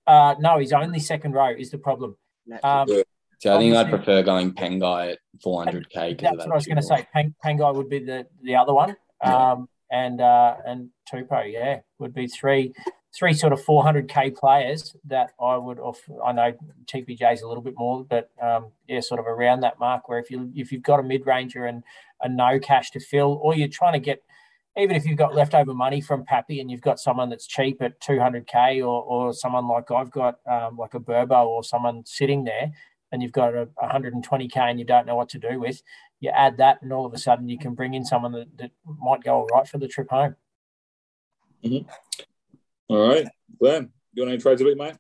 uh, 0.06 0.36
no, 0.40 0.60
he's 0.60 0.74
only 0.74 1.00
second 1.00 1.32
row 1.32 1.54
is 1.58 1.72
the 1.72 1.78
problem. 1.78 2.18
So 3.44 3.54
I 3.54 3.60
think 3.60 3.76
I'd 3.76 3.90
prefer 3.90 4.24
going 4.24 4.54
Pangai 4.54 5.12
at 5.12 5.20
400k. 5.46 6.22
That's 6.22 6.38
what 6.38 6.52
I 6.52 6.56
was 6.56 6.66
going 6.66 6.78
to 6.78 6.82
say. 6.82 7.06
Peng, 7.14 7.36
Pangai 7.44 7.76
would 7.76 7.90
be 7.90 8.00
the, 8.00 8.26
the 8.42 8.56
other 8.56 8.74
one. 8.74 8.96
Um, 9.22 9.68
and 9.92 10.22
uh, 10.22 10.56
and 10.66 10.92
Tupou, 11.12 11.52
yeah, 11.52 11.82
would 12.00 12.14
be 12.14 12.28
three 12.28 12.74
three 13.14 13.34
sort 13.34 13.52
of 13.52 13.62
400k 13.62 14.38
players 14.38 14.96
that 15.08 15.34
I 15.42 15.58
would 15.58 15.78
off. 15.78 16.00
I 16.26 16.32
know 16.32 16.54
TPJ's 16.86 17.42
a 17.42 17.48
little 17.48 17.62
bit 17.62 17.74
more, 17.78 18.06
but 18.06 18.32
um, 18.42 18.68
yeah, 18.88 19.02
sort 19.02 19.20
of 19.20 19.28
around 19.28 19.60
that 19.60 19.78
mark. 19.78 20.08
Where 20.08 20.20
if 20.20 20.32
you 20.32 20.50
if 20.56 20.72
you've 20.72 20.82
got 20.82 21.02
a 21.02 21.04
mid 21.04 21.26
ranger 21.26 21.66
and 21.66 21.84
a 22.22 22.30
no 22.30 22.60
cash 22.60 22.92
to 22.92 23.02
fill, 23.02 23.42
or 23.44 23.56
you're 23.56 23.68
trying 23.68 23.94
to 23.94 24.00
get, 24.00 24.24
even 24.78 24.96
if 24.96 25.06
you've 25.06 25.18
got 25.18 25.36
leftover 25.36 25.74
money 25.74 26.00
from 26.00 26.24
Pappy 26.24 26.62
and 26.62 26.72
you've 26.72 26.82
got 26.82 26.98
someone 26.98 27.30
that's 27.30 27.46
cheap 27.46 27.82
at 27.82 28.00
200k, 28.00 28.80
or 28.80 29.04
or 29.04 29.34
someone 29.34 29.68
like 29.68 29.92
I've 29.92 30.12
got, 30.12 30.40
um, 30.50 30.78
like 30.78 30.94
a 30.94 31.00
Burbo 31.02 31.46
or 31.46 31.62
someone 31.62 32.04
sitting 32.06 32.46
there, 32.46 32.72
and 33.14 33.22
you've 33.22 33.32
got 33.32 33.54
a 33.54 33.70
120k 33.82 34.58
and 34.58 34.80
you 34.80 34.86
don't 34.86 35.06
know 35.06 35.16
what 35.16 35.30
to 35.30 35.38
do 35.38 35.60
with, 35.60 35.82
you 36.20 36.32
add 36.32 36.58
that, 36.58 36.82
and 36.82 36.92
all 36.92 37.06
of 37.06 37.14
a 37.14 37.18
sudden 37.18 37.48
you 37.48 37.60
can 37.60 37.76
bring 37.76 37.94
in 37.94 38.04
someone 38.04 38.32
that, 38.32 38.58
that 38.58 38.72
might 39.00 39.24
go 39.24 39.36
all 39.36 39.48
right 39.54 39.68
for 39.68 39.78
the 39.78 39.88
trip 39.88 40.10
home. 40.10 40.36
Mm-hmm. 41.64 41.88
All 42.90 43.08
right, 43.08 43.28
Glenn, 43.60 43.92
you 44.14 44.24
want 44.24 44.34
any 44.34 44.42
trades 44.42 44.62
a 44.62 44.66
bit, 44.66 44.78
mate? 44.78 44.96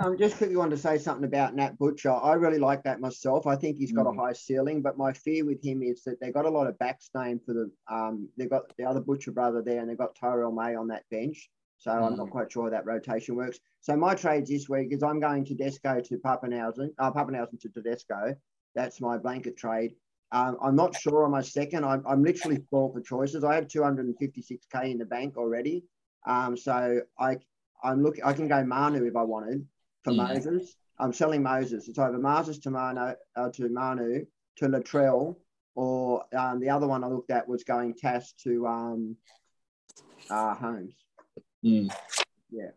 Um, 0.00 0.16
just 0.16 0.36
quickly 0.36 0.56
wanted 0.56 0.76
to 0.76 0.82
say 0.82 0.98
something 0.98 1.24
about 1.24 1.56
Nat 1.56 1.76
Butcher. 1.78 2.12
I 2.12 2.34
really 2.34 2.58
like 2.58 2.84
that 2.84 3.00
myself. 3.00 3.46
I 3.46 3.56
think 3.56 3.76
he's 3.76 3.90
got 3.90 4.06
mm. 4.06 4.16
a 4.16 4.20
high 4.20 4.32
ceiling, 4.34 4.82
but 4.82 4.96
my 4.96 5.12
fear 5.12 5.44
with 5.44 5.64
him 5.64 5.82
is 5.82 6.04
that 6.04 6.20
they 6.20 6.30
got 6.30 6.44
a 6.44 6.50
lot 6.50 6.68
of 6.68 6.78
backs 6.78 7.10
named 7.14 7.40
for 7.44 7.54
the 7.54 7.70
um 7.92 8.28
they've 8.36 8.50
got 8.50 8.72
the 8.76 8.84
other 8.84 9.00
Butcher 9.00 9.32
brother 9.32 9.62
there 9.62 9.80
and 9.80 9.90
they've 9.90 9.98
got 9.98 10.14
Terrell 10.14 10.52
May 10.52 10.76
on 10.76 10.88
that 10.88 11.04
bench. 11.10 11.50
So 11.82 11.90
mm. 11.90 12.06
I'm 12.06 12.16
not 12.16 12.28
mm. 12.28 12.30
quite 12.30 12.52
sure 12.52 12.64
how 12.64 12.70
that 12.70 12.86
rotation 12.86 13.34
works. 13.34 13.58
So 13.80 13.96
my 13.96 14.14
trades 14.14 14.48
this 14.48 14.68
week 14.68 14.88
is 14.92 15.02
I'm 15.02 15.18
going 15.18 15.44
Tedesco 15.44 16.00
to 16.00 16.18
Papenhuyzen, 16.18 16.90
uh, 16.98 17.10
Papenhuyzen 17.10 17.58
to 17.60 17.68
Tedesco. 17.68 18.36
That's 18.76 19.00
my 19.00 19.18
blanket 19.18 19.56
trade. 19.56 19.96
Um, 20.30 20.56
I'm 20.62 20.76
not 20.76 20.96
sure 20.96 21.24
on 21.24 21.32
my 21.32 21.42
second. 21.42 21.84
I'm, 21.84 22.04
I'm 22.06 22.22
literally 22.22 22.62
full 22.70 22.92
for 22.92 23.00
choices. 23.00 23.42
I 23.42 23.56
have 23.56 23.66
256k 23.66 24.92
in 24.92 24.98
the 24.98 25.04
bank 25.04 25.36
already. 25.36 25.84
Um, 26.24 26.56
so 26.56 27.00
I 27.18 27.38
I'm 27.82 28.00
looking. 28.00 28.22
I 28.22 28.32
can 28.32 28.46
go 28.46 28.64
Manu 28.64 29.04
if 29.04 29.16
I 29.16 29.24
wanted 29.24 29.66
for 30.04 30.12
yeah. 30.12 30.28
Moses. 30.28 30.76
I'm 31.00 31.12
selling 31.12 31.42
Moses. 31.42 31.88
It's 31.88 31.98
either 31.98 32.16
Moses 32.16 32.58
to 32.60 32.70
Manu 32.70 33.14
uh, 33.34 33.50
to 33.54 33.68
Manu 33.68 34.24
to 34.58 34.68
Latrell, 34.68 35.36
or 35.74 36.24
um, 36.38 36.60
the 36.60 36.70
other 36.70 36.86
one 36.86 37.02
I 37.02 37.08
looked 37.08 37.32
at 37.32 37.48
was 37.48 37.64
going 37.64 37.94
Tass 37.94 38.32
to 38.44 38.66
um, 38.68 39.16
uh, 40.30 40.54
Holmes. 40.54 41.01
Mm. 41.64 41.92
Yeah. 42.50 42.70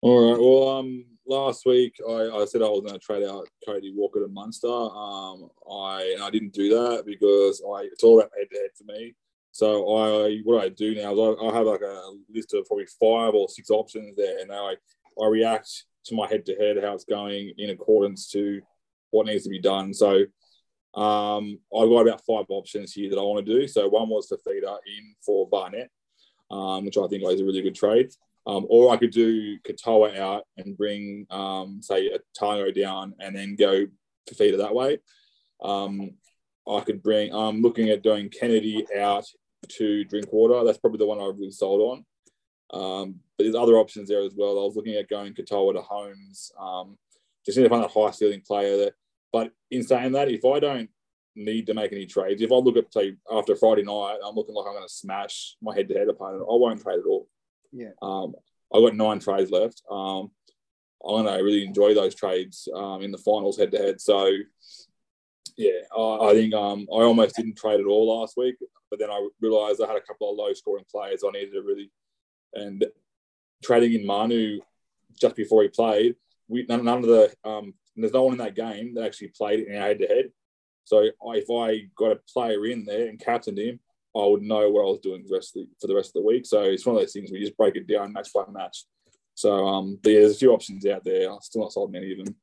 All 0.00 0.30
right. 0.30 0.40
Well, 0.40 0.78
um, 0.78 1.04
last 1.26 1.66
week 1.66 1.94
I, 2.08 2.12
I 2.12 2.44
said 2.46 2.62
I 2.62 2.68
was 2.68 2.80
going 2.80 2.98
to 2.98 2.98
trade 2.98 3.24
out 3.24 3.48
Cody 3.66 3.92
Walker 3.94 4.20
to 4.20 4.28
Munster. 4.28 4.68
Um, 4.68 5.50
I 5.70 6.16
I 6.22 6.30
didn't 6.30 6.54
do 6.54 6.70
that 6.70 7.04
because 7.06 7.62
I 7.62 7.82
it's 7.92 8.02
all 8.02 8.18
about 8.18 8.30
head 8.36 8.48
to 8.52 8.58
head 8.58 8.70
for 8.76 8.84
me. 8.84 9.14
So 9.52 9.96
I 9.96 10.38
what 10.44 10.62
I 10.62 10.68
do 10.68 10.94
now 10.94 11.12
is 11.12 11.18
I, 11.18 11.46
I 11.46 11.54
have 11.54 11.66
like 11.66 11.82
a 11.82 12.10
list 12.32 12.54
of 12.54 12.66
probably 12.66 12.86
five 13.00 13.34
or 13.34 13.48
six 13.48 13.70
options 13.70 14.16
there, 14.16 14.38
and 14.40 14.52
I 14.52 14.74
I 15.20 15.26
react 15.26 15.84
to 16.06 16.14
my 16.14 16.26
head 16.26 16.46
to 16.46 16.54
head 16.54 16.82
how 16.82 16.94
it's 16.94 17.04
going 17.04 17.52
in 17.58 17.70
accordance 17.70 18.30
to 18.30 18.60
what 19.10 19.26
needs 19.26 19.44
to 19.44 19.50
be 19.50 19.60
done. 19.60 19.92
So 19.92 20.24
um, 20.94 21.58
I've 21.76 21.88
got 21.88 22.06
about 22.06 22.24
five 22.26 22.46
options 22.48 22.92
here 22.92 23.10
that 23.10 23.18
I 23.18 23.22
want 23.22 23.44
to 23.44 23.60
do. 23.60 23.68
So 23.68 23.88
one 23.88 24.08
was 24.08 24.28
to 24.28 24.38
feeder 24.38 24.76
in 24.86 25.14
for 25.24 25.48
Barnett, 25.48 25.90
um, 26.50 26.84
which 26.84 26.96
I 26.96 27.06
think 27.06 27.22
is 27.24 27.40
a 27.40 27.44
really 27.44 27.62
good 27.62 27.74
trade. 27.74 28.10
Um, 28.46 28.66
or 28.70 28.92
I 28.92 28.96
could 28.96 29.10
do 29.10 29.58
Katoa 29.58 30.16
out 30.18 30.44
and 30.56 30.76
bring, 30.76 31.26
um, 31.30 31.80
say, 31.82 32.06
a 32.08 32.18
Tago 32.38 32.74
down 32.74 33.14
and 33.20 33.36
then 33.36 33.56
go 33.56 33.86
to 34.26 34.34
feeder 34.34 34.56
that 34.58 34.74
way. 34.74 34.98
Um, 35.62 36.12
I 36.66 36.80
could 36.80 37.02
bring, 37.02 37.34
I'm 37.34 37.60
looking 37.60 37.90
at 37.90 38.02
doing 38.02 38.30
Kennedy 38.30 38.86
out 38.96 39.26
to 39.68 40.04
Drinkwater. 40.04 40.64
That's 40.64 40.78
probably 40.78 40.98
the 40.98 41.06
one 41.06 41.20
I've 41.20 41.38
really 41.38 41.50
sold 41.50 41.80
on. 41.80 42.04
Um, 42.70 43.16
but 43.36 43.44
there's 43.44 43.54
other 43.54 43.74
options 43.74 44.08
there 44.08 44.22
as 44.22 44.34
well. 44.34 44.58
I 44.58 44.64
was 44.64 44.76
looking 44.76 44.94
at 44.94 45.08
going 45.08 45.34
Katoa 45.34 45.74
to 45.74 45.82
Holmes. 45.82 46.50
Um, 46.58 46.96
just 47.44 47.58
need 47.58 47.64
to 47.64 47.70
find 47.70 47.84
a 47.84 47.88
high 47.88 48.10
ceiling 48.12 48.42
player 48.46 48.76
there. 48.76 48.96
But 49.32 49.52
in 49.70 49.82
saying 49.82 50.12
that, 50.12 50.30
if 50.30 50.44
I 50.44 50.58
don't 50.58 50.90
need 51.36 51.66
to 51.66 51.74
make 51.74 51.92
any 51.92 52.06
trades, 52.06 52.42
if 52.42 52.52
I 52.52 52.56
look 52.56 52.76
at 52.76 52.92
say 52.92 53.14
after 53.30 53.56
Friday 53.56 53.82
night, 53.82 54.18
I'm 54.24 54.34
looking 54.34 54.54
like 54.54 54.66
I'm 54.66 54.74
going 54.74 54.86
to 54.86 54.92
smash 54.92 55.56
my 55.62 55.74
head 55.74 55.88
to 55.88 55.94
head 55.94 56.08
opponent. 56.08 56.42
I 56.42 56.54
won't 56.54 56.82
trade 56.82 56.98
at 56.98 57.06
all. 57.06 57.28
Yeah. 57.72 57.90
Um, 58.02 58.34
I've 58.74 58.82
got 58.82 58.96
nine 58.96 59.18
trades 59.18 59.50
left. 59.50 59.82
Um, 59.90 60.30
I 61.06 61.22
know 61.22 61.28
I 61.28 61.38
really 61.38 61.64
enjoy 61.64 61.94
those 61.94 62.14
trades 62.14 62.68
um, 62.74 63.02
in 63.02 63.12
the 63.12 63.18
finals 63.18 63.56
head 63.56 63.70
to 63.72 63.78
head. 63.78 64.00
So 64.00 64.30
yeah, 65.56 65.80
I, 65.96 66.30
I 66.30 66.32
think 66.34 66.54
um, 66.54 66.86
I 66.92 67.02
almost 67.02 67.36
didn't 67.36 67.56
trade 67.56 67.80
at 67.80 67.86
all 67.86 68.20
last 68.20 68.36
week, 68.36 68.56
but 68.90 68.98
then 68.98 69.10
I 69.10 69.28
realised 69.40 69.80
I 69.80 69.86
had 69.86 69.96
a 69.96 70.06
couple 70.06 70.30
of 70.30 70.36
low 70.36 70.52
scoring 70.54 70.84
players 70.90 71.22
I 71.24 71.30
needed 71.30 71.52
to 71.52 71.62
really 71.62 71.90
and 72.54 72.84
trading 73.62 73.92
in 73.92 74.06
Manu 74.06 74.60
just 75.20 75.36
before 75.36 75.62
he 75.62 75.68
played. 75.68 76.16
We 76.48 76.64
none, 76.68 76.84
none 76.84 76.98
of 76.98 77.06
the 77.06 77.34
um, 77.44 77.74
there's 77.96 78.12
no 78.12 78.24
one 78.24 78.32
in 78.32 78.38
that 78.38 78.54
game 78.54 78.94
that 78.94 79.04
actually 79.04 79.28
played 79.28 79.60
in 79.60 79.76
our 79.76 79.88
head 79.88 79.98
to 79.98 80.06
head. 80.06 80.30
So 80.88 81.00
if 81.00 81.50
I 81.50 81.86
got 81.96 82.12
a 82.12 82.20
player 82.32 82.64
in 82.64 82.86
there 82.86 83.08
and 83.08 83.20
captained 83.20 83.58
him, 83.58 83.78
I 84.16 84.24
would 84.24 84.40
know 84.40 84.70
what 84.70 84.80
I 84.80 84.90
was 84.90 85.00
doing 85.00 85.22
the 85.28 85.34
rest 85.36 85.52
the, 85.52 85.68
for 85.78 85.86
the 85.86 85.94
rest 85.94 86.16
of 86.16 86.22
the 86.22 86.26
week. 86.26 86.46
So 86.46 86.62
it's 86.62 86.86
one 86.86 86.96
of 86.96 87.02
those 87.02 87.12
things 87.12 87.30
where 87.30 87.38
you 87.38 87.46
just 87.46 87.58
break 87.58 87.76
it 87.76 87.86
down 87.86 88.14
match 88.14 88.32
by 88.34 88.44
match. 88.50 88.86
So 89.34 89.68
um, 89.68 89.98
yeah, 90.02 90.20
there's 90.20 90.36
a 90.36 90.38
few 90.38 90.50
options 90.50 90.86
out 90.86 91.04
there. 91.04 91.30
I'm 91.30 91.42
still 91.42 91.60
not 91.60 91.72
sold 91.72 91.92
many 91.92 92.12
of 92.12 92.24
them. 92.24 92.34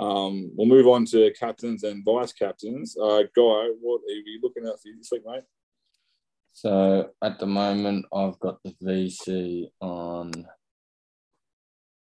Um, 0.00 0.50
we'll 0.56 0.66
move 0.66 0.88
on 0.88 1.04
to 1.06 1.32
captains 1.38 1.84
and 1.84 2.04
vice 2.04 2.32
captains. 2.32 2.96
Uh, 3.00 3.22
Guy, 3.36 3.70
what 3.80 4.00
are 4.00 4.12
you 4.12 4.40
looking 4.42 4.66
at 4.66 4.80
for 4.80 4.88
this 4.98 5.10
week, 5.12 5.22
mate? 5.24 5.44
So 6.54 7.10
at 7.22 7.38
the 7.38 7.46
moment, 7.46 8.06
I've 8.12 8.38
got 8.40 8.58
the 8.64 8.74
VC 8.82 9.68
on 9.80 10.32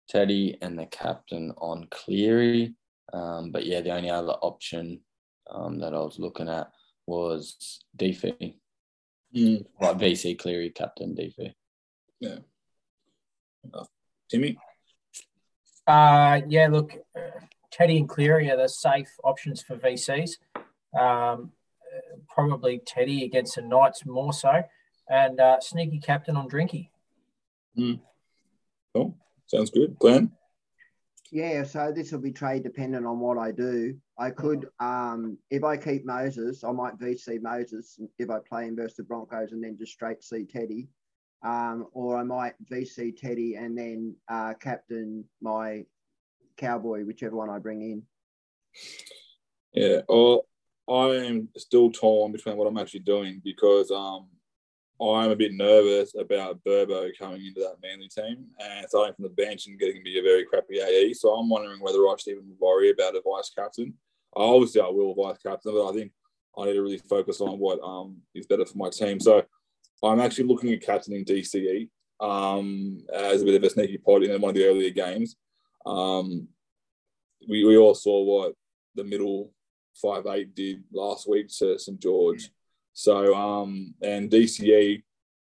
Teddy 0.07 0.59
and 0.61 0.77
the 0.77 0.85
captain 0.85 1.53
on 1.57 1.87
Cleary. 1.89 2.75
Um, 3.13 3.51
but 3.51 3.65
yeah, 3.65 3.81
the 3.81 3.95
only 3.95 4.11
other 4.11 4.33
option 4.33 4.99
um, 5.51 5.79
that 5.79 5.93
I 5.93 5.99
was 5.99 6.19
looking 6.19 6.49
at 6.49 6.71
was 7.05 7.81
DFE. 7.97 8.55
Mm. 9.35 9.65
Like 9.79 9.97
VC 9.97 10.37
Cleary, 10.37 10.69
captain 10.69 11.15
DFE. 11.15 11.53
Yeah. 12.19 12.37
Uh, 13.73 13.85
Timmy? 14.29 14.57
Uh, 15.87 16.41
yeah, 16.47 16.67
look, 16.67 16.93
uh, 17.15 17.39
Teddy 17.71 17.97
and 17.97 18.09
Cleary 18.09 18.49
are 18.49 18.57
the 18.57 18.67
safe 18.67 19.09
options 19.23 19.61
for 19.61 19.77
VCs. 19.77 20.37
Um, 20.97 21.51
probably 22.27 22.81
Teddy 22.85 23.25
against 23.25 23.55
the 23.55 23.61
Knights 23.61 24.05
more 24.05 24.33
so, 24.33 24.63
and 25.09 25.39
uh, 25.39 25.59
sneaky 25.59 25.99
captain 25.99 26.35
on 26.35 26.49
Drinky. 26.49 26.89
Mm. 27.77 27.99
Cool. 28.93 29.15
Sounds 29.47 29.69
good. 29.69 29.97
Glenn? 29.99 30.31
Yeah, 31.31 31.63
so 31.63 31.93
this 31.93 32.11
will 32.11 32.19
be 32.19 32.33
trade 32.33 32.63
dependent 32.63 33.05
on 33.05 33.19
what 33.19 33.37
I 33.37 33.51
do. 33.51 33.95
I 34.19 34.31
could, 34.31 34.67
um, 34.81 35.37
if 35.49 35.63
I 35.63 35.77
keep 35.77 36.05
Moses, 36.05 36.65
I 36.65 36.71
might 36.73 36.99
VC 36.99 37.41
Moses 37.41 37.97
if 38.19 38.29
I 38.29 38.39
play 38.47 38.65
him 38.65 38.75
versus 38.75 38.97
the 38.97 39.03
Broncos 39.03 39.53
and 39.53 39.63
then 39.63 39.77
just 39.77 39.93
straight 39.93 40.21
see 40.21 40.45
Teddy. 40.45 40.89
Um, 41.43 41.87
or 41.93 42.17
I 42.17 42.23
might 42.23 42.53
VC 42.69 43.15
Teddy 43.15 43.55
and 43.55 43.77
then 43.77 44.13
uh, 44.27 44.53
captain 44.59 45.23
my 45.41 45.85
Cowboy, 46.57 47.05
whichever 47.05 47.37
one 47.37 47.49
I 47.49 47.59
bring 47.59 47.81
in. 47.81 48.03
Yeah, 49.73 50.01
well, 50.09 50.45
I 50.89 51.15
am 51.25 51.47
still 51.55 51.91
torn 51.91 52.33
between 52.33 52.57
what 52.57 52.67
I'm 52.67 52.77
actually 52.77 52.99
doing 52.99 53.41
because 53.43 53.89
um, 53.89 54.27
I'm 55.01 55.31
a 55.31 55.35
bit 55.35 55.53
nervous 55.53 56.13
about 56.15 56.63
Burbo 56.63 57.09
coming 57.17 57.45
into 57.45 57.59
that 57.61 57.77
Manly 57.81 58.07
team 58.07 58.45
and 58.59 58.85
starting 58.87 59.15
from 59.15 59.23
the 59.23 59.29
bench 59.29 59.65
and 59.65 59.79
getting 59.79 59.95
to 59.95 60.03
be 60.03 60.19
a 60.19 60.23
very 60.23 60.45
crappy 60.45 60.79
AE. 60.79 61.13
So 61.13 61.33
I'm 61.33 61.49
wondering 61.49 61.81
whether 61.81 61.99
I 61.99 62.15
should 62.19 62.33
even 62.33 62.55
worry 62.59 62.91
about 62.91 63.15
a 63.15 63.21
vice 63.25 63.51
captain. 63.57 63.95
Obviously, 64.35 64.79
I 64.79 64.87
will 64.87 65.15
vice 65.15 65.39
captain, 65.41 65.73
but 65.73 65.89
I 65.89 65.93
think 65.93 66.11
I 66.57 66.65
need 66.65 66.73
to 66.73 66.81
really 66.81 66.97
focus 67.09 67.41
on 67.41 67.57
what 67.57 67.79
um, 67.81 68.17
is 68.35 68.45
better 68.45 68.65
for 68.65 68.77
my 68.77 68.89
team. 68.89 69.19
So 69.19 69.43
I'm 70.03 70.19
actually 70.19 70.45
looking 70.45 70.71
at 70.73 70.83
captaining 70.83 71.25
DCE 71.25 71.89
um, 72.19 73.03
as 73.13 73.41
a 73.41 73.45
bit 73.45 73.55
of 73.55 73.63
a 73.63 73.69
sneaky 73.69 73.97
pod 73.97 74.23
in 74.23 74.39
one 74.39 74.49
of 74.49 74.55
the 74.55 74.65
earlier 74.65 74.91
games. 74.91 75.35
Um, 75.85 76.47
we, 77.49 77.65
we 77.65 77.77
all 77.77 77.95
saw 77.95 78.23
what 78.23 78.53
the 78.93 79.03
middle 79.03 79.51
five 79.99 80.25
eight 80.27 80.53
did 80.53 80.83
last 80.93 81.27
week 81.27 81.47
to 81.57 81.79
St 81.79 81.99
George. 81.99 82.51
So 82.93 83.35
um, 83.35 83.93
and 84.01 84.30
DCE, 84.30 85.01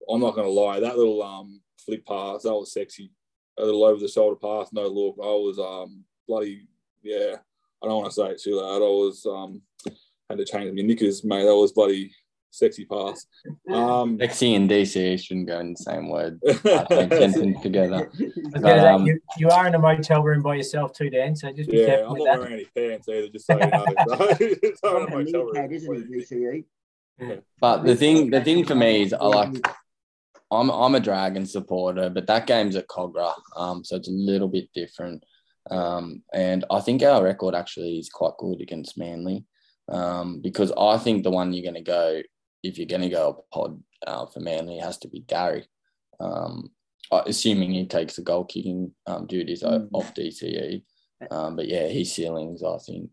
I'm 0.10 0.22
not 0.22 0.36
going 0.36 0.48
to 0.48 0.52
lie, 0.52 0.80
that 0.80 0.98
little 0.98 1.24
um 1.24 1.61
flick 1.84 2.06
pass 2.06 2.44
that 2.44 2.53
was 2.53 2.74
sexy. 2.74 3.11
A 3.60 3.65
little 3.65 3.84
over 3.84 3.99
the 3.99 4.07
shoulder 4.07 4.36
pass, 4.36 4.72
no 4.72 4.88
look. 4.88 5.15
I 5.22 5.26
was 5.26 5.60
um 5.60 6.03
bloody 6.28 6.68
yeah. 7.03 7.36
I 7.82 7.88
don't 7.88 8.02
want 8.02 8.11
to 8.11 8.14
say 8.14 8.30
it 8.30 8.41
too 8.41 8.56
loud. 8.56 8.78
I 8.78 8.90
was 8.90 9.26
um 9.26 9.61
had 10.30 10.38
to 10.38 10.45
change 10.45 10.76
my 10.76 10.82
knickers, 10.82 11.24
mate. 11.24 11.44
That 11.44 11.56
was 11.56 11.72
bloody 11.72 12.11
sexy 12.52 12.86
pass. 12.86 13.26
Um, 13.72 14.18
Sexy 14.19 14.56
and 14.56 14.69
DC 14.69 15.24
shouldn't 15.24 15.48
go 15.48 15.60
in 15.60 15.74
the 15.74 15.78
same 15.78 16.10
word. 16.10 16.40
I 16.48 16.84
think 16.86 17.14
sentence 17.14 17.61
together. 17.61 18.10
But, 18.52 18.61
But, 18.61 18.80
um, 18.80 19.06
you, 19.06 19.19
you 19.38 19.49
are 19.49 19.68
in 19.68 19.76
a 19.76 19.80
motel 19.80 20.24
room 20.24 20.41
by 20.41 20.56
yourself 20.56 20.94
too, 20.94 21.10
Dan. 21.10 21.36
So 21.36 21.52
just 21.52 21.69
be 21.69 21.78
yeah, 21.78 21.86
careful 21.86 22.07
I'm 22.07 22.14
with 22.14 22.19
not 22.19 22.34
that. 22.34 22.40
wearing 22.40 22.53
any 22.53 22.90
pants 22.90 23.10
either, 23.10 23.30
just 23.30 23.45
so 23.45 23.53
you 23.53 23.72
know. 23.72 23.86
So, 24.76 24.98
I'm 24.98 25.07
in 25.07 25.14
a 25.14 25.15
motel 25.15 25.41
room. 25.44 25.53
Meerkat, 25.53 25.72
isn't 25.72 26.07
he, 26.10 26.19
DCE? 26.19 26.64
But 27.60 27.84
the 27.84 27.95
thing, 27.95 28.30
the 28.30 28.41
thing 28.44 28.65
for 28.65 28.76
me 28.76 29.03
is, 29.03 29.14
I 29.14 29.26
like. 29.26 29.56
I'm 30.49 30.69
I'm 30.69 30.95
a 30.95 30.99
Dragon 31.02 31.45
supporter, 31.45 32.10
but 32.10 32.27
that 32.27 32.48
game's 32.48 32.77
at 32.77 32.88
Kogarah, 32.88 33.34
um, 33.57 33.84
so 33.84 33.98
it's 33.98 34.07
a 34.07 34.11
little 34.11 34.48
bit 34.48 34.69
different. 34.73 35.23
Um, 35.69 36.23
and 36.34 36.64
I 36.72 36.80
think 36.80 37.03
our 37.03 37.22
record 37.22 37.53
actually 37.53 37.98
is 37.99 38.07
quite 38.10 38.38
good 38.39 38.61
against 38.61 38.98
Manly, 38.98 39.44
um, 39.89 40.39
because 40.41 40.72
I 40.77 40.98
think 40.99 41.23
the 41.23 41.31
one 41.31 41.52
you're 41.52 41.64
going 41.69 41.84
to 41.84 41.91
go, 41.91 42.22
if 42.64 42.77
you're 42.77 42.88
going 42.88 43.02
to 43.02 43.10
go 43.10 43.30
a 43.30 43.53
pod 43.53 43.84
uh, 44.06 44.26
for 44.27 44.39
Manly, 44.39 44.77
has 44.77 44.98
to 44.99 45.10
be 45.10 45.19
Garrick. 45.19 45.68
Um, 46.22 46.72
assuming 47.11 47.73
he 47.73 47.85
takes 47.85 48.15
the 48.15 48.22
goal 48.22 48.45
kicking 48.45 48.94
um, 49.06 49.27
duties 49.27 49.64
Mm. 49.64 49.89
off 49.94 50.14
DCE. 50.14 50.84
Um, 51.30 51.56
but 51.56 51.68
yeah, 51.68 51.88
his 51.88 52.14
ceilings, 52.14 52.64
I 52.64 52.77
think. 52.77 53.10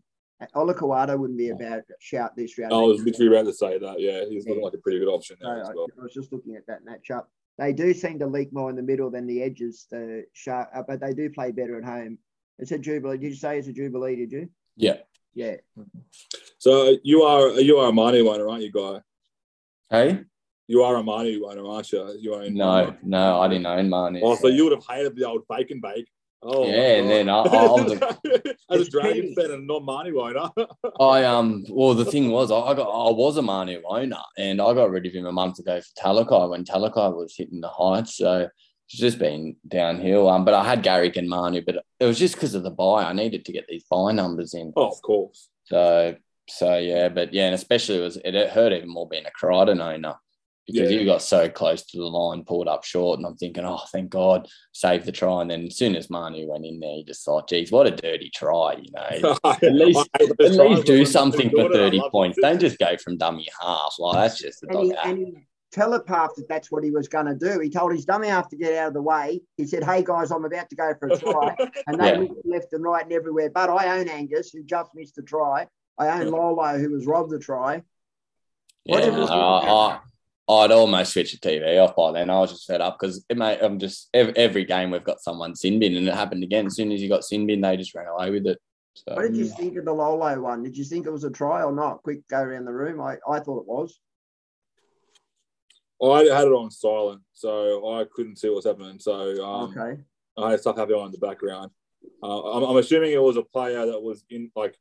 Olakau'atu 0.53 1.17
wouldn't 1.17 1.37
be 1.37 1.49
a 1.49 1.55
bad 1.55 1.83
shout 1.99 2.35
this 2.35 2.57
round. 2.57 2.73
I 2.73 2.77
was 2.77 3.01
literally 3.01 3.35
about 3.35 3.45
to 3.47 3.53
say 3.53 3.77
that. 3.77 3.99
Yeah, 3.99 4.25
he's 4.29 4.45
looking 4.47 4.63
like 4.63 4.73
a 4.73 4.77
pretty 4.77 4.99
good 4.99 5.07
option 5.07 5.37
So 5.41 5.47
there 5.47 5.61
as 5.61 5.69
I, 5.69 5.73
well. 5.73 5.87
I 5.99 6.03
was 6.03 6.13
just 6.13 6.31
looking 6.31 6.55
at 6.55 6.65
that 6.67 6.81
matchup. 6.85 7.25
They 7.57 7.73
do 7.73 7.93
seem 7.93 8.19
to 8.19 8.27
leak 8.27 8.51
more 8.51 8.69
in 8.69 8.75
the 8.75 8.83
middle 8.83 9.09
than 9.09 9.27
the 9.27 9.41
edges, 9.41 9.87
the 9.89 10.25
sharp, 10.33 10.69
uh, 10.75 10.83
but 10.87 10.99
they 10.99 11.13
do 11.13 11.29
play 11.29 11.51
better 11.51 11.77
at 11.77 11.85
home. 11.85 12.17
It's 12.59 12.71
a 12.71 12.77
jubilee. 12.77 13.17
Did 13.17 13.29
you 13.29 13.35
say 13.35 13.57
it's 13.59 13.67
a 13.67 13.73
jubilee? 13.73 14.15
Did 14.15 14.31
you? 14.31 14.49
Yeah. 14.75 14.97
Yeah. 15.33 15.55
So 16.57 16.93
uh, 16.93 16.97
you 17.03 17.23
are 17.23 17.49
uh, 17.49 17.57
you 17.57 17.77
are 17.77 17.89
a 17.89 17.93
Manu 17.93 18.27
owner, 18.29 18.49
aren't 18.49 18.63
you, 18.63 18.71
guy? 18.71 19.01
Hey? 19.89 20.23
You 20.67 20.83
are 20.83 20.95
a 20.95 21.03
Manu 21.03 21.45
owner, 21.45 21.65
aren't 21.67 21.91
you? 21.91 22.17
You 22.19 22.35
own 22.35 22.53
No, 22.55 22.95
no, 23.03 23.39
I 23.39 23.47
didn't 23.47 23.67
own 23.67 23.89
Marnie. 23.89 24.21
Oh, 24.23 24.35
so 24.35 24.47
you 24.47 24.63
would 24.63 24.73
have 24.73 24.85
hated 24.89 25.15
the 25.15 25.27
old 25.27 25.43
bake 25.47 25.69
and 25.71 25.81
bake. 25.81 26.07
Oh, 26.47 26.67
Yeah, 26.67 26.97
and 26.99 27.09
then 27.09 27.29
I- 27.29 27.41
I 27.41 27.71
was 27.71 27.91
as 27.93 28.01
a 28.01 28.55
It's 28.69 28.89
Dragon 28.89 29.33
fan 29.35 29.51
and 29.51 29.65
not 29.67 29.83
Manu 29.83 30.19
owner. 30.21 30.49
I 30.99 31.23
um 31.23 31.65
well 31.69 31.93
the 31.95 32.05
thing 32.05 32.29
was 32.29 32.51
I 32.51 32.73
got 32.75 32.87
I 32.87 33.11
was 33.11 33.37
a 33.37 33.41
Manu 33.41 33.81
owner 33.87 34.21
and 34.37 34.61
I 34.61 34.73
got 34.73 34.91
rid 34.91 35.05
of 35.07 35.13
him 35.13 35.25
a 35.25 35.31
month 35.31 35.57
ago 35.59 35.81
for 35.81 36.01
Talakai 36.03 36.49
when 36.51 36.63
Talakai 36.63 37.15
was 37.15 37.35
hitting 37.35 37.61
the 37.61 37.69
heights. 37.69 38.15
So 38.17 38.47
it's 38.87 38.97
just 38.99 39.17
been 39.17 39.55
downhill. 39.67 40.29
Um, 40.29 40.45
but 40.45 40.53
I 40.53 40.63
had 40.63 40.83
Garrick 40.83 41.15
and 41.17 41.27
Manu, 41.27 41.63
but 41.65 41.83
it 41.99 42.05
was 42.05 42.19
just 42.19 42.35
because 42.35 42.53
of 42.53 42.61
the 42.61 42.69
buy. 42.69 43.03
I 43.05 43.13
needed 43.13 43.43
to 43.45 43.51
get 43.51 43.65
these 43.67 43.83
buy 43.89 44.11
numbers 44.11 44.53
in. 44.53 44.71
oh, 44.75 44.89
of 44.89 45.01
course. 45.01 45.49
So 45.65 46.15
so 46.47 46.77
yeah, 46.77 47.09
but 47.09 47.33
yeah, 47.33 47.45
and 47.45 47.55
especially 47.55 47.97
it 47.97 48.01
was 48.01 48.17
it 48.23 48.49
hurt 48.51 48.71
even 48.73 48.89
more 48.89 49.07
being 49.09 49.25
a 49.25 49.31
Crichton 49.31 49.81
owner 49.81 50.15
because 50.67 50.91
Yeah. 50.91 50.99
he 50.99 51.05
got 51.05 51.21
so 51.21 51.47
close 51.49 51.83
to 51.87 51.97
the 51.97 52.05
line, 52.05 52.43
pulled 52.43 52.67
up 52.67 52.83
short, 52.83 53.19
and 53.19 53.25
I'm 53.27 53.35
thinking, 53.35 53.65
oh, 53.65 53.81
thank 53.91 54.09
God, 54.09 54.47
save 54.71 55.05
the 55.05 55.11
try. 55.11 55.41
And 55.41 55.51
then 55.51 55.65
as 55.67 55.77
soon 55.77 55.95
as 55.95 56.09
Manu 56.09 56.47
went 56.47 56.65
in 56.65 56.79
there, 56.79 56.95
you 56.95 57.03
just 57.05 57.23
thought, 57.23 57.47
geez, 57.49 57.71
what 57.71 57.87
a 57.87 57.91
dirty 57.91 58.31
try, 58.33 58.73
you 58.81 58.91
know. 58.91 59.37
at 59.45 59.61
least- 59.73 60.09
At 60.19 60.39
least 60.39 60.85
do 60.85 61.05
something 61.05 61.49
for 61.49 61.69
30 61.71 62.01
points. 62.11 62.37
Don't 62.41 62.59
just 62.59 62.77
go 62.79 62.97
from 62.97 63.17
dummy 63.17 63.47
half. 63.61 63.95
Like 63.99 64.15
that's 64.15 64.39
just 64.39 64.63
And 64.63 64.71
dog 64.71 64.83
he, 64.83 64.93
and 65.03 65.17
he 65.19 65.33
telegraphed 65.71 66.37
that 66.37 66.47
that's 66.47 66.71
what 66.71 66.83
he 66.83 66.91
was 66.91 67.07
going 67.09 67.25
to 67.25 67.35
do. 67.35 67.59
He 67.59 67.69
told 67.69 67.91
his 67.91 68.05
dummy 68.05 68.29
half 68.29 68.49
to 68.49 68.55
get 68.55 68.73
out 68.77 68.87
of 68.89 68.93
the 68.93 69.01
way. 69.01 69.41
He 69.57 69.65
said, 69.67 69.83
"Hey 69.83 70.03
guys, 70.03 70.31
I'm 70.31 70.45
about 70.45 70.69
to 70.69 70.75
go 70.75 70.93
for 70.97 71.09
a 71.09 71.17
try," 71.17 71.55
and 71.87 71.99
they 71.99 72.13
Yeah. 72.13 72.17
looked 72.19 72.45
left 72.45 72.73
and 72.73 72.83
right 72.83 73.03
and 73.03 73.11
everywhere. 73.11 73.49
But 73.49 73.69
I 73.69 73.99
own 73.99 74.07
Angus, 74.07 74.51
who 74.51 74.63
just 74.63 74.91
missed 74.95 75.17
a 75.17 75.21
try. 75.21 75.67
I 75.97 76.21
own 76.21 76.31
Lolo, 76.31 76.77
who 76.77 76.91
was 76.91 77.05
robbed 77.05 77.33
a 77.33 77.39
try. 77.39 77.83
What 78.85 79.03
Yeah, 79.03 79.99
did 80.47 80.53
we 80.53 80.57
no, 80.57 80.57
do 80.57 80.63
I, 80.63 80.65
I'd 80.65 80.71
almost 80.71 81.13
switch 81.13 81.31
the 81.31 81.37
TV 81.37 81.83
off 81.83 81.95
by 81.95 82.11
then. 82.11 82.29
I 82.29 82.39
was 82.39 82.51
just 82.51 82.67
fed 82.67 82.81
up 82.81 82.97
because 82.99 83.23
mate, 83.33 83.59
I'm 83.61 83.79
just 83.79 84.09
every, 84.13 84.35
every 84.35 84.65
game 84.65 84.91
we've 84.91 85.03
got 85.03 85.21
someone 85.21 85.55
sin 85.55 85.79
bin, 85.79 85.95
and 85.95 86.07
it 86.07 86.13
happened 86.13 86.43
again. 86.43 86.67
As 86.67 86.75
soon 86.75 86.91
as 86.91 87.01
you 87.01 87.09
got 87.09 87.23
sin 87.23 87.47
bin, 87.47 87.61
they 87.61 87.77
just 87.77 87.95
ran 87.95 88.07
away 88.07 88.31
with 88.31 88.45
it. 88.47 88.59
So 88.93 89.15
What 89.15 89.23
did 89.23 89.35
you 89.35 89.47
think 89.47 89.77
of 89.77 89.85
the 89.85 89.93
Lolo 89.93 90.39
one? 90.41 90.63
Did 90.63 90.77
you 90.77 90.85
think 90.85 91.05
it 91.05 91.11
was 91.11 91.25
a 91.25 91.29
try 91.29 91.63
or 91.63 91.71
not? 91.71 92.01
Quick 92.03 92.27
go 92.29 92.41
around 92.41 92.65
the 92.65 92.73
room. 92.73 93.01
I, 93.01 93.17
I 93.29 93.39
thought 93.39 93.61
it 93.61 93.67
was. 93.67 93.99
I 96.01 96.19
had 96.19 96.47
it 96.47 96.53
on 96.53 96.71
silent, 96.71 97.21
so 97.33 97.95
I 97.95 98.05
couldn't 98.13 98.37
see 98.37 98.47
what 98.47 98.57
was 98.57 98.65
happening. 98.65 98.99
So 98.99 99.43
um, 99.43 99.75
okay. 99.77 100.01
I 100.37 100.51
had 100.51 100.59
stuff 100.59 100.77
happening 100.77 100.99
on 100.99 101.07
in 101.07 101.11
the 101.11 101.17
background. 101.17 101.71
Uh, 102.21 102.51
I'm, 102.51 102.63
I'm 102.63 102.77
assuming 102.77 103.11
it 103.11 103.21
was 103.21 103.37
a 103.37 103.43
player 103.43 103.85
that 103.85 104.01
was 104.01 104.23
in 104.29 104.51
like 104.55 104.77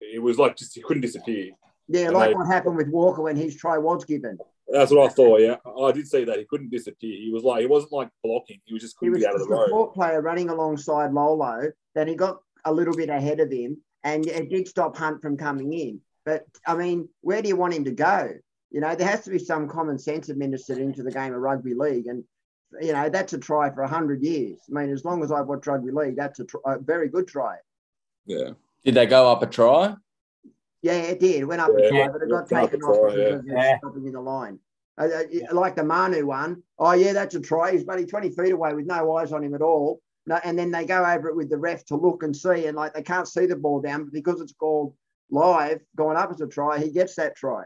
it 0.00 0.22
was 0.22 0.38
like 0.38 0.56
just 0.56 0.74
he 0.74 0.82
couldn't 0.82 1.00
disappear. 1.02 1.50
Yeah, 1.88 2.06
and 2.06 2.14
like 2.14 2.30
they- 2.30 2.34
what 2.34 2.46
happened 2.46 2.76
with 2.76 2.88
Walker 2.88 3.22
when 3.22 3.36
his 3.36 3.56
try 3.56 3.78
was 3.78 4.04
given. 4.04 4.38
That's 4.68 4.90
what 4.90 5.10
I 5.10 5.12
thought. 5.12 5.40
Yeah, 5.40 5.56
I 5.82 5.92
did 5.92 6.08
see 6.08 6.24
that 6.24 6.38
he 6.38 6.44
couldn't 6.46 6.70
disappear. 6.70 7.16
He 7.18 7.30
was 7.30 7.42
like 7.42 7.60
he 7.60 7.66
wasn't 7.66 7.92
like 7.92 8.08
blocking. 8.22 8.60
He 8.64 8.72
was 8.72 8.82
just 8.82 8.96
He 9.00 9.06
couldn't 9.06 9.12
was 9.14 9.22
get 9.22 9.28
out 9.30 9.34
of 9.34 9.40
just 9.40 9.48
the 9.50 9.54
a 9.54 9.58
road. 9.58 9.66
support 9.66 9.94
player 9.94 10.20
running 10.22 10.48
alongside 10.48 11.12
Lolo. 11.12 11.70
Then 11.94 12.08
he 12.08 12.14
got 12.14 12.38
a 12.64 12.72
little 12.72 12.94
bit 12.96 13.10
ahead 13.10 13.40
of 13.40 13.50
him, 13.52 13.76
and 14.04 14.26
it 14.26 14.48
did 14.48 14.66
stop 14.66 14.96
Hunt 14.96 15.20
from 15.20 15.36
coming 15.36 15.72
in. 15.74 16.00
But 16.24 16.44
I 16.66 16.74
mean, 16.74 17.08
where 17.20 17.42
do 17.42 17.48
you 17.48 17.56
want 17.56 17.74
him 17.74 17.84
to 17.84 17.90
go? 17.92 18.30
You 18.70 18.80
know, 18.80 18.94
there 18.94 19.06
has 19.06 19.22
to 19.24 19.30
be 19.30 19.38
some 19.38 19.68
common 19.68 19.98
sense 19.98 20.30
administered 20.30 20.78
into 20.78 21.02
the 21.02 21.10
game 21.12 21.34
of 21.34 21.40
rugby 21.40 21.74
league, 21.74 22.06
and 22.06 22.24
you 22.80 22.92
know 22.94 23.10
that's 23.10 23.34
a 23.34 23.38
try 23.38 23.70
for 23.70 23.84
hundred 23.86 24.22
years. 24.22 24.58
I 24.70 24.72
mean, 24.80 24.90
as 24.90 25.04
long 25.04 25.22
as 25.22 25.30
I've 25.30 25.46
watched 25.46 25.66
rugby 25.66 25.90
league, 25.92 26.16
that's 26.16 26.40
a, 26.40 26.44
tr- 26.44 26.56
a 26.66 26.78
very 26.78 27.08
good 27.08 27.28
try. 27.28 27.56
Yeah, 28.24 28.52
did 28.82 28.94
they 28.94 29.04
go 29.04 29.30
up 29.30 29.42
a 29.42 29.46
try? 29.46 29.94
Yeah, 30.84 30.96
it 30.96 31.18
did. 31.18 31.36
It 31.36 31.44
went 31.44 31.62
up 31.62 31.70
Yeah, 31.78 31.86
a 31.86 31.88
try, 31.88 32.08
but 32.08 32.20
it 32.20 32.28
got 32.28 32.44
it 32.44 32.52
went 32.52 32.64
up 32.64 32.70
taken 32.70 32.82
off 32.84 32.98
try, 32.98 33.08
because 33.08 33.16
yeah. 33.18 33.28
it 33.28 33.36
was 33.36 33.64
Yeah. 33.64 33.78
stopping 33.78 34.06
in 34.06 34.12
the 34.12 34.20
line. 34.20 34.58
Uh, 34.98 35.04
uh, 35.04 35.54
like 35.54 35.76
the 35.76 35.82
Manu 35.82 36.26
one. 36.26 36.62
Oh, 36.78 36.92
yeah, 36.92 37.14
that's 37.14 37.34
a 37.34 37.40
try. 37.40 37.72
He's 37.72 37.84
bloody 37.84 38.04
20 38.04 38.30
feet 38.30 38.52
away 38.52 38.74
with 38.74 38.84
no 38.84 39.16
eyes 39.16 39.32
on 39.32 39.42
him 39.42 39.54
at 39.54 39.62
all. 39.62 40.02
No, 40.26 40.38
and 40.44 40.58
then 40.58 40.70
they 40.70 40.84
go 40.84 41.02
over 41.02 41.28
it 41.30 41.36
with 41.36 41.48
the 41.48 41.56
ref 41.56 41.86
to 41.86 41.96
look 41.96 42.22
and 42.22 42.36
see, 42.36 42.66
and 42.66 42.76
like 42.76 42.92
they 42.92 43.02
can't 43.02 43.26
see 43.26 43.46
the 43.46 43.56
ball 43.56 43.80
down, 43.80 44.04
but 44.04 44.12
because 44.12 44.42
it's 44.42 44.52
called 44.52 44.94
live, 45.30 45.80
going 45.96 46.18
up 46.18 46.30
as 46.30 46.42
a 46.42 46.46
try, 46.46 46.78
he 46.78 46.90
gets 46.92 47.14
that 47.16 47.34
try. 47.34 47.64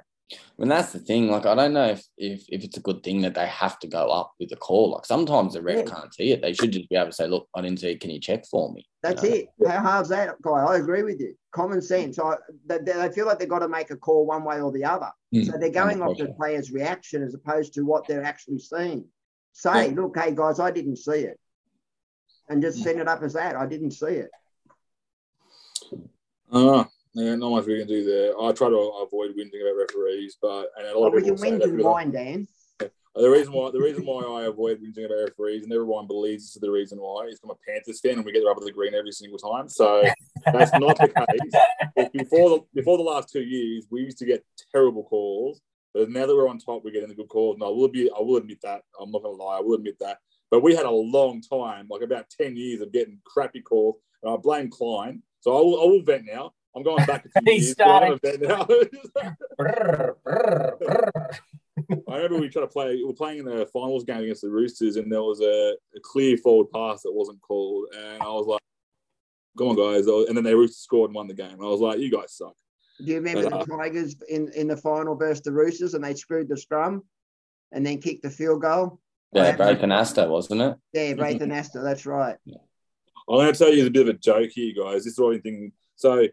And 0.59 0.71
that's 0.71 0.93
the 0.93 0.99
thing. 0.99 1.31
Like, 1.31 1.47
I 1.47 1.55
don't 1.55 1.73
know 1.73 1.87
if, 1.87 2.05
if 2.19 2.45
if 2.49 2.63
it's 2.65 2.77
a 2.77 2.81
good 2.83 3.03
thing 3.03 3.23
that 3.23 3.35
they 3.35 3.47
have 3.47 3.79
to 3.79 3.87
go 3.87 4.09
up 4.11 4.33
with 4.39 4.53
a 4.53 4.57
call. 4.57 4.91
Like, 4.91 5.07
sometimes 5.07 5.55
the 5.55 5.63
ref 5.63 5.79
Yeah. 5.79 5.95
can't 5.95 6.13
see 6.15 6.33
it. 6.33 6.43
They 6.43 6.53
should 6.53 6.73
just 6.73 6.89
be 6.91 6.97
able 6.97 7.07
to 7.07 7.13
say, 7.13 7.27
"Look, 7.27 7.49
I 7.55 7.63
didn't 7.63 7.81
see 7.81 7.91
it. 7.93 8.01
Can 8.01 8.11
you 8.11 8.21
check 8.21 8.45
for 8.47 8.71
me?" 8.73 8.81
You 8.81 8.87
That's 9.03 9.23
know? 9.23 9.29
it. 9.31 9.49
How 9.67 9.81
hard's 9.81 10.11
that, 10.11 10.41
guy? 10.43 10.51
I 10.51 10.77
agree 10.77 11.03
with 11.03 11.19
you. 11.21 11.35
Common 11.53 11.81
sense. 11.81 12.19
I, 12.19 12.35
they, 12.67 12.79
they 12.79 13.11
feel 13.13 13.25
like 13.27 13.39
they've 13.39 13.49
got 13.49 13.61
to 13.61 13.69
make 13.69 13.91
a 13.91 13.97
call 13.97 14.27
one 14.27 14.45
way 14.45 14.61
or 14.61 14.71
the 14.71 14.85
other. 14.85 15.11
Mm. 15.35 15.47
So 15.47 15.53
they're 15.59 15.71
going 15.71 16.03
off 16.03 16.19
the 16.19 16.35
player's 16.35 16.71
reaction 16.73 17.23
as 17.23 17.35
opposed 17.35 17.73
to 17.75 17.83
what 17.83 18.07
they're 18.07 18.25
actually 18.25 18.59
seeing. 18.59 19.07
Say, 19.55 19.89
Yeah. 19.89 19.95
look, 20.01 20.19
hey 20.19 20.35
guys, 20.35 20.61
I 20.61 20.71
didn't 20.71 20.97
see 20.97 21.21
it. 21.21 21.41
And 22.51 22.61
just 22.61 22.79
Yeah. 22.79 22.85
send 22.85 23.01
it 23.01 23.09
up 23.09 23.23
as 23.23 23.33
that. 23.33 23.57
I 23.57 23.67
didn't 23.67 23.93
see 23.93 24.07
it. 24.07 24.31
Uh, 26.51 26.85
yeah, 27.19 27.35
not 27.35 27.51
much 27.51 27.67
we 27.67 27.79
can 27.79 27.89
do 27.89 28.05
there. 28.05 28.41
I 28.41 28.53
try 28.53 28.69
to 28.69 28.77
avoid 28.77 29.37
whinging 29.37 29.61
about 29.61 29.77
referees, 29.77 30.37
but 30.41 30.69
and 30.79 30.87
a 30.89 30.99
lot 30.99 31.09
of 31.09 31.15
we 31.15 31.23
people 31.23 31.37
can 31.37 31.59
that 31.59 31.65
to 31.67 31.71
because 31.73 31.87
I- 31.87 31.89
wine, 31.91 32.11
Dan. 32.11 32.49
The 33.15 33.29
reason 33.29 33.53
why 33.53 33.71
the 33.73 33.81
reason 33.81 34.07
why 34.07 34.23
I 34.23 34.45
avoid 34.45 34.81
whinging 34.81 35.05
about 35.07 35.25
referees, 35.25 35.65
and 35.65 35.73
everyone 35.73 36.07
believes 36.07 36.45
this 36.45 36.55
is 36.55 36.61
the 36.61 36.71
reason 36.71 36.99
why, 36.99 37.27
is 37.27 37.41
I'm 37.43 37.51
a 37.51 37.55
Panthers 37.67 38.01
fan 38.01 38.13
and 38.13 38.25
we 38.25 38.31
get 38.31 38.41
the 38.41 38.47
rub 38.47 38.59
of 38.59 38.65
the 38.65 38.71
green 38.71 38.95
every 38.95 39.11
single 39.11 39.39
time. 39.39 39.69
So 39.69 40.05
that's 40.47 40.73
not 40.79 40.97
the 40.99 41.09
case. 41.09 41.63
But 41.97 42.13
before 42.13 42.51
the 42.51 42.61
before 42.75 42.97
the 42.97 43.03
last 43.03 43.31
two 43.33 43.43
years, 43.43 43.87
we 43.91 44.03
used 44.03 44.19
to 44.19 44.25
get 44.27 44.45
terrible 44.71 45.03
calls. 45.03 45.61
But 45.95 46.11
now 46.11 46.27
that 46.27 46.37
we're 46.37 46.49
on 46.49 46.59
top, 46.59 46.85
we're 46.85 46.93
getting 46.93 47.09
the 47.09 47.17
good 47.17 47.29
calls. 47.29 47.57
And 47.57 47.65
I 47.65 47.69
will 47.69 47.89
be 47.89 48.09
I 48.17 48.21
will 48.21 48.37
admit 48.37 48.61
that. 48.63 48.83
I'm 49.01 49.11
not 49.11 49.25
gonna 49.25 49.43
lie, 49.43 49.57
I 49.57 49.61
will 49.63 49.75
admit 49.75 49.97
that. 49.99 50.19
But 50.53 50.63
we 50.63 50.77
had 50.77 50.87
a 50.87 50.91
long 50.91 51.43
time, 51.43 51.89
like 51.91 52.03
about 52.03 52.31
10 52.41 52.57
years 52.57 52.81
of 52.81 52.93
getting 52.93 53.19
crappy 53.25 53.63
calls. 53.63 53.97
And 54.23 54.33
I 54.33 54.37
blame 54.37 54.71
Klein. 54.71 55.23
So 55.41 55.57
I 55.57 55.61
will 55.61 55.81
I 55.83 55.85
will 55.87 56.03
vent 56.03 56.25
now. 56.25 56.53
I'm 56.79 56.85
going 56.85 57.05
back 57.07 57.25
a 57.27 57.29
few 57.43 57.53
He's 57.53 57.75
years. 57.77 58.41
now. 58.41 58.67
I 62.09 62.17
remember 62.17 62.39
we 62.41 62.49
tried 62.49 62.63
to 62.63 62.69
play. 62.69 62.97
We 62.97 63.05
were 63.05 63.13
playing 63.13 63.39
in 63.41 63.45
the 63.47 63.67
finals 63.73 64.05
game 64.05 64.23
against 64.23 64.43
the 64.43 64.51
Roosters, 64.51 64.97
and 64.97 65.11
there 65.11 65.23
was 65.23 65.41
a, 65.41 65.75
a 65.97 66.01
clear 66.03 66.37
forward 66.37 66.71
pass 66.73 67.03
that 67.03 67.13
wasn't 67.13 67.41
called, 67.41 67.87
and 67.97 68.23
I 68.23 68.27
was 68.29 68.47
like, 68.47 68.61
"Come 69.57 69.69
on, 69.69 69.77
guys!" 69.77 70.07
And 70.07 70.37
then 70.37 70.45
they 70.45 70.55
Roosters 70.55 70.79
scored 70.79 71.11
and 71.11 71.17
won 71.17 71.27
the 71.27 71.35
game. 71.35 71.53
And 71.53 71.63
I 71.63 71.69
was 71.69 71.81
like, 71.81 71.99
"You 71.99 72.11
guys 72.11 72.33
suck." 72.33 72.55
Do 72.99 73.05
you 73.05 73.17
remember 73.17 73.49
But, 73.49 73.67
the 73.67 73.75
uh, 73.75 73.77
Tigers 73.79 74.17
in, 74.29 74.51
in 74.53 74.67
the 74.69 74.77
final 74.77 75.15
versus 75.17 75.43
the 75.43 75.53
Roosters 75.53 75.95
and 75.95 76.03
they 76.05 76.15
screwed 76.15 76.49
the 76.49 76.57
scrum 76.57 77.05
and 77.73 77.87
then 77.87 77.99
kicked 78.01 78.23
the 78.23 78.31
field 78.31 78.63
goal? 78.63 79.01
Yeah, 79.33 79.45
Yeah. 79.51 79.57
Braith 79.57 79.79
Anasta, 79.79 80.29
wasn't 80.29 80.63
it? 80.63 80.77
Yeah, 80.93 81.15
Braith 81.15 81.41
Anasta, 81.41 81.83
that's 81.83 82.07
right. 82.07 82.37
I'm 82.49 82.57
going 83.37 83.53
to 83.53 83.59
tell 83.59 83.73
you 83.73 83.87
a 83.87 83.91
bit 83.91 84.09
of 84.09 84.15
a 84.15 84.19
joke 84.19 84.51
here, 84.51 84.75
guys. 84.77 85.05
This 85.05 85.13
is 85.13 85.19
what 85.19 85.35
I'm 85.35 85.43
thinking. 85.43 85.71
So, 85.95 86.27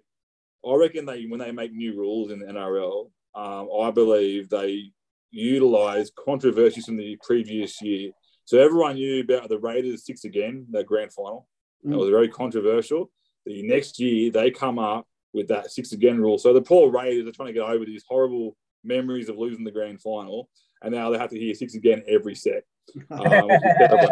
I 0.66 0.76
reckon 0.76 1.06
they 1.06 1.26
when 1.26 1.40
they 1.40 1.52
make 1.52 1.74
new 1.74 1.96
rules 1.96 2.32
in 2.32 2.40
the 2.40 2.46
NRL, 2.46 3.12
um, 3.36 3.70
I 3.82 3.92
believe 3.92 4.50
they 4.50 4.92
utilize 5.32 6.12
controversies 6.18 6.86
from 6.86 6.98
the 6.98 7.18
previous 7.24 7.82
year. 7.82 8.12
So 8.46 8.60
everyone 8.60 8.96
knew 8.96 9.22
about 9.22 9.50
the 9.50 9.60
Raiders 9.60 10.06
six 10.06 10.24
again, 10.24 10.66
the 10.72 10.84
grand 10.84 11.14
final. 11.14 11.48
That 11.84 11.92
Mm. 11.96 12.00
was 12.00 12.10
very 12.10 12.30
controversial. 12.30 13.12
The 13.46 13.62
next 13.64 14.00
year 14.00 14.32
they 14.32 14.50
come 14.50 14.80
up 14.80 15.08
with 15.34 15.48
that 15.50 15.72
six 15.72 15.92
again 15.92 16.20
rule. 16.20 16.38
So 16.38 16.54
the 16.54 16.62
poor 16.62 16.90
Raiders 16.92 17.28
are 17.28 17.32
trying 17.32 17.48
to 17.48 17.54
get 17.54 17.64
over 17.64 17.86
these 17.86 18.04
horrible 18.08 18.56
memories 18.84 19.30
of 19.30 19.38
losing 19.38 19.64
the 19.66 19.72
grand 19.72 20.02
final, 20.02 20.50
and 20.82 20.94
now 20.94 21.10
they 21.10 21.18
have 21.18 21.30
to 21.32 21.40
hear 21.40 21.54
six 21.54 21.76
again 21.76 22.04
every 22.08 22.36
set. 22.36 22.64
Um, 23.12 23.48
which 23.50 23.66
is 23.66 23.74
terrible. 23.80 24.10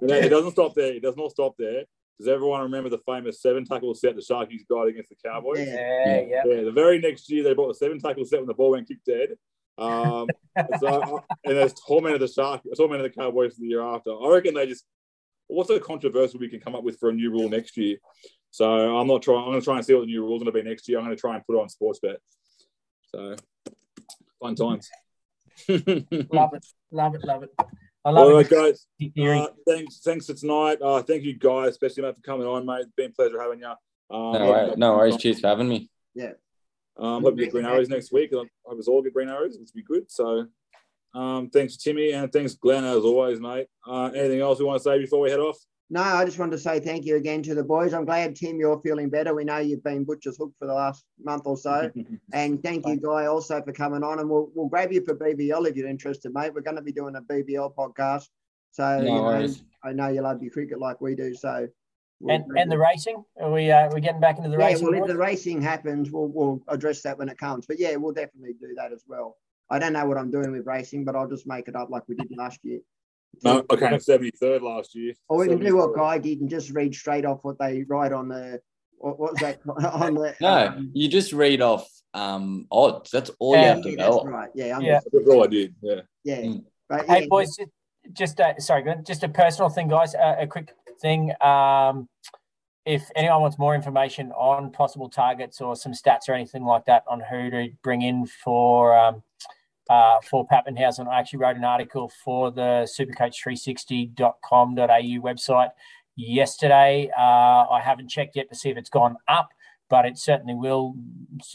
But 0.00 0.10
it 0.24 0.28
doesn't 0.30 0.52
stop 0.52 0.74
there. 0.74 0.94
It 0.94 1.02
does 1.02 1.14
not 1.16 1.30
stop 1.30 1.54
there. 1.58 1.84
Does 2.18 2.28
everyone 2.28 2.62
remember 2.62 2.90
the 2.90 3.00
famous 3.06 3.42
seven 3.42 3.64
tackle 3.64 3.94
set 3.94 4.14
the 4.14 4.22
Sharkies 4.22 4.66
got 4.68 4.86
against 4.86 5.10
the 5.10 5.16
Cowboys? 5.24 5.66
Yeah. 5.66 5.74
yeah, 5.74 6.20
yeah. 6.20 6.42
Yeah, 6.46 6.62
the 6.62 6.72
very 6.72 7.00
next 7.00 7.30
year 7.30 7.42
they 7.42 7.54
brought 7.54 7.68
the 7.68 7.74
seven 7.74 7.98
tackle 7.98 8.24
set 8.24 8.38
when 8.38 8.46
the 8.46 8.54
ball 8.54 8.70
went 8.70 8.88
kicked 8.88 9.06
dead. 9.06 9.30
Um, 9.76 10.28
so, 10.78 11.24
and 11.44 11.56
there's 11.56 11.74
tormented 11.74 12.20
the 12.20 12.28
Shark, 12.28 12.62
tormented 12.76 13.10
the 13.10 13.16
Cowboys 13.16 13.56
the 13.56 13.66
year 13.66 13.82
after. 13.82 14.10
I 14.10 14.28
reckon 14.28 14.54
they 14.54 14.66
just 14.66 14.84
what's 15.48 15.70
a 15.70 15.80
controversial 15.80 16.40
we 16.40 16.48
can 16.48 16.60
come 16.60 16.74
up 16.74 16.84
with 16.84 16.98
for 16.98 17.10
a 17.10 17.12
new 17.12 17.30
rule 17.30 17.48
next 17.48 17.76
year. 17.76 17.96
So 18.50 18.96
I'm 18.96 19.08
not 19.08 19.22
trying. 19.22 19.38
I'm 19.38 19.46
going 19.46 19.60
to 19.60 19.64
try 19.64 19.76
and 19.76 19.84
see 19.84 19.94
what 19.94 20.02
the 20.02 20.06
new 20.06 20.22
rules 20.22 20.40
are 20.40 20.44
going 20.44 20.54
to 20.54 20.62
be 20.62 20.68
next 20.68 20.88
year. 20.88 20.98
I'm 20.98 21.04
going 21.04 21.16
to 21.16 21.20
try 21.20 21.34
and 21.34 21.44
put 21.44 21.56
it 21.56 21.60
on 21.60 21.68
sports 21.68 21.98
bet. 22.00 22.18
So 23.06 23.36
fun 24.40 24.54
times. 24.54 24.88
Love 25.68 26.54
it, 26.54 26.66
love 26.90 27.14
it, 27.14 27.24
love 27.24 27.42
it. 27.44 27.50
I 28.04 28.10
love 28.10 28.32
right, 28.32 28.46
it. 28.46 28.50
guys. 28.50 28.86
Uh, 29.18 29.46
thanks, 29.66 30.00
thanks 30.00 30.26
for 30.26 30.34
tonight. 30.34 30.78
Uh, 30.82 31.02
thank 31.02 31.22
you, 31.22 31.38
guys, 31.38 31.70
especially 31.70 32.02
mate, 32.02 32.16
for 32.16 32.22
coming 32.22 32.46
on, 32.46 32.66
mate. 32.66 32.82
It's 32.82 32.92
been 32.96 33.10
a 33.10 33.14
pleasure 33.14 33.40
having 33.40 33.60
you. 33.60 33.66
Um, 33.66 34.32
No, 34.32 34.46
wor- 34.46 34.76
no 34.76 34.96
worries. 34.96 35.16
Cheers 35.16 35.40
for 35.40 35.48
having 35.48 35.68
me. 35.68 35.90
Yeah. 36.14 36.32
Um, 36.96 37.22
hope 37.22 37.36
you 37.38 37.44
get 37.44 37.52
green 37.52 37.64
arrows 37.64 37.88
next 37.88 38.12
week. 38.12 38.30
I 38.32 38.44
hope 38.66 38.78
us 38.78 38.88
all 38.88 39.02
get 39.02 39.14
green 39.14 39.28
arrows, 39.28 39.56
which 39.58 39.70
would 39.74 39.80
be 39.80 39.82
good. 39.82 40.10
So, 40.10 40.46
um, 41.14 41.48
thanks, 41.50 41.76
Timmy, 41.76 42.12
and 42.12 42.30
thanks, 42.32 42.54
Glenn, 42.54 42.84
as 42.84 43.04
always, 43.04 43.40
mate. 43.40 43.68
Uh, 43.86 44.10
anything 44.14 44.40
else 44.40 44.58
we 44.58 44.64
want 44.66 44.80
to 44.80 44.84
say 44.84 44.98
before 44.98 45.20
we 45.20 45.30
head 45.30 45.40
off? 45.40 45.58
No, 45.94 46.02
I 46.02 46.24
just 46.24 46.40
wanted 46.40 46.50
to 46.50 46.58
say 46.58 46.80
thank 46.80 47.04
you 47.04 47.14
again 47.14 47.40
to 47.44 47.54
the 47.54 47.62
boys. 47.62 47.94
I'm 47.94 48.04
glad, 48.04 48.34
Tim, 48.34 48.58
you're 48.58 48.80
feeling 48.80 49.08
better. 49.08 49.32
We 49.32 49.44
know 49.44 49.58
you've 49.58 49.84
been 49.84 50.02
butcher's 50.02 50.36
hook 50.36 50.50
for 50.58 50.66
the 50.66 50.74
last 50.74 51.04
month 51.22 51.42
or 51.46 51.56
so. 51.56 51.88
And 52.32 52.60
thank 52.64 52.84
you, 52.84 52.96
Guy, 52.96 53.26
also 53.26 53.62
for 53.62 53.72
coming 53.72 54.02
on. 54.02 54.18
And 54.18 54.28
we'll, 54.28 54.50
we'll 54.56 54.66
grab 54.66 54.92
you 54.92 55.04
for 55.04 55.14
BBL 55.14 55.68
if 55.68 55.76
you're 55.76 55.86
interested, 55.86 56.34
mate. 56.34 56.52
We're 56.52 56.62
going 56.62 56.74
to 56.74 56.82
be 56.82 56.90
doing 56.90 57.14
a 57.14 57.22
BBL 57.22 57.76
podcast. 57.76 58.26
So, 58.72 59.02
No 59.02 59.04
you 59.04 59.46
know. 59.46 59.54
I 59.84 59.92
know 59.92 60.08
you 60.08 60.22
love 60.22 60.42
your 60.42 60.50
cricket 60.50 60.80
like 60.80 61.00
we 61.00 61.14
do. 61.14 61.32
So, 61.32 61.68
we'll 62.18 62.34
And 62.34 62.58
and 62.58 62.72
the 62.72 62.78
racing? 62.78 63.24
Are 63.40 63.52
we 63.52 63.70
uh, 63.70 63.88
we 63.94 64.00
getting 64.00 64.20
back 64.20 64.38
into 64.38 64.50
the 64.50 64.58
yeah, 64.58 64.66
racing? 64.66 64.90
well, 64.90 65.00
if 65.00 65.06
the 65.06 65.16
racing 65.16 65.62
happens, 65.62 66.10
we'll, 66.10 66.26
we'll 66.26 66.60
address 66.66 67.02
that 67.02 67.18
when 67.18 67.28
it 67.28 67.38
comes. 67.38 67.66
But 67.66 67.78
yeah, 67.78 67.94
we'll 67.94 68.14
definitely 68.14 68.54
do 68.54 68.74
that 68.78 68.92
as 68.92 69.04
well. 69.06 69.36
I 69.70 69.78
don't 69.78 69.92
know 69.92 70.06
what 70.06 70.18
I'm 70.18 70.32
doing 70.32 70.50
with 70.50 70.66
racing, 70.66 71.04
but 71.04 71.14
I'll 71.14 71.28
just 71.28 71.46
make 71.46 71.68
it 71.68 71.76
up 71.76 71.88
like 71.88 72.02
we 72.08 72.16
did 72.16 72.36
last 72.36 72.58
year. 72.64 72.80
No, 73.42 73.64
I 73.70 73.76
came 73.76 73.88
73rd 73.92 74.62
last 74.62 74.94
year. 74.94 75.14
Or 75.28 75.38
we 75.38 75.48
can 75.48 75.58
do 75.58 75.76
what 75.76 75.94
Guy 75.94 76.18
did 76.18 76.40
and 76.40 76.50
just 76.50 76.70
read 76.70 76.94
straight 76.94 77.24
off 77.24 77.40
what 77.42 77.58
they 77.58 77.84
write 77.84 78.12
on 78.12 78.28
the 78.28 78.60
what, 78.98 79.18
what 79.18 79.32
was 79.32 79.40
that 79.40 79.60
on 79.92 80.14
the 80.14 80.34
No, 80.40 80.66
um, 80.68 80.90
you 80.94 81.08
just 81.08 81.32
read 81.32 81.60
off 81.60 81.88
um, 82.14 82.66
odds. 82.70 83.10
That's 83.10 83.30
all 83.38 83.54
Yeah, 83.54 83.60
you 83.60 83.68
have 83.68 83.82
to 83.82 83.90
yeah, 83.90 83.96
go 83.96 84.12
that's 84.12 84.26
right. 84.26 84.50
Yeah, 84.54 84.76
I'm 84.76 84.82
Yeah. 84.82 84.94
Just, 84.94 85.08
That's 85.12 85.28
all 85.28 85.44
I 85.44 85.46
did. 85.46 85.74
Yeah. 85.82 86.00
yeah. 86.24 86.40
Mm. 86.42 86.64
But 86.88 87.06
Hey 87.06 87.26
boys, 87.26 87.56
just, 87.56 87.70
just 88.12 88.40
uh, 88.40 88.58
sorry, 88.58 88.84
just 89.06 89.22
a 89.22 89.28
personal 89.28 89.68
thing, 89.68 89.88
guys. 89.88 90.14
Uh, 90.14 90.36
a 90.38 90.46
quick 90.46 90.72
thing. 91.00 91.32
Um, 91.40 92.08
if 92.86 93.10
anyone 93.16 93.40
wants 93.40 93.58
more 93.58 93.74
information 93.74 94.30
on 94.32 94.70
possible 94.70 95.08
targets 95.08 95.60
or 95.60 95.74
some 95.74 95.92
stats 95.92 96.28
or 96.28 96.32
anything 96.32 96.64
like 96.64 96.84
that 96.84 97.02
on 97.08 97.20
who 97.20 97.50
to 97.50 97.68
bring 97.82 98.02
in 98.02 98.26
for 98.26 98.96
um, 98.96 99.22
uh, 99.90 100.16
for 100.28 100.46
Papenhuyzen, 100.46 101.08
I 101.08 101.20
actually 101.20 101.40
wrote 101.40 101.56
an 101.56 101.64
article 101.64 102.10
for 102.24 102.50
the 102.50 102.88
supercoach360.com.au 102.98 105.22
website 105.22 105.70
yesterday. 106.16 107.10
Uh, 107.16 107.66
I 107.70 107.80
haven't 107.82 108.08
checked 108.08 108.36
yet 108.36 108.48
to 108.48 108.54
see 108.54 108.70
if 108.70 108.76
it's 108.76 108.90
gone 108.90 109.16
up, 109.28 109.50
but 109.90 110.06
it 110.06 110.18
certainly 110.18 110.54
will 110.54 110.94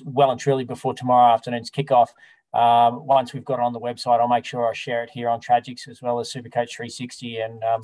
well 0.05 0.31
and 0.31 0.39
truly 0.39 0.63
before 0.63 0.93
tomorrow 0.93 1.33
afternoon's 1.33 1.71
kickoff. 1.71 2.09
Um, 2.53 3.05
once 3.05 3.33
we've 3.33 3.45
got 3.45 3.59
it 3.59 3.63
on 3.63 3.73
the 3.73 3.79
website, 3.79 4.19
I'll 4.19 4.27
make 4.27 4.45
sure 4.45 4.67
I 4.67 4.73
share 4.73 5.03
it 5.03 5.11
here 5.11 5.29
on 5.29 5.39
Tragics 5.39 5.87
as 5.87 6.01
well 6.01 6.19
as 6.19 6.31
Supercoach 6.31 6.75
360. 6.75 7.39
And 7.39 7.63
um, 7.63 7.83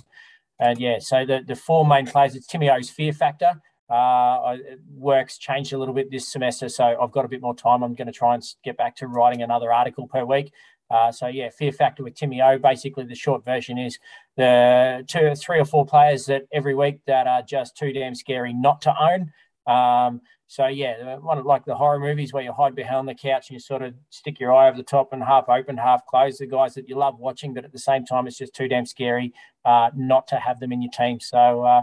and 0.59 0.79
yeah, 0.79 0.99
so 0.99 1.25
the, 1.25 1.43
the 1.45 1.55
four 1.55 1.85
main 1.85 2.07
players, 2.07 2.35
it's 2.35 2.47
Timmy 2.47 2.69
O's 2.69 2.89
Fear 2.89 3.13
Factor. 3.13 3.61
Uh, 3.89 4.57
works 4.95 5.37
changed 5.37 5.73
a 5.73 5.77
little 5.77 5.93
bit 5.93 6.09
this 6.09 6.27
semester, 6.27 6.69
so 6.69 6.97
I've 6.99 7.11
got 7.11 7.25
a 7.25 7.27
bit 7.27 7.41
more 7.41 7.55
time. 7.55 7.83
I'm 7.83 7.93
going 7.93 8.07
to 8.07 8.13
try 8.13 8.33
and 8.33 8.43
get 8.63 8.77
back 8.77 8.95
to 8.97 9.07
writing 9.07 9.41
another 9.41 9.71
article 9.71 10.07
per 10.07 10.25
week. 10.25 10.51
Uh, 10.89 11.11
so 11.11 11.27
yeah, 11.27 11.49
Fear 11.49 11.71
Factor 11.71 12.03
with 12.03 12.15
Timmy 12.15 12.41
O. 12.41 12.57
Basically, 12.59 13.05
the 13.05 13.15
short 13.15 13.43
version 13.43 13.77
is 13.77 13.97
the 14.37 15.03
two, 15.07 15.33
three 15.35 15.59
or 15.59 15.65
four 15.65 15.85
players 15.85 16.25
that 16.27 16.43
every 16.51 16.75
week 16.75 16.99
that 17.07 17.27
are 17.27 17.41
just 17.41 17.75
too 17.75 17.91
damn 17.91 18.15
scary 18.15 18.53
not 18.53 18.81
to 18.81 18.93
own. 18.99 19.31
Um, 19.67 20.21
so 20.47 20.67
yeah, 20.67 21.15
one 21.17 21.39
of 21.39 21.45
like 21.45 21.65
the 21.65 21.75
horror 21.75 21.99
movies 21.99 22.31
where 22.31 22.43
you 22.43 22.53
hide 22.53 22.75
behind 22.75 23.07
the 23.07 23.15
couch 23.15 23.49
and 23.49 23.55
you 23.55 23.59
sort 23.59 23.81
of 23.81 23.95
stick 24.11 24.39
your 24.39 24.53
eye 24.53 24.67
over 24.67 24.77
the 24.77 24.83
top 24.83 25.11
and 25.11 25.23
half 25.23 25.49
open, 25.49 25.75
half 25.75 26.05
closed. 26.05 26.39
The 26.39 26.45
guys 26.45 26.75
that 26.75 26.87
you 26.87 26.95
love 26.95 27.17
watching, 27.17 27.53
but 27.53 27.65
at 27.65 27.71
the 27.71 27.79
same 27.79 28.05
time, 28.05 28.27
it's 28.27 28.37
just 28.37 28.53
too 28.53 28.67
damn 28.67 28.85
scary 28.85 29.33
uh, 29.63 29.89
not 29.95 30.27
to 30.27 30.35
have 30.35 30.59
them 30.59 30.71
in 30.71 30.83
your 30.83 30.91
team. 30.91 31.19
So 31.19 31.63
uh, 31.63 31.81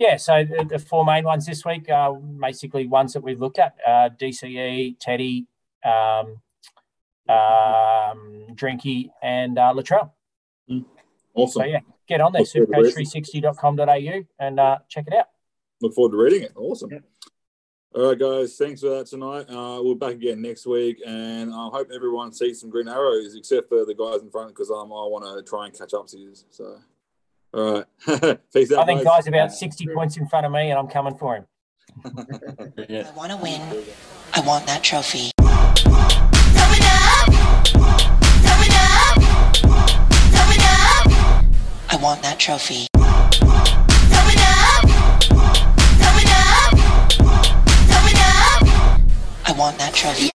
yeah, 0.00 0.16
so 0.16 0.44
the, 0.44 0.64
the 0.64 0.78
four 0.78 1.04
main 1.04 1.24
ones 1.24 1.44
this 1.44 1.62
week 1.64 1.90
are 1.90 2.14
basically 2.14 2.86
ones 2.86 3.12
that 3.12 3.22
we've 3.22 3.38
looked 3.38 3.58
at: 3.58 3.76
uh, 3.86 4.08
DCE, 4.18 4.96
Teddy, 4.98 5.46
um, 5.84 6.40
um, 7.28 8.46
Drinky, 8.54 9.10
and 9.22 9.58
uh, 9.58 9.74
Latrell. 9.76 10.10
Awesome. 11.34 11.62
So 11.62 11.64
yeah, 11.66 11.80
get 12.08 12.22
on 12.22 12.32
there, 12.32 12.40
Look 12.42 12.70
forward 12.70 12.94
to 12.94 13.00
supercoach360.com.au, 13.02 14.24
and 14.38 14.58
uh, 14.58 14.78
check 14.88 15.04
it 15.06 15.12
out. 15.14 15.26
Look 15.82 15.94
forward 15.94 16.12
to 16.12 16.22
reading 16.22 16.44
it. 16.44 16.52
Awesome. 16.56 16.90
Yeah. 16.90 16.98
All 17.94 18.08
right, 18.08 18.18
guys. 18.18 18.56
Thanks 18.56 18.80
for 18.80 18.88
that 18.90 19.06
tonight. 19.06 19.50
Uh, 19.50 19.82
we'll 19.82 19.96
be 19.96 20.06
back 20.06 20.14
again 20.14 20.40
next 20.40 20.64
week, 20.64 21.02
and 21.06 21.52
I 21.52 21.68
hope 21.68 21.90
everyone 21.94 22.32
sees 22.32 22.58
some 22.60 22.70
green 22.70 22.88
arrows, 22.88 23.34
except 23.34 23.68
for 23.68 23.84
the 23.84 23.94
guys 23.94 24.22
in 24.22 24.30
front, 24.30 24.48
because 24.48 24.70
um, 24.70 24.92
I 24.92 25.04
want 25.10 25.24
to 25.24 25.42
try 25.42 25.66
and 25.66 25.76
catch 25.76 25.92
up 25.92 26.06
to 26.08 26.18
you. 26.18 26.32
So, 26.50 26.78
All 27.52 27.84
right. 28.06 28.38
Peace 28.52 28.72
out. 28.72 28.80
I 28.80 28.84
think. 28.86 29.04
Guy's 29.04 29.26
about 29.26 29.52
60 29.52 29.88
points 29.94 30.16
in 30.16 30.28
front 30.28 30.46
of 30.46 30.52
me, 30.52 30.70
and 30.70 30.78
I'm 30.78 30.86
coming 30.88 31.16
for 31.16 31.36
him. 31.36 31.46
Yeah. 32.88 33.08
I 33.08 33.16
want 33.16 33.30
to 33.32 33.36
win. 33.36 33.60
I 34.34 34.40
want 34.40 34.66
that 34.66 34.82
trophy. 34.82 35.30
I 41.92 41.96
want 42.02 42.22
that 42.22 42.38
trophy. 42.38 42.86
I 49.46 49.52
want 49.58 49.78
that 49.78 49.92
trophy. 49.92 50.28